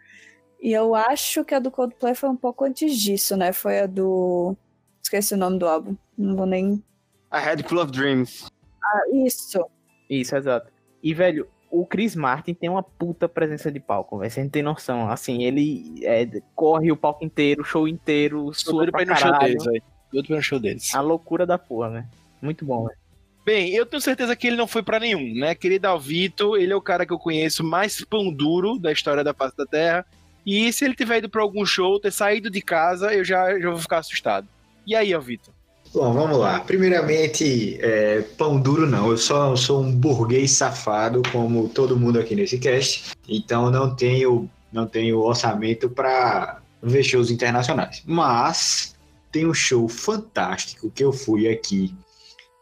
e 0.62 0.72
eu 0.72 0.96
acho 0.96 1.46
que 1.46 1.54
a 1.54 1.60
do 1.60 1.72
Coldplay 1.72 2.16
foi 2.16 2.30
um 2.30 2.36
pouco 2.36 2.66
antes 2.66 2.98
disso, 2.98 3.38
né? 3.38 3.54
Foi 3.54 3.80
a 3.80 3.86
do... 3.86 4.56
Esqueci 5.02 5.34
o 5.34 5.38
nome 5.38 5.58
do 5.58 5.68
álbum, 5.68 5.96
não 6.18 6.36
vou 6.36 6.46
nem... 6.46 6.84
A 7.32 7.40
Head 7.40 7.64
Full 7.64 7.82
of 7.82 7.92
Dreams. 7.92 8.48
Ah, 8.84 9.02
isso. 9.14 9.66
Isso, 10.10 10.36
exato. 10.36 10.72
E, 11.02 11.14
velho, 11.14 11.48
o 11.72 11.86
Chris 11.86 12.16
Martin 12.16 12.54
tem 12.54 12.70
uma 12.70 12.84
puta 12.84 13.30
presença 13.30 13.72
de 13.72 13.80
palco, 13.80 14.18
velho. 14.18 14.32
Você 14.32 14.44
não 14.44 14.50
tem 14.50 14.64
noção. 14.64 15.10
Assim, 15.10 15.44
ele 15.44 16.02
é, 16.04 16.28
corre 16.56 16.92
o 16.92 16.98
palco 16.98 17.24
inteiro, 17.24 17.62
o 17.62 17.66
show 17.66 17.88
inteiro, 17.88 18.52
sua 18.54 18.88
pra, 18.90 19.06
pra 19.06 19.16
show 19.16 19.40
deles, 19.40 19.64
velho. 19.64 19.84
Pra 20.28 20.42
show 20.42 20.60
deles. 20.60 20.96
A 20.96 21.02
loucura 21.02 21.46
da 21.46 21.58
porra, 21.58 21.90
velho. 21.90 22.08
Muito 22.42 22.66
bom, 22.66 22.86
velho. 22.86 22.98
Bem, 23.46 23.74
eu 23.74 23.86
tenho 23.86 24.02
certeza 24.02 24.36
que 24.36 24.48
ele 24.48 24.56
não 24.56 24.68
foi 24.68 24.84
para 24.84 25.00
nenhum, 25.00 25.34
né? 25.34 25.56
Querido 25.56 25.88
Alvito, 25.88 26.58
ele 26.58 26.74
é 26.74 26.76
o 26.76 26.82
cara 26.82 27.06
que 27.06 27.14
eu 27.14 27.20
conheço 27.20 27.64
mais 27.64 28.04
pão 28.04 28.32
duro 28.32 28.78
da 28.78 28.92
história 28.92 29.24
da 29.24 29.34
face 29.34 29.56
da 29.58 29.66
Terra. 29.66 30.06
E 30.46 30.72
se 30.74 30.86
ele 30.86 30.96
tiver 30.96 31.18
ido 31.18 31.30
para 31.30 31.42
algum 31.42 31.66
show, 31.66 32.00
ter 32.00 32.12
saído 32.12 32.50
de 32.50 32.62
casa, 32.62 33.14
eu 33.14 33.24
já, 33.24 33.60
já 33.60 33.70
vou 33.70 33.80
ficar 33.80 34.00
assustado. 34.00 34.48
E 34.86 34.96
aí, 34.96 35.14
Alvito? 35.14 35.52
Bom, 35.92 36.14
vamos 36.14 36.38
lá. 36.38 36.60
Primeiramente, 36.60 37.80
é, 37.82 38.22
pão 38.38 38.60
duro 38.60 38.86
não. 38.86 39.10
Eu 39.10 39.18
só 39.18 39.56
sou 39.56 39.82
um 39.82 39.92
burguês 39.92 40.52
safado, 40.52 41.24
como 41.32 41.68
todo 41.68 41.98
mundo 41.98 42.20
aqui 42.20 42.36
nesse 42.36 42.60
cast. 42.60 43.12
Então 43.28 43.72
não 43.72 43.96
tenho, 43.96 44.48
não 44.72 44.86
tenho 44.86 45.20
orçamento 45.20 45.90
para 45.90 46.62
ver 46.82 47.04
shows 47.04 47.32
internacionais. 47.32 48.04
Mas 48.06 48.96
tem 49.32 49.48
um 49.48 49.54
show 49.54 49.88
fantástico 49.90 50.92
que 50.92 51.04
eu 51.04 51.12
fui 51.12 51.50
aqui. 51.50 51.96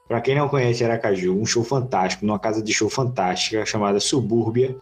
Para 0.08 0.22
quem 0.22 0.36
não 0.36 0.48
conhece 0.48 0.86
Aracaju, 0.86 1.38
um 1.38 1.46
show 1.46 1.66
fantástico, 1.66 2.26
numa 2.26 2.40
casa 2.40 2.62
de 2.62 2.74
show 2.74 2.90
fantástica 2.90 3.66
chamada 3.66 4.00
Subúrbia, 4.00 4.74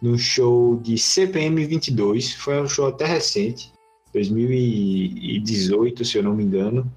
no 0.00 0.18
show 0.18 0.76
de 0.76 0.96
CPM 0.96 1.62
22. 1.66 2.32
Foi 2.36 2.58
um 2.58 2.66
show 2.66 2.88
até 2.88 3.04
recente. 3.04 3.70
2018, 4.14 6.04
se 6.06 6.16
eu 6.16 6.22
não 6.22 6.34
me 6.34 6.42
engano. 6.42 6.90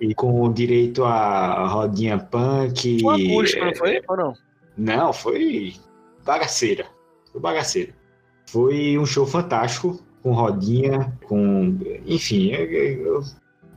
E 0.00 0.14
com 0.14 0.52
direito 0.52 1.04
a 1.04 1.66
rodinha 1.66 2.18
punk. 2.18 3.00
Foi 3.00 3.26
acústico, 3.26 3.64
não 3.64 3.74
foi? 3.74 4.02
Ou 4.08 4.16
não? 4.16 4.34
Não, 4.76 5.12
foi 5.12 5.74
bagaceira. 6.24 6.86
Foi 7.32 7.40
bagaceira. 7.40 7.92
Foi 8.46 8.96
um 8.96 9.04
show 9.04 9.26
fantástico, 9.26 10.00
com 10.22 10.32
rodinha, 10.32 11.12
com. 11.24 11.78
Enfim, 12.06 12.52
eu, 12.52 13.22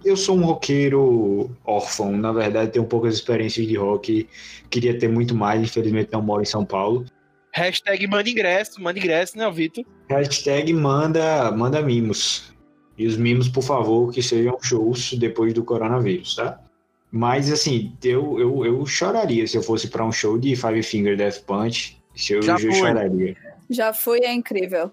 eu 0.06 0.16
sou 0.16 0.38
um 0.38 0.46
roqueiro 0.46 1.50
órfão. 1.66 2.12
Na 2.12 2.32
verdade, 2.32 2.72
tenho 2.72 2.86
poucas 2.86 3.16
experiências 3.16 3.68
de 3.68 3.76
rock. 3.76 4.28
Queria 4.70 4.98
ter 4.98 5.10
muito 5.10 5.36
mais, 5.36 5.62
infelizmente 5.62 6.10
não 6.12 6.22
moro 6.22 6.42
em 6.42 6.46
São 6.46 6.64
Paulo. 6.64 7.06
Hashtag 7.54 8.08
manda 8.08 8.30
ingresso, 8.30 8.82
manda 8.82 8.98
ingresso, 8.98 9.38
né, 9.38 9.50
Vitor? 9.52 9.84
Hashtag 10.10 10.72
manda, 10.74 11.52
manda 11.52 11.82
mimos. 11.82 12.54
E 13.02 13.08
os 13.08 13.18
mimos, 13.18 13.50
por 13.50 13.64
favor, 13.64 14.14
que 14.14 14.22
sejam 14.22 14.56
shows 14.62 15.14
depois 15.14 15.56
do 15.56 15.64
coronavírus, 15.64 16.36
tá? 16.36 16.62
Mas, 17.12 17.52
assim, 17.52 17.98
eu, 18.04 18.40
eu, 18.40 18.64
eu 18.64 18.86
choraria 18.86 19.48
se 19.48 19.58
eu 19.58 19.64
fosse 19.64 19.88
para 19.88 20.06
um 20.06 20.12
show 20.12 20.38
de 20.38 20.56
Five 20.56 20.84
Finger 20.84 21.18
Death 21.18 21.40
Punch. 21.48 22.00
Se 22.16 22.34
eu, 22.34 22.44
Já 22.44 22.54
eu 22.60 22.72
choraria. 22.72 23.36
Já 23.72 23.92
fui, 23.92 24.20
é 24.20 24.32
incrível. 24.32 24.92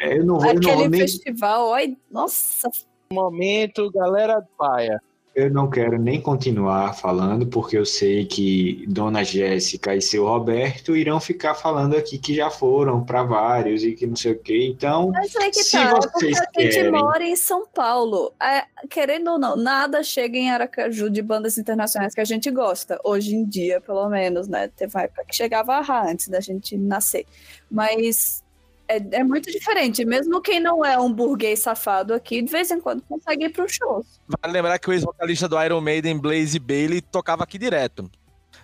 É, 0.00 0.16
Eu 0.16 0.24
não 0.24 0.38
vou, 0.38 0.46
eu 0.48 0.54
não 0.54 0.60
Aquele 0.60 0.76
vou 0.76 0.88
nem, 0.88 1.00
festival, 1.02 1.68
oi, 1.68 1.98
nossa, 2.10 2.70
Momento, 3.12 3.90
galera 3.90 4.42
paia. 4.56 5.02
Eu 5.34 5.50
não 5.50 5.68
quero 5.68 6.00
nem 6.00 6.20
continuar 6.20 6.94
falando, 6.94 7.44
porque 7.46 7.76
eu 7.76 7.84
sei 7.84 8.24
que 8.24 8.84
Dona 8.86 9.24
Jéssica 9.24 9.96
e 9.96 10.00
seu 10.00 10.24
Roberto 10.24 10.96
irão 10.96 11.18
ficar 11.18 11.54
falando 11.54 11.96
aqui 11.96 12.18
que 12.18 12.32
já 12.32 12.50
foram 12.50 13.04
para 13.04 13.24
vários 13.24 13.82
e 13.82 13.94
que 13.94 14.06
não 14.06 14.14
sei 14.14 14.32
o 14.32 14.38
quê. 14.38 14.68
Então, 14.70 15.10
mas 15.10 15.34
aí 15.34 15.50
que 15.50 15.64
Se 15.64 15.72
tá, 15.72 15.82
é 15.82 15.90
porque 15.90 16.08
vocês 16.20 16.38
a 16.38 16.60
gente 16.60 16.74
querem. 16.74 16.92
mora 16.92 17.24
em 17.24 17.34
São 17.34 17.66
Paulo. 17.66 18.32
É, 18.40 18.64
querendo 18.88 19.32
ou 19.32 19.38
não, 19.38 19.56
nada 19.56 20.04
chega 20.04 20.38
em 20.38 20.50
Aracaju 20.52 21.10
de 21.10 21.20
bandas 21.20 21.58
internacionais 21.58 22.14
que 22.14 22.20
a 22.20 22.24
gente 22.24 22.48
gosta, 22.52 23.00
hoje 23.02 23.34
em 23.34 23.44
dia, 23.44 23.80
pelo 23.80 24.08
menos, 24.08 24.46
né? 24.46 24.68
Teve 24.68 24.96
uma 24.96 25.02
época 25.02 25.24
que 25.24 25.34
chegava 25.34 25.74
a 25.74 26.08
antes 26.08 26.28
da 26.28 26.38
gente 26.38 26.76
nascer. 26.76 27.26
Mas 27.68 28.43
é, 28.88 28.96
é 29.18 29.24
muito 29.24 29.50
diferente. 29.50 30.04
Mesmo 30.04 30.40
quem 30.40 30.60
não 30.60 30.84
é 30.84 30.98
um 30.98 31.12
burguês 31.12 31.60
safado 31.60 32.14
aqui, 32.14 32.42
de 32.42 32.50
vez 32.50 32.70
em 32.70 32.80
quando 32.80 33.02
consegue 33.02 33.46
ir 33.46 33.50
para 33.50 33.66
shows. 33.68 34.20
Vale 34.40 34.52
lembrar 34.52 34.78
que 34.78 34.88
o 34.88 34.92
ex-vocalista 34.92 35.48
do 35.48 35.60
Iron 35.62 35.80
Maiden, 35.80 36.18
Blaze 36.18 36.58
Bailey, 36.58 37.00
tocava 37.00 37.44
aqui 37.44 37.58
direto. 37.58 38.10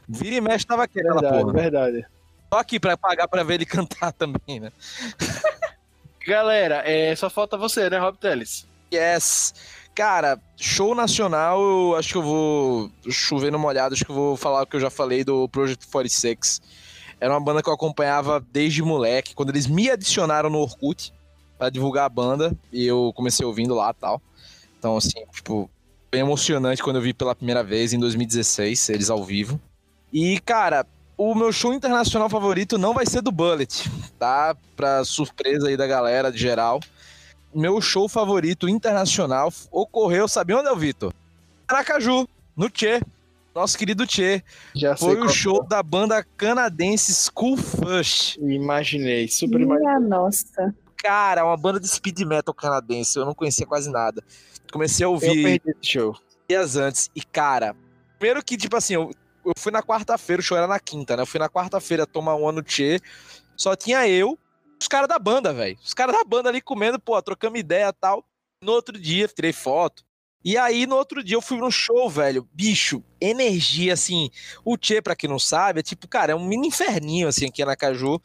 Vira 0.09 0.37
e 0.37 0.41
mexe 0.41 0.67
tava 0.67 0.85
aqui 0.85 0.99
aquela 1.01 1.21
Verdade, 1.21 1.43
porra. 1.43 1.53
verdade. 1.53 2.07
Só 2.53 2.59
aqui 2.59 2.81
pra 2.81 2.97
pagar 2.97 3.29
pra 3.29 3.43
ver 3.43 3.55
ele 3.55 3.67
cantar 3.67 4.13
também, 4.13 4.61
né? 4.61 4.73
Galera, 6.27 6.83
é, 6.85 7.15
só 7.17 7.31
falta 7.31 7.57
você, 7.57 7.89
né, 7.89 7.99
Rob 7.99 8.19
Teles? 8.19 8.67
Yes. 8.93 9.55
Cara, 9.95 10.41
show 10.57 10.95
nacional, 10.95 11.61
eu 11.61 11.97
acho 11.97 12.11
que 12.13 12.19
eu 12.19 12.23
vou 12.23 12.91
chover 13.09 13.51
no 13.51 13.59
molhado, 13.59 13.95
acho 13.95 14.05
que 14.05 14.11
eu 14.11 14.15
vou 14.15 14.37
falar 14.37 14.63
o 14.63 14.67
que 14.67 14.77
eu 14.77 14.81
já 14.81 14.91
falei 14.91 15.25
do 15.25 15.49
Project 15.49 15.87
46. 15.89 16.61
Era 17.21 17.35
uma 17.35 17.41
banda 17.41 17.63
que 17.63 17.69
eu 17.69 17.75
acompanhava 17.75 18.45
desde 18.51 18.83
moleque, 18.83 19.35
quando 19.35 19.51
eles 19.51 19.67
me 19.67 19.91
adicionaram 19.91 20.49
no 20.49 20.59
Orkut 20.59 21.13
pra 21.59 21.69
divulgar 21.69 22.07
a 22.07 22.09
banda, 22.09 22.57
e 22.73 22.87
eu 22.87 23.13
comecei 23.15 23.45
ouvindo 23.45 23.75
lá 23.75 23.93
tal. 23.93 24.23
Então, 24.79 24.97
assim, 24.97 25.27
tipo, 25.31 25.71
bem 26.11 26.23
emocionante 26.23 26.83
quando 26.83 26.97
eu 26.97 27.03
vi 27.03 27.13
pela 27.13 27.35
primeira 27.35 27.63
vez 27.63 27.93
em 27.93 27.99
2016, 27.99 28.89
eles 28.89 29.11
ao 29.11 29.23
vivo. 29.23 29.61
E, 30.11 30.41
cara, 30.41 30.87
o 31.17 31.35
meu 31.35 31.53
show 31.53 31.75
internacional 31.75 32.31
favorito 32.31 32.79
não 32.79 32.95
vai 32.95 33.05
ser 33.05 33.21
do 33.21 33.31
Bullet, 33.31 33.91
tá? 34.19 34.57
Pra 34.75 35.05
surpresa 35.05 35.69
aí 35.69 35.77
da 35.77 35.87
galera 35.87 36.33
de 36.33 36.39
geral. 36.39 36.81
Meu 37.55 37.81
show 37.83 38.09
favorito 38.09 38.67
internacional 38.67 39.53
ocorreu, 39.71 40.27
sabe 40.27 40.55
onde 40.55 40.69
é 40.69 40.73
o 40.73 40.77
Vitor? 40.77 41.13
Aracaju, 41.69 42.27
no 42.57 42.71
Tchê. 42.71 43.03
Nosso 43.55 43.77
querido 43.77 44.07
Tchê. 44.07 44.43
Já 44.75 44.97
Foi 44.97 45.21
o 45.21 45.29
show 45.29 45.65
da 45.67 45.83
banda 45.83 46.25
canadense 46.37 47.13
School 47.13 47.57
Fush. 47.57 48.37
Imaginei, 48.39 49.27
super 49.29 49.61
imaginei. 49.61 49.87
Minha 49.89 50.01
nossa. 50.01 50.75
Cara, 50.97 51.45
uma 51.45 51.57
banda 51.57 51.81
de 51.81 51.89
speed 51.89 52.21
metal 52.21 52.55
canadense. 52.55 53.19
Eu 53.19 53.25
não 53.25 53.35
conhecia 53.35 53.67
quase 53.67 53.91
nada. 53.91 54.23
Comecei 54.73 55.05
a 55.05 55.09
Eu 55.09 55.13
ouvir 55.13 55.43
perdi 55.43 55.71
esse 55.71 55.93
show. 55.93 56.15
dias 56.49 56.77
antes. 56.77 57.11
E, 57.17 57.23
cara, 57.23 57.75
primeiro 58.19 58.45
que, 58.45 58.57
tipo 58.57 58.77
assim, 58.77 58.95
eu, 58.95 59.11
eu 59.45 59.53
fui 59.59 59.73
na 59.73 59.83
quarta-feira, 59.83 60.41
o 60.41 60.45
show 60.45 60.57
era 60.57 60.67
na 60.69 60.79
quinta, 60.79 61.17
né? 61.17 61.23
Eu 61.23 61.27
fui 61.27 61.41
na 61.41 61.49
quarta-feira 61.49 62.07
tomar 62.07 62.37
um 62.37 62.49
ano 62.49 62.63
Tchê. 62.63 63.01
Só 63.57 63.75
tinha 63.75 64.07
eu, 64.07 64.39
os 64.81 64.87
caras 64.87 65.09
da 65.09 65.19
banda, 65.19 65.53
velho. 65.53 65.77
Os 65.83 65.93
caras 65.93 66.15
da 66.15 66.23
banda 66.23 66.49
ali 66.49 66.61
comendo, 66.61 67.01
pô, 67.01 67.21
trocando 67.21 67.57
ideia 67.57 67.89
e 67.89 67.93
tal. 67.93 68.25
No 68.63 68.73
outro 68.73 68.99
dia, 68.99 69.27
tirei 69.27 69.53
foto. 69.53 70.05
E 70.43 70.57
aí, 70.57 70.87
no 70.87 70.97
outro 70.97 71.23
dia, 71.23 71.37
eu 71.37 71.43
fui 71.43 71.59
no 71.59 71.71
show, 71.71 72.09
velho. 72.09 72.49
Bicho, 72.53 73.03
energia, 73.21 73.93
assim. 73.93 74.31
O 74.65 74.77
Tchê, 74.77 75.03
pra 75.03 75.15
quem 75.15 75.29
não 75.29 75.39
sabe, 75.39 75.81
é 75.81 75.83
tipo, 75.83 76.09
cara, 76.09 76.33
é 76.33 76.35
um 76.35 76.47
mini 76.47 76.69
inferninho, 76.69 77.29
assim, 77.29 77.47
aqui 77.47 77.65
na 77.65 77.77
Caju. 77.77 78.21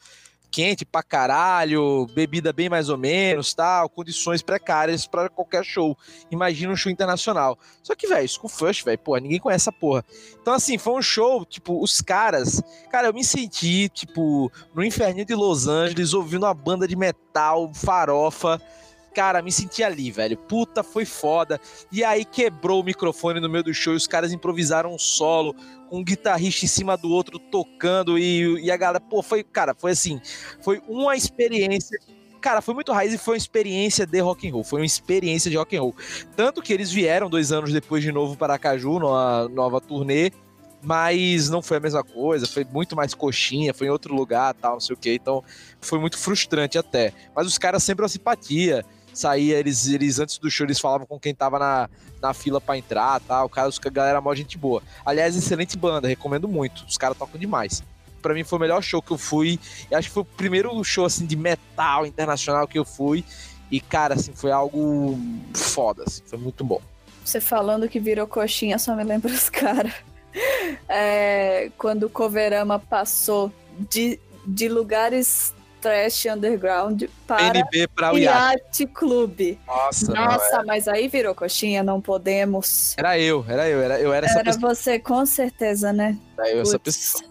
Quente 0.50 0.86
pra 0.86 1.02
caralho, 1.02 2.06
bebida 2.14 2.52
bem 2.52 2.70
mais 2.70 2.88
ou 2.88 2.96
menos, 2.96 3.52
tal, 3.52 3.90
condições 3.90 4.40
precárias 4.40 5.06
pra 5.06 5.28
qualquer 5.28 5.62
show. 5.62 5.98
Imagina 6.30 6.72
um 6.72 6.76
show 6.76 6.90
internacional. 6.90 7.58
Só 7.82 7.94
que, 7.94 8.06
velho, 8.06 8.26
School 8.26 8.48
Fush, 8.48 8.82
velho, 8.82 8.98
pô, 8.98 9.18
ninguém 9.18 9.38
conhece 9.40 9.64
essa 9.64 9.72
porra. 9.72 10.02
Então, 10.40 10.54
assim, 10.54 10.78
foi 10.78 10.94
um 10.94 11.02
show, 11.02 11.44
tipo, 11.44 11.82
os 11.82 12.00
caras. 12.00 12.62
Cara, 12.90 13.08
eu 13.08 13.12
me 13.12 13.24
senti, 13.24 13.90
tipo, 13.90 14.50
no 14.74 14.82
inferninho 14.82 15.26
de 15.26 15.34
Los 15.34 15.66
Angeles, 15.66 16.14
ouvindo 16.14 16.46
uma 16.46 16.54
banda 16.54 16.88
de 16.88 16.96
metal, 16.96 17.70
farofa. 17.74 18.58
Cara, 19.16 19.40
me 19.40 19.50
senti 19.50 19.82
ali, 19.82 20.10
velho. 20.10 20.36
Puta, 20.36 20.82
foi 20.82 21.06
foda. 21.06 21.58
E 21.90 22.04
aí 22.04 22.22
quebrou 22.22 22.82
o 22.82 22.84
microfone 22.84 23.40
no 23.40 23.48
meio 23.48 23.64
do 23.64 23.72
show 23.72 23.94
e 23.94 23.96
os 23.96 24.06
caras 24.06 24.30
improvisaram 24.30 24.94
um 24.94 24.98
solo 24.98 25.54
com 25.88 26.00
um 26.00 26.04
guitarrista 26.04 26.66
em 26.66 26.68
cima 26.68 26.98
do 26.98 27.08
outro 27.08 27.38
tocando 27.38 28.18
e, 28.18 28.60
e 28.62 28.70
a 28.70 28.76
galera, 28.76 29.00
pô, 29.00 29.22
foi, 29.22 29.42
cara, 29.42 29.74
foi 29.74 29.92
assim, 29.92 30.20
foi 30.60 30.82
uma 30.86 31.16
experiência 31.16 31.98
Cara, 32.42 32.60
foi 32.60 32.74
muito 32.74 32.92
raiz 32.92 33.12
e 33.14 33.18
foi 33.18 33.34
uma 33.34 33.38
experiência 33.38 34.06
de 34.06 34.20
rock 34.20 34.46
and 34.46 34.52
roll. 34.52 34.62
Foi 34.62 34.80
uma 34.80 34.86
experiência 34.86 35.50
de 35.50 35.56
rock 35.56 35.74
and 35.76 35.80
roll. 35.80 35.96
Tanto 36.36 36.60
que 36.60 36.72
eles 36.72 36.92
vieram 36.92 37.30
dois 37.30 37.50
anos 37.50 37.72
depois 37.72 38.02
de 38.02 38.12
novo 38.12 38.36
para 38.36 38.58
Caju, 38.58 39.00
numa 39.00 39.48
nova 39.48 39.80
turnê, 39.80 40.30
mas 40.82 41.48
não 41.48 41.60
foi 41.62 41.78
a 41.78 41.80
mesma 41.80 42.04
coisa. 42.04 42.46
Foi 42.46 42.64
muito 42.64 42.94
mais 42.94 43.14
coxinha, 43.14 43.74
foi 43.74 43.88
em 43.88 43.90
outro 43.90 44.14
lugar, 44.14 44.54
tal, 44.54 44.74
não 44.74 44.80
sei 44.80 44.94
o 44.94 44.98
que. 44.98 45.14
Então 45.14 45.42
foi 45.80 45.98
muito 45.98 46.18
frustrante 46.18 46.78
até. 46.78 47.12
Mas 47.34 47.46
os 47.46 47.56
caras 47.58 47.82
sempre 47.82 48.04
uma 48.04 48.08
simpatia. 48.08 48.84
Saía, 49.16 49.58
eles, 49.58 49.86
eles 49.88 50.18
antes 50.18 50.36
do 50.38 50.50
show, 50.50 50.66
eles 50.66 50.78
falavam 50.78 51.06
com 51.06 51.18
quem 51.18 51.34
tava 51.34 51.58
na, 51.58 51.88
na 52.20 52.34
fila 52.34 52.60
pra 52.60 52.76
entrar, 52.76 53.18
tal. 53.20 53.46
O 53.46 53.48
cara, 53.48 53.68
os, 53.68 53.80
a 53.84 53.88
galera 53.88 54.20
mó 54.20 54.34
gente 54.34 54.58
boa. 54.58 54.82
Aliás, 55.04 55.34
excelente 55.34 55.76
banda, 55.76 56.06
recomendo 56.06 56.46
muito. 56.46 56.84
Os 56.86 56.98
caras 56.98 57.16
tocam 57.16 57.40
demais. 57.40 57.82
Pra 58.20 58.34
mim 58.34 58.44
foi 58.44 58.58
o 58.58 58.60
melhor 58.60 58.82
show 58.82 59.00
que 59.00 59.12
eu 59.12 59.18
fui. 59.18 59.58
E 59.90 59.94
acho 59.94 60.08
que 60.08 60.14
foi 60.14 60.22
o 60.22 60.26
primeiro 60.26 60.84
show 60.84 61.06
assim 61.06 61.24
de 61.24 61.36
metal 61.36 62.04
internacional 62.04 62.68
que 62.68 62.78
eu 62.78 62.84
fui. 62.84 63.24
E, 63.70 63.80
cara, 63.80 64.14
assim, 64.14 64.32
foi 64.34 64.52
algo 64.52 65.18
foda, 65.54 66.04
assim, 66.06 66.22
foi 66.26 66.38
muito 66.38 66.62
bom. 66.62 66.80
Você 67.24 67.40
falando 67.40 67.88
que 67.88 67.98
virou 67.98 68.26
coxinha, 68.26 68.78
só 68.78 68.94
me 68.94 69.02
lembra 69.02 69.32
os 69.32 69.48
caras. 69.48 69.92
É, 70.86 71.70
quando 71.78 72.02
o 72.02 72.10
Coverama 72.10 72.78
passou 72.78 73.50
de, 73.90 74.20
de 74.46 74.68
lugares 74.68 75.54
trash 75.86 76.26
underground 76.26 77.04
para 77.26 77.48
NB 77.58 77.88
o. 78.12 78.18
Yacht 78.18 78.86
Clube. 78.88 79.58
Nossa, 79.66 80.12
Nossa, 80.12 80.64
mas 80.66 80.88
aí 80.88 81.06
virou 81.06 81.34
coxinha, 81.34 81.82
não 81.82 82.00
podemos. 82.00 82.94
era 82.98 83.18
eu, 83.18 83.44
era 83.48 83.68
eu, 83.68 83.80
era, 83.80 84.00
eu 84.00 84.12
era 84.12 84.26
essa 84.26 84.40
Era 84.40 84.52
pessoa. 84.52 84.74
você, 84.74 84.98
com 84.98 85.24
certeza, 85.24 85.92
né? 85.92 86.18
Era 86.38 86.50
eu, 86.50 86.60
essa 86.62 86.78
Putz. 86.78 86.96
pessoa. 87.12 87.25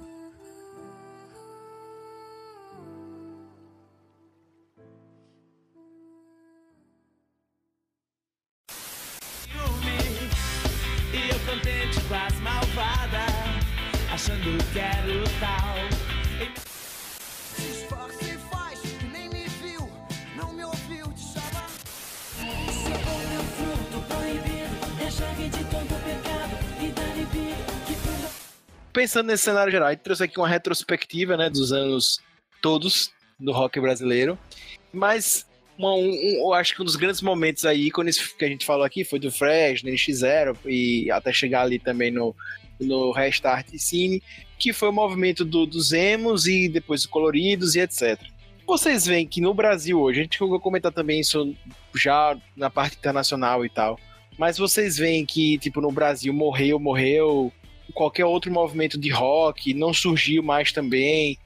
Pensando 28.95 29.27
nesse 29.27 29.43
cenário 29.43 29.69
geral, 29.69 29.89
a 29.89 29.91
gente 29.91 30.03
trouxe 30.03 30.23
aqui 30.23 30.39
uma 30.39 30.47
retrospectiva, 30.47 31.35
né, 31.35 31.49
dos 31.49 31.73
anos 31.73 32.21
todos 32.61 33.11
do 33.37 33.51
rock 33.51 33.77
brasileiro. 33.81 34.39
Mas 34.93 35.45
uma- 35.77 35.93
um- 35.93 36.13
eu 36.13 36.53
acho 36.53 36.73
que 36.73 36.81
um 36.81 36.85
dos 36.85 36.95
grandes 36.95 37.21
momentos 37.21 37.65
aí, 37.65 37.87
ícones 37.87 38.17
que 38.17 38.45
a 38.45 38.47
gente 38.47 38.65
falou 38.65 38.85
aqui, 38.85 39.03
foi 39.03 39.19
do 39.19 39.29
Fresh, 39.29 39.81
do 39.81 39.89
NX0 39.89 40.57
e 40.65 41.11
até 41.11 41.33
chegar 41.33 41.63
ali 41.63 41.77
também 41.77 42.09
no, 42.09 42.33
no 42.79 43.11
Restart 43.11 43.67
Cine, 43.77 44.23
que 44.57 44.71
foi 44.71 44.87
o 44.87 44.93
movimento 44.93 45.43
do, 45.43 45.65
dos 45.65 45.91
emos 45.91 46.47
e 46.47 46.69
depois 46.69 47.03
do 47.03 47.09
Coloridos 47.09 47.75
e 47.75 47.81
etc. 47.81 48.17
Vocês 48.65 49.05
veem 49.05 49.27
que 49.27 49.41
no 49.41 49.53
Brasil 49.53 49.99
hoje, 49.99 50.21
a 50.21 50.23
gente 50.23 50.39
vai 50.39 50.57
comentar 50.59 50.93
também 50.93 51.19
isso 51.19 51.53
já 51.93 52.35
na 52.55 52.69
parte 52.69 52.95
internacional 52.95 53.65
e 53.65 53.69
tal, 53.69 53.99
mas 54.37 54.57
vocês 54.57 54.97
veem 54.97 55.25
que, 55.25 55.57
tipo, 55.59 55.81
no 55.81 55.91
Brasil 55.91 56.33
morreu, 56.33 56.79
morreu, 56.79 57.51
qualquer 57.93 58.25
outro 58.25 58.51
movimento 58.51 58.97
de 58.99 59.09
rock 59.09 59.73
não 59.73 59.93
surgiu 59.93 60.41
mais 60.43 60.71
também, 60.71 61.37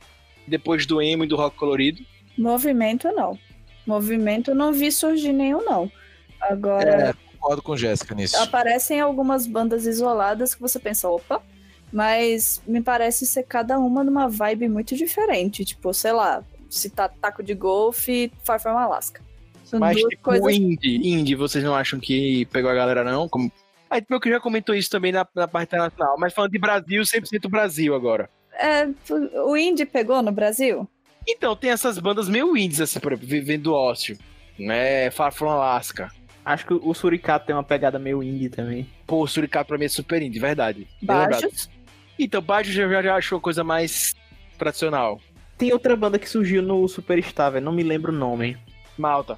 depois 0.48 0.86
do 0.86 1.02
emo 1.02 1.24
e 1.24 1.28
do 1.28 1.36
rock 1.36 1.56
colorido? 1.58 2.02
Movimento 2.38 3.12
não. 3.12 3.38
Movimento 3.86 4.54
não 4.54 4.72
vi 4.72 4.92
surgir 4.92 5.34
nenhum, 5.34 5.64
não. 5.64 5.92
Agora, 6.40 7.10
É, 7.10 7.14
concordo 7.34 7.62
com 7.62 7.76
Jéssica 7.76 8.16
nisso. 8.16 8.38
aparecem 8.38 9.00
algumas 9.00 9.46
bandas 9.46 9.86
isoladas 9.86 10.56
que 10.56 10.62
você 10.62 10.80
pensa, 10.80 11.10
opa, 11.10 11.42
mas 11.92 12.62
me 12.68 12.82
parece 12.82 13.26
ser 13.26 13.44
cada 13.44 13.78
uma 13.80 14.04
numa 14.04 14.28
vibe 14.30 14.70
muito 14.70 14.96
diferente. 14.96 15.66
Tipo, 15.66 15.94
sei 15.94 16.12
lá, 16.12 16.44
citar 16.70 17.10
Taco 17.20 17.42
de 17.44 17.54
Golfe 17.54 18.12
e 18.12 18.32
Far 18.44 18.60
From 18.62 18.78
Alaska. 18.78 19.22
São 19.66 19.80
Mas, 19.80 19.98
duas 19.98 20.10
tipo, 20.10 20.24
coisas. 20.24 20.56
indie, 20.56 20.96
indie, 21.08 21.36
vocês 21.36 21.64
não 21.64 21.76
acham 21.76 22.00
que 22.00 22.46
pegou 22.46 22.72
a 22.72 22.74
galera, 22.74 23.04
não? 23.04 23.28
Como... 23.30 23.52
Aí, 23.90 24.04
meu 24.10 24.20
que 24.20 24.30
já 24.30 24.40
comentou 24.40 24.76
isso 24.76 24.90
também 24.90 25.12
na, 25.12 25.28
na 25.34 25.48
parte 25.48 25.70
internacional, 25.70 26.16
mas 26.20 26.34
falando 26.34 26.52
de 26.52 26.60
Brasil, 26.60 27.02
100% 27.02 27.50
Brasil 27.50 27.96
agora. 27.96 28.30
É, 28.54 28.88
o 29.46 29.58
indie 29.58 29.86
pegou 29.86 30.22
no 30.22 30.32
Brasil? 30.32 30.88
Então, 31.28 31.56
tem 31.56 31.72
essas 31.72 31.98
bandas 31.98 32.30
meio 32.30 32.56
indies, 32.56 32.82
assim, 32.82 33.00
por 33.00 33.14
exemplo, 33.14 33.28
Vivendo 33.28 33.64
do 33.64 33.74
Ócio, 33.74 34.18
né? 34.58 35.10
Far 35.12 35.34
From 35.34 35.50
Alaska. 35.50 36.12
Acho 36.46 36.66
que 36.66 36.74
o 36.74 36.94
Suricato 36.94 37.46
tem 37.46 37.56
uma 37.56 37.64
pegada 37.64 38.00
meio 38.00 38.24
indie 38.24 38.50
também. 38.50 38.90
Pô, 39.06 39.24
o 39.24 39.28
Suricato 39.28 39.68
pra 39.68 39.78
mim 39.78 39.86
é 39.86 39.90
super 39.90 40.22
indie, 40.22 40.40
verdade. 40.40 40.88
Baixos. 41.02 41.70
Então, 42.18 42.42
Baixo 42.42 42.72
já, 42.72 43.02
já 43.02 43.16
achou 43.16 43.40
coisa 43.40 43.64
mais 43.64 44.16
tradicional. 44.58 45.20
Tem 45.58 45.72
outra 45.74 45.96
banda 45.96 46.18
que 46.18 46.30
surgiu 46.30 46.62
no 46.62 46.88
Superstar, 46.88 47.52
velho. 47.52 47.66
Não 47.66 47.72
me 47.72 47.84
lembro 47.84 48.12
o 48.12 48.16
nome. 48.16 48.58
Malta. 49.00 49.38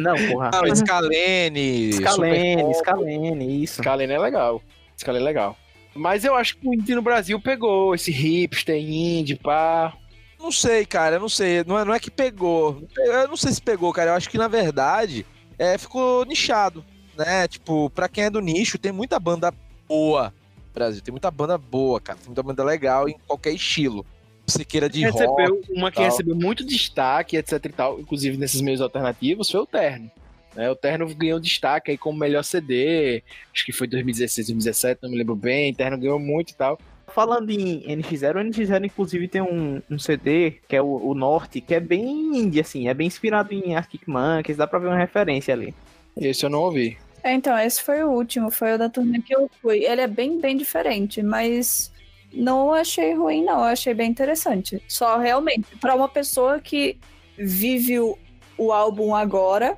Não, 0.00 0.14
porra. 0.32 0.50
Ah, 0.54 0.74
Scalene, 0.74 1.92
Scalene, 1.92 2.60
Super- 2.62 2.74
Scalene, 2.74 3.62
isso. 3.62 3.82
Scalene 3.82 4.12
é 4.12 4.18
legal. 4.18 4.62
Scalene 4.98 5.22
é 5.22 5.26
legal. 5.26 5.56
Mas 5.94 6.24
eu 6.24 6.34
acho 6.34 6.56
que 6.58 6.68
o 6.68 6.74
indie 6.74 6.94
no 6.94 7.02
Brasil 7.02 7.40
pegou 7.40 7.94
esse 7.94 8.10
hipster, 8.10 8.76
indie, 8.76 9.36
pá. 9.36 9.94
Não 10.38 10.52
sei, 10.52 10.84
cara, 10.84 11.16
eu 11.16 11.20
não 11.20 11.28
sei. 11.28 11.64
Não 11.64 11.78
é, 11.78 11.84
não 11.84 11.94
é 11.94 11.98
que 12.00 12.10
pegou. 12.10 12.82
Eu 12.96 13.28
não 13.28 13.36
sei 13.36 13.52
se 13.52 13.62
pegou, 13.62 13.92
cara. 13.92 14.10
Eu 14.10 14.14
acho 14.14 14.28
que, 14.28 14.36
na 14.36 14.48
verdade, 14.48 15.24
é, 15.58 15.78
ficou 15.78 16.24
nichado, 16.26 16.84
né? 17.16 17.48
Tipo, 17.48 17.88
pra 17.90 18.08
quem 18.08 18.24
é 18.24 18.30
do 18.30 18.40
nicho, 18.40 18.78
tem 18.78 18.92
muita 18.92 19.18
banda 19.18 19.52
boa 19.88 20.34
no 20.66 20.72
Brasil. 20.74 21.00
Tem 21.02 21.12
muita 21.12 21.30
banda 21.30 21.56
boa, 21.56 21.98
cara. 22.00 22.18
Tem 22.18 22.26
muita 22.26 22.42
banda 22.42 22.62
legal 22.62 23.08
em 23.08 23.16
qualquer 23.26 23.52
estilo. 23.52 24.04
Você 24.46 24.64
queira 24.64 24.88
de 24.88 25.04
rock. 25.04 25.18
recebeu, 25.18 25.62
uma 25.70 25.90
que 25.90 26.00
recebeu 26.00 26.36
muito 26.36 26.64
destaque, 26.64 27.36
etc 27.36 27.64
e 27.64 27.68
tal, 27.70 28.00
inclusive 28.00 28.36
nesses 28.36 28.60
meios 28.60 28.80
alternativos, 28.80 29.50
foi 29.50 29.60
o 29.60 29.66
Terno. 29.66 30.10
né? 30.54 30.70
o 30.70 30.76
Terno 30.76 31.12
ganhou 31.14 31.40
destaque 31.40 31.90
aí 31.90 31.98
como 31.98 32.18
melhor 32.18 32.44
CD, 32.44 33.22
acho 33.52 33.64
que 33.64 33.72
foi 33.72 33.86
2016, 33.88 34.46
2017, 34.48 35.00
não 35.02 35.10
me 35.10 35.18
lembro 35.18 35.34
bem. 35.34 35.74
Terno 35.74 35.98
ganhou 35.98 36.18
muito 36.18 36.50
e 36.50 36.54
tal. 36.54 36.78
Falando 37.08 37.50
em 37.50 37.82
NX0, 37.82 38.36
o 38.36 38.50
NX0 38.50 38.84
inclusive 38.84 39.28
tem 39.28 39.40
um, 39.40 39.80
um 39.90 39.98
CD, 39.98 40.60
que 40.68 40.76
é 40.76 40.82
o, 40.82 41.08
o 41.08 41.14
Norte, 41.14 41.60
que 41.60 41.74
é 41.74 41.80
bem 41.80 42.04
indie, 42.36 42.60
assim, 42.60 42.88
é 42.88 42.94
bem 42.94 43.06
inspirado 43.06 43.52
em 43.52 43.74
Arctic 43.74 44.06
Monkeys, 44.06 44.56
dá 44.56 44.66
pra 44.66 44.78
ver 44.78 44.88
uma 44.88 44.98
referência 44.98 45.54
ali. 45.54 45.74
Esse 46.16 46.44
eu 46.44 46.50
não 46.50 46.60
ouvi. 46.60 46.98
É, 47.22 47.32
então, 47.32 47.58
esse 47.58 47.82
foi 47.82 48.04
o 48.04 48.10
último, 48.10 48.50
foi 48.50 48.74
o 48.74 48.78
da 48.78 48.88
turnê 48.88 49.20
que 49.20 49.34
eu 49.34 49.50
fui. 49.60 49.84
Ele 49.84 50.00
é 50.00 50.06
bem, 50.06 50.40
bem 50.40 50.56
diferente, 50.56 51.22
mas 51.22 51.90
não 52.32 52.72
achei 52.72 53.14
ruim, 53.14 53.44
não. 53.44 53.62
Achei 53.62 53.94
bem 53.94 54.10
interessante. 54.10 54.82
Só 54.88 55.18
realmente, 55.18 55.76
para 55.76 55.94
uma 55.94 56.08
pessoa 56.08 56.60
que 56.60 56.98
vive 57.38 57.98
o, 57.98 58.18
o 58.58 58.72
álbum 58.72 59.14
agora, 59.14 59.76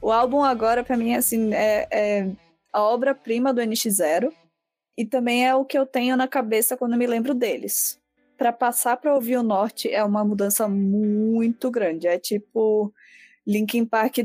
o 0.00 0.10
álbum 0.10 0.42
agora, 0.42 0.82
pra 0.82 0.96
mim, 0.96 1.14
assim, 1.14 1.52
é, 1.54 1.86
é 1.90 2.30
a 2.72 2.82
obra-prima 2.82 3.52
do 3.52 3.60
NX0 3.60 4.32
e 4.96 5.04
também 5.04 5.46
é 5.46 5.54
o 5.54 5.64
que 5.64 5.78
eu 5.78 5.86
tenho 5.86 6.16
na 6.16 6.28
cabeça 6.28 6.76
quando 6.76 6.96
me 6.96 7.06
lembro 7.06 7.34
deles. 7.34 7.98
Pra 8.36 8.52
passar 8.52 8.96
pra 8.96 9.14
ouvir 9.14 9.36
o 9.36 9.42
Norte 9.42 9.92
é 9.92 10.02
uma 10.02 10.24
mudança 10.24 10.68
muito 10.68 11.70
grande. 11.70 12.06
É 12.06 12.18
tipo 12.18 12.92
Linkin 13.46 13.84
Park 13.84 14.18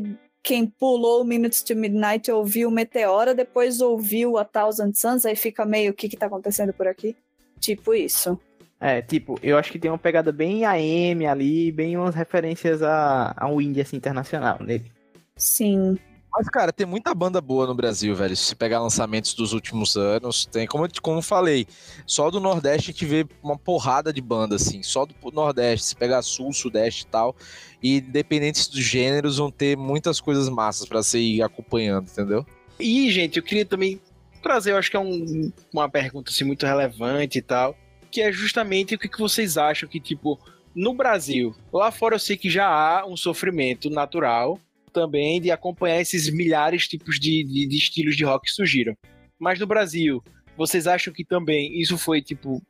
quem 0.45 0.67
pulou 0.67 1.25
Minutes 1.25 1.63
to 1.63 1.75
Midnight 1.75 2.31
ouviu 2.31 2.69
Meteora, 2.69 3.33
depois 3.33 3.81
ouviu 3.81 4.37
A 4.37 4.45
Thousand 4.45 4.93
Suns, 4.93 5.25
aí 5.25 5.35
fica 5.35 5.65
meio 5.65 5.91
o 5.91 5.93
que 5.95 6.07
que 6.07 6.15
tá 6.15 6.27
acontecendo 6.27 6.71
por 6.71 6.87
aqui? 6.87 7.15
Tipo 7.59 7.93
isso. 7.93 8.39
É, 8.79 9.01
tipo, 9.01 9.39
eu 9.41 9.57
acho 9.57 9.71
que 9.71 9.79
tem 9.79 9.89
uma 9.89 9.97
pegada 9.97 10.31
bem 10.31 10.65
AM 10.65 11.25
ali, 11.25 11.71
bem 11.71 11.97
umas 11.97 12.13
referências 12.13 12.83
a, 12.83 13.33
a 13.35 13.47
um 13.47 13.59
indie, 13.61 13.81
assim, 13.81 13.95
internacional 13.97 14.57
nele. 14.61 14.91
Sim. 15.35 15.97
Mas, 16.37 16.49
cara, 16.49 16.73
tem 16.73 16.85
muita 16.85 17.15
banda 17.15 17.39
boa 17.39 17.65
no 17.65 17.73
Brasil, 17.73 18.13
velho. 18.13 18.35
Se 18.35 18.43
você 18.43 18.55
pegar 18.55 18.81
lançamentos 18.81 19.33
dos 19.33 19.53
últimos 19.53 19.95
anos, 19.95 20.45
tem, 20.45 20.67
como, 20.67 20.85
eu- 20.85 20.89
como 21.01 21.21
falei, 21.21 21.65
só 22.05 22.29
do 22.29 22.41
Nordeste 22.41 22.89
a 22.89 22.93
gente 22.93 23.05
vê 23.05 23.25
uma 23.41 23.57
porrada 23.57 24.11
de 24.11 24.19
banda, 24.21 24.57
assim. 24.57 24.83
Só 24.83 25.05
do 25.05 25.15
Nordeste, 25.31 25.87
se 25.87 25.95
pegar 25.95 26.21
Sul, 26.21 26.51
Sudeste 26.51 27.03
e 27.03 27.07
tal. 27.07 27.33
E 27.81 27.97
independentes 27.99 28.67
dos 28.67 28.83
gêneros, 28.83 29.37
vão 29.37 29.49
ter 29.49 29.77
muitas 29.77 30.19
coisas 30.19 30.49
massas 30.49 30.85
pra 30.85 31.01
você 31.01 31.19
ir 31.19 31.41
acompanhando, 31.41 32.09
entendeu? 32.11 32.45
E, 32.77 33.09
gente, 33.09 33.37
eu 33.37 33.43
queria 33.43 33.65
também 33.65 34.01
trazer, 34.45 34.71
eu 34.73 34.77
acho 34.77 34.91
que 34.91 34.95
é 34.95 34.99
um- 34.99 35.51
uma 35.73 35.89
pergunta 35.89 36.29
assim, 36.29 36.43
muito 36.43 36.65
relevante 36.67 37.39
e 37.39 37.41
tal, 37.41 37.75
que 38.11 38.21
é 38.21 38.31
justamente 38.31 38.93
o 38.93 38.99
que, 38.99 39.09
que 39.09 39.17
vocês 39.19 39.57
acham 39.57 39.89
que, 39.89 39.99
tipo, 39.99 40.39
no 40.75 40.93
Brasil, 40.93 41.55
lá 41.73 41.91
fora 41.91 42.13
eu 42.15 42.19
sei 42.19 42.37
que 42.37 42.47
já 42.49 42.67
há 42.67 43.05
um 43.07 43.17
sofrimento 43.17 43.89
natural 43.89 44.59
também 44.93 45.41
de 45.41 45.49
acompanhar 45.49 45.99
esses 45.99 46.29
milhares 46.31 46.87
tipos 46.87 47.19
de, 47.19 47.43
de, 47.43 47.67
de 47.67 47.75
estilos 47.75 48.15
de 48.15 48.23
rock 48.23 48.45
que 48.45 48.51
surgiram. 48.53 48.95
Mas 49.39 49.59
no 49.59 49.65
Brasil, 49.65 50.23
vocês 50.55 50.85
acham 50.85 51.11
que 51.11 51.25
também 51.25 51.81
isso 51.81 51.97
foi, 51.97 52.21
tipo, 52.21 52.61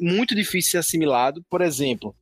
muito 0.00 0.34
difícil 0.34 0.72
ser 0.72 0.78
assimilado? 0.78 1.42
Por 1.48 1.60
exemplo, 1.62 2.14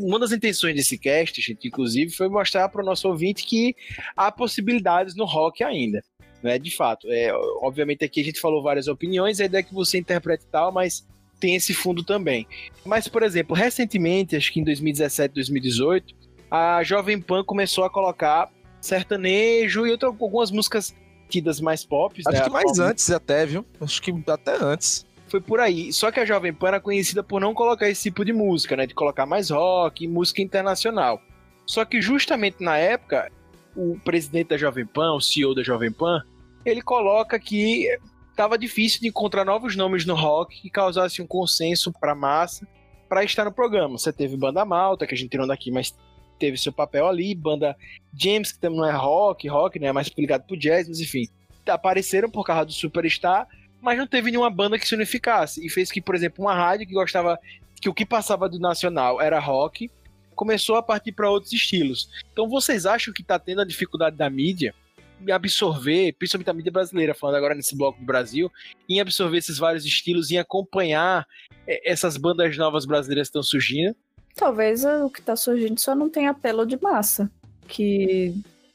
uma 0.00 0.18
das 0.18 0.32
intenções 0.32 0.74
desse 0.74 0.98
cast, 0.98 1.40
gente, 1.40 1.68
inclusive, 1.68 2.10
foi 2.10 2.28
mostrar 2.28 2.68
para 2.68 2.82
o 2.82 2.84
nosso 2.84 3.06
ouvinte 3.08 3.44
que 3.44 3.74
há 4.16 4.32
possibilidades 4.32 5.14
no 5.14 5.24
rock 5.24 5.62
ainda 5.62 6.02
né? 6.46 6.58
De 6.58 6.74
fato. 6.74 7.10
É, 7.10 7.32
obviamente 7.60 8.04
aqui 8.04 8.20
a 8.20 8.24
gente 8.24 8.40
falou 8.40 8.62
várias 8.62 8.88
opiniões, 8.88 9.40
a 9.40 9.44
ideia 9.44 9.60
é 9.60 9.62
que 9.62 9.74
você 9.74 9.98
interprete 9.98 10.46
tal, 10.50 10.72
mas 10.72 11.06
tem 11.38 11.54
esse 11.54 11.74
fundo 11.74 12.02
também. 12.02 12.46
Mas, 12.84 13.08
por 13.08 13.22
exemplo, 13.22 13.54
recentemente, 13.54 14.36
acho 14.36 14.52
que 14.52 14.60
em 14.60 14.64
2017, 14.64 15.34
2018, 15.34 16.14
a 16.50 16.82
Jovem 16.82 17.20
Pan 17.20 17.44
começou 17.44 17.84
a 17.84 17.90
colocar 17.90 18.50
sertanejo 18.80 19.86
e 19.86 19.90
outra, 19.90 20.08
algumas 20.08 20.50
músicas 20.50 20.94
tidas 21.28 21.60
mais 21.60 21.84
pop. 21.84 22.22
Acho 22.26 22.38
né? 22.38 22.44
que 22.44 22.50
mais 22.50 22.78
antes 22.78 23.10
até, 23.10 23.44
viu? 23.44 23.66
Acho 23.80 24.00
que 24.00 24.14
até 24.28 24.56
antes. 24.62 25.04
Foi 25.28 25.40
por 25.40 25.58
aí. 25.58 25.92
Só 25.92 26.10
que 26.10 26.20
a 26.20 26.24
Jovem 26.24 26.54
Pan 26.54 26.68
era 26.68 26.80
conhecida 26.80 27.22
por 27.22 27.40
não 27.40 27.52
colocar 27.52 27.88
esse 27.88 28.04
tipo 28.04 28.24
de 28.24 28.32
música, 28.32 28.76
né? 28.76 28.86
De 28.86 28.94
colocar 28.94 29.26
mais 29.26 29.50
rock 29.50 30.04
e 30.04 30.08
música 30.08 30.40
internacional. 30.40 31.20
Só 31.66 31.84
que 31.84 32.00
justamente 32.00 32.62
na 32.62 32.78
época, 32.78 33.30
o 33.74 33.98
presidente 34.04 34.48
da 34.48 34.56
Jovem 34.56 34.86
Pan, 34.86 35.12
o 35.14 35.20
CEO 35.20 35.54
da 35.54 35.64
Jovem 35.64 35.90
Pan, 35.90 36.22
ele 36.66 36.82
coloca 36.82 37.38
que 37.38 37.88
tava 38.34 38.58
difícil 38.58 39.00
de 39.00 39.08
encontrar 39.08 39.44
novos 39.44 39.76
nomes 39.76 40.04
no 40.04 40.14
rock 40.14 40.60
que 40.60 40.68
causassem 40.68 41.24
um 41.24 41.28
consenso 41.28 41.92
para 41.92 42.14
massa 42.14 42.66
para 43.08 43.22
estar 43.22 43.44
no 43.44 43.52
programa. 43.52 43.96
Você 43.96 44.12
teve 44.12 44.36
Banda 44.36 44.64
Malta, 44.64 45.06
que 45.06 45.14
a 45.14 45.16
gente 45.16 45.30
tirou 45.30 45.46
daqui, 45.46 45.70
mas 45.70 45.94
teve 46.40 46.58
seu 46.58 46.72
papel 46.72 47.06
ali, 47.06 47.34
Banda 47.34 47.76
James, 48.12 48.50
que 48.50 48.58
também 48.58 48.80
não 48.80 48.86
é 48.86 48.92
rock, 48.92 49.46
rock, 49.48 49.78
né? 49.78 49.92
Mais 49.92 50.10
ligado 50.18 50.42
pro 50.42 50.56
jazz, 50.56 50.88
mas 50.88 51.00
enfim. 51.00 51.28
Apareceram 51.66 52.28
por 52.28 52.44
causa 52.44 52.66
do 52.66 52.72
Superstar, 52.72 53.46
mas 53.80 53.96
não 53.96 54.06
teve 54.06 54.30
nenhuma 54.30 54.50
banda 54.50 54.78
que 54.78 54.86
se 54.86 54.94
unificasse. 54.94 55.64
E 55.64 55.70
fez 55.70 55.90
que, 55.90 56.00
por 56.00 56.16
exemplo, 56.16 56.44
uma 56.44 56.54
rádio 56.54 56.86
que 56.86 56.92
gostava 56.92 57.38
que 57.80 57.88
o 57.88 57.94
que 57.94 58.04
passava 58.04 58.48
do 58.48 58.58
nacional 58.58 59.20
era 59.20 59.38
rock, 59.38 59.88
começou 60.34 60.76
a 60.76 60.82
partir 60.82 61.12
para 61.12 61.30
outros 61.30 61.52
estilos. 61.52 62.10
Então 62.32 62.48
vocês 62.48 62.86
acham 62.86 63.14
que 63.14 63.22
tá 63.22 63.38
tendo 63.38 63.60
a 63.60 63.66
dificuldade 63.66 64.16
da 64.16 64.28
mídia 64.28 64.74
em 65.20 65.30
absorver, 65.30 66.12
principalmente 66.18 66.50
a 66.50 66.54
mídia 66.54 66.72
brasileira, 66.72 67.14
falando 67.14 67.36
agora 67.36 67.54
nesse 67.54 67.76
bloco 67.76 67.98
do 67.98 68.06
Brasil, 68.06 68.50
em 68.88 69.00
absorver 69.00 69.38
esses 69.38 69.58
vários 69.58 69.84
estilos, 69.84 70.30
em 70.30 70.38
acompanhar 70.38 71.26
eh, 71.66 71.90
essas 71.90 72.16
bandas 72.16 72.56
novas 72.56 72.84
brasileiras 72.84 73.28
que 73.28 73.30
estão 73.30 73.42
surgindo? 73.42 73.96
Talvez 74.34 74.84
o 74.84 75.08
que 75.08 75.22
tá 75.22 75.34
surgindo 75.34 75.80
só 75.80 75.94
não 75.94 76.10
tem 76.10 76.28
apelo 76.28 76.66
de 76.66 76.80
massa. 76.80 77.30
Que 77.66 78.34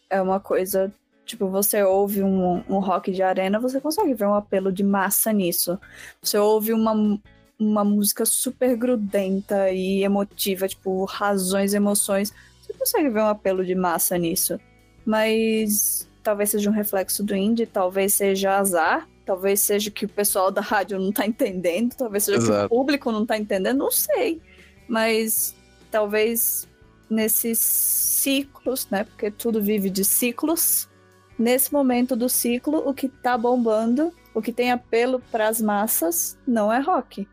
é 0.09 0.21
uma 0.21 0.39
coisa. 0.39 0.93
Tipo, 1.25 1.47
você 1.47 1.83
ouve 1.83 2.23
um, 2.23 2.63
um 2.67 2.79
rock 2.79 3.11
de 3.11 3.21
arena, 3.21 3.59
você 3.59 3.79
consegue 3.79 4.13
ver 4.13 4.25
um 4.25 4.33
apelo 4.33 4.71
de 4.71 4.83
massa 4.83 5.31
nisso. 5.31 5.79
Você 6.21 6.37
ouve 6.37 6.73
uma, 6.73 7.19
uma 7.57 7.83
música 7.83 8.25
super 8.25 8.75
grudenta 8.75 9.69
e 9.71 10.03
emotiva, 10.03 10.67
tipo, 10.67 11.05
razões, 11.05 11.73
emoções. 11.73 12.33
Você 12.61 12.73
consegue 12.73 13.09
ver 13.09 13.21
um 13.21 13.27
apelo 13.27 13.63
de 13.63 13.75
massa 13.75 14.17
nisso. 14.17 14.59
Mas 15.05 16.09
talvez 16.23 16.49
seja 16.51 16.69
um 16.69 16.73
reflexo 16.73 17.23
do 17.23 17.35
indie, 17.35 17.65
talvez 17.65 18.13
seja 18.13 18.57
azar, 18.57 19.07
talvez 19.25 19.59
seja 19.59 19.89
que 19.89 20.05
o 20.05 20.09
pessoal 20.09 20.51
da 20.51 20.61
rádio 20.61 20.99
não 20.99 21.11
tá 21.11 21.25
entendendo, 21.25 21.95
talvez 21.95 22.23
seja 22.23 22.37
que 22.37 22.45
o 22.45 22.47
Exato. 22.47 22.69
público 22.69 23.11
não 23.11 23.25
tá 23.25 23.37
entendendo, 23.37 23.77
não 23.77 23.91
sei. 23.91 24.41
Mas 24.87 25.55
talvez 25.89 26.67
nesses 27.09 27.59
ciclos, 27.59 28.87
né? 28.89 29.03
Porque 29.03 29.29
tudo 29.29 29.61
vive 29.61 29.89
de 29.89 30.05
ciclos. 30.05 30.89
Nesse 31.37 31.73
momento 31.73 32.15
do 32.15 32.29
ciclo, 32.29 32.87
o 32.87 32.93
que 32.93 33.09
tá 33.09 33.37
bombando, 33.37 34.13
o 34.33 34.41
que 34.41 34.53
tem 34.53 34.71
apelo 34.71 35.21
para 35.31 35.47
as 35.47 35.61
massas, 35.61 36.37
não 36.47 36.71
é 36.71 36.79
rock. 36.79 37.27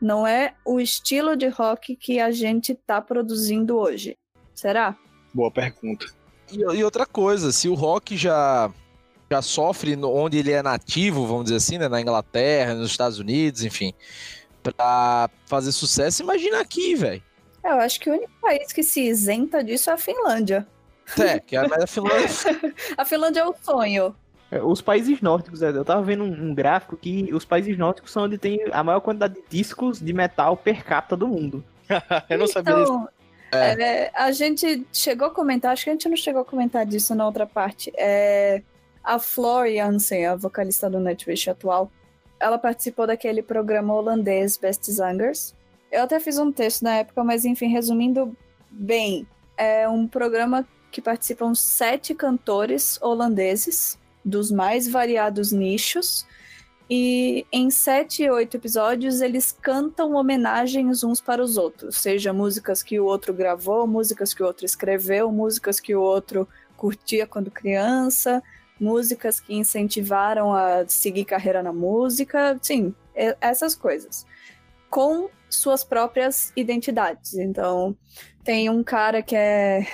Não 0.00 0.26
é 0.26 0.54
o 0.64 0.78
estilo 0.78 1.36
de 1.36 1.48
rock 1.48 1.96
que 1.96 2.20
a 2.20 2.30
gente 2.30 2.74
tá 2.74 3.00
produzindo 3.00 3.76
hoje. 3.76 4.16
Será? 4.54 4.96
Boa 5.32 5.50
pergunta. 5.50 6.06
E, 6.52 6.58
e 6.58 6.84
outra 6.84 7.06
coisa, 7.06 7.50
se 7.52 7.68
o 7.68 7.74
rock 7.74 8.16
já, 8.16 8.70
já 9.30 9.42
sofre 9.42 9.96
no- 9.96 10.12
onde 10.12 10.38
ele 10.38 10.52
é 10.52 10.62
nativo, 10.62 11.26
vamos 11.26 11.44
dizer 11.44 11.56
assim, 11.56 11.78
né, 11.78 11.88
na 11.88 12.00
Inglaterra, 12.00 12.74
nos 12.74 12.90
Estados 12.90 13.18
Unidos, 13.18 13.64
enfim, 13.64 13.92
pra 14.62 15.28
fazer 15.46 15.72
sucesso, 15.72 16.22
imagina 16.22 16.60
aqui, 16.60 16.94
velho. 16.94 17.22
Eu 17.62 17.80
acho 17.80 17.98
que 17.98 18.10
o 18.10 18.12
único 18.12 18.32
país 18.40 18.72
que 18.72 18.82
se 18.82 19.00
isenta 19.02 19.64
disso 19.64 19.88
é 19.90 19.94
a 19.94 19.98
Finlândia. 19.98 20.66
É, 21.18 21.38
que 21.38 21.56
é, 21.56 21.66
mas 21.68 21.82
a 21.82 21.86
Finlândia 21.86 22.28
A 22.96 23.04
Finlândia 23.04 23.40
é 23.40 23.46
o 23.46 23.54
sonho. 23.62 24.14
É, 24.50 24.62
Os 24.62 24.80
países 24.80 25.20
nórdicos, 25.20 25.60
eu 25.62 25.84
tava 25.84 26.02
vendo 26.02 26.24
um, 26.24 26.50
um 26.50 26.54
gráfico 26.54 26.96
que 26.96 27.28
os 27.32 27.44
países 27.44 27.76
nórdicos 27.76 28.10
são 28.10 28.24
onde 28.24 28.38
tem 28.38 28.60
a 28.70 28.84
maior 28.84 29.00
quantidade 29.00 29.34
de 29.34 29.42
discos 29.48 29.98
de 30.00 30.12
metal 30.12 30.56
per 30.56 30.84
capita 30.84 31.16
do 31.16 31.26
mundo. 31.26 31.64
Eu 32.28 32.38
não 32.38 32.46
sabia 32.46 32.74
disso. 32.76 33.08
Então, 33.54 33.84
é, 33.84 34.10
a 34.14 34.32
gente 34.32 34.86
chegou 34.92 35.28
a 35.28 35.30
comentar, 35.30 35.72
acho 35.72 35.84
que 35.84 35.90
a 35.90 35.92
gente 35.92 36.08
não 36.08 36.16
chegou 36.16 36.42
a 36.42 36.44
comentar 36.44 36.84
disso 36.84 37.14
na 37.14 37.26
outra 37.26 37.46
parte. 37.46 37.92
É, 37.96 38.62
a 39.02 39.18
Flor 39.18 39.66
a 39.68 40.34
vocalista 40.36 40.88
do 40.88 40.98
Nightwish 40.98 41.50
atual, 41.50 41.90
ela 42.40 42.58
participou 42.58 43.06
daquele 43.06 43.42
programa 43.42 43.94
holandês 43.94 44.56
Best 44.56 44.90
Zangers. 44.90 45.54
Eu 45.90 46.02
até 46.02 46.18
fiz 46.18 46.38
um 46.38 46.50
texto 46.50 46.82
na 46.82 46.96
época, 46.96 47.22
mas 47.22 47.44
enfim, 47.44 47.68
resumindo 47.68 48.36
bem, 48.70 49.26
é 49.56 49.88
um 49.88 50.06
programa 50.06 50.66
que 50.90 51.00
participam 51.00 51.54
sete 51.54 52.14
cantores 52.14 53.00
holandeses 53.02 53.98
dos 54.24 54.50
mais 54.50 54.88
variados 54.88 55.52
nichos. 55.52 56.26
E 56.88 57.46
em 57.50 57.70
sete, 57.70 58.28
oito 58.28 58.58
episódios 58.58 59.22
eles 59.22 59.50
cantam 59.52 60.14
homenagens 60.14 61.02
uns 61.02 61.20
para 61.20 61.42
os 61.42 61.56
outros, 61.56 61.96
seja 61.96 62.32
músicas 62.32 62.82
que 62.82 63.00
o 63.00 63.06
outro 63.06 63.32
gravou, 63.32 63.86
músicas 63.86 64.34
que 64.34 64.42
o 64.42 64.46
outro 64.46 64.66
escreveu, 64.66 65.32
músicas 65.32 65.80
que 65.80 65.94
o 65.94 66.02
outro 66.02 66.46
curtia 66.76 67.26
quando 67.26 67.50
criança, 67.50 68.42
músicas 68.78 69.40
que 69.40 69.54
incentivaram 69.54 70.52
a 70.52 70.86
seguir 70.86 71.24
carreira 71.24 71.62
na 71.62 71.72
música, 71.72 72.58
sim, 72.60 72.94
e- 73.16 73.36
essas 73.40 73.74
coisas. 73.74 74.26
Com 74.90 75.30
suas 75.48 75.82
próprias 75.84 76.52
identidades. 76.54 77.34
Então, 77.34 77.96
tem 78.42 78.68
um 78.68 78.82
cara 78.84 79.22
que 79.22 79.34
é 79.34 79.86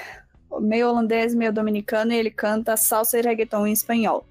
meio 0.61 0.89
holandês, 0.89 1.35
meio 1.35 1.53
dominicano, 1.53 2.13
e 2.13 2.17
ele 2.17 2.31
canta 2.31 2.77
salsa 2.77 3.19
e 3.19 3.23
reggaeton 3.23 3.67
em 3.67 3.73
espanhol. 3.73 4.27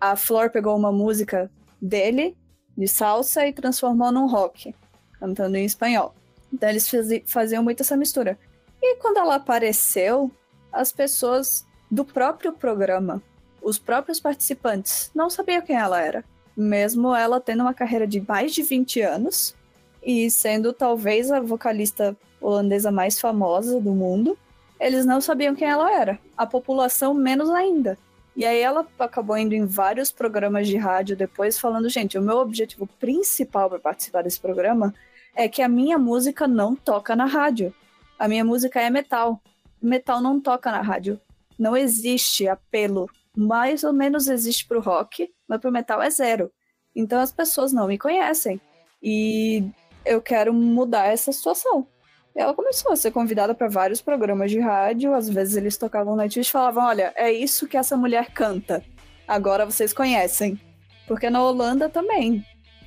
A 0.00 0.16
Flor 0.16 0.50
pegou 0.50 0.76
uma 0.76 0.90
música 0.90 1.50
dele, 1.80 2.36
de 2.76 2.86
salsa, 2.86 3.46
e 3.46 3.52
transformou 3.52 4.10
num 4.12 4.26
rock, 4.26 4.74
cantando 5.18 5.56
em 5.56 5.64
espanhol. 5.64 6.14
Então 6.52 6.68
eles 6.68 6.88
fazi- 6.88 7.24
faziam 7.26 7.62
muito 7.62 7.82
essa 7.82 7.96
mistura. 7.96 8.38
E 8.82 8.96
quando 8.96 9.18
ela 9.18 9.36
apareceu, 9.36 10.30
as 10.72 10.90
pessoas 10.92 11.66
do 11.90 12.04
próprio 12.04 12.52
programa, 12.52 13.22
os 13.62 13.78
próprios 13.78 14.18
participantes, 14.20 15.10
não 15.14 15.28
sabiam 15.28 15.62
quem 15.62 15.76
ela 15.76 16.00
era. 16.00 16.24
Mesmo 16.56 17.14
ela 17.14 17.40
tendo 17.40 17.60
uma 17.62 17.74
carreira 17.74 18.06
de 18.06 18.20
mais 18.20 18.52
de 18.52 18.62
20 18.62 19.00
anos 19.02 19.54
e 20.02 20.30
sendo 20.30 20.72
talvez 20.72 21.30
a 21.30 21.40
vocalista 21.40 22.16
holandesa 22.40 22.90
mais 22.90 23.20
famosa 23.20 23.80
do 23.80 23.90
mundo, 23.92 24.36
eles 24.78 25.04
não 25.04 25.20
sabiam 25.20 25.54
quem 25.54 25.68
ela 25.68 25.92
era. 25.92 26.18
A 26.36 26.46
população 26.46 27.12
menos 27.12 27.50
ainda. 27.50 27.98
E 28.40 28.46
aí 28.46 28.58
ela 28.60 28.88
acabou 28.98 29.36
indo 29.36 29.54
em 29.54 29.66
vários 29.66 30.10
programas 30.10 30.66
de 30.66 30.74
rádio 30.78 31.14
depois 31.14 31.58
falando, 31.58 31.90
gente, 31.90 32.16
o 32.16 32.22
meu 32.22 32.38
objetivo 32.38 32.86
principal 32.86 33.68
para 33.68 33.78
participar 33.78 34.22
desse 34.22 34.40
programa 34.40 34.94
é 35.36 35.46
que 35.46 35.60
a 35.60 35.68
minha 35.68 35.98
música 35.98 36.48
não 36.48 36.74
toca 36.74 37.14
na 37.14 37.26
rádio. 37.26 37.74
A 38.18 38.26
minha 38.26 38.42
música 38.42 38.80
é 38.80 38.88
metal. 38.88 39.42
Metal 39.82 40.22
não 40.22 40.40
toca 40.40 40.70
na 40.70 40.80
rádio. 40.80 41.20
Não 41.58 41.76
existe 41.76 42.48
apelo. 42.48 43.10
Mais 43.36 43.84
ou 43.84 43.92
menos 43.92 44.26
existe 44.26 44.66
pro 44.66 44.80
rock, 44.80 45.30
mas 45.46 45.60
pro 45.60 45.70
metal 45.70 46.00
é 46.00 46.08
zero. 46.08 46.50
Então 46.96 47.20
as 47.20 47.30
pessoas 47.30 47.74
não 47.74 47.86
me 47.86 47.98
conhecem. 47.98 48.58
E 49.02 49.68
eu 50.02 50.22
quero 50.22 50.54
mudar 50.54 51.08
essa 51.08 51.30
situação. 51.30 51.86
Ela 52.34 52.54
começou 52.54 52.92
a 52.92 52.96
ser 52.96 53.10
convidada 53.10 53.54
para 53.54 53.68
vários 53.68 54.00
programas 54.00 54.50
de 54.50 54.60
rádio. 54.60 55.14
Às 55.14 55.28
vezes 55.28 55.56
eles 55.56 55.76
tocavam 55.76 56.16
Nightwish 56.16 56.48
e 56.48 56.52
falavam: 56.52 56.84
Olha, 56.84 57.12
é 57.16 57.32
isso 57.32 57.66
que 57.66 57.76
essa 57.76 57.96
mulher 57.96 58.30
canta. 58.30 58.84
Agora 59.26 59.66
vocês 59.66 59.92
conhecem. 59.92 60.60
Porque 61.06 61.28
na 61.28 61.42
Holanda 61.42 61.88
também. 61.88 62.44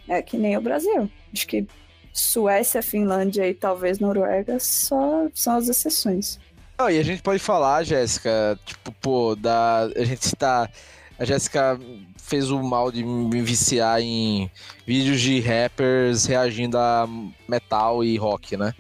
É 0.07 0.22
que 0.22 0.38
nem 0.38 0.57
o 0.57 0.61
Brasil. 0.61 1.10
Acho 1.32 1.48
que 1.48 1.68
Suécia, 2.14 2.82
Finlândia 2.82 3.48
e 3.48 3.53
talvez 3.53 3.99
Noruega 3.99 4.60
só 4.60 5.28
são 5.34 5.57
as 5.57 5.68
exceções. 5.68 6.40
Não, 6.78 6.90
e 6.90 6.99
a 6.99 7.03
gente 7.03 7.22
pode 7.22 7.40
falar, 7.40 7.84
Jéssica, 7.84 8.60
tipo, 8.65 8.91
pô, 8.94 9.36
da. 9.36 9.90
A 9.95 10.03
gente 10.03 10.24
está. 10.24 10.70
A 11.18 11.26
Jéssica 11.26 11.80
fez 12.18 12.49
o 12.49 12.61
mal 12.64 12.91
de 12.91 13.03
me 13.03 13.41
viciar 13.41 14.02
em 14.02 14.49
vídeos 14.86 15.22
de 15.22 15.40
rappers 15.40 16.26
reagindo 16.26 16.78
a 16.78 17.07
metal 17.48 18.03
e 18.03 18.18
rock, 18.18 18.57
né? 18.57 18.74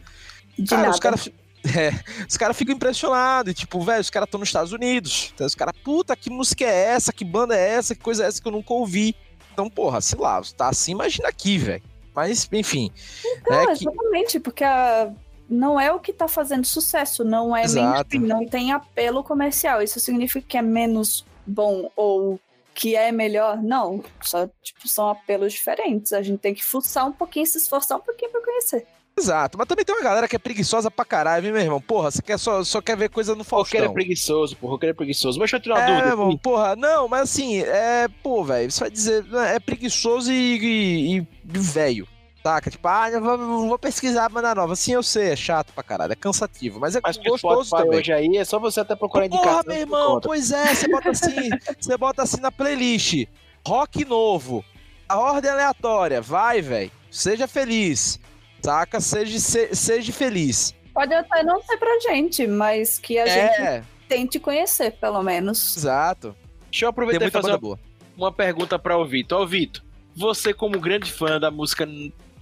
De 0.57 0.69
Cara, 0.69 0.81
nada. 0.83 0.93
os 0.93 0.99
caras. 0.99 1.29
É, 1.65 1.91
os 2.27 2.35
caras 2.35 2.57
ficam 2.57 2.75
impressionados, 2.75 3.49
e, 3.49 3.55
tipo, 3.55 3.79
velho, 3.79 4.01
os 4.01 4.09
caras 4.09 4.27
estão 4.27 4.37
nos 4.37 4.49
Estados 4.49 4.73
Unidos. 4.73 5.31
Então, 5.33 5.47
os 5.47 5.55
caras, 5.55 5.73
puta, 5.81 6.13
que 6.13 6.29
música 6.29 6.65
é 6.65 6.87
essa? 6.89 7.13
Que 7.13 7.23
banda 7.23 7.55
é 7.55 7.69
essa? 7.75 7.95
Que 7.95 8.01
coisa 8.01 8.25
é 8.25 8.27
essa 8.27 8.41
que 8.41 8.45
eu 8.49 8.51
nunca 8.51 8.73
ouvi? 8.73 9.15
Então, 9.53 9.69
porra, 9.69 10.01
sei 10.01 10.19
lá, 10.19 10.41
tá 10.57 10.67
assim, 10.67 10.91
imagina 10.91 11.29
aqui, 11.29 11.57
velho. 11.57 11.81
Mas, 12.13 12.49
enfim. 12.51 12.91
Então, 13.25 13.55
é 13.55 13.65
que, 13.67 13.71
exatamente, 13.87 14.39
porque 14.41 14.61
a- 14.65 15.09
não 15.49 15.79
é 15.79 15.89
o 15.93 16.01
que 16.01 16.11
tá 16.11 16.27
fazendo 16.27 16.65
sucesso, 16.67 17.23
não 17.23 17.55
é 17.55 17.63
Exato. 17.63 18.19
não 18.19 18.45
tem 18.45 18.73
apelo 18.73 19.23
comercial. 19.23 19.81
Isso 19.81 20.01
significa 20.01 20.45
que 20.45 20.57
é 20.57 20.61
menos 20.61 21.25
bom 21.47 21.89
ou 21.95 22.37
que 22.75 22.93
é 22.93 23.09
melhor? 23.09 23.55
Não, 23.63 24.03
só 24.21 24.49
tipo, 24.61 24.85
são 24.89 25.07
apelos 25.07 25.53
diferentes. 25.53 26.11
A 26.11 26.21
gente 26.21 26.39
tem 26.41 26.53
que 26.53 26.61
fuçar 26.65 27.07
um 27.07 27.13
pouquinho, 27.13 27.45
se 27.45 27.57
esforçar 27.57 27.97
um 27.97 28.01
pouquinho 28.01 28.31
pra 28.31 28.41
conhecer. 28.43 28.85
Exato. 29.17 29.57
Mas 29.57 29.67
também 29.67 29.85
tem 29.85 29.95
uma 29.95 30.03
galera 30.03 30.27
que 30.27 30.35
é 30.35 30.39
preguiçosa 30.39 30.89
pra 30.91 31.05
caralho, 31.05 31.43
viu, 31.43 31.53
meu 31.53 31.61
irmão? 31.61 31.81
Porra, 31.81 32.11
você 32.11 32.21
quer 32.21 32.37
só, 32.39 32.63
só 32.63 32.81
quer 32.81 32.97
ver 32.97 33.09
coisa 33.09 33.35
no 33.35 33.41
O 33.41 33.43
roqueiro 33.43 33.85
é 33.85 33.87
Faustão. 33.87 33.93
preguiçoso. 33.93 34.57
O 34.61 34.67
roqueiro 34.67 34.93
é 34.93 34.95
preguiçoso. 34.95 35.39
Mas 35.39 35.51
deixa 35.51 35.57
eu 35.57 35.61
tirar 35.61 35.75
uma 35.75 35.81
É, 35.83 35.87
dúvida. 35.87 36.03
meu 36.07 36.11
irmão, 36.13 36.37
porra, 36.37 36.75
não, 36.75 37.07
mas 37.07 37.21
assim, 37.21 37.59
é, 37.61 38.07
pô, 38.21 38.43
velho, 38.43 38.71
você 38.71 38.79
vai 38.81 38.89
dizer, 38.91 39.25
é 39.47 39.59
preguiçoso 39.59 40.31
e, 40.31 40.57
e, 40.57 41.17
e 41.17 41.27
velho, 41.45 42.07
saca? 42.43 42.69
Tipo, 42.71 42.87
ah, 42.87 43.09
vou, 43.19 43.67
vou 43.67 43.79
pesquisar 43.79 44.25
a 44.25 44.29
banda 44.29 44.53
nova. 44.55 44.75
Sim, 44.75 44.93
eu 44.93 45.03
sei, 45.03 45.29
é 45.29 45.35
chato 45.35 45.71
pra 45.73 45.83
caralho, 45.83 46.11
é 46.13 46.15
cansativo, 46.15 46.79
mas 46.79 46.95
é 46.95 46.99
Mas 47.01 47.17
gostoso 47.17 47.65
Spotify 47.65 47.83
também. 47.83 47.99
hoje 47.99 48.11
aí 48.13 48.37
é 48.37 48.43
só 48.45 48.59
você 48.59 48.79
até 48.81 48.95
procurar 48.95 49.29
Porra, 49.29 49.41
indicação. 49.41 49.63
meu 49.67 49.75
que 49.75 49.81
irmão, 49.81 50.19
pois 50.21 50.51
é, 50.51 50.73
você 50.75 50.87
bota 50.87 51.09
assim, 51.11 51.49
você 51.79 51.97
bota 51.97 52.23
assim 52.23 52.41
na 52.41 52.51
playlist, 52.51 53.25
rock 53.65 54.03
novo, 54.05 54.63
a 55.07 55.17
ordem 55.19 55.51
aleatória, 55.51 56.21
vai, 56.21 56.61
velho, 56.61 56.91
seja 57.11 57.47
feliz, 57.47 58.19
saca? 58.63 58.99
Seja, 58.99 59.39
se- 59.39 59.75
seja 59.75 60.11
feliz. 60.13 60.73
Pode 60.93 61.13
até 61.13 61.43
não 61.43 61.61
ser 61.63 61.77
pra 61.77 61.99
gente, 61.99 62.45
mas 62.47 62.99
que 62.99 63.17
a 63.17 63.25
gente 63.25 63.61
É, 63.61 63.83
tente 64.07 64.39
conhecer, 64.39 64.91
pelo 64.93 65.21
menos. 65.23 65.75
exato. 65.75 66.35
Deixa 66.69 66.85
eu 66.85 66.87
Tem 66.87 66.89
aproveitar 66.89 67.27
e 67.27 67.31
fazer 67.31 67.51
uma, 67.51 67.57
boa. 67.57 67.79
uma 68.15 68.31
pergunta 68.31 68.77
para 68.79 68.97
o 68.97 69.05
Vitor. 69.05 69.41
Ó, 69.41 69.45
Vitor, 69.45 69.83
você 70.15 70.53
como 70.53 70.79
grande 70.79 71.11
fã 71.11 71.39
da 71.39 71.49
música 71.51 71.87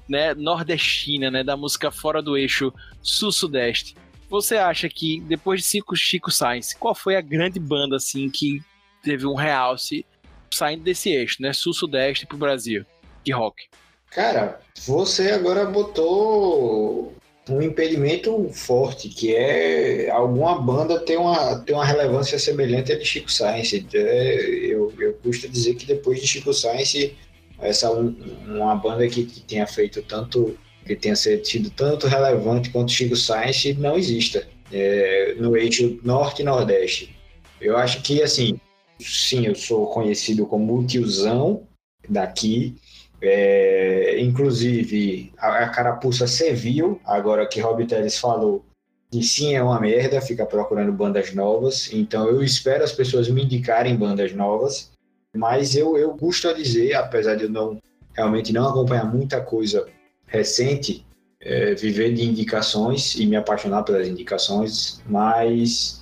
né, 0.08 0.34
nordestina, 0.34 1.32
né, 1.32 1.44
da 1.44 1.56
música 1.56 1.90
fora 1.92 2.22
do 2.22 2.38
eixo 2.38 2.74
sul-sudeste, 3.02 3.96
você 4.30 4.58
acha 4.58 4.88
que 4.90 5.22
depois 5.22 5.62
de 5.62 5.68
Chico, 5.68 5.96
Chico 5.96 6.32
Sainz, 6.32 6.74
qual 6.74 6.94
foi 6.96 7.16
a 7.16 7.22
grande 7.22 7.60
banda 7.60 7.96
assim 7.98 8.30
que 8.30 8.62
teve 9.04 9.26
um 9.26 9.36
realce 9.36 10.06
saindo 10.54 10.84
desse 10.84 11.10
eixo, 11.10 11.42
né, 11.42 11.54
sul-sudeste 11.54 12.26
pro 12.26 12.38
Brasil, 12.38 12.86
de 13.24 13.32
rock? 13.32 13.68
Cara, 14.12 14.60
você 14.86 15.32
agora 15.32 15.66
botou 15.66 17.14
um 17.50 17.62
impedimento 17.62 18.50
forte, 18.54 19.08
que 19.08 19.34
é 19.34 20.10
alguma 20.10 20.62
banda 20.62 21.00
ter 21.00 21.18
uma, 21.18 21.58
ter 21.60 21.74
uma 21.74 21.86
relevância 21.86 22.38
semelhante 22.38 22.92
à 22.92 22.98
de 22.98 23.06
Chico 23.06 23.32
Science. 23.32 23.86
Eu, 23.94 24.94
eu 25.00 25.14
custa 25.24 25.48
dizer 25.48 25.76
que 25.76 25.86
depois 25.86 26.20
de 26.20 26.28
Chico 26.28 26.54
Science, 26.54 27.16
essa 27.60 27.90
um- 27.90 28.14
uma 28.48 28.76
banda 28.76 29.08
que, 29.08 29.24
que 29.26 29.40
tenha 29.42 29.66
feito 29.66 30.02
tanto, 30.02 30.58
que 30.86 30.96
tenha 30.96 31.16
sido 31.16 31.70
tanto 31.70 32.06
relevante 32.06 32.70
quanto 32.70 32.92
Chico 32.92 33.16
Science 33.16 33.74
não 33.76 33.98
exista 33.98 34.46
é, 34.74 35.36
no 35.40 35.56
eixo 35.56 36.00
norte 36.04 36.42
e 36.42 36.46
nordeste. 36.46 37.16
Eu 37.62 37.78
acho 37.78 38.02
que, 38.02 38.22
assim, 38.22 38.60
sim, 39.00 39.46
eu 39.46 39.56
sou 39.56 39.88
conhecido 39.88 40.46
como 40.46 40.78
o 40.78 40.86
tiozão 40.86 41.64
daqui, 42.10 42.76
é, 43.22 44.20
inclusive, 44.20 45.32
a, 45.38 45.66
a 45.66 45.70
carapuça 45.70 46.26
serviu, 46.26 47.00
agora 47.06 47.46
que 47.48 47.62
Rob 47.62 47.86
Teles 47.86 48.18
falou, 48.18 48.66
e 49.14 49.22
sim 49.22 49.56
é 49.56 49.62
uma 49.62 49.80
merda 49.80 50.22
ficar 50.22 50.46
procurando 50.46 50.92
bandas 50.92 51.34
novas. 51.34 51.92
Então 51.92 52.28
eu 52.28 52.42
espero 52.42 52.84
as 52.84 52.94
pessoas 52.94 53.30
me 53.30 53.44
indicarem 53.44 53.96
bandas 53.96 54.34
novas. 54.34 54.92
Mas 55.36 55.76
eu, 55.76 55.98
eu 55.98 56.12
custo 56.12 56.48
a 56.48 56.54
dizer, 56.54 56.94
apesar 56.94 57.36
de 57.36 57.44
eu 57.44 57.50
não 57.50 57.82
realmente 58.14 58.52
não 58.52 58.68
acompanhar 58.68 59.06
muita 59.06 59.40
coisa 59.42 59.88
recente, 60.28 61.06
é, 61.40 61.74
viver 61.76 62.14
de 62.14 62.24
indicações 62.24 63.16
e 63.16 63.26
me 63.26 63.36
apaixonar 63.36 63.84
pelas 63.84 64.08
indicações, 64.08 65.02
mas 65.08 66.02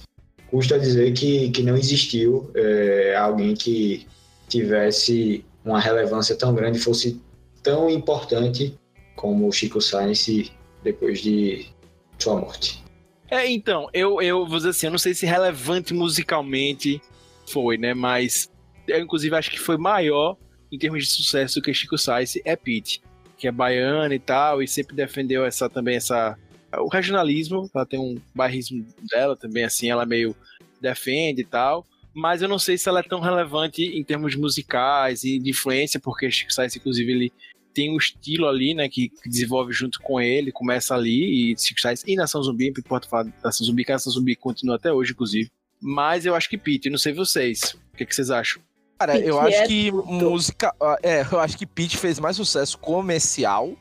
custa 0.50 0.80
dizer 0.80 1.14
que, 1.14 1.50
que 1.52 1.64
não 1.64 1.78
existiu 1.78 2.52
é, 2.56 3.16
alguém 3.16 3.54
que 3.54 4.08
tivesse 4.48 5.46
uma 5.64 5.80
relevância 5.80 6.36
tão 6.36 6.54
grande, 6.54 6.80
fosse 6.80 7.22
tão 7.62 7.90
importante 7.90 8.78
como 9.16 9.48
o 9.48 9.52
Chico 9.52 9.82
Sainz 9.82 10.52
depois 10.84 11.22
de 11.22 11.68
sua 12.18 12.40
morte. 12.40 12.84
É, 13.30 13.48
então, 13.50 13.90
eu, 13.94 14.22
eu 14.22 14.46
vou 14.46 14.58
dizer 14.58 14.70
assim, 14.70 14.88
eu 14.88 14.92
não 14.92 14.98
sei 14.98 15.14
se 15.14 15.26
relevante 15.26 15.94
musicalmente 15.94 17.02
foi, 17.48 17.78
né? 17.78 17.94
Mas 17.94 18.50
eu, 18.88 19.00
inclusive, 19.00 19.36
acho 19.36 19.52
que 19.52 19.60
foi 19.60 19.78
maior 19.78 20.36
em 20.72 20.78
termos 20.78 21.04
de 21.06 21.12
sucesso 21.12 21.62
que 21.62 21.74
Chico 21.74 21.98
Sainz, 21.98 22.40
é 22.44 22.56
Pete, 22.56 23.02
que 23.38 23.48
é 23.48 23.52
baiana 23.52 24.14
e 24.14 24.20
tal, 24.20 24.62
e 24.62 24.68
sempre 24.68 24.96
defendeu 24.96 25.46
essa 25.46 25.70
também, 25.70 25.96
essa. 25.96 26.38
O 26.78 26.88
regionalismo, 26.88 27.70
ela 27.74 27.86
tem 27.86 28.00
um 28.00 28.20
bairrismo 28.34 28.86
dela 29.10 29.36
também, 29.36 29.64
assim, 29.64 29.90
ela 29.90 30.06
meio 30.06 30.36
defende 30.80 31.42
e 31.42 31.46
tal. 31.46 31.86
Mas 32.20 32.42
eu 32.42 32.50
não 32.50 32.60
sei 32.60 32.78
se 32.78 32.90
ela 32.90 33.00
é 33.00 33.04
tão 33.04 33.22
relevante 33.22 33.82
em 33.82 34.04
termos 34.04 34.36
musicais 34.36 35.24
e 35.24 35.40
de 35.40 35.52
influência, 35.52 36.00
porque 36.02 36.30
Chico 36.30 36.52
Sainz, 36.52 36.76
inclusive, 36.76 37.10
ele 37.10 37.34
tem 37.74 37.94
um 37.94 37.98
estilo 37.98 38.46
ali, 38.46 38.74
né, 38.74 38.90
que, 38.90 39.08
que 39.08 39.30
desenvolve 39.30 39.72
junto 39.72 40.02
com 40.02 40.20
ele, 40.20 40.52
começa 40.52 40.94
ali, 40.94 41.54
e 41.54 41.58
Chico 41.58 41.80
Sainz 41.80 42.04
e 42.06 42.16
Nação 42.16 42.44
Zumbi, 42.44 42.72
não 42.72 42.80
importa 42.80 43.08
falar 43.08 43.32
Nação 43.42 43.66
Zumbi, 43.66 43.86
que 43.86 43.92
a 43.94 43.96
Nação 43.96 44.12
Zumbi 44.12 44.36
continua 44.36 44.76
até 44.76 44.92
hoje, 44.92 45.14
inclusive. 45.14 45.50
Mas 45.82 46.26
eu 46.26 46.36
acho 46.36 46.50
que 46.50 46.58
Pete, 46.58 46.90
não 46.90 46.98
sei 46.98 47.14
vocês. 47.14 47.78
O 47.94 47.98
que, 47.98 48.06
que 48.06 48.14
vocês 48.14 48.30
acham? 48.30 48.62
Cara, 49.00 49.14
Pitty 49.14 49.28
eu 49.28 49.40
acho 49.40 49.58
é 49.58 49.68
que 49.68 49.90
tudo. 49.90 50.06
música. 50.12 50.76
ah, 50.82 50.98
É, 51.02 51.26
eu 51.32 51.40
acho 51.40 51.58
que 51.58 51.66
Pete 51.66 51.96
fez 51.96 52.20
mais 52.20 52.36
sucesso 52.36 52.78
comercial, 52.78 53.78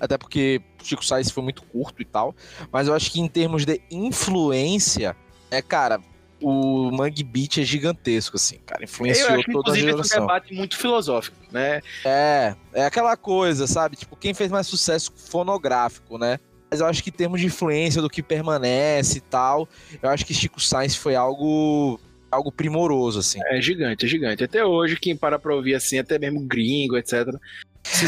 até 0.00 0.16
porque 0.16 0.62
Chico 0.82 1.04
Sainz 1.04 1.30
foi 1.30 1.42
muito 1.42 1.62
curto 1.64 2.00
e 2.00 2.06
tal. 2.06 2.34
Mas 2.72 2.88
eu 2.88 2.94
acho 2.94 3.12
que 3.12 3.20
em 3.20 3.28
termos 3.28 3.66
de 3.66 3.82
influência, 3.90 5.14
é, 5.50 5.60
cara, 5.60 6.00
o 6.42 6.90
Mangue 6.90 7.22
Beat 7.22 7.58
é 7.58 7.62
gigantesco, 7.62 8.36
assim, 8.36 8.58
cara. 8.66 8.82
Eu 8.82 8.84
Influenciou 8.84 9.28
acho 9.34 9.44
que, 9.44 9.52
toda 9.52 9.70
a 9.72 9.78
inclusive, 9.78 9.86
esse 9.86 9.90
é 9.90 9.94
um 9.94 9.96
geração. 10.04 10.20
debate 10.26 10.54
muito 10.54 10.76
filosófico, 10.76 11.36
né? 11.50 11.80
É, 12.04 12.54
é 12.72 12.84
aquela 12.84 13.16
coisa, 13.16 13.66
sabe? 13.66 13.96
Tipo, 13.96 14.16
quem 14.16 14.34
fez 14.34 14.50
mais 14.50 14.66
sucesso 14.66 15.12
fonográfico, 15.16 16.18
né? 16.18 16.38
Mas 16.70 16.80
eu 16.80 16.86
acho 16.86 17.02
que 17.02 17.10
em 17.10 17.12
termos 17.12 17.40
de 17.40 17.46
influência 17.46 18.00
do 18.00 18.08
que 18.08 18.22
permanece 18.22 19.18
e 19.18 19.20
tal, 19.20 19.68
eu 20.02 20.08
acho 20.08 20.24
que 20.24 20.32
Chico 20.32 20.60
Sainz 20.60 20.96
foi 20.96 21.14
algo 21.14 22.00
algo 22.30 22.50
primoroso, 22.50 23.18
assim. 23.18 23.38
É 23.48 23.60
gigante, 23.60 24.06
é 24.06 24.08
gigante. 24.08 24.42
Até 24.42 24.64
hoje, 24.64 24.96
quem 24.96 25.14
para 25.14 25.38
pra 25.38 25.54
ouvir 25.54 25.74
assim, 25.74 25.98
até 25.98 26.18
mesmo 26.18 26.40
gringo, 26.40 26.96
etc. 26.96 27.28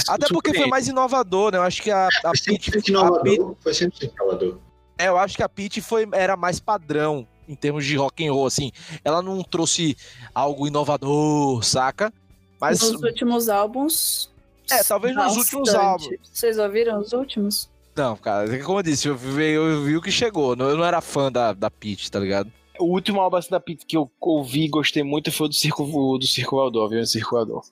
Até 0.08 0.28
porque 0.28 0.54
foi 0.54 0.66
mais 0.66 0.88
inovador, 0.88 1.52
né? 1.52 1.58
Eu 1.58 1.62
acho 1.62 1.82
que 1.82 1.90
a, 1.90 2.06
a 2.06 2.28
Foi 2.28 2.36
sempre 2.38 2.78
a 2.78 2.82
inovador, 2.88 3.56
foi 3.60 3.74
sempre 3.74 4.10
inovador. 4.16 4.58
é, 4.96 5.08
eu 5.08 5.18
acho 5.18 5.36
que 5.36 5.42
a 5.42 5.48
Pitty 5.48 5.82
foi 5.82 6.08
era 6.12 6.34
mais 6.36 6.58
padrão 6.58 7.26
em 7.48 7.54
termos 7.54 7.84
de 7.84 7.96
rock 7.96 8.26
and 8.26 8.32
roll, 8.32 8.46
assim. 8.46 8.70
Ela 9.04 9.22
não 9.22 9.42
trouxe 9.42 9.96
algo 10.34 10.66
inovador, 10.66 11.62
saca? 11.62 12.12
Mas 12.60 12.80
Nos 12.80 13.02
últimos 13.02 13.48
álbuns. 13.48 14.30
É, 14.70 14.82
talvez 14.82 15.14
nos 15.14 15.36
últimos 15.36 15.74
álbuns. 15.74 16.08
Vocês 16.32 16.58
ouviram 16.58 16.98
os 17.00 17.12
últimos? 17.12 17.68
não, 17.96 18.16
cara, 18.16 18.58
como 18.64 18.78
eu 18.80 18.82
disse, 18.82 19.06
eu 19.06 19.16
vi, 19.16 19.50
eu 19.52 19.82
vi 19.84 19.96
o 19.96 20.02
que 20.02 20.10
chegou. 20.10 20.54
Eu 20.56 20.76
não 20.76 20.84
era 20.84 21.00
fã 21.00 21.30
da, 21.30 21.52
da 21.52 21.70
Pitty, 21.70 22.10
tá 22.10 22.18
ligado? 22.18 22.50
O 22.78 22.86
último 22.86 23.20
álbum 23.20 23.36
assim, 23.36 23.50
da 23.50 23.60
Pete 23.60 23.86
que 23.86 23.96
eu 23.96 24.10
ouvi 24.20 24.64
e 24.64 24.68
gostei 24.68 25.04
muito 25.04 25.30
foi 25.30 25.46
o 25.46 25.48
do 25.48 25.54
Circo, 25.54 25.84
o 25.84 26.18
do 26.18 26.26
Circo 26.26 26.56
Voador, 26.56 26.88
viu? 26.88 27.00
O 27.00 27.06
Circo 27.06 27.30
Voador. 27.36 27.62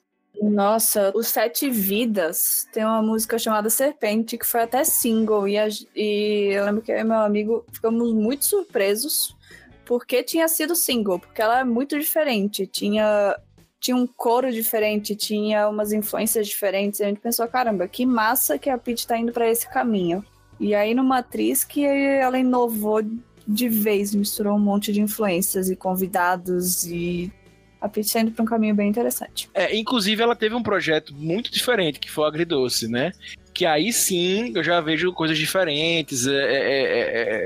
Nossa, 0.40 1.12
os 1.14 1.26
Sete 1.28 1.68
Vidas 1.70 2.66
tem 2.72 2.84
uma 2.84 3.02
música 3.02 3.38
chamada 3.38 3.68
Serpente, 3.70 4.38
que 4.38 4.46
foi 4.46 4.62
até 4.62 4.84
single. 4.84 5.48
E, 5.48 5.58
a- 5.58 5.68
e 5.96 6.50
eu 6.52 6.64
lembro 6.66 6.82
que 6.82 6.90
eu 6.92 6.98
e 6.98 7.04
meu 7.04 7.18
amigo 7.18 7.64
ficamos 7.72 8.12
muito 8.12 8.44
surpresos 8.44 9.34
porque 9.84 10.22
tinha 10.22 10.46
sido 10.48 10.74
single, 10.74 11.18
porque 11.18 11.40
ela 11.42 11.60
é 11.60 11.64
muito 11.64 11.98
diferente. 11.98 12.66
Tinha, 12.66 13.36
tinha 13.80 13.96
um 13.96 14.06
coro 14.06 14.50
diferente, 14.52 15.14
tinha 15.16 15.68
umas 15.68 15.92
influências 15.92 16.46
diferentes. 16.46 17.00
E 17.00 17.04
a 17.04 17.08
gente 17.08 17.20
pensou, 17.20 17.46
caramba, 17.48 17.86
que 17.88 18.06
massa 18.06 18.58
que 18.58 18.70
a 18.70 18.78
Pete 18.78 19.06
tá 19.06 19.18
indo 19.18 19.32
pra 19.32 19.48
esse 19.50 19.68
caminho. 19.68 20.24
E 20.60 20.74
aí 20.74 20.94
no 20.94 21.02
Matriz 21.02 21.64
que 21.64 21.84
ela 21.84 22.38
inovou 22.38 23.02
de 23.46 23.68
vez, 23.68 24.14
misturou 24.14 24.54
um 24.56 24.60
monte 24.60 24.92
de 24.92 25.00
influências 25.00 25.68
e 25.68 25.74
convidados 25.74 26.84
e 26.84 27.32
a 27.80 27.88
Pete 27.88 28.12
tá 28.12 28.20
indo 28.20 28.30
pra 28.30 28.44
um 28.44 28.46
caminho 28.46 28.74
bem 28.74 28.88
interessante. 28.88 29.50
É, 29.52 29.76
inclusive 29.76 30.22
ela 30.22 30.36
teve 30.36 30.54
um 30.54 30.62
projeto 30.62 31.12
muito 31.12 31.50
diferente, 31.50 31.98
que 31.98 32.08
foi 32.08 32.22
o 32.22 32.26
Agridoce, 32.28 32.86
né? 32.86 33.10
Que 33.52 33.66
aí 33.66 33.92
sim 33.92 34.52
eu 34.54 34.62
já 34.62 34.80
vejo 34.80 35.12
coisas 35.12 35.36
diferentes, 35.36 36.28
é, 36.28 36.32
é- 36.32 36.82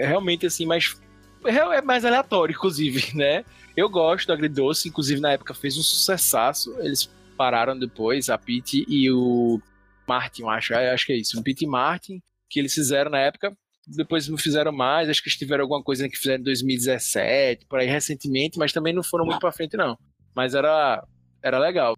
é- 0.01 0.03
é 0.03 0.07
realmente 0.07 0.45
assim, 0.45 0.67
mais. 0.67 0.95
É 1.49 1.79
é 1.79 1.83
mais 1.83 2.05
aleatório, 2.05 2.55
inclusive, 2.55 3.13
né? 3.17 3.45
Eu 3.77 3.89
gosto 3.89 4.27
do 4.27 4.33
Agridoce, 4.33 4.89
inclusive 4.89 5.21
na 5.21 5.33
época 5.33 5.55
fez 5.55 5.77
um 5.77 5.83
sucessaço. 5.83 6.75
Eles 6.81 7.11
pararam 7.37 7.79
depois, 7.79 8.31
a 8.31 8.39
Pete 8.39 8.85
e 8.89 9.11
o 9.11 9.61
Martin, 10.09 10.43
eu 10.43 10.51
acho, 10.51 10.75
acho 10.75 11.07
que 11.07 11.13
é 11.13 11.17
isso, 11.17 11.39
o 11.39 11.43
Pete 11.43 11.65
e 11.65 11.69
Martin, 11.69 12.23
que 12.49 12.59
eles 12.59 12.73
fizeram 12.73 13.11
na 13.11 13.19
época. 13.19 13.57
Depois 13.87 14.27
não 14.29 14.37
fizeram 14.37 14.73
mais, 14.73 15.09
acho 15.09 15.23
que 15.23 15.29
eles 15.29 15.39
tiveram 15.39 15.63
alguma 15.63 15.83
coisa 15.83 16.09
que 16.09 16.17
fizeram 16.17 16.41
em 16.41 16.45
2017, 16.45 17.67
por 17.67 17.79
aí 17.79 17.87
recentemente, 17.87 18.59
mas 18.59 18.73
também 18.73 18.93
não 18.93 19.03
foram 19.03 19.25
muito 19.25 19.39
pra 19.39 19.53
frente, 19.53 19.77
não. 19.77 19.97
Mas 20.35 20.55
era, 20.55 21.07
era 21.41 21.59
legal. 21.59 21.97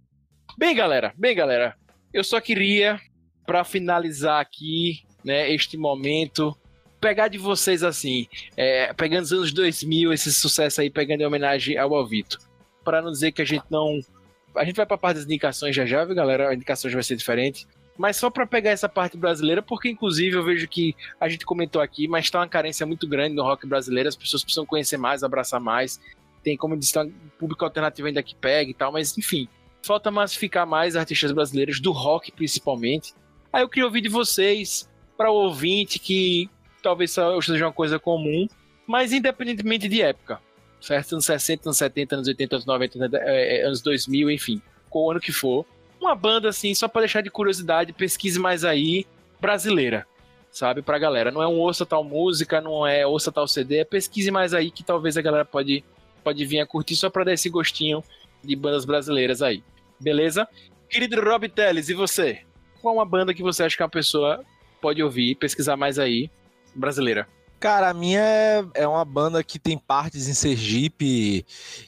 Bem, 0.59 0.75
galera, 0.75 1.15
bem, 1.17 1.35
galera, 1.35 1.75
eu 2.13 2.23
só 2.23 2.41
queria, 2.41 3.01
pra 3.47 3.65
finalizar 3.65 4.41
aqui, 4.41 5.03
né, 5.25 5.51
este 5.51 5.79
momento, 5.79 6.55
pegar 7.01 7.29
de 7.29 7.39
vocês 7.39 7.83
assim, 7.83 8.27
é, 8.57 8.93
pegando 8.93 9.25
os 9.25 9.33
anos 9.33 9.53
2000, 9.53 10.13
esse 10.13 10.33
sucesso 10.33 10.81
aí, 10.81 10.91
pegando 10.91 11.21
em 11.23 11.27
homenagem 11.27 11.77
ao 11.79 11.95
Alvito, 11.95 12.39
Pra 12.85 13.03
não 13.03 13.11
dizer 13.11 13.33
que 13.33 13.43
a 13.43 13.45
gente 13.45 13.65
não. 13.69 14.01
A 14.57 14.65
gente 14.65 14.77
vai 14.77 14.87
pra 14.87 14.97
parte 14.97 15.17
das 15.17 15.27
indicações 15.27 15.77
já 15.77 15.85
já, 15.85 16.05
viu, 16.05 16.15
galera? 16.15 16.49
A 16.49 16.55
indicação 16.55 16.91
já 16.91 16.97
vai 16.97 17.03
ser 17.03 17.17
diferente. 17.17 17.67
Mas 17.99 18.17
só 18.17 18.31
pra 18.31 18.47
pegar 18.47 18.71
essa 18.71 18.89
parte 18.89 19.17
brasileira, 19.17 19.61
porque 19.61 19.91
inclusive 19.91 20.37
eu 20.37 20.45
vejo 20.45 20.67
que 20.69 20.95
a 21.21 21.29
gente 21.29 21.45
comentou 21.45 21.83
aqui, 21.83 22.09
mas 22.09 22.31
tá 22.31 22.39
uma 22.39 22.49
carência 22.49 22.87
muito 22.87 23.07
grande 23.07 23.35
no 23.35 23.43
rock 23.43 23.67
brasileiro, 23.67 24.09
as 24.09 24.17
pessoas 24.17 24.43
precisam 24.43 24.65
conhecer 24.65 24.97
mais, 24.97 25.23
abraçar 25.23 25.61
mais. 25.61 26.01
Tem, 26.43 26.57
como 26.57 26.75
eu 26.75 26.79
disse, 26.79 26.95
tem 26.95 27.03
um 27.03 27.13
público 27.39 27.65
alternativo 27.65 28.07
ainda 28.07 28.23
que 28.23 28.37
pega 28.37 28.71
e 28.71 28.75
tal, 28.75 28.93
mas 28.93 29.19
enfim, 29.19 29.49
falta 29.83 30.11
massificar 30.11 30.67
mais 30.67 30.97
artistas 30.97 31.33
brasileiros, 31.33 31.81
do 31.81 31.91
rock 31.91 32.31
principalmente. 32.33 33.13
Aí 33.53 33.63
eu 33.63 33.69
queria 33.69 33.85
ouvir 33.85 34.01
de 34.01 34.09
vocês, 34.09 34.89
para 35.17 35.31
o 35.31 35.35
ouvinte, 35.35 35.99
que 35.99 36.49
talvez 36.83 37.13
seja 37.13 37.67
uma 37.67 37.73
coisa 37.73 37.99
comum, 37.99 38.47
mas 38.87 39.13
independentemente 39.13 39.89
de 39.89 40.01
época, 40.01 40.41
certo? 40.81 41.13
Anos 41.13 41.25
60, 41.27 41.69
anos 41.69 41.79
70, 41.79 42.15
anos 42.15 42.29
80, 42.29 42.57
anos 42.57 42.67
90, 42.67 42.99
anos, 42.99 43.15
eh, 43.15 43.63
anos 43.65 43.83
2000, 43.83 44.31
enfim, 44.31 44.63
qual 44.89 45.11
ano 45.11 45.21
que 45.21 45.33
for. 45.33 45.67
Uma 46.01 46.15
banda 46.15 46.49
assim, 46.49 46.75
só 46.75 46.89
para 46.89 47.03
deixar 47.03 47.23
de 47.23 47.31
curiosidade, 47.31 47.93
pesquise 47.93 48.39
mais 48.39 48.65
aí, 48.65 49.05
brasileira, 49.41 50.07
sabe? 50.51 50.81
Pra 50.81 50.99
galera. 50.99 51.31
Não 51.31 51.43
é 51.43 51.47
um 51.47 51.59
ouça 51.59 51.85
tal 51.85 52.05
música, 52.05 52.61
não 52.61 52.87
é 52.87 53.07
ouça 53.07 53.33
tal 53.33 53.49
CD, 53.49 53.79
é 53.79 53.85
pesquise 53.85 54.31
mais 54.31 54.55
aí 54.55 54.71
que 54.71 54.83
talvez 54.83 55.17
a 55.17 55.23
galera 55.23 55.45
pode, 55.45 55.85
pode 56.23 56.45
vir 56.45 56.61
a 56.61 56.67
curtir 56.67 56.97
só 56.97 57.11
pra 57.11 57.25
dar 57.25 57.33
esse 57.33 57.49
gostinho 57.49 58.03
de 58.43 58.55
bandas 58.55 58.85
brasileiras 58.85 59.43
aí. 59.43 59.63
Beleza? 59.99 60.49
Querido 60.89 61.21
Rob 61.21 61.49
Teles, 61.49 61.89
e 61.89 61.95
você? 61.95 62.41
Qual 62.81 62.95
uma 62.95 63.05
banda 63.05 63.35
que 63.35 63.43
você 63.43 63.65
acha 63.65 63.77
que 63.77 63.83
uma 63.83 63.89
pessoa 63.89 64.45
pode 64.81 65.03
ouvir, 65.03 65.35
pesquisar 65.35 65.77
mais 65.77 65.99
aí, 65.99 66.31
brasileira? 66.79 67.29
Cara, 67.61 67.91
a 67.91 67.95
minha 67.95 68.21
é, 68.21 68.65
é 68.75 68.89
uma 68.89 69.05
banda 69.05 69.43
que 69.43 69.59
tem 69.59 69.77
partes 69.77 70.29
em 70.29 70.35
Sergipe 70.35 71.45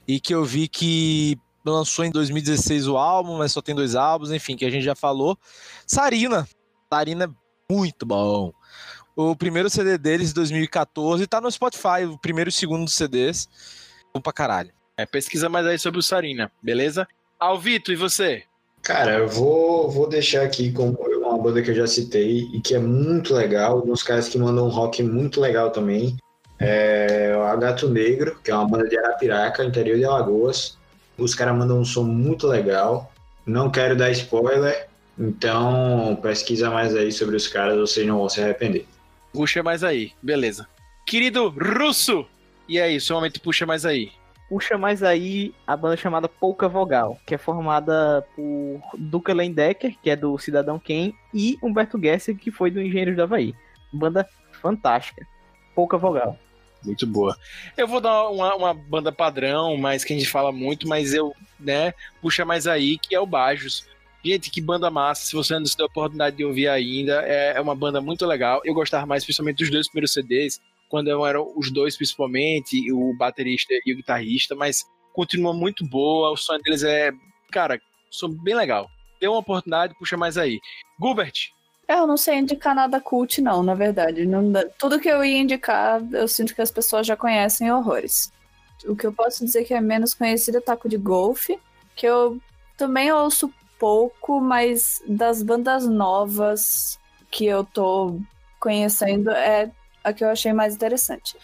e 0.07 0.21
que 0.21 0.35
eu 0.35 0.45
vi 0.45 0.67
que 0.67 1.39
lançou 1.65 2.05
em 2.05 2.11
2016 2.11 2.89
o 2.89 2.97
álbum, 2.97 3.39
mas 3.39 3.53
só 3.53 3.61
tem 3.61 3.75
dois 3.75 3.95
álbuns, 3.95 4.33
enfim, 4.33 4.57
que 4.57 4.65
a 4.65 4.71
gente 4.71 4.85
já 4.85 4.95
falou. 4.95 5.39
Sarina. 5.87 6.49
Sarina 6.93 7.25
é 7.25 7.73
muito 7.73 8.05
bom. 8.05 8.53
O 9.15 9.37
primeiro 9.37 9.71
CD 9.71 9.97
deles, 9.99 10.29
de 10.29 10.35
2014, 10.35 11.27
tá 11.27 11.41
no 11.41 11.51
Spotify, 11.51 12.05
o 12.09 12.19
primeiro 12.19 12.49
e 12.49 12.53
o 12.53 12.53
segundo 12.53 12.85
dos 12.85 12.95
CDs. 12.95 13.49
Bom 14.12 14.21
pra 14.21 14.33
caralho. 14.33 14.73
É, 14.97 15.07
pesquisa 15.07 15.49
mais 15.49 15.67
aí 15.67 15.79
sobre 15.79 16.01
o 16.01 16.03
Sarina, 16.03 16.51
beleza? 16.62 17.07
Alvito, 17.39 17.93
e 17.93 17.97
você? 17.97 18.45
Cara, 18.82 19.19
eu 19.19 19.28
vou, 19.28 19.90
vou 19.90 20.09
deixar 20.09 20.43
aqui 20.43 20.73
como 20.73 20.93
uma 20.93 21.39
banda 21.39 21.62
que 21.62 21.70
eu 21.70 21.74
já 21.74 21.86
citei 21.86 22.48
e 22.52 22.61
que 22.61 22.74
é 22.74 22.78
muito 22.78 23.35
legal, 23.35 23.82
uns 23.86 24.02
caras 24.02 24.28
que 24.28 24.39
mandam 24.39 24.66
um 24.66 24.70
rock 24.70 25.02
muito 25.02 25.40
legal 25.40 25.70
também. 25.70 26.16
É 26.59 27.35
o 27.36 27.59
Gato 27.59 27.89
Negro, 27.89 28.39
que 28.43 28.51
é 28.51 28.55
uma 28.55 28.66
banda 28.66 28.89
de 28.89 28.98
Arapiraca, 28.98 29.65
interior 29.65 29.98
de 29.98 30.05
Alagoas. 30.05 30.77
Os 31.16 31.35
caras 31.35 31.57
mandam 31.57 31.81
um 31.81 31.85
som 31.85 32.02
muito 32.02 32.47
legal. 32.47 33.12
Não 33.47 33.70
quero 33.70 33.97
dar 33.97 34.11
spoiler, 34.11 34.89
então 35.19 36.19
pesquisa 36.23 36.70
mais 36.70 36.94
aí 36.94 37.11
sobre 37.11 37.36
os 37.36 37.48
caras, 37.48 37.78
vocês 37.78 38.07
não 38.07 38.19
vão 38.19 38.28
se 38.28 38.40
arrepender. 38.40 38.86
Puxa 39.32 39.62
mais 39.62 39.82
aí, 39.85 40.12
beleza. 40.23 40.66
Querido 41.07 41.48
Russo, 41.48 42.27
e 42.69 42.81
aí, 42.81 43.01
seu 43.01 43.16
momento 43.16 43.40
puxa 43.40 43.66
mais 43.66 43.85
aí. 43.85 44.12
Puxa 44.51 44.77
mais 44.77 45.01
aí 45.05 45.55
a 45.64 45.77
banda 45.77 45.97
chamada 45.97 46.28
Pouca 46.28 46.68
Vogal, 46.68 47.16
que 47.24 47.36
é 47.36 47.39
formada 47.39 48.27
por 48.35 48.82
Duca 48.98 49.32
Lendecker, 49.32 49.97
que 50.02 50.10
é 50.10 50.16
do 50.16 50.36
Cidadão 50.39 50.77
Ken, 50.77 51.12
e 51.32 51.56
Humberto 51.62 51.97
Gesser, 52.02 52.36
que 52.36 52.51
foi 52.51 52.68
do 52.68 52.82
Engenheiros 52.82 53.14
do 53.14 53.22
Havaí. 53.22 53.55
Banda 53.93 54.28
fantástica. 54.60 55.24
Pouca 55.72 55.97
Vogal. 55.97 56.36
Muito 56.85 57.06
boa. 57.06 57.36
Eu 57.77 57.86
vou 57.86 58.01
dar 58.01 58.28
uma, 58.28 58.56
uma 58.56 58.74
banda 58.74 59.12
padrão, 59.12 59.77
mas 59.77 60.02
que 60.02 60.12
a 60.12 60.18
gente 60.18 60.28
fala 60.28 60.51
muito, 60.51 60.89
mas 60.89 61.14
eu, 61.14 61.32
né, 61.59 61.94
puxa 62.20 62.44
mais 62.44 62.66
aí, 62.66 62.98
que 62.98 63.14
é 63.14 63.20
o 63.20 63.27
Bajos. 63.27 63.86
Gente, 64.24 64.51
que 64.51 64.60
banda 64.60 64.90
massa. 64.90 65.27
Se 65.27 65.35
você 65.36 65.55
não 65.55 65.62
teve 65.62 65.82
a 65.85 65.86
oportunidade 65.86 66.36
de 66.36 66.44
ouvir 66.44 66.66
ainda, 66.66 67.22
é, 67.22 67.52
é 67.56 67.60
uma 67.60 67.77
banda 67.77 68.01
muito 68.01 68.27
legal. 68.27 68.60
Eu 68.64 68.74
gostava 68.74 69.06
mais, 69.06 69.24
principalmente 69.24 69.59
dos 69.59 69.70
dois 69.70 69.86
primeiros 69.86 70.12
CDs, 70.12 70.60
quando 70.91 71.09
eram 71.25 71.51
os 71.57 71.73
dois, 71.73 71.97
principalmente, 71.97 72.93
o 72.93 73.17
baterista 73.17 73.73
e 73.87 73.93
o 73.93 73.97
guitarrista, 73.97 74.57
mas 74.57 74.85
continua 75.15 75.55
muito 75.55 75.89
boa. 75.89 76.33
O 76.33 76.37
som 76.37 76.59
deles 76.59 76.83
é, 76.83 77.12
cara, 77.51 77.81
som 78.11 78.29
bem 78.29 78.55
legal. 78.55 78.91
Dê 79.21 79.29
uma 79.29 79.39
oportunidade, 79.39 79.95
puxa 79.99 80.17
mais 80.17 80.37
aí. 80.37 80.59
Gilbert, 81.01 81.33
É, 81.87 81.95
Eu 81.95 82.07
não 82.07 82.17
sei 82.17 82.39
indicar 82.39 82.75
nada 82.75 83.01
cult, 83.01 83.41
não, 83.41 83.62
na 83.62 83.75
verdade. 83.75 84.27
Não 84.27 84.53
Tudo 84.79 84.99
que 84.99 85.09
eu 85.09 85.25
ia 85.25 85.39
indicar, 85.39 86.03
eu 86.12 86.27
sinto 86.27 86.55
que 86.55 86.62
as 86.62 86.73
pessoas 86.73 87.07
já 87.07 87.17
conhecem 87.17 87.71
horrores. 87.71 88.33
O 88.85 88.97
que 88.97 89.07
eu 89.07 89.12
posso 89.12 89.45
dizer 89.45 89.65
que 89.65 89.75
é 89.75 89.81
menos 89.81 90.12
conhecido 90.12 90.59
é 90.59 90.61
Taco 90.61 90.89
de 90.89 90.97
Golfe, 90.97 91.59
que 91.95 92.07
eu 92.07 92.41
também 92.77 93.12
ouço 93.12 93.53
pouco, 93.79 94.41
mas 94.41 95.01
das 95.07 95.43
bandas 95.43 95.87
novas 95.87 96.99
que 97.31 97.47
eu 97.47 97.62
tô 97.62 98.19
conhecendo 98.59 99.31
é 99.31 99.71
a 100.02 100.12
que 100.12 100.24
eu 100.24 100.28
achei 100.28 100.52
mais 100.52 100.74
interessante. 100.74 101.36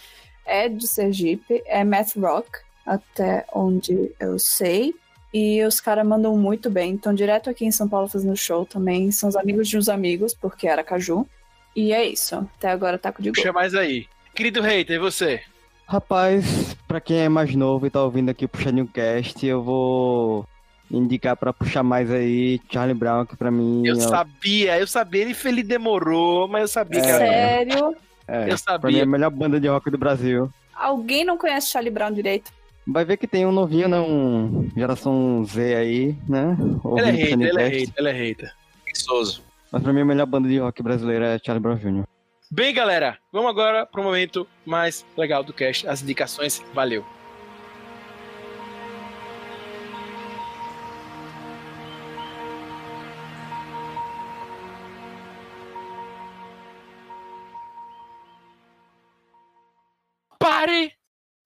É 0.45 0.69
de 0.69 0.87
Sergipe, 0.87 1.63
é 1.67 1.83
math 1.83 2.17
rock, 2.17 2.49
até 2.85 3.45
onde 3.53 4.13
eu 4.21 4.39
sei. 4.39 4.95
E 5.35 5.63
os 5.65 5.81
caras 5.81 6.07
mandam 6.07 6.37
muito 6.37 6.71
bem. 6.71 6.95
Estão 6.95 7.13
direto 7.13 7.51
aqui 7.51 7.65
em 7.65 7.73
São 7.73 7.89
Paulo 7.89 8.09
fazendo 8.09 8.37
show 8.37 8.65
também. 8.65 9.11
São 9.11 9.29
os 9.29 9.37
amigos 9.37 9.69
de 9.69 9.77
uns 9.77 9.89
amigos, 9.89 10.33
porque 10.33 10.67
era 10.69 10.85
Caju. 10.85 11.27
E 11.75 11.93
é 11.93 12.05
isso. 12.05 12.37
Até 12.57 12.71
agora 12.71 12.97
taco 12.97 13.21
de 13.21 13.31
puxa 13.31 13.45
gol. 13.45 13.53
mais 13.53 13.75
aí. 13.75 14.07
Querido 14.35 14.63
hater, 14.63 14.97
e 14.97 14.99
você? 14.99 15.43
Rapaz, 15.87 16.75
pra 16.89 17.01
quem 17.01 17.19
é 17.19 17.29
mais 17.29 17.55
novo 17.55 17.87
e 17.87 17.91
tá 17.91 18.03
ouvindo 18.03 18.31
aqui 18.31 18.45
o 18.45 18.49
Puxadinho 18.49 18.89
Cast, 18.89 19.45
eu 19.47 19.63
vou 19.63 20.47
indicar 20.91 21.37
pra 21.37 21.53
puxar 21.53 21.83
mais 21.83 22.11
aí 22.11 22.61
Charlie 22.71 22.95
Brown, 22.95 23.27
que 23.27 23.37
pra 23.37 23.51
mim 23.51 23.87
Eu 23.87 23.97
é, 23.97 24.01
sabia, 24.01 24.79
eu 24.79 24.87
sabia. 24.87 25.23
Ele, 25.23 25.37
ele 25.45 25.63
demorou, 25.63 26.49
mas 26.49 26.63
eu 26.63 26.69
sabia 26.69 27.01
que 27.01 27.07
era. 27.09 27.19
Sério? 27.19 27.97
É, 28.29 28.45
Eu 28.45 28.45
pra 28.45 28.45
mim 28.47 28.53
é 28.53 28.57
sabia. 28.57 29.03
a 29.03 29.07
melhor 29.07 29.31
banda 29.31 29.61
de 29.61 29.69
rock 29.69 29.91
do 29.91 29.99
Brasil. 29.99 30.51
Alguém 30.75 31.25
não 31.25 31.39
conhece 31.39 31.69
Charlie 31.71 31.91
Brown 31.93 32.13
direito? 32.13 32.53
Vai 32.87 33.05
ver 33.05 33.17
que 33.17 33.27
tem 33.27 33.45
um 33.45 33.53
novinho, 33.53 33.89
né? 33.89 33.99
Um 33.99 34.69
geração 34.77 35.45
Z 35.45 35.75
aí, 35.75 36.17
né? 36.29 36.57
Ele 36.59 36.71
é 36.73 36.79
Ouvindo 36.85 37.07
hater, 37.17 37.41
ele 37.49 37.61
é 37.61 37.69
hater, 37.69 37.95
ele 37.97 38.09
é 38.09 38.13
hater. 38.13 38.53
Preguiçoso. 38.85 39.43
Mas 39.73 39.83
pra 39.83 39.93
mim 39.93 40.01
a 40.03 40.05
melhor 40.05 40.27
banda 40.27 40.49
de 40.49 40.59
rock 40.59 40.83
brasileira 40.83 41.35
é 41.35 41.39
Charlie 41.45 41.61
Brown 41.63 41.77
Jr. 41.77 42.05
Bem, 42.51 42.73
galera, 42.73 43.19
vamos 43.33 43.51
agora 43.51 43.85
pro 43.85 44.05
momento 44.05 44.47
mais 44.65 45.05
legal 45.17 45.43
do 45.43 45.53
cast, 45.53 45.89
as 45.89 46.01
indicações. 46.01 46.63
Valeu. 46.73 47.05
Pare! 60.49 60.93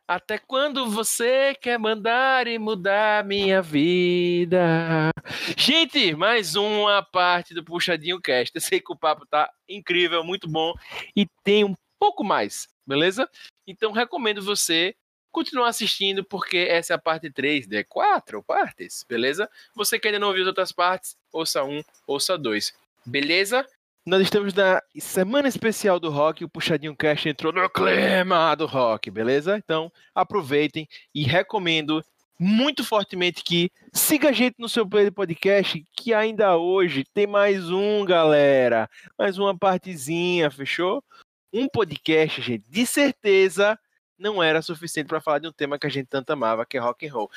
Até 0.06 0.36
quando 0.36 0.90
você 0.90 1.54
quer 1.54 1.78
mandar 1.78 2.46
e 2.46 2.58
mudar 2.58 3.24
minha 3.24 3.62
vida? 3.62 5.08
Gente, 5.56 6.14
mais 6.14 6.54
uma 6.54 7.02
parte 7.02 7.54
do 7.54 7.64
Puxadinho 7.64 8.20
Cast. 8.20 8.54
Eu 8.54 8.60
sei 8.60 8.78
que 8.78 8.92
o 8.92 8.98
papo 8.98 9.24
tá 9.24 9.50
incrível, 9.66 10.22
muito 10.22 10.46
bom 10.46 10.74
e 11.16 11.26
tem 11.42 11.64
um 11.64 11.74
pouco 11.98 12.22
mais, 12.22 12.68
beleza? 12.86 13.26
Então 13.66 13.90
recomendo 13.90 14.42
você 14.42 14.94
continuar 15.32 15.68
assistindo 15.68 16.22
porque 16.22 16.58
essa 16.58 16.92
é 16.92 16.96
a 16.96 17.00
parte 17.00 17.30
3 17.30 17.66
de 17.66 17.82
quatro 17.84 18.42
partes, 18.42 19.02
beleza? 19.08 19.48
Você 19.74 19.98
que 19.98 20.08
ainda 20.08 20.18
não 20.18 20.28
ouviu 20.28 20.42
as 20.42 20.48
outras 20.48 20.72
partes, 20.72 21.16
ouça 21.32 21.64
um, 21.64 21.82
ouça 22.06 22.36
dois, 22.36 22.74
beleza? 23.06 23.66
Nós 24.10 24.22
estamos 24.22 24.52
na 24.52 24.82
semana 24.98 25.46
especial 25.46 26.00
do 26.00 26.10
rock, 26.10 26.44
o 26.44 26.48
Puxadinho 26.48 26.96
Cast 26.96 27.28
entrou 27.28 27.52
no 27.52 27.70
clima 27.70 28.52
do 28.56 28.66
rock, 28.66 29.08
beleza? 29.08 29.56
Então 29.56 29.88
aproveitem 30.12 30.88
e 31.14 31.22
recomendo 31.22 32.04
muito 32.36 32.82
fortemente 32.82 33.44
que 33.44 33.70
siga 33.92 34.30
a 34.30 34.32
gente 34.32 34.56
no 34.58 34.68
seu 34.68 34.84
player 34.84 35.10
de 35.10 35.14
podcast, 35.14 35.84
que 35.96 36.12
ainda 36.12 36.56
hoje 36.56 37.04
tem 37.14 37.24
mais 37.24 37.70
um, 37.70 38.04
galera. 38.04 38.90
Mais 39.16 39.38
uma 39.38 39.56
partezinha, 39.56 40.50
fechou? 40.50 41.04
Um 41.52 41.68
podcast, 41.68 42.42
gente, 42.42 42.64
de 42.68 42.84
certeza 42.86 43.78
não 44.18 44.42
era 44.42 44.60
suficiente 44.60 45.06
para 45.06 45.20
falar 45.20 45.38
de 45.38 45.46
um 45.46 45.52
tema 45.52 45.78
que 45.78 45.86
a 45.86 45.90
gente 45.90 46.08
tanto 46.08 46.30
amava, 46.30 46.66
que 46.66 46.76
é 46.76 46.80
rock 46.80 47.06
and 47.06 47.12
roll. 47.12 47.30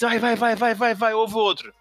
Vai, 0.00 0.20
vai, 0.20 0.36
vai, 0.36 0.54
vai, 0.54 0.74
vai, 0.76 0.94
vai, 0.94 1.12
ouve 1.12 1.34
outro. 1.34 1.74